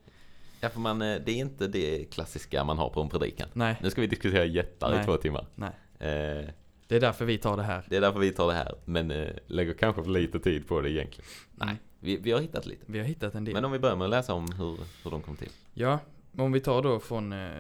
ja, 0.61 0.69
för 0.69 0.81
man, 0.81 1.03
eh, 1.03 1.17
det 1.27 1.33
är 1.33 1.37
inte 1.37 1.67
det 1.69 2.05
klassiska 2.05 2.65
man 2.65 2.79
har 2.79 2.89
på 2.91 3.01
en 3.03 3.09
predikan. 3.09 3.49
Nej, 3.53 3.77
Nu 3.83 3.91
ska 3.91 4.01
vi 4.01 4.07
diskutera 4.07 4.45
jättar 4.45 4.93
i 4.93 4.97
Nej. 4.97 5.05
två 5.05 5.17
timmar. 5.17 5.47
nej. 5.55 5.71
Eh, 5.99 6.49
Det 6.87 6.97
är 6.97 7.01
därför 7.01 7.25
vi 7.25 7.39
tar 7.39 7.57
det 7.57 7.63
här. 7.63 7.85
det 7.89 7.97
är 7.97 8.01
därför 8.01 8.19
vi 8.21 8.31
tar 8.33 8.47
det 8.49 8.55
här, 8.55 8.75
men 8.85 9.11
eh, 9.11 9.29
lägger 9.47 9.75
kanske 9.75 10.03
för 10.03 10.11
lite 10.11 10.39
tid 10.41 10.69
på 10.69 10.81
det 10.81 10.91
egentligen. 10.91 11.31
Nej, 11.55 11.77
vi, 12.01 12.17
vi 12.17 12.33
har 12.33 12.41
hittat 12.41 12.67
lite. 12.67 12.83
Vi 12.87 12.99
har 12.99 13.07
hittat 13.07 13.35
en 13.35 13.45
del. 13.45 13.55
Men 13.55 13.65
om 13.65 13.73
vi 13.73 13.79
börjar 13.79 13.97
med 13.97 14.05
att 14.05 14.11
läsa 14.11 14.35
om 14.35 14.53
hur, 14.53 14.79
hur 15.05 15.11
de 15.11 15.23
kom 15.23 15.37
till. 15.37 15.51
Ja, 15.75 15.99
om 16.37 16.53
vi 16.53 16.61
tar 16.61 16.83
då 16.83 17.01
från 17.01 17.33
eh, 17.33 17.51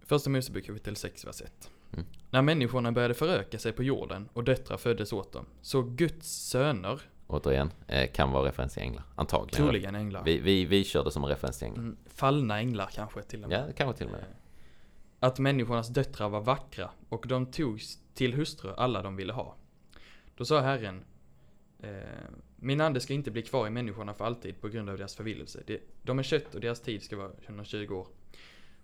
Första 0.00 0.30
Mosebok 0.30 0.64
kapitel 0.64 0.96
6, 0.96 1.24
vers 1.26 1.42
1. 1.42 1.70
Mm. 1.92 2.06
När 2.30 2.42
människorna 2.42 2.92
började 2.92 3.14
föröka 3.14 3.58
sig 3.58 3.72
på 3.72 3.82
jorden 3.82 4.28
och 4.32 4.44
döttrar 4.44 4.76
föddes 4.76 5.12
åt 5.12 5.32
dem, 5.32 5.46
så 5.62 5.82
Guds 5.82 6.48
söner, 6.48 7.00
Återigen, 7.26 7.70
eh, 7.86 8.10
kan 8.12 8.30
vara 8.32 8.48
referens 8.48 8.74
till 8.74 8.82
änglar. 8.82 9.04
Antagligen. 9.14 9.56
troligen 9.66 9.94
änglar, 9.94 10.22
Vi, 10.24 10.38
vi, 10.38 10.64
vi 10.64 10.84
körde 10.84 11.10
som 11.10 11.24
en 11.24 11.28
referens 11.30 11.58
till 11.58 11.66
änglar. 11.66 11.82
mm, 11.82 11.96
fallna 12.06 12.58
änglar 12.58 12.90
kanske 12.94 13.22
till 13.22 13.44
och 13.44 13.50
med. 13.50 13.64
Ja, 13.68 13.72
kanske 13.76 13.98
till 13.98 14.06
och 14.06 14.12
med. 14.12 14.24
Att 15.20 15.38
människornas 15.38 15.88
döttrar 15.88 16.28
var 16.28 16.40
vackra 16.40 16.90
och 17.08 17.24
de 17.28 17.46
togs 17.46 17.98
till 18.14 18.34
hustrur 18.34 18.74
alla 18.76 19.02
de 19.02 19.16
ville 19.16 19.32
ha. 19.32 19.54
Då 20.36 20.44
sa 20.44 20.60
Herren, 20.60 21.04
eh, 21.78 21.90
min 22.56 22.80
ande 22.80 23.00
ska 23.00 23.14
inte 23.14 23.30
bli 23.30 23.42
kvar 23.42 23.66
i 23.66 23.70
människorna 23.70 24.14
för 24.14 24.24
alltid 24.24 24.60
på 24.60 24.68
grund 24.68 24.90
av 24.90 24.96
deras 24.98 25.16
förvillelse. 25.16 25.62
De, 26.02 26.18
är 26.18 26.22
kött 26.22 26.54
och 26.54 26.60
deras 26.60 26.80
tid 26.80 27.02
ska 27.02 27.16
vara 27.16 27.30
120 27.46 27.92
år. 27.92 28.06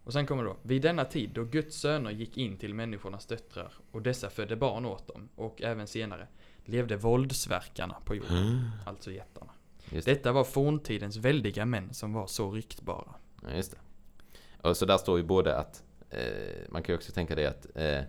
Och 0.05 0.13
sen 0.13 0.27
kommer 0.27 0.45
då, 0.45 0.57
vid 0.63 0.83
denna 0.83 1.05
tid 1.05 1.31
då 1.31 1.45
Guds 1.45 1.77
söner 1.77 2.11
gick 2.11 2.37
in 2.37 2.57
till 2.57 2.75
människornas 2.75 3.27
döttrar 3.27 3.73
och 3.91 4.03
dessa 4.03 4.31
födde 4.31 4.57
barn 4.57 4.85
åt 4.85 5.07
dem 5.07 5.29
och 5.35 5.63
även 5.63 5.87
senare 5.87 6.29
levde 6.65 6.97
våldsverkarna 6.97 7.97
på 8.05 8.15
jorden, 8.15 8.71
alltså 8.87 9.13
jättarna. 9.13 9.53
Just 9.91 10.07
det. 10.07 10.15
Detta 10.15 10.33
var 10.33 10.45
forntidens 10.45 11.17
väldiga 11.17 11.65
män 11.67 11.95
som 11.95 12.13
var 12.13 12.27
så 12.27 12.51
ryktbara. 12.51 13.15
Ja, 13.43 13.57
just 13.57 13.71
det. 13.71 13.79
Och 14.69 14.77
så 14.77 14.87
där 14.87 14.99
står 14.99 15.19
ju 15.19 15.25
både 15.25 15.57
att, 15.57 15.85
eh, 16.11 16.21
man 16.69 16.83
kan 16.83 16.93
ju 16.93 16.97
också 16.97 17.13
tänka 17.13 17.35
det 17.35 17.47
att, 17.47 17.67
eh, 17.77 18.03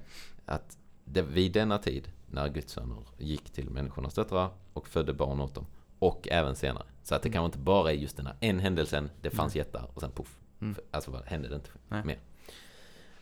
att 0.46 0.78
det, 1.06 1.22
vid 1.22 1.52
denna 1.52 1.78
tid, 1.78 2.12
när 2.34 2.48
Guds 2.50 2.74
söner 2.74 2.98
gick 3.18 3.50
till 3.50 3.70
människornas 3.70 4.14
döttrar 4.14 4.50
och 4.74 4.88
födde 4.88 5.14
barn 5.14 5.40
åt 5.42 5.56
dem, 5.56 5.66
och 6.00 6.28
även 6.32 6.56
senare. 6.56 6.84
Så 7.04 7.16
att 7.16 7.22
det 7.22 7.30
Mm. 7.30 7.34
kanske 7.34 7.46
inte 7.46 7.58
bara 7.66 7.92
är 7.92 7.96
just 7.96 8.18
den 8.18 8.26
här 8.26 8.36
en 8.40 8.60
händelsen, 8.60 9.10
det 9.22 9.30
fanns 9.30 9.56
jättar 9.56 9.90
och 9.94 10.02
sen 10.02 10.12
poff. 10.12 10.38
Mm. 10.62 10.76
Alltså 10.92 11.12
vad 11.12 11.24
hände 11.26 11.48
det 11.50 11.56
inte 11.56 11.70
Nej. 11.90 12.06
mer. 12.06 12.20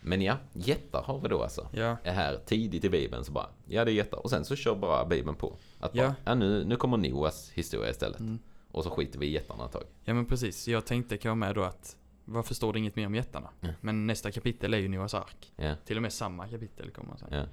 Men 0.02 0.22
ja, 0.22 0.38
jättar 0.54 1.04
har 1.04 1.20
vi 1.20 1.28
då 1.28 1.44
alltså. 1.44 1.68
Ja, 1.74 1.98
är 2.04 2.14
här 2.14 2.40
tidigt 2.46 2.84
i 2.86 2.90
Bibeln 2.90 3.26
så 3.26 3.32
bara, 3.32 3.50
ja 3.66 3.86
det 3.86 3.92
är 3.92 3.94
jättar. 3.94 4.18
Och 4.24 4.30
sen 4.30 4.46
så 4.46 4.56
kör 4.56 4.76
bara 4.76 5.06
Bibeln 5.06 5.36
på. 5.36 5.58
Att 5.80 5.94
bara, 5.94 6.04
Ja. 6.04 6.14
ja, 6.26 6.36
nu, 6.36 6.64
nu 6.66 6.76
kommer 6.76 6.98
Noas 6.98 7.52
historia 7.52 7.90
istället. 7.92 8.20
Mm. 8.20 8.40
Och 8.72 8.84
så 8.84 8.90
skiter 8.90 9.20
vi 9.20 9.26
i 9.26 9.32
jättarna 9.32 9.66
ett 9.66 9.72
tag. 9.72 9.84
Ja 10.04 10.14
men 10.14 10.26
precis, 10.26 10.68
jag 10.68 10.86
tänkte 10.86 11.18
komma 11.18 11.36
med 11.36 11.56
då 11.56 11.64
att 11.64 11.98
varför 12.26 12.54
står 12.54 12.74
det 12.74 12.80
inget 12.80 12.96
mer 12.96 13.06
om 13.06 13.16
jättarna? 13.16 13.50
Ja. 13.60 13.70
Men 13.82 14.08
nästa 14.08 14.32
kapitel 14.32 14.74
är 14.74 14.78
ju 14.78 14.88
Noas 14.88 15.14
ark. 15.14 15.54
Ja, 15.56 15.76
Till 15.86 15.96
och 15.96 16.02
med 16.02 16.14
samma 16.14 16.48
kapitel 16.48 16.90
kommer 16.92 17.16
sen. 17.18 17.28
ja. 17.32 17.44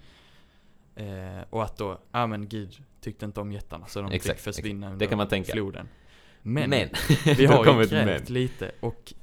Eh, 0.99 1.45
och 1.51 1.63
att 1.65 1.77
då, 1.77 2.01
ja 2.13 2.27
men 2.27 2.49
Gud 2.49 2.83
tyckte 3.01 3.25
inte 3.25 3.41
om 3.41 3.53
jättarna 3.53 3.87
så 3.87 4.03
de 4.03 4.13
Exakt, 4.13 4.41
fick 4.41 4.55
försvinna 4.55 4.87
Det 4.87 4.93
under 4.93 5.07
kan 5.07 5.19
man 5.19 5.29
tänka. 5.29 5.53
floden. 5.53 5.89
Men, 6.43 6.71
Men, 6.71 6.89
vi 7.37 7.47
har 7.47 7.83
ju 7.83 7.89
grävt 7.89 8.29
lite 8.29 8.71
och 8.81 9.15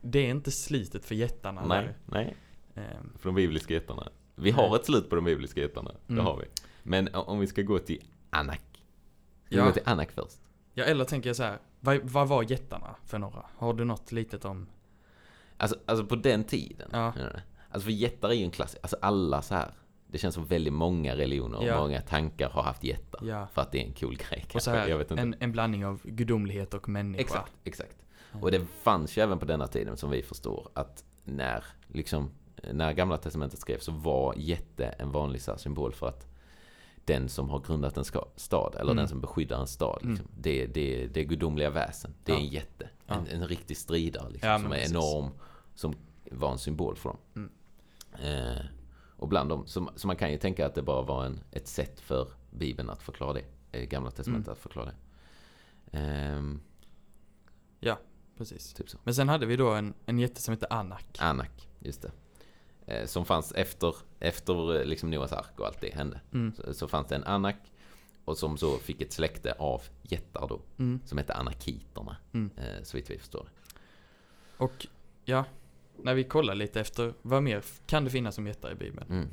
det 0.00 0.18
är 0.18 0.30
inte 0.30 0.50
slutet 0.50 1.04
för 1.04 1.14
jättarna 1.14 1.64
Nej, 1.66 1.82
där. 1.84 1.94
nej. 2.06 2.36
Ehm, 2.74 3.12
För 3.18 3.28
de 3.28 3.34
bibliska 3.34 3.74
jättarna. 3.74 4.08
Vi 4.34 4.50
har 4.50 4.68
Nej. 4.70 4.78
ett 4.78 4.86
slut 4.86 5.08
på 5.10 5.14
de 5.16 5.24
bibliska 5.24 5.60
jättarna. 5.60 5.90
Det 6.06 6.12
Mm. 6.12 6.24
har 6.24 6.36
vi. 6.36 6.44
Men 6.82 7.14
om 7.14 7.38
vi 7.40 7.46
ska 7.46 7.62
gå 7.62 7.78
till 7.78 8.02
Anak. 8.30 8.62
Ska 9.46 9.56
Ja. 9.56 9.62
vi 9.64 9.68
gå 9.68 9.72
till 9.74 9.82
Anak 9.86 10.10
först? 10.12 10.38
ja 10.74 10.84
eller 10.84 11.04
tänker 11.04 11.28
jag 11.28 11.36
så 11.36 11.42
här, 11.42 11.58
vad, 11.80 12.00
vad 12.02 12.28
var 12.28 12.42
jättarna 12.50 12.96
för 13.04 13.18
några? 13.18 13.46
Har 13.56 13.74
du 13.74 13.84
något 13.84 14.12
litet 14.12 14.44
om? 14.44 14.66
Alltså, 15.56 15.76
alltså 15.86 16.06
på 16.06 16.16
den 16.16 16.44
tiden. 16.44 16.88
Ja. 16.92 17.12
Alltså 17.70 17.84
för 17.84 17.90
jättar 17.92 18.28
är 18.28 18.32
ju 18.32 18.44
en 18.44 18.50
klass. 18.50 18.76
Alltså 18.82 18.96
alla 19.02 19.42
så 19.42 19.54
här. 19.54 19.70
Det 20.12 20.18
känns 20.18 20.34
som 20.34 20.44
väldigt 20.46 20.72
många 20.72 21.16
religioner 21.16 21.58
och 21.58 21.64
Ja. 21.64 21.80
många 21.80 22.00
tankar 22.00 22.50
har 22.50 22.62
haft 22.62 22.84
jättar. 22.84 23.20
Ja. 23.26 23.46
För 23.52 23.62
att 23.62 23.72
det 23.72 23.78
är 23.82 23.86
en 23.86 23.92
cool 23.92 24.16
grej 24.16 24.44
Och 24.54 24.62
så 24.62 24.70
kanske. 24.70 24.70
Jag 24.90 24.96
här, 24.96 24.98
vet 24.98 25.10
inte. 25.10 25.22
en, 25.22 25.34
en 25.40 25.52
blandning 25.52 25.86
av 25.86 26.00
gudomlighet 26.04 26.74
och 26.74 26.88
människa. 26.88 27.20
Exakt, 27.22 27.52
exakt. 27.64 27.96
Och 28.40 28.50
det 28.50 28.64
fanns 28.82 29.18
ju 29.18 29.22
även 29.22 29.38
på 29.38 29.44
denna 29.44 29.66
tiden 29.66 29.96
som 29.96 30.10
vi 30.10 30.22
förstår 30.22 30.68
att 30.74 31.04
när, 31.24 31.64
liksom, 31.88 32.30
när 32.72 32.92
gamla 32.92 33.16
testamentet 33.18 33.58
skrevs 33.60 33.84
så 33.84 33.92
var 33.92 34.34
jätte 34.36 34.84
en 34.86 35.12
vanlig 35.12 35.42
så 35.42 35.50
här, 35.50 35.58
symbol 35.58 35.92
för 35.92 36.08
att 36.08 36.26
den 37.04 37.28
som 37.28 37.50
har 37.50 37.60
grundat 37.60 37.96
en 37.96 38.04
ska, 38.04 38.24
stad, 38.36 38.72
eller 38.74 38.82
Mm. 38.92 38.96
den 38.96 39.08
som 39.08 39.20
beskyddar 39.20 39.60
en 39.60 39.66
stad, 39.66 39.98
liksom, 40.02 40.26
det, 40.38 40.66
det, 40.66 41.06
det 41.06 41.20
är 41.20 41.24
gudomliga 41.24 41.70
väsen. 41.70 42.14
Det 42.24 42.32
är 42.32 42.36
Ja. 42.36 42.40
en 42.42 42.48
jätte. 42.48 42.88
En, 43.06 43.26
en 43.26 43.48
riktig 43.48 43.76
stridare 43.76 44.30
liksom, 44.30 44.58
som 44.62 44.72
är 44.72 44.76
precis. 44.76 44.90
enorm, 44.92 45.30
som 45.74 45.94
var 46.30 46.52
en 46.52 46.58
symbol 46.58 46.96
för 46.96 47.08
dem. 47.08 47.18
Mm. 47.36 47.50
Eh, 48.22 48.62
och 49.22 49.28
bland 49.28 49.48
dem, 49.48 49.66
så, 49.66 49.90
så 49.96 50.06
man 50.06 50.16
kan 50.16 50.30
ju 50.32 50.38
tänka 50.38 50.66
att 50.66 50.74
det 50.74 50.82
bara 50.82 51.02
var 51.02 51.24
en, 51.24 51.40
ett 51.50 51.68
sätt 51.68 52.00
för 52.00 52.28
Bibeln 52.50 52.90
att 52.90 53.02
förklara 53.02 53.32
det. 53.32 53.44
eh, 53.72 53.84
Gamla 53.84 54.10
testamentet 54.10 54.46
Mm. 54.46 54.52
att 54.52 54.58
förklara 54.58 54.86
det. 54.86 54.94
Ehm, 55.98 56.60
Precis. 58.36 58.74
Typ. 58.74 58.86
Men 59.04 59.14
sen 59.14 59.28
hade 59.28 59.46
vi 59.46 59.56
då 59.56 59.70
en, 59.70 59.94
en 60.06 60.18
jätte 60.18 60.42
som 60.42 60.52
hette 60.52 60.66
Anak. 60.70 61.18
Anak, 61.20 61.68
just 61.80 62.02
det. 62.02 62.10
Eh, 62.86 63.06
som 63.06 63.24
fanns 63.24 63.52
efter, 63.52 63.94
efter 64.20 64.76
eh, 64.80 64.84
liksom 64.84 65.10
Noas 65.10 65.32
ark 65.32 65.60
och 65.60 65.66
allt 65.66 65.80
det 65.80 65.94
hände. 65.94 66.20
Mm. 66.32 66.52
Så, 66.54 66.74
så 66.74 66.88
fanns 66.88 67.06
det 67.08 67.14
en 67.16 67.24
Anak. 67.24 67.56
Och 68.24 68.38
som 68.38 68.56
så 68.58 68.78
fick 68.78 69.00
ett 69.00 69.12
släkte 69.12 69.52
av 69.52 69.82
jättar 70.02 70.48
då. 70.48 70.60
Mm. 70.78 71.00
Som 71.04 71.18
hette 71.18 71.34
Anakiterna. 71.34 72.16
Mm. 72.32 72.50
Så 72.82 72.96
vitt 72.96 73.10
vi 73.10 73.18
förstår. 73.18 73.48
Och 74.56 74.86
ja, 75.24 75.44
när 76.04 76.14
vi 76.14 76.24
kollar 76.24 76.54
lite 76.54 76.80
efter 76.80 77.14
vad 77.22 77.42
mer 77.42 77.62
kan 77.86 78.04
det 78.04 78.10
finnas 78.10 78.34
som 78.34 78.46
jättar 78.46 78.72
i 78.72 78.74
Bibeln? 78.74 79.06
Mm. 79.10 79.28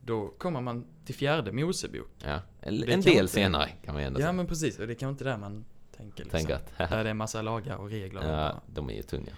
Då 0.00 0.28
kommer 0.28 0.60
man 0.60 0.86
till 1.04 1.14
fjärde 1.14 1.52
Mosebok. 1.52 2.08
Ja. 2.24 2.40
En, 2.60 2.74
en 2.74 3.00
del 3.00 3.08
inte- 3.16 3.28
senare 3.28 3.68
kan 3.84 3.94
man 3.94 4.02
ändå 4.02 4.20
Ja 4.20 4.22
säga. 4.24 4.32
men 4.32 4.46
precis, 4.46 4.78
och 4.78 4.86
det 4.86 4.94
kan 4.94 5.10
inte 5.10 5.24
där 5.24 5.36
man 5.38 5.64
tänker 5.96 6.24
liksom. 6.24 6.38
Tänk 6.38 6.50
att, 6.50 6.78
Där 6.90 7.04
det 7.04 7.10
är 7.10 7.14
massa 7.14 7.42
lagar 7.42 7.76
och 7.76 7.90
regler. 7.90 8.28
ja, 8.32 8.62
de 8.66 8.90
är 8.90 8.94
ju 8.94 9.02
tunga. 9.02 9.32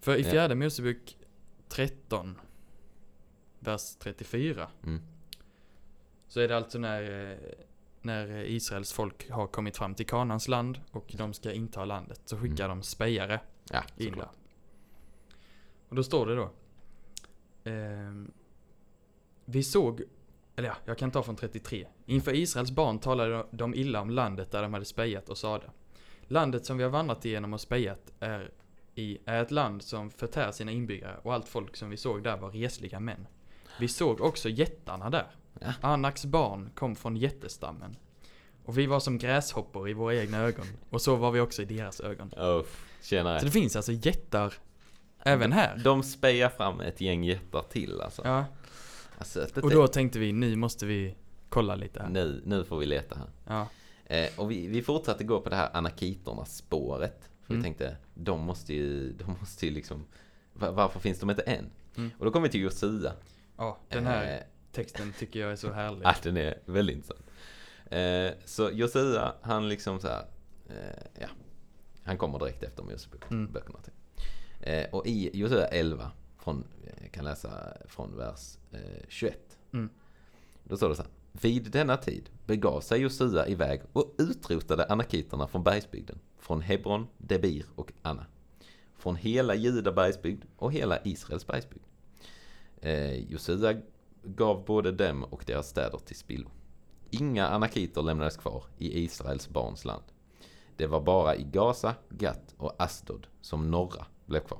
För 0.00 0.16
i 0.16 0.22
Ja. 0.22 0.30
fjärde 0.30 0.54
Mosebok 0.54 1.16
13, 1.68 2.38
vers 3.60 3.96
34, 3.98 4.68
Mm. 4.82 5.02
så 6.28 6.40
är 6.40 6.48
det 6.48 6.56
alltså 6.56 6.78
när, 6.78 7.30
eh, 7.32 7.36
när 8.02 8.44
Israels 8.44 8.92
folk 8.92 9.30
har 9.30 9.46
kommit 9.46 9.76
fram 9.76 9.94
till 9.94 10.06
Kanans 10.06 10.48
land 10.48 10.80
och 10.90 11.14
de 11.18 11.34
ska 11.34 11.52
inta 11.52 11.84
landet, 11.84 12.20
så 12.24 12.36
skickar 12.38 12.64
Mm. 12.64 12.76
de 12.78 12.82
spejare 12.82 13.40
Ja, 13.72 13.82
in 13.96 14.12
där. 14.16 14.28
Och 15.88 15.96
då 15.96 16.02
står 16.02 16.26
det 16.26 16.34
då. 16.36 16.50
ehm, 17.64 18.30
vi 19.44 19.62
såg, 19.62 20.02
eller 20.56 20.68
ja, 20.68 20.74
jag 20.84 20.98
kan 20.98 21.10
ta 21.10 21.22
från 21.22 21.36
33. 21.36 21.86
Inför 22.06 22.34
Israels 22.34 22.70
barn 22.70 22.98
talade 22.98 23.46
de 23.50 23.74
illa 23.74 24.00
om 24.00 24.10
landet 24.10 24.50
där 24.50 24.62
de 24.62 24.72
hade 24.72 24.84
spejat 24.84 25.28
och 25.28 25.38
sade. 25.38 25.64
Landet 26.26 26.66
som 26.66 26.76
vi 26.76 26.82
har 26.84 26.90
vandrat 26.90 27.24
igenom 27.24 27.52
och 27.52 27.60
spejat 27.60 28.12
är, 28.20 28.50
i, 28.94 29.18
är 29.24 29.42
ett 29.42 29.50
land 29.50 29.82
som 29.82 30.10
förtär 30.10 30.52
sina 30.52 30.72
inbyggare 30.72 31.16
och 31.22 31.34
allt 31.34 31.48
folk 31.48 31.76
som 31.76 31.90
vi 31.90 31.96
såg 31.96 32.22
där 32.22 32.36
var 32.36 32.50
resliga 32.50 33.00
män. 33.00 33.26
Vi 33.80 33.88
såg 33.88 34.20
också 34.20 34.48
jättarna 34.48 35.10
där. 35.10 35.26
Ja. 35.60 35.72
Anaks 35.80 36.24
barn 36.24 36.70
kom 36.74 36.96
från 36.96 37.16
jättestammen. 37.16 37.96
Och 38.64 38.78
vi 38.78 38.86
var 38.86 39.00
som 39.00 39.18
gräshoppor 39.18 39.88
i 39.88 39.92
våra 39.92 40.14
egna 40.14 40.38
ögon. 40.38 40.66
Och 40.90 41.02
så 41.02 41.16
var 41.16 41.30
vi 41.30 41.40
också 41.40 41.62
i 41.62 41.64
deras 41.64 42.00
ögon. 42.00 42.28
Oh. 42.36 42.62
Så 43.00 43.44
det 43.44 43.50
finns 43.50 43.76
alltså 43.76 43.92
jättar 43.92 44.54
även 45.22 45.52
här. 45.52 45.80
De 45.84 46.02
spejar 46.02 46.48
fram 46.48 46.80
ett 46.80 47.00
gäng 47.00 47.24
jättar 47.24 47.62
till 47.62 48.00
alltså. 48.00 48.22
Ja, 48.24 48.44
alltså 49.18 49.46
och 49.62 49.70
då 49.70 49.86
tänkte 49.88 50.18
vi 50.18 50.32
nu 50.32 50.56
måste 50.56 50.86
vi 50.86 51.14
kolla 51.48 51.74
lite 51.74 52.02
här. 52.02 52.08
nu, 52.08 52.42
nu 52.46 52.64
får 52.64 52.78
vi 52.78 52.86
leta 52.86 53.14
här. 53.16 53.28
Ja, 53.46 53.68
Eh, 54.10 54.28
och 54.36 54.50
vi, 54.50 54.66
vi 54.66 54.82
fortsatte 54.82 55.24
gå 55.24 55.40
på 55.40 55.48
det 55.50 55.56
här 55.56 55.70
anakiternas 55.76 56.56
spåret. 56.56 57.30
För 57.42 57.52
Mm. 57.54 57.62
vi 57.62 57.64
tänkte, 57.64 57.96
de 58.14 58.40
måste 58.40 58.74
ju, 58.74 59.12
de 59.12 59.36
måste 59.40 59.66
ju 59.66 59.72
liksom, 59.72 60.04
va- 60.52 60.70
varför 60.70 61.00
finns 61.00 61.20
de 61.20 61.30
inte 61.30 61.42
än? 61.42 61.70
Mm. 61.96 62.10
Och 62.18 62.24
då 62.24 62.30
kom 62.30 62.42
vi 62.42 62.48
till 62.48 62.60
Josua. 62.60 63.12
ja 63.56 63.78
den 63.88 64.06
här 64.06 64.36
Eh, 64.36 64.42
texten 64.72 65.12
tycker 65.18 65.40
jag 65.40 65.52
är 65.52 65.56
så 65.56 65.72
härlig. 65.72 66.02
ah, 66.06 66.14
den 66.22 66.36
är 66.36 66.58
väldigt 66.64 66.96
intressant. 66.96 67.26
Eh, 67.86 68.30
så 68.44 68.70
Josua, 68.70 69.32
han 69.42 69.68
liksom 69.68 70.00
så 70.00 70.08
här, 70.08 70.24
eh, 70.68 70.74
ja, 71.20 71.28
han 72.04 72.18
kommer 72.18 72.38
direkt 72.38 72.62
efter 72.62 72.82
Moseböckerna. 72.82 73.36
Mm. 73.40 73.52
böckerna 73.52 73.78
typ. 73.78 73.94
Eh, 74.60 74.90
och 74.90 75.06
i 75.06 75.30
Josua 75.38 75.66
11, 75.66 76.10
från, 76.38 76.64
jag 77.02 77.12
kan 77.12 77.24
läsa 77.24 77.76
från 77.86 78.16
vers 78.16 78.58
eh, 78.72 78.80
21. 79.08 79.58
Mm. 79.72 79.90
Då 80.64 80.76
står 80.76 80.88
det 80.88 80.96
så 80.96 81.02
här. 81.02 81.10
Vid 81.32 81.70
denna 81.70 81.96
tid 81.96 82.30
begav 82.46 82.80
sig 82.80 83.00
Josua 83.00 83.46
iväg 83.46 83.80
och 83.92 84.14
utrotade 84.18 84.84
anakiterna 84.84 85.46
från 85.46 85.62
bergsbygden. 85.62 86.18
Från 86.38 86.60
Hebron, 86.60 87.06
Debir 87.18 87.66
och 87.74 87.92
Anna. 88.02 88.26
Från 88.96 89.16
hela 89.16 89.54
Juda 89.54 89.92
bergsbygd 89.92 90.44
och 90.56 90.72
hela 90.72 90.98
Israels 91.04 91.46
bergsbygd. 91.46 91.84
Eh, 92.80 93.12
Josua 93.12 93.74
gav 94.22 94.64
både 94.64 94.92
dem 94.92 95.24
och 95.24 95.44
deras 95.46 95.68
städer 95.68 95.98
till 95.98 96.16
spillo. 96.16 96.50
Inga 97.10 97.48
anakiter 97.48 98.02
lämnades 98.02 98.36
kvar 98.36 98.64
i 98.78 99.04
Israels 99.04 99.48
barns 99.48 99.84
land. 99.84 100.04
Det 100.76 100.86
var 100.86 101.00
bara 101.00 101.36
i 101.36 101.44
Gaza, 101.44 101.94
Gat 102.08 102.54
och 102.56 102.74
Asdod 102.78 103.26
som 103.40 103.70
norra 103.70 104.06
blev 104.28 104.40
kvar. 104.40 104.58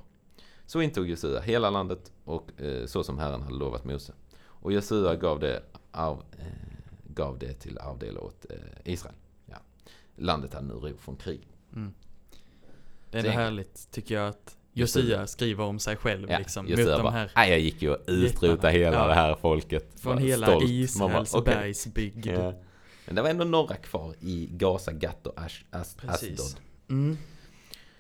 Så 0.67 0.81
intog 0.81 1.09
Josua 1.09 1.41
hela 1.41 1.71
landet 1.71 2.13
och 2.25 2.61
eh, 2.61 2.87
så 2.87 3.05
som 3.05 3.19
Herren 3.19 3.43
hade 3.43 3.57
lovat 3.57 3.85
Mose. 3.85 4.13
Och 4.45 4.73
Josua 4.73 5.15
gav 5.17 5.41
det, 5.41 5.63
arv, 5.91 6.19
eh, 6.39 6.47
gav 7.15 7.39
det 7.39 7.53
till 7.53 7.79
arvdel 7.79 8.19
åt 8.19 8.47
eh, 8.51 8.57
Israel. 8.93 9.15
Ja. 9.47 9.57
Landet 10.17 10.55
hade 10.55 10.67
nu 10.67 10.75
ro 10.75 10.97
från 10.99 11.17
krig. 11.17 11.49
Mm. 11.75 11.95
Det 13.11 13.19
är 13.19 13.23
Så 13.23 13.29
härligt 13.29 13.91
tycker 13.91 14.15
jag 14.15 14.29
att 14.29 14.57
Josia 14.73 15.27
skriver 15.27 15.65
om 15.65 15.79
sig 15.79 15.97
själv 15.97 16.31
Ja, 16.31 16.39
liksom. 16.39 16.67
Josua 16.69 16.85
Mot 16.87 16.97
de 16.97 17.03
bara, 17.03 17.11
här 17.13 17.33
"Nej, 17.37 17.51
jag 17.51 17.61
gick 17.61 17.83
ju 17.83 17.91
och 17.91 17.99
utrota 18.07 18.47
jättarna." 18.49 18.71
hela 18.71 18.97
Ja. 18.97 19.07
det 19.07 19.15
här 19.15 19.35
folket. 19.35 20.01
från 20.01 20.17
Bara 20.17 20.25
hela 20.25 20.47
stolt. 20.47 20.65
Israels 20.69 21.33
bara, 21.33 21.41
"Okej." 21.41 21.55
bergsbygd. 21.55 22.27
Ja. 22.27 22.53
Men 23.07 23.15
det 23.15 23.23
var 23.23 23.29
ändå 23.31 23.45
några 23.45 23.77
kvar 23.77 24.15
i 24.21 24.49
Gaza, 24.53 24.93
Gat 24.93 25.27
och 25.27 25.41
Ash, 25.41 25.63
As, 25.71 25.95
Precis. 25.95 26.41
Asdod. 26.41 26.63
Mm. 26.89 27.17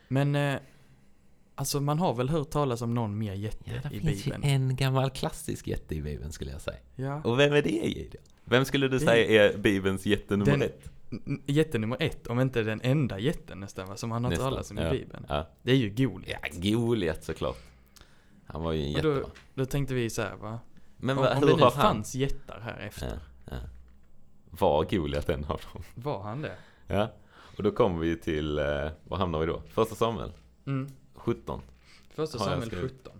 Men 0.08 0.34
eh, 0.34 0.60
alltså 1.58 1.80
man 1.80 1.98
har 1.98 2.14
väl 2.14 2.28
hört 2.28 2.50
talas 2.50 2.82
om 2.82 2.94
någon 2.94 3.18
mer 3.18 3.32
jätte 3.34 3.70
Ja, 3.82 3.88
det 3.90 3.96
i 3.96 4.00
finns 4.00 4.24
Bibeln? 4.24 4.42
ju 4.44 4.50
en 4.50 4.76
gammal 4.76 5.10
klassisk 5.10 5.66
jätte 5.68 5.94
i 5.94 6.02
Bibeln 6.02 6.32
skulle 6.32 6.50
jag 6.50 6.60
säga. 6.60 6.76
Ja. 6.94 7.20
Och 7.24 7.38
vem 7.38 7.52
är 7.52 7.62
det 7.62 7.70
Gideon? 7.70 8.22
Vem 8.44 8.64
skulle 8.64 8.88
du 8.88 8.98
Det- 8.98 9.04
säga 9.04 9.44
är 9.52 9.58
Bibelns 9.58 10.06
jätte 10.06 10.36
nummer 10.36 10.52
Den- 10.52 10.62
ett? 10.62 10.90
Jätte 11.46 11.78
nummer 11.78 11.96
ett, 12.00 12.26
om 12.26 12.40
inte 12.40 12.62
den 12.62 12.80
enda 12.80 13.18
jätten 13.18 13.60
nästan 13.60 13.88
va, 13.88 13.96
som 13.96 14.10
han 14.10 14.24
har 14.24 14.30
Nästan, 14.30 14.50
talas 14.50 14.70
om 14.70 14.76
ja. 14.78 14.94
i 14.94 14.98
Bibeln. 14.98 15.26
Ja, 15.28 15.46
Det 15.62 15.72
är 15.72 15.76
ju 15.76 15.90
Goliat. 15.90 16.40
ja 16.52 16.70
Goliat 16.70 17.24
såklart. 17.24 17.58
Han 18.46 18.62
var 18.62 18.72
ju 18.72 18.82
en 18.82 18.90
jätte 18.92 19.02
då, 19.02 19.12
va? 19.20 19.28
då 19.54 19.64
tänkte 19.66 19.94
vi 19.94 20.10
så 20.10 20.22
här, 20.22 20.36
va? 20.36 20.58
Men 20.96 21.18
om, 21.18 21.24
va, 21.24 21.30
om 21.34 21.38
hur 21.38 21.46
det 21.46 21.56
nu 21.56 21.62
har 21.62 21.70
han? 21.70 21.82
fanns 21.82 22.14
jättar 22.14 22.60
här 22.60 22.78
efter, 22.86 23.06
Ja, 23.06 23.12
ja. 23.50 23.56
Var 24.50 24.84
Goliat 24.90 25.28
en 25.28 25.44
av 25.44 25.60
dem? 25.72 25.82
var 25.94 26.22
han 26.22 26.42
det? 26.42 26.56
Ja. 26.86 27.12
Och 27.56 27.62
då 27.62 27.70
kommer 27.70 27.98
vi 28.00 28.16
till, 28.16 28.58
eh, 28.58 28.64
var 29.04 29.16
hamnar 29.16 29.38
vi 29.40 29.46
då? 29.46 29.62
Första 29.68 29.94
Samuel, 29.94 30.32
Mm. 30.66 30.90
17. 31.34 31.60
Första 32.10 32.38
Samuel 32.38 32.66
skrivit. 32.66 32.92
17. 32.92 33.12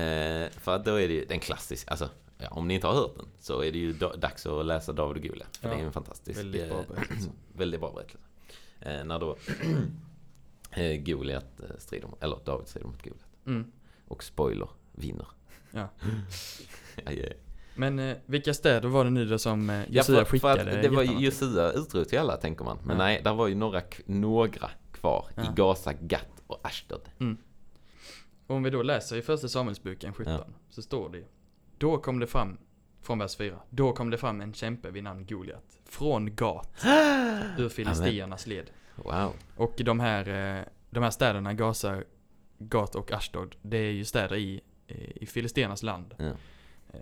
Eh, 0.00 0.48
för 0.50 0.76
att 0.76 0.84
då 0.84 0.94
är 1.00 1.08
det 1.08 1.14
ju 1.14 1.24
den 1.24 1.40
klassiska, 1.40 1.90
alltså 1.90 2.08
ja, 2.38 2.48
om 2.48 2.68
ni 2.68 2.74
inte 2.74 2.86
har 2.86 2.94
hört 2.94 3.16
den 3.16 3.26
så 3.40 3.60
är 3.62 3.72
det 3.72 3.78
ju 3.78 3.92
da- 3.92 4.16
dags 4.16 4.46
att 4.46 4.66
läsa 4.66 4.92
David 4.92 5.22
och 5.24 5.28
Goliat. 5.30 5.56
För 5.56 5.68
Ja, 5.68 5.74
det 5.74 5.80
är 5.80 5.86
en 5.86 5.92
fantastisk, 5.92 6.40
väldigt 6.40 6.68
bra 6.68 6.78
eh, 6.80 6.86
berättelse. 6.88 7.30
väldigt 7.52 7.80
bra 7.80 7.92
berättelse. 7.92 8.18
Eh, 8.80 9.04
när 9.04 9.18
då 9.18 9.36
eh, 10.70 10.96
Goliat 10.96 11.60
eh, 11.60 11.66
strider 11.78 12.08
mot, 12.08 12.22
eller 12.22 12.38
David 12.44 12.68
strider 12.68 12.86
mot 12.88 13.02
Goliat. 13.02 13.26
Mm. 13.46 13.72
Och 14.08 14.24
spoiler, 14.24 14.68
vinner. 14.92 15.26
Ja. 15.70 15.88
ja, 17.04 17.12
ja. 17.12 17.28
Men 17.76 17.98
eh, 17.98 18.16
vilka 18.26 18.54
städer 18.54 18.88
var 18.88 19.04
det 19.04 19.10
nu 19.10 19.24
då 19.26 19.38
som 19.38 19.70
eh, 19.70 19.76
Ja, 19.76 19.84
Josia 19.88 20.02
för, 20.04 20.24
för 20.24 20.30
skickade 20.30 20.76
att 20.76 20.82
det 20.82 20.88
var? 20.88 21.02
Josua 21.02 21.72
utrotade 21.72 22.20
alla 22.20 22.36
tänker 22.36 22.64
man. 22.64 22.78
Men 22.84 22.96
Ja. 22.96 23.04
nej, 23.04 23.20
där 23.24 23.34
var 23.34 23.46
ju 23.48 23.54
några, 23.54 23.82
några 24.06 24.70
kvar 24.92 25.26
Ja. 25.36 25.42
i 25.42 25.46
Gaza, 25.56 25.92
Gat 25.92 26.33
och 26.46 26.60
Ashdod. 26.66 27.08
Och 28.46 28.56
om 28.56 28.62
vi 28.62 28.70
då 28.70 28.82
läser 28.82 29.16
i 29.16 29.22
första 29.22 29.48
Samuelsboken 29.48 30.12
17 30.14 30.32
Ja. 30.32 30.46
så 30.70 30.82
står 30.82 31.08
det 31.08 31.24
Då 31.78 31.98
kom 31.98 32.18
det 32.18 32.26
fram, 32.26 32.58
från 33.02 33.18
vers 33.18 33.36
4, 33.36 33.58
då 33.70 33.92
kom 33.92 34.10
det 34.10 34.18
fram 34.18 34.40
en 34.40 34.54
kämpe 34.54 34.90
vid 34.90 35.04
namn 35.04 35.26
Goliat 35.26 35.78
från 35.84 36.34
Gat 36.36 36.84
ur 37.58 37.68
filistiernas 37.68 38.46
led. 38.46 38.70
Wow. 38.96 39.32
Och 39.56 39.74
de 39.84 40.00
här, 40.00 40.28
eh, 40.58 40.64
de 40.90 41.02
här 41.02 41.10
städerna, 41.10 41.54
Gaza, 41.54 42.02
Gat 42.58 42.94
och 42.94 43.12
Ashdod, 43.12 43.56
det 43.62 43.76
är 43.76 43.92
ju 43.92 44.04
städer 44.04 44.36
i, 44.36 44.60
eh, 44.86 45.16
i 45.22 45.26
filistiernas 45.26 45.82
land. 45.82 46.14
Ja. 46.18 46.24
Eh, 46.92 47.00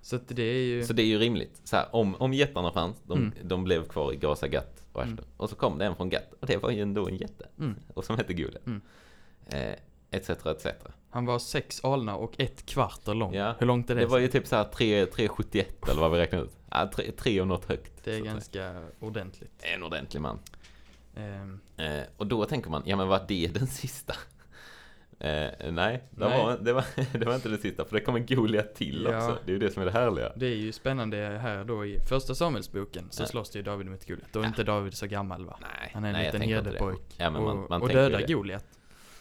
Så 0.00 0.18
det 0.28 0.42
är 0.42 0.62
ju, 0.66 0.84
Så 0.84 0.92
det 0.92 1.02
är 1.02 1.06
ju 1.06 1.18
rimligt. 1.18 1.60
Så 1.64 1.76
här, 1.76 1.86
om, 1.94 2.14
om 2.14 2.32
jättarna 2.34 2.72
fanns, 2.72 2.96
de, 3.06 3.18
Mm. 3.18 3.32
de 3.42 3.64
blev 3.64 3.88
kvar 3.88 4.12
i 4.12 4.16
Gaza, 4.16 4.48
Gat 4.48 4.84
och 4.98 5.04
Ashdod. 5.04 5.18
Mm. 5.18 5.30
Och 5.36 5.50
så 5.50 5.56
kom 5.56 5.78
det 5.78 5.84
en 5.84 5.96
från 5.96 6.10
Gat 6.10 6.32
och 6.40 6.46
det 6.46 6.56
var 6.56 6.70
ju 6.70 6.82
ändå 6.82 7.08
en 7.08 7.16
jätte. 7.16 7.46
mm, 7.58 7.76
Och 7.94 8.04
som 8.04 8.16
hette 8.16 8.34
Goliat. 8.34 8.66
Mm. 8.66 8.80
Eh, 9.46 9.74
etc, 10.10 10.30
etc. 10.30 10.66
han 11.10 11.26
var 11.26 11.38
sex 11.38 11.84
alnar 11.84 12.14
och 12.14 12.40
ett 12.40 12.66
kvarter 12.66 13.14
lång. 13.14 13.34
Ja, 13.34 13.54
Hur 13.58 13.66
långt 13.66 13.90
är 13.90 13.94
det? 13.94 14.00
Det 14.00 14.06
var 14.06 14.18
ju 14.18 14.28
typ 14.28 14.46
så 14.46 14.56
här 14.56 14.64
3, 14.64 15.06
371 15.06 15.88
eller 15.88 16.00
vad 16.00 16.10
vi 16.12 16.18
räknade 16.18 16.44
ut. 16.44 16.56
Ja, 16.70 16.90
3, 16.94 17.12
3 17.12 17.40
och 17.40 17.48
något 17.48 17.64
högt. 17.64 18.04
det 18.04 18.14
är 18.16 18.20
ganska 18.20 18.82
ordentligt. 19.00 19.52
En 19.74 19.82
ordentlig 19.82 20.20
man. 20.20 20.38
Ehm, 21.16 21.60
Eh, 21.76 22.02
och 22.16 22.26
då 22.26 22.44
tänker 22.44 22.70
man, 22.70 22.82
ja 22.86 22.96
men 22.96 23.08
var 23.08 23.24
det 23.28 23.46
den 23.54 23.66
sista? 23.66 24.14
Eh, 25.20 25.28
nej, 25.28 26.02
det, 26.10 26.28
Nej. 26.28 26.38
Var, 26.44 26.58
det, 26.60 26.72
var, 26.72 26.84
det 27.18 27.24
var 27.26 27.34
inte 27.34 27.48
den 27.48 27.58
sista, 27.58 27.84
för 27.84 27.94
det 27.96 28.00
kommer 28.00 28.20
Goliat 28.20 28.74
till 28.74 29.06
Ja. 29.10 29.16
också. 29.16 29.38
Det 29.44 29.50
är 29.50 29.52
ju 29.52 29.58
det 29.58 29.70
som 29.70 29.82
är 29.82 29.86
det 29.86 29.92
härliga. 29.92 30.32
Det 30.36 30.46
är 30.46 30.54
ju 30.56 30.72
spännande 30.72 31.16
här 31.16 31.64
då 31.64 31.86
i 31.86 31.98
första 32.08 32.34
Samuelsboken 32.34 33.04
så 33.10 33.22
Ja. 33.22 33.26
slåss 33.26 33.50
det 33.50 33.58
ju 33.58 33.62
David 33.62 33.86
mot 33.86 34.06
Goliat. 34.08 34.28
Då 34.32 34.38
är 34.40 34.44
Ja. 34.44 34.48
inte 34.48 34.64
David 34.64 34.94
så 34.94 35.06
gammal 35.06 35.46
va? 35.46 35.58
Nej, 35.60 35.90
Han 35.94 36.04
är 36.04 36.08
en 36.08 36.12
nej, 36.14 36.24
liten 36.24 36.40
det. 36.40 36.46
herdepojk. 36.46 37.00
Ja, 37.16 37.30
man, 37.30 37.42
och 37.42 37.70
man 37.70 37.82
och 37.82 37.88
dödar 37.88 38.18
det. 38.26 38.32
Goliat. 38.32 38.64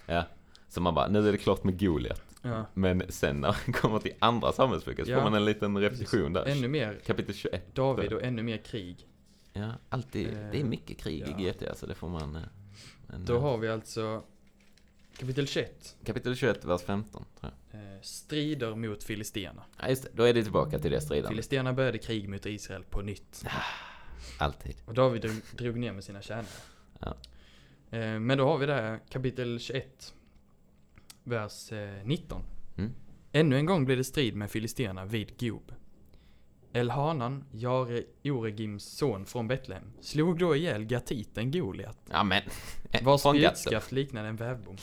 Ja. 0.06 0.24
Så 0.70 0.82
man 0.82 0.96
bara, 0.96 1.08
nu 1.08 1.28
är 1.28 1.32
det 1.32 1.38
klart 1.38 1.64
med 1.64 1.80
Goliat. 1.80 2.22
Ja. 2.42 2.66
Men 2.74 3.04
sen 3.10 3.42
när 3.42 3.48
man 3.66 3.74
kommer 3.74 4.00
till 4.00 4.14
andra 4.20 4.52
samhällsböcker 4.52 5.06
så 5.06 5.14
får 5.14 5.22
man 5.22 5.34
en 5.34 5.46
liten 5.46 5.78
repetition 5.78 6.34
där. 6.34 6.46
Ännu 6.46 6.68
mer 6.68 7.00
Kapitel 7.06 7.36
21. 7.36 7.76
David 7.76 8.14
och 8.14 8.24
ännu 8.24 8.44
mer 8.44 8.58
krig. 8.58 9.08
Ja, 9.54 9.72
alltid. 9.90 10.28
Eh, 10.28 10.50
Det 10.52 10.60
är 10.60 10.64
mycket 10.64 10.98
krig 10.98 11.36
i 11.40 11.44
GT, 11.44 11.68
alltså 11.70 11.86
det 11.88 11.96
får 11.96 12.10
man... 12.10 12.36
eh, 12.36 12.42
Men, 13.08 13.26
Då 13.26 13.36
eh, 13.36 13.42
har 13.42 13.58
vi 13.58 13.68
alltså 13.70 14.24
kapitel 15.18 15.48
21. 15.48 15.96
Kapitel 16.04 16.36
21, 16.36 16.66
vers 16.66 16.82
15, 16.82 17.26
tror 17.40 17.54
jag. 17.72 17.82
Eh, 17.82 18.02
strider 18.02 18.76
mot 18.76 19.04
filisterna. 19.04 19.64
Ja, 19.80 19.90
just 19.90 20.04
det. 20.04 20.10
Då 20.14 20.24
är 20.24 20.34
det 20.34 20.44
tillbaka 20.44 20.80
till 20.80 20.92
det 20.92 21.02
stridande. 21.02 21.30
Filisterna 21.30 21.74
började 21.74 21.98
krig 21.98 22.30
mot 22.30 22.46
Israel 22.46 22.84
på 22.84 23.02
nytt. 23.02 23.44
Alltid. 24.38 24.76
Och 24.86 24.94
David 24.94 25.22
drog, 25.22 25.36
drog 25.52 25.80
ner 25.80 25.92
med 25.92 26.04
sina 26.04 26.22
tjänare. 26.22 26.46
Ja. 27.00 27.18
Eh, 27.98 28.20
men 28.20 28.38
då 28.38 28.46
har 28.46 28.58
vi 28.58 28.66
där 28.66 29.00
kapitel 29.10 29.60
21, 29.60 30.14
vers 31.24 31.72
eh, 31.72 32.06
19. 32.06 32.44
Mm. 32.78 32.94
Ännu 33.32 33.58
en 33.58 33.66
gång 33.66 33.86
blev 33.86 33.98
det 33.98 34.04
strid 34.04 34.36
med 34.36 34.52
filisterna 34.52 35.06
vid 35.06 35.40
Gob. 35.40 35.72
Elhanan, 36.80 37.44
Jare 37.52 38.04
Oregims 38.24 38.84
son 38.98 39.26
från 39.26 39.48
Betlehem, 39.48 39.84
slog 40.02 40.40
då 40.40 40.56
ihjäl 40.56 40.86
gatiten 40.86 41.52
Goliat, 41.52 41.98
Ja, 42.12 42.24
men. 42.24 42.42
vars 43.04 43.22
Från 43.22 43.36
Gatten. 43.40 43.56
spjutskaft 43.58 43.92
liknade 43.92 44.28
en 44.28 44.36
vävbom. 44.36 44.78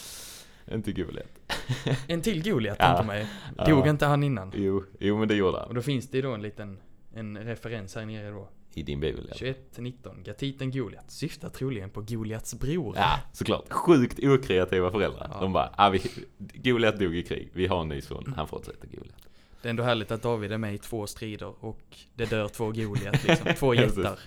Inte 0.73 0.93
Goliat. 0.93 1.29
En 2.09 2.23
till 2.23 2.43
Goliat, 2.43 2.77
Ja. 2.81 2.87
tänker 2.87 3.05
mig. 3.07 3.27
Ja. 3.57 3.65
Dog 3.65 3.87
inte 3.87 4.07
han 4.07 4.23
innan? 4.23 4.53
Jo, 4.57 4.85
jo, 4.99 5.19
men 5.19 5.29
det 5.29 5.35
gjorde 5.35 5.57
Och 5.59 5.65
han. 5.67 5.75
då 5.75 5.83
finns 5.83 6.11
det 6.11 6.17
ju 6.19 6.23
då 6.23 6.33
en 6.35 6.43
liten 6.43 6.79
en 7.15 7.39
referens 7.39 7.95
här 7.95 8.07
nere 8.07 8.31
då. 8.31 8.49
I 8.77 8.83
din 8.83 9.01
bibel, 9.01 9.29
ja. 9.41 9.55
21-19. 9.77 10.23
Gatiten 10.25 10.71
Goliat 10.71 11.11
syftar 11.11 11.49
troligen 11.49 11.91
på 11.91 12.01
Goliats 12.03 12.55
bror. 12.61 12.97
Ja, 12.97 13.19
såklart. 13.33 13.73
Sjukt 13.73 14.19
okreativa 14.25 14.91
föräldrar. 14.91 15.31
Ja. 15.35 15.41
De 15.41 15.53
bara, 15.53 15.75
ah, 15.77 15.91
vi, 15.91 16.01
Goliat 16.39 16.99
dog 16.99 17.15
i 17.17 17.23
krig. 17.23 17.51
Vi 17.53 17.67
har 17.67 17.81
en 17.81 17.89
ny 17.89 18.01
son. 18.01 18.35
Han 18.37 18.49
fortsätter 18.49 18.89
Goliat. 18.89 19.29
Det 19.65 19.69
är 19.69 19.71
ändå 19.71 19.83
härligt 19.83 20.11
att 20.11 20.23
David 20.23 20.53
är 20.53 20.59
med 20.59 20.75
i 20.75 20.79
två 20.79 21.07
strider 21.07 21.65
och 21.65 21.81
det 22.15 22.25
dör 22.31 22.49
två 22.49 22.65
Goliat 22.73 23.25
liksom. 23.25 23.55
Två 23.59 23.75
jättar. 23.85 24.19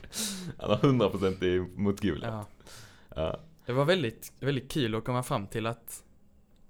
Han 0.60 0.70
har 0.70 0.78
100% 0.78 1.44
i- 1.44 1.60
mot 1.76 2.02
Goliat. 2.02 2.24
Ja. 2.34 2.46
Ja. 3.16 3.40
Det 3.66 3.74
var 3.74 3.86
väldigt, 3.86 4.34
väldigt 4.40 4.72
kul 4.72 4.96
att 4.96 5.04
komma 5.06 5.24
fram 5.24 5.48
till 5.48 5.66
att, 5.68 6.04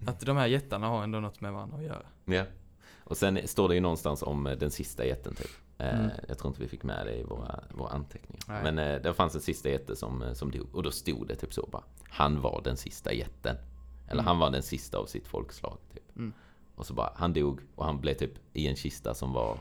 att 0.06 0.20
de 0.20 0.38
här 0.38 0.48
jättarna 0.48 0.88
har 0.88 1.04
ändå 1.04 1.20
något 1.20 1.42
med 1.42 1.54
varandra 1.54 1.78
att 1.78 1.84
göra. 1.84 2.06
ja. 2.26 2.44
Och 3.04 3.18
sen 3.18 3.40
står 3.48 3.70
det 3.70 3.76
ju 3.76 3.82
någonstans 3.82 4.24
om 4.24 4.48
eh, 4.48 4.58
den 4.58 4.72
sista 4.72 5.06
jätten 5.06 5.36
typ. 5.36 5.52
Eh, 5.78 6.00
Mm. 6.00 6.10
Jag 6.28 6.38
tror 6.38 6.48
inte 6.52 6.62
vi 6.62 6.68
fick 6.68 6.84
med 6.84 7.06
det 7.06 7.16
i 7.16 7.24
våra, 7.24 7.60
våra 7.72 7.90
anteckningar. 7.90 8.44
Nej. 8.48 8.64
Men 8.74 8.80
eh, 8.80 9.02
det 9.02 9.14
fanns 9.14 9.36
en 9.36 9.42
sista 9.42 9.70
jätte 9.70 9.96
som, 9.96 10.24
som 10.36 10.52
dog. 10.52 10.76
Och 10.76 10.84
då 10.84 10.92
stod 10.92 11.28
det 11.28 11.36
typ 11.36 11.54
så 11.54 11.68
bara. 11.72 11.84
Han 12.10 12.42
var 12.42 12.62
den 12.64 12.78
sista 12.78 13.14
jätten. 13.14 13.56
Eller 14.06 14.14
Mm. 14.22 14.26
han 14.26 14.40
var 14.40 14.50
den 14.52 14.64
sista 14.64 14.98
av 14.98 15.06
sitt 15.06 15.28
folkslag. 15.28 15.78
Typ. 15.94 16.16
Mm. 16.18 16.34
Och 16.78 16.86
så 16.86 16.94
bara, 16.94 17.14
han 17.16 17.34
dog 17.34 17.62
och 17.76 17.86
han 17.86 18.02
blev 18.02 18.14
typ 18.14 18.32
i 18.54 18.68
en 18.68 18.76
kista 18.76 19.14
som 19.16 19.34
var, 19.34 19.60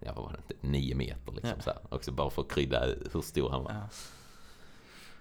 ja 0.00 0.12
vad 0.14 0.24
var 0.24 0.32
det, 0.32 0.54
typ 0.54 0.62
nio 0.62 0.94
meter 0.94 1.32
liksom 1.32 1.50
Ja. 1.56 1.62
så 1.62 1.70
här. 1.70 1.78
Också 1.94 2.12
bara 2.12 2.30
för 2.30 2.42
att 2.42 2.48
krydda 2.50 2.86
hur 3.12 3.20
stor 3.20 3.50
han 3.50 3.64
var. 3.64 3.72
Ja. 3.72 3.88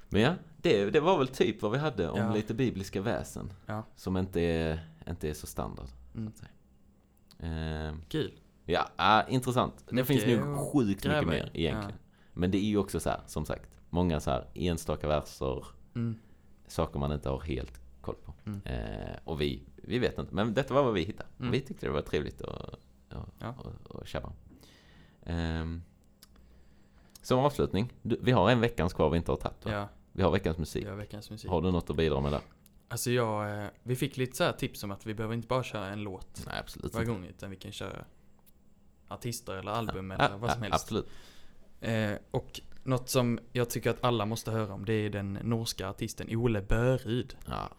Men 0.09 0.21
ja, 0.21 0.33
det, 0.61 0.89
det 0.89 0.99
var 0.99 1.17
väl 1.17 1.27
typ 1.27 1.61
vad 1.61 1.71
vi 1.71 1.77
hade 1.77 2.09
om 2.09 2.17
Ja. 2.19 2.33
lite 2.33 2.53
bibliska 2.53 3.01
väsen. 3.01 3.53
Som 3.95 4.17
inte 4.17 4.41
är, 4.41 4.79
inte 5.07 5.29
är 5.29 5.33
så 5.33 5.47
standard. 5.47 5.87
Mm. 6.15 6.33
Ehm, 7.39 8.01
Kul. 8.09 8.31
ja, 8.65 8.89
ah, 8.95 9.23
intressant. 9.27 9.73
Det 9.87 9.95
Mycket 9.95 10.07
finns 10.07 10.39
nog 10.39 10.57
sjukt 10.57 11.03
gräva 11.03 11.21
mycket 11.21 11.43
mer 11.43 11.51
egentligen. 11.53 11.99
Men 12.33 12.51
det 12.51 12.57
är 12.57 12.67
ju 12.69 12.77
också 12.77 12.99
så 12.99 13.09
här, 13.09 13.21
som 13.27 13.45
sagt, 13.45 13.69
många 13.89 14.19
så 14.19 14.31
här 14.31 14.47
enstaka 14.53 15.07
verser, 15.07 15.65
Mm. 15.95 16.19
saker 16.67 16.99
man 16.99 17.11
inte 17.11 17.29
har 17.29 17.39
helt 17.41 17.81
koll 18.07 18.15
på. 18.25 18.33
Mm. 18.45 18.61
Eh, 18.65 19.15
och 19.23 19.41
vi, 19.41 19.63
vi 19.75 19.99
vet 19.99 20.17
inte, 20.17 20.35
men 20.35 20.53
detta 20.53 20.73
var 20.73 20.83
vad 20.83 20.93
vi 20.93 21.03
hittade. 21.03 21.29
Mm. 21.39 21.51
Vi 21.51 21.61
tyckte 21.61 21.85
det 21.85 21.91
var 21.91 22.01
trevligt 22.01 22.41
att, 22.41 22.73
att, 23.09 23.29
Ja. 23.39 23.55
tjabba. 24.05 24.31
Ehm, 25.25 25.83
som 27.21 27.39
avslutning, 27.39 27.93
du, 28.01 28.17
vi 28.21 28.31
har 28.31 28.49
en 28.49 28.59
veckans 28.61 28.93
kvar 28.93 29.09
vi 29.09 29.17
inte 29.17 29.31
har 29.31 29.37
tagit? 29.37 29.57
Ja, 29.63 29.89
Vi 30.11 30.23
har 30.23 30.31
veckans 30.31 30.57
musik. 30.57 30.85
var 30.87 30.95
veckans 30.95 31.29
musik. 31.29 31.49
Har 31.49 31.61
du 31.61 31.71
något 31.71 31.89
att 31.89 31.95
bidra 31.97 32.21
med 32.21 32.31
där? 32.31 32.41
Alltså 32.89 33.11
jag, 33.11 33.63
eh, 33.63 33.67
vi 33.83 33.95
fick 33.95 34.17
lite 34.17 34.37
så 34.37 34.43
här 34.43 34.51
tips 34.51 34.83
om 34.83 34.91
att 34.91 35.05
vi 35.05 35.13
behöver 35.13 35.35
inte 35.35 35.47
bara 35.47 35.63
köra 35.63 35.87
en 35.87 36.01
låt 36.03 36.43
Nej, 36.47 36.59
absolut 36.59 36.93
varje 36.93 37.07
gång 37.07 37.25
utan 37.25 37.49
vi 37.49 37.55
kan 37.55 37.71
köra 37.71 38.05
artister 39.07 39.53
eller 39.53 39.71
album 39.71 40.11
Ja, 40.11 40.17
eller 40.25 40.37
vad 40.37 40.51
som 40.51 40.63
ja, 40.63 40.69
helst. 40.69 40.83
Absolut. 40.85 41.07
Eh, 41.81 42.11
och 42.31 42.61
något 42.87 43.09
som 43.09 43.39
jag 43.51 43.69
tycker 43.69 43.89
att 43.89 44.03
alla 44.03 44.25
måste 44.25 44.51
höra 44.51 44.73
om 44.73 44.85
det 44.85 44.93
är 44.93 45.09
den 45.09 45.33
norska 45.33 45.89
artisten 45.89 46.35
Ole 46.35 46.61
Böryd. 46.61 47.35
Ja, 47.45 47.69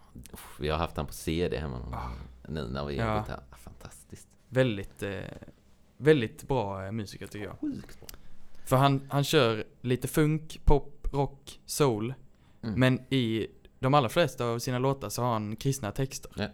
vi 0.60 0.68
har 0.68 0.78
haft 0.78 0.96
den 0.96 1.06
på 1.06 1.12
CD 1.12 1.58
hemma 1.58 1.76
Ah. 1.92 2.10
nu 2.48 2.68
när 2.68 2.84
vi 2.84 2.96
Ja. 2.96 3.18
gått 3.18 3.28
här. 3.28 3.40
Fantastiskt. 3.58 4.28
Väldigt, 4.48 5.02
eh, 5.02 5.20
väldigt 5.96 6.48
bra 6.48 6.84
eh, 6.86 6.92
musiker 6.92 7.26
tycker 7.26 7.46
jag. 7.46 7.58
Sjukt 7.60 7.98
bra. 8.00 8.08
För 8.66 8.76
han, 8.76 9.06
han 9.10 9.24
kör 9.24 9.64
lite 9.80 10.08
funk, 10.08 10.60
pop, 10.64 11.08
rock, 11.12 11.60
soul. 11.66 12.14
Mm. 12.62 12.80
Men 12.80 13.00
i 13.14 13.46
de 13.78 13.94
allra 13.94 14.08
flesta 14.08 14.44
av 14.44 14.58
sina 14.58 14.78
låtar 14.78 15.08
så 15.08 15.22
har 15.22 15.32
han 15.32 15.56
kristna 15.56 15.92
texter. 15.92 16.30
Ja. 16.36 16.46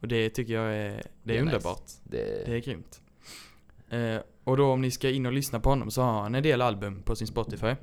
Och 0.00 0.08
det 0.08 0.30
tycker 0.30 0.52
jag 0.54 0.64
är, 0.76 0.76
det 0.78 0.88
är, 0.88 1.02
Det 1.22 1.38
är 1.38 1.42
nice. 1.44 1.56
underbart. 1.56 1.90
Det, 2.04 2.46
Det 2.46 2.54
är 2.56 2.58
grymt. 2.58 3.02
Eh, 3.90 4.20
och 4.44 4.56
då 4.56 4.72
om 4.72 4.80
ni 4.80 4.90
ska 4.90 5.10
in 5.10 5.26
och 5.26 5.32
lyssna 5.32 5.60
på 5.60 5.68
honom 5.70 5.90
så 5.90 6.02
har 6.02 6.22
han 6.22 6.34
en 6.34 6.42
del 6.42 6.62
album 6.62 7.02
på 7.02 7.16
sin 7.16 7.26
Spotify. 7.26 7.66
Mm. 7.66 7.76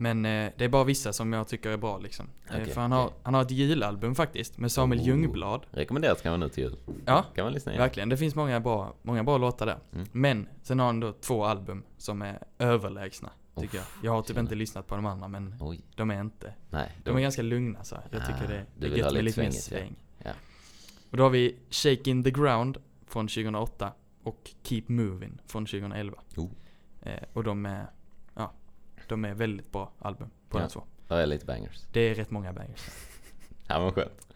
Men 0.00 0.24
eh, 0.24 0.52
det 0.58 0.64
är 0.64 0.68
bara 0.68 0.84
vissa 0.84 1.12
som 1.12 1.32
jag 1.32 1.48
tycker 1.48 1.70
är 1.70 1.76
bra 1.76 1.98
liksom. 1.98 2.26
Eh, 2.50 2.54
Okej, 2.60 2.72
för 2.74 2.80
han 2.80 2.92
har, 2.92 3.10
han 3.22 3.34
har 3.34 3.42
ett 3.42 3.50
julalbum 3.50 4.14
faktiskt 4.14 4.58
med 4.58 4.72
Samuel 4.72 5.00
Oh. 5.00 5.06
Ljungblad. 5.06 5.66
rekommenderas 5.70 6.22
kan 6.22 6.30
man 6.32 6.40
nu 6.40 6.48
till 6.48 6.64
jul. 6.64 6.76
Ja, 7.04 7.24
Kan 7.34 7.44
man 7.44 7.52
lyssna 7.52 7.72
igen. 7.72 7.82
verkligen. 7.82 8.08
Det 8.08 8.16
finns 8.16 8.34
många 8.34 8.60
bra, 8.60 8.94
många 9.02 9.24
bra 9.24 9.38
låtar 9.38 9.66
där. 9.66 9.78
Mm. 9.94 10.06
Men 10.12 10.48
sen 10.62 10.78
har 10.78 10.86
han 10.86 11.00
då 11.00 11.12
två 11.12 11.44
album 11.44 11.82
som 11.96 12.22
är 12.22 12.38
överlägsna. 12.58 13.30
Tycker 13.60 13.76
jag. 13.78 13.86
Jag 14.02 14.12
har 14.12 14.22
typ 14.22 14.28
tjena. 14.28 14.40
inte 14.40 14.54
lyssnat 14.54 14.86
på 14.86 14.94
de 14.96 15.06
andra 15.06 15.28
men 15.28 15.54
Oj, 15.60 15.80
de 15.94 16.10
är 16.10 16.20
inte. 16.20 16.54
nej. 16.70 16.92
De 17.04 17.16
är 17.16 17.20
ganska 17.20 17.42
lugna 17.42 17.84
så. 17.84 17.96
Jag 18.10 18.26
tycker 18.26 18.44
Ah, 18.44 18.48
det, 18.48 18.64
du 18.78 18.88
det 18.88 18.94
är 18.94 18.98
gött 18.98 19.12
med 19.14 19.24
lite 19.24 19.40
mer 19.40 19.50
svängigt, 19.50 19.70
ja. 19.70 19.78
sväng. 19.78 19.96
Ja. 20.24 20.30
Och 21.10 21.16
då 21.16 21.22
har 21.22 21.30
vi 21.30 21.56
Shaking 21.70 22.24
the 22.24 22.30
Ground 22.30 22.78
från 23.06 23.28
2008 23.28 23.92
och 24.28 24.50
Keep 24.62 24.82
Moving 24.88 25.38
från 25.46 25.66
2011. 25.66 26.18
Oh. 26.36 26.50
Eh, 27.02 27.22
och 27.32 27.44
de 27.44 27.66
är, 27.66 27.86
ja, 28.34 28.52
de 29.08 29.24
är 29.24 29.34
väldigt 29.34 29.72
bra 29.72 29.92
album 29.98 30.30
på 30.48 30.58
Ja. 30.58 30.62
de 30.62 30.68
två. 30.68 30.82
Där 31.08 31.16
är 31.16 31.26
lite 31.26 31.46
bangers. 31.46 31.86
Det 31.92 32.00
är 32.00 32.14
rätt 32.14 32.30
många 32.30 32.52
bangers. 32.52 32.88
Ja 33.70 33.80
men 33.80 33.92
skönt. 33.92 34.26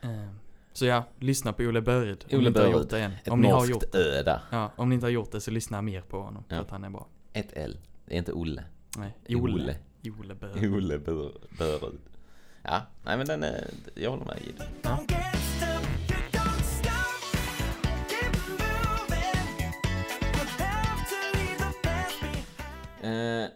Eh, 0.00 0.28
så 0.72 0.86
ja, 0.86 1.04
lyssna 1.18 1.52
på 1.52 1.62
Ole 1.62 1.80
om 2.32 2.38
Ole 2.38 2.42
ni 2.42 2.46
inte 2.46 2.60
har 2.60 2.66
Böryd. 2.66 2.76
gjort 2.82 2.90
det 2.90 3.00
än. 3.00 3.12
Ett 3.12 3.28
Om 3.28 3.40
ni 3.40 3.48
har 3.48 3.66
gjort 3.66 3.94
ö 3.94 4.22
där. 4.22 4.40
Ja, 4.50 4.72
om 4.76 4.88
ni 4.88 4.94
inte 4.94 5.06
har 5.06 5.10
gjort 5.10 5.32
det 5.32 5.40
så 5.40 5.50
lyssna 5.50 5.82
mer 5.82 6.00
på 6.00 6.22
honom. 6.22 6.44
För 6.48 6.56
Ja. 6.56 6.62
att 6.62 6.70
han 6.70 6.84
är 6.84 6.90
bra. 6.90 7.06
Ett 7.32 7.52
L. 7.52 7.78
Det 8.06 8.14
är 8.14 8.18
inte 8.18 8.32
Olle. 8.32 8.64
Nej, 8.98 9.16
Ole. 9.28 9.54
Ole. 9.54 9.76
Ole 10.20 10.34
Böryd. 10.34 10.72
Ole 10.74 10.98
Bör- 10.98 11.32
Börud. 11.58 12.00
Ja, 12.62 12.82
nej 13.04 13.16
men 13.16 13.26
den 13.26 13.42
är, 13.42 13.70
jag 13.94 14.10
håller 14.10 14.24
med 14.24 14.38
Gide. 14.44 14.64
Don't 14.82 15.06
Eh, 23.26 23.48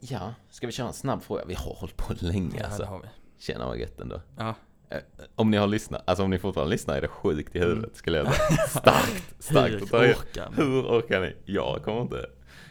ja, 0.00 0.34
ska 0.50 0.66
vi 0.66 0.72
köra 0.72 0.86
en 0.86 0.92
snabb 0.92 1.22
fråga? 1.22 1.44
Vi 1.44 1.54
har 1.54 1.74
hållit 1.74 1.96
på 1.96 2.14
länge 2.20 2.56
Ja, 2.58 2.64
alltså. 2.64 2.82
det 2.82 2.88
har 2.88 3.00
vi. 3.00 3.08
Tjena 3.38 3.66
vad 3.66 3.78
gött 3.78 4.00
ändå. 4.00 4.20
Ja, 4.38 4.54
Eh, 4.88 4.98
om 5.34 5.50
ni 5.50 5.56
har 5.56 5.66
lyssnat, 5.66 6.02
alltså 6.06 6.24
om 6.24 6.30
ni 6.30 6.38
fortfarande 6.38 6.70
lyssnar 6.70 6.96
är 6.96 7.00
det 7.00 7.08
sjukt 7.08 7.56
i 7.56 7.58
huvudet 7.58 7.96
skulle 7.96 8.18
jag 8.18 8.34
säga. 8.34 8.56
Starkt, 8.68 9.34
starkt 9.38 9.74
hur 9.74 9.82
att 9.82 9.90
ta 9.90 10.04
i. 10.06 10.12
orkar 10.14 10.50
ni? 10.50 10.56
Hur 10.56 10.82
orkar 10.82 11.20
ni? 11.20 11.36
Jag 11.44 11.82
kommer 11.84 12.00
inte, 12.02 12.26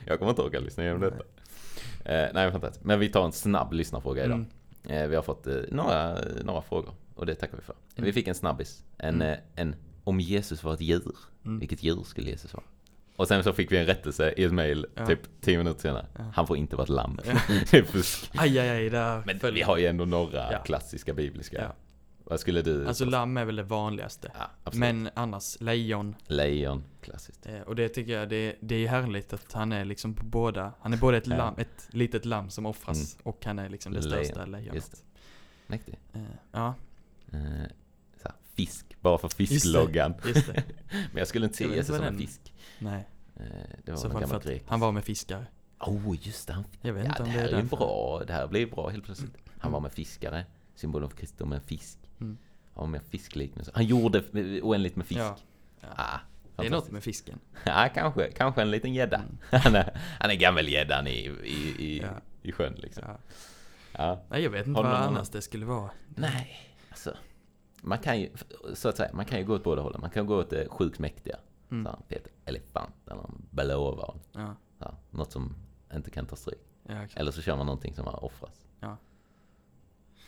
jag 0.06 0.20
kommer 0.20 0.30
inte 0.30 0.42
orka 0.42 0.60
lyssna 0.60 0.84
igenom 0.84 1.02
detta. 1.02 1.24
Eh, 2.06 2.30
nej, 2.34 2.52
fantastiskt. 2.52 2.86
Men 2.86 3.00
vi 3.00 3.10
tar 3.10 3.26
en 3.26 3.32
snabb 3.32 3.74
lyssnarfråga 3.74 4.26
idag. 4.26 4.46
Mm. 4.86 4.98
Eh, 5.04 5.08
vi 5.08 5.16
har 5.16 5.24
fått 5.24 5.48
eh, 5.48 5.56
några, 5.72 6.18
några 6.44 6.62
frågor 6.62 6.94
och 7.16 7.26
det 7.26 7.36
tackar 7.36 7.58
vi 7.58 7.64
för. 7.64 7.76
Mm. 7.96 8.06
Vi 8.06 8.14
fick 8.14 8.28
en 8.28 8.36
snabbis. 8.36 8.84
En, 8.98 9.16
Mm. 9.16 9.32
eh, 9.34 9.38
en 9.56 9.76
om 10.04 10.20
Jesus 10.20 10.64
var 10.64 10.74
ett 10.74 10.82
djur. 10.82 11.16
Mm. 11.46 11.60
Vilket 11.60 11.84
djur 11.84 12.04
skulle 12.04 12.30
Jesus 12.30 12.54
vara? 12.54 12.64
Och 13.22 13.28
sen 13.28 13.44
så 13.44 13.54
fick 13.54 13.72
vi 13.72 13.78
en 13.78 13.86
rättelse 13.86 14.34
i 14.38 14.44
ett 14.44 14.54
mail 14.54 14.86
Ja. 14.96 15.06
typ 15.06 15.20
10 15.42 15.58
minuter 15.58 15.82
senare. 15.82 16.06
Ja. 16.18 16.24
Han 16.36 16.48
får 16.48 16.58
inte 16.58 16.76
vara 16.76 16.84
ett 16.84 16.90
lamm. 16.90 17.20
det 17.72 17.78
är 17.78 17.84
fusk. 17.84 18.32
Aj, 18.34 18.60
aj, 18.60 18.70
aj, 18.70 18.90
där 18.90 19.24
Men 19.26 19.54
vi 19.54 19.62
har 19.62 19.78
ju 19.78 19.86
ändå 19.86 20.06
några 20.06 20.52
Ja. 20.52 20.60
klassiska 20.60 21.14
bibliska. 21.14 21.62
Ja. 21.62 21.74
Vad 22.24 22.40
skulle 22.40 22.62
du? 22.62 22.88
Alltså 22.88 23.06
lamm 23.06 23.38
är 23.38 23.46
väl 23.46 23.56
det 23.56 23.64
vanligaste. 23.64 24.32
ja. 24.64 24.72
Men 24.74 25.10
annars 25.14 25.58
lejon. 25.62 26.16
Lejon, 26.28 26.84
klassiskt. 27.02 27.46
Eh, 27.46 27.62
och 27.62 27.76
det 27.76 27.90
tycker 27.90 28.12
jag, 28.20 28.30
det, 28.30 28.56
det 28.60 28.76
är 28.76 28.88
härligt 28.88 29.34
att 29.34 29.54
han 29.54 29.72
är 29.72 29.86
liksom 29.86 30.14
på 30.14 30.26
båda. 30.26 30.72
Han 30.82 30.94
är 30.94 30.98
både 30.98 31.18
ett 31.18 31.28
Ja. 31.28 31.38
lamm, 31.38 31.56
ett 31.58 31.88
litet 31.90 32.26
lamm 32.26 32.50
som 32.50 32.66
offras 32.66 33.18
och 33.24 33.46
han 33.46 33.60
är 33.60 33.70
liksom 33.70 33.94
det 33.94 34.00
Lejon, 34.02 34.26
största 34.26 34.46
lejonet. 34.46 35.04
Mäktig. 35.68 36.00
Eh, 36.14 36.22
ja, 36.52 36.74
Eh, 37.34 37.40
fisk, 38.56 38.86
bara 39.02 39.18
för 39.18 39.28
det. 39.30 39.36
fiskloggan. 39.36 40.14
just 40.26 40.48
det. 40.54 40.64
Men 40.90 41.18
jag 41.18 41.28
skulle 41.28 41.46
inte 41.46 41.58
se 41.58 41.64
Jesus 41.68 41.96
som 41.96 42.06
en 42.06 42.18
fisk. 42.18 42.54
Nej, 42.80 43.08
Eh, 43.36 43.46
det 43.86 43.92
var 43.92 43.98
så 43.98 44.10
för 44.10 44.20
gammal 44.20 44.42
grek. 44.42 44.64
han 44.68 44.80
var 44.80 44.92
med 44.92 45.04
fiskare. 45.04 45.46
Oh, 45.80 46.16
just 46.22 46.48
det. 46.48 46.54
Han, 46.54 46.64
Jag 46.82 46.94
vet 46.94 47.04
ja, 47.06 47.10
inte 47.10 47.24
det 47.24 47.30
om 47.30 47.30
här 47.36 47.44
det 47.48 47.56
är 47.56 47.60
är 47.60 47.64
bra. 47.64 48.24
Det 48.28 48.34
här 48.34 48.48
blir 48.48 48.66
bra 48.66 48.90
helt 48.90 49.04
plötsligt. 49.06 49.34
Han 49.60 49.72
var 49.72 49.80
med 49.80 49.92
fiskare. 49.92 50.46
Symbolen 50.76 51.10
för 51.10 51.18
kristendomen, 51.18 51.62
fisk. 51.62 51.98
Mm. 52.22 52.38
Han 52.74 52.82
var 52.82 52.88
med 52.88 53.02
fiskliknelse. 53.10 53.72
Han 53.76 53.86
gjorde 53.86 54.24
oändligt 54.62 54.96
med 54.96 55.06
fisk. 55.08 55.20
Ja, 55.20 55.38
ja. 55.82 55.88
Ah, 55.96 56.20
Det 56.56 56.66
är 56.66 56.70
något 56.72 56.92
med 56.92 57.04
fisken. 57.04 57.40
Ja, 57.64 57.90
kanske, 57.94 58.32
kanske 58.32 58.62
en 58.62 58.72
liten 58.72 58.94
gädda. 58.94 59.18
Mm. 59.18 59.38
Han 59.64 59.76
är, 59.76 60.00
han 60.20 60.32
är 60.32 60.36
gammelgäddan 60.36 61.08
i, 61.08 61.12
i, 61.44 61.76
i, 61.86 62.00
Ja. 62.02 62.10
i 62.42 62.52
sjön 62.52 62.74
liksom. 62.78 63.04
Ja. 63.08 63.18
Ja. 63.94 64.22
Nej, 64.30 64.44
jag 64.44 64.50
vet 64.50 64.68
inte 64.68 64.80
du 64.80 64.84
vad 64.84 64.92
någon 65.00 65.02
annars 65.16 65.30
det 65.30 65.42
skulle 65.42 65.66
vara. 65.66 65.90
Nej, 66.16 66.60
alltså. 66.90 67.16
Man 67.82 67.98
kan 68.00 68.20
ju, 68.20 68.30
så 68.74 68.90
att 68.90 68.98
säga, 68.98 69.10
man 69.14 69.26
kan 69.26 69.40
ju 69.40 69.46
gå 69.46 69.56
åt 69.56 69.64
båda 69.64 69.82
hållen. 69.82 70.02
Man 70.02 70.10
kan 70.10 70.26
gå 70.26 70.38
åt 70.40 70.50
det 70.50 70.68
sjukt 70.70 71.00
mäktiga. 71.00 71.36
Mm. 71.72 71.86
Så 71.86 72.00
Peter 72.08 72.32
Elefant 72.46 72.94
eller 73.12 73.22
en 73.24 73.46
blåval. 73.50 74.20
Ja, 74.32 74.56
Så 74.80 74.96
något 75.10 75.32
som 75.32 75.56
inte 75.94 76.12
kan 76.12 76.26
ta 76.26 76.36
stryk. 76.36 76.60
ja, 76.84 76.94
okej. 77.04 77.10
Eller 77.16 77.32
så 77.32 77.42
kör 77.42 77.58
man 77.58 77.66
någonting 77.66 77.96
som 77.96 78.06
har 78.06 78.24
offrats. 78.26 78.68
Ja. 78.80 78.98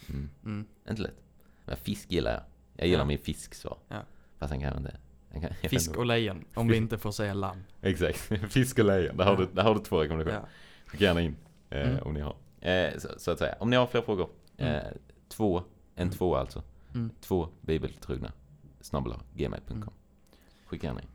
Mm. 0.09 0.29
Mm. 0.45 0.65
Inte 0.89 1.01
lätt. 1.01 1.23
Men 1.65 1.77
fisk 1.77 2.11
gillar 2.11 2.31
jag. 2.31 2.41
Jag 2.75 2.87
gillar 2.87 3.01
Ja. 3.01 3.05
min 3.07 3.17
fisksvar. 3.17 3.77
Ja. 3.87 4.01
Fast 4.37 4.51
han 4.51 4.61
kan 4.61 4.77
inte. 4.77 4.97
Han 5.31 5.41
kan, 5.41 5.53
Fisk 5.53 5.97
och 5.97 6.05
lejon, 6.05 6.45
om 6.53 6.67
vi 6.67 6.77
inte 6.77 6.97
får 6.97 7.11
säga 7.11 7.33
lamm. 7.33 7.63
Exakt. 7.81 8.17
Fisk 8.49 8.79
och 8.79 8.85
lejon. 8.85 9.17
Där 9.17 9.25
har, 9.25 9.37
du, 9.37 9.45
där 9.53 9.63
har 9.63 9.75
du 9.75 9.79
två 9.81 10.01
rekommendationer. 10.01 10.41
Ja. 10.43 10.91
Skicka 10.91 11.03
gärna 11.03 11.21
in. 11.21 11.35
Eh, 11.69 11.89
Mm. 11.89 12.03
Om 12.03 12.13
ni 12.13 12.19
har. 12.21 12.35
Eh, 12.61 12.97
så, 12.97 13.07
så 13.17 13.31
att 13.31 13.39
säga. 13.39 13.55
Om 13.59 13.69
ni 13.69 13.75
har 13.75 13.87
fler 13.87 14.01
frågor. 14.01 14.29
Eh, 14.57 14.67
Mm. 14.77 14.97
två. 15.29 15.57
En 15.57 15.63
Mm. 16.07 16.13
två 16.13 16.35
alltså. 16.35 16.63
Mm. 16.93 17.11
Två 17.21 17.49
bibeltrogna. 17.61 18.31
Snabel 18.81 19.13
gmail.com. 19.35 19.77
Mm. 19.77 19.89
Skicka 20.65 20.87
gärna 20.87 21.01
in. 21.01 21.07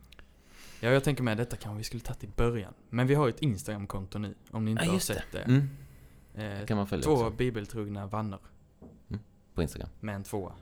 ja, 0.81 0.91
jag 0.91 1.05
tänker 1.05 1.23
med 1.23 1.37
detta 1.37 1.57
kanske 1.57 1.79
vi 1.79 1.85
skulle 1.85 2.01
tagit 2.01 2.25
i 2.25 2.29
början. 2.37 2.75
Men 2.91 3.07
vi 3.07 3.15
har 3.15 3.27
ju 3.27 3.31
ett 3.35 3.43
Instagram-konto 3.43 4.19
nu, 4.19 4.35
om 4.51 4.65
ni 4.65 4.71
inte 4.71 4.83
Ja, 4.85 4.89
har 4.91 4.95
just 4.95 5.07
sett 5.07 5.25
det. 5.33 5.39
Mm. 5.43 5.69
Eh, 6.35 6.67
kan 6.67 6.77
man 6.77 6.87
följa 6.87 7.03
två 7.05 7.13
också. 7.13 7.31
bibeltrogna 7.31 8.07
vänner 8.07 8.39
På 9.55 9.63
Instagram. 9.63 9.89
med 10.01 10.15
en 10.15 10.25
tvåa. 10.25 10.53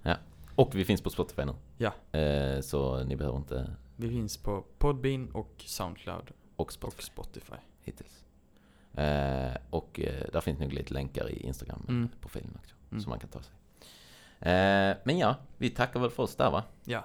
Och 0.54 0.74
vi 0.74 0.84
finns 0.84 1.00
på 1.02 1.10
Spotify 1.10 1.44
nu. 1.44 1.54
Ja. 1.76 2.18
Eh, 2.18 2.60
så 2.60 3.04
ni 3.04 3.16
behöver 3.16 3.38
inte... 3.38 3.76
Vi 3.96 4.08
finns 4.08 4.36
på 4.36 4.64
Podbean 4.78 5.30
och 5.30 5.54
Soundcloud 5.66 6.30
Och 6.56 6.72
Spotify 6.72 6.98
och 6.98 7.02
Spotify. 7.04 7.54
hittills. 7.80 8.24
Eh, 8.94 9.56
och 9.70 10.00
eh, 10.00 10.26
där 10.32 10.40
finns 10.40 10.58
nog 10.58 10.72
lite 10.72 10.94
länkar 10.94 11.30
i 11.30 11.42
Instagram-profilen 11.46 12.48
Mm. 12.48 12.60
också. 12.60 12.74
Mm. 12.90 13.00
Som 13.02 13.10
man 13.10 13.18
kan 13.20 13.28
ta 13.30 13.42
sig. 13.42 13.54
Eh, 14.40 14.96
men 15.04 15.18
ja, 15.18 15.36
vi 15.58 15.70
tackar 15.70 16.00
väl 16.00 16.10
för 16.10 16.22
oss 16.22 16.36
där 16.36 16.50
va? 16.50 16.64
Ja, 16.84 17.04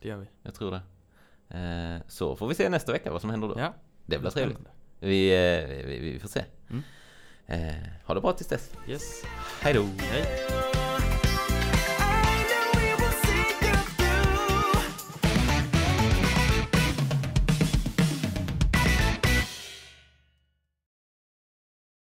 det 0.00 0.08
gör 0.08 0.16
vi. 0.16 0.26
Jag 0.42 0.54
tror 0.54 0.70
det. 0.70 0.80
Eh, 1.58 2.02
så 2.08 2.36
får 2.36 2.48
vi 2.48 2.54
se 2.54 2.68
nästa 2.68 2.92
vecka 2.92 3.12
vad 3.12 3.20
som 3.20 3.30
händer 3.30 3.48
då. 3.48 3.54
Ja, 3.58 3.74
Det 4.06 4.18
blir 4.18 4.30
trevligt. 4.30 4.58
Vi, 4.98 5.30
eh, 5.30 5.86
vi, 5.86 5.98
vi 5.98 6.18
får 6.20 6.28
se. 6.28 6.44
Mm. 6.70 6.82
Eh, 7.46 7.74
ha 8.04 8.14
det 8.14 8.20
bra 8.20 8.32
tills 8.32 8.48
dess. 8.48 8.72
Yes. 8.88 9.22
Hej 9.60 9.74
då! 9.74 9.82
Hej! 9.98 11.25